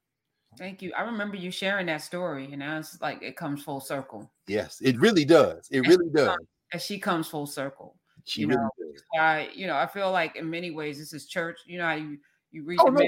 Thank 0.57 0.81
you. 0.81 0.91
I 0.93 1.01
remember 1.01 1.35
you 1.37 1.51
sharing 1.51 1.85
that 1.87 2.01
story, 2.01 2.51
and 2.51 2.63
I 2.63 2.77
was 2.77 2.99
like 3.01 3.21
it 3.21 3.37
comes 3.37 3.63
full 3.63 3.79
circle. 3.79 4.31
yes, 4.47 4.81
it 4.81 4.97
really 4.99 5.23
does. 5.25 5.67
It 5.71 5.81
really 5.87 6.09
does. 6.09 6.35
And 6.73 6.81
she 6.81 6.99
comes 6.99 7.27
full 7.27 7.45
circle. 7.45 7.97
She 8.25 8.41
you 8.41 8.47
really 8.47 8.61
know, 8.61 8.69
does. 8.93 9.03
I, 9.19 9.49
you 9.53 9.67
know, 9.67 9.75
I 9.75 9.85
feel 9.87 10.11
like 10.11 10.35
in 10.35 10.49
many 10.49 10.71
ways 10.71 10.97
this 10.97 11.13
is 11.13 11.27
church. 11.27 11.59
You 11.65 11.77
know, 11.77 11.85
how 11.85 11.95
you 11.95 12.17
you 12.51 12.63
read 12.63 12.79
Oh, 12.81 12.87
no. 12.87 13.07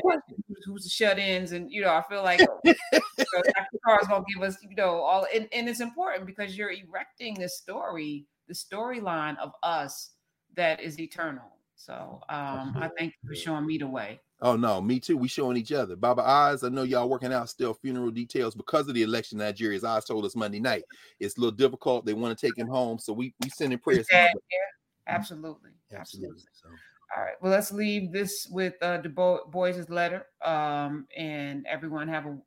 Who's, 0.66 0.84
the 0.84 0.90
shut-ins, 0.90 1.52
and 1.52 1.72
you 1.72 1.82
know, 1.82 1.90
I 1.90 2.04
feel 2.10 2.24
like 2.24 2.40
you 2.64 2.74
know, 2.94 3.00
Dr. 3.28 3.80
Carr's 3.86 4.08
gonna 4.08 4.26
give 4.34 4.44
us, 4.44 4.58
you 4.62 4.76
know, 4.76 5.02
all, 5.02 5.28
and, 5.34 5.48
and 5.54 5.68
it's 5.70 5.80
important 5.80 6.26
because 6.26 6.58
you're 6.58 6.72
erecting 6.72 7.36
this 7.36 7.58
story, 7.58 8.26
the 8.48 8.54
storyline 8.54 9.38
of 9.38 9.52
us 9.64 10.12
that 10.56 10.82
is 10.82 11.00
eternal. 11.00 11.58
So 11.76 12.22
um, 12.30 12.76
I 12.78 12.90
thank 12.98 13.14
you 13.24 13.30
for 13.30 13.36
showing 13.36 13.66
me 13.66 13.80
the 13.80 13.88
way. 13.88 14.20
Oh 14.44 14.56
no, 14.56 14.82
me 14.82 15.00
too. 15.00 15.18
We 15.18 15.28
showing 15.28 15.58
each 15.58 15.72
other. 15.72 15.96
Baba 15.96 16.22
Eyes, 16.22 16.64
I 16.64 16.70
know 16.70 16.84
y'all 16.84 17.10
working 17.10 17.32
out 17.34 17.50
still 17.50 17.74
funeral 17.76 18.10
details 18.10 18.56
because 18.56 18.88
of 18.88 18.96
the 18.96 19.04
election 19.04 19.40
in 19.40 19.46
Nigeria. 19.46 19.78
As 19.78 19.84
Oz 19.84 20.06
told 20.06 20.26
us 20.26 20.36
Monday 20.36 20.60
night, 20.60 20.84
it's 21.20 21.38
a 21.38 21.40
little 21.40 21.56
difficult. 21.56 22.06
They 22.06 22.14
want 22.14 22.38
to 22.38 22.48
take 22.48 22.58
him 22.58 22.68
home, 22.68 22.98
so 22.98 23.14
we 23.14 23.34
we 23.44 23.50
sending 23.50 23.78
prayers. 23.78 24.08
to 24.08 24.16
Yeah, 24.16 24.28
him. 24.28 24.40
yeah, 24.52 25.14
absolutely, 25.14 25.72
Absolutely. 25.94 26.44
So, 26.54 26.70
All 27.16 27.24
right. 27.24 27.34
Well, 27.42 27.52
let's 27.52 27.72
leave 27.72 28.12
this 28.12 28.48
with 28.52 28.74
uh, 28.82 28.98
the 29.00 29.10
Bo- 29.10 29.46
boys' 29.52 29.90
letter. 29.90 30.28
Um, 30.44 31.08
and 31.18 31.66
everyone 31.68 32.08
have 32.08 32.26
a 32.26 32.38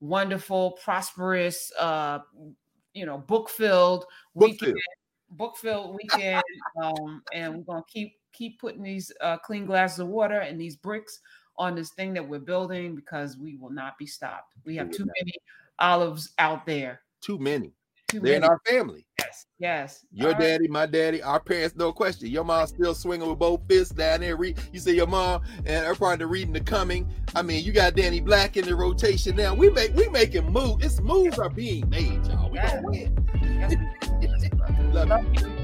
wonderful, 0.00 0.72
prosperous, 0.82 1.70
uh, 1.78 2.20
you 2.92 3.06
know, 3.06 3.18
book 3.18 3.48
filled 3.48 4.04
Book 4.34 4.50
weekend. 4.50 4.72
filled. 4.72 5.38
Book 5.38 5.56
filled 5.56 5.94
weekend. 5.94 6.42
um, 6.82 7.22
and 7.32 7.54
we're 7.54 7.62
gonna 7.62 7.84
keep 7.88 8.14
keep 8.32 8.60
putting 8.60 8.82
these 8.82 9.12
uh, 9.20 9.36
clean 9.38 9.64
glasses 9.66 10.00
of 10.00 10.08
water 10.08 10.40
and 10.40 10.60
these 10.60 10.76
bricks 10.76 11.20
on 11.56 11.74
this 11.74 11.90
thing 11.90 12.12
that 12.14 12.26
we're 12.26 12.38
building 12.38 12.94
because 12.94 13.36
we 13.36 13.56
will 13.56 13.70
not 13.70 13.98
be 13.98 14.06
stopped. 14.06 14.54
We 14.64 14.76
have 14.76 14.90
too 14.90 15.04
many 15.04 15.34
olives 15.78 16.32
out 16.38 16.66
there. 16.66 17.02
too 17.20 17.38
many. 17.38 17.72
Too 18.10 18.20
They're 18.20 18.36
in 18.36 18.44
our 18.44 18.60
family. 18.66 19.06
yes, 19.18 19.46
yes. 19.58 20.04
Your 20.12 20.28
All 20.28 20.32
right. 20.34 20.40
daddy, 20.42 20.68
my 20.68 20.86
daddy, 20.86 21.22
our 21.22 21.38
parents, 21.40 21.76
no 21.76 21.92
question. 21.92 22.28
Your 22.28 22.44
mom 22.44 22.66
still 22.66 22.94
swinging 22.94 23.28
with 23.28 23.38
both 23.38 23.60
fists 23.68 23.94
down 23.94 24.20
there. 24.20 24.36
Read, 24.36 24.58
you 24.72 24.80
say 24.80 24.92
your 24.92 25.06
mom 25.06 25.42
and 25.64 25.86
her 25.86 25.94
partner 25.94 26.26
reading 26.26 26.52
the 26.52 26.60
coming. 26.60 27.08
I 27.34 27.42
mean, 27.42 27.64
you 27.64 27.72
got 27.72 27.94
Danny 27.94 28.20
Black 28.20 28.56
in 28.56 28.64
the 28.64 28.74
rotation 28.74 29.36
now. 29.36 29.54
We 29.54 29.70
make 29.70 29.94
we 29.94 30.08
making 30.08 30.50
moves. 30.50 30.84
It's 30.84 31.00
moves 31.00 31.38
are 31.38 31.48
being 31.48 31.88
made, 31.88 32.26
y'all. 32.26 32.50
We 32.50 32.56
Yeah. 32.58 32.76
gonna 32.76 32.88
win. 32.88 33.28
Yes, 33.42 33.74
we. 33.76 34.50
Love 34.92 35.08
you. 35.08 35.14
Love 35.14 35.24
you. 35.40 35.59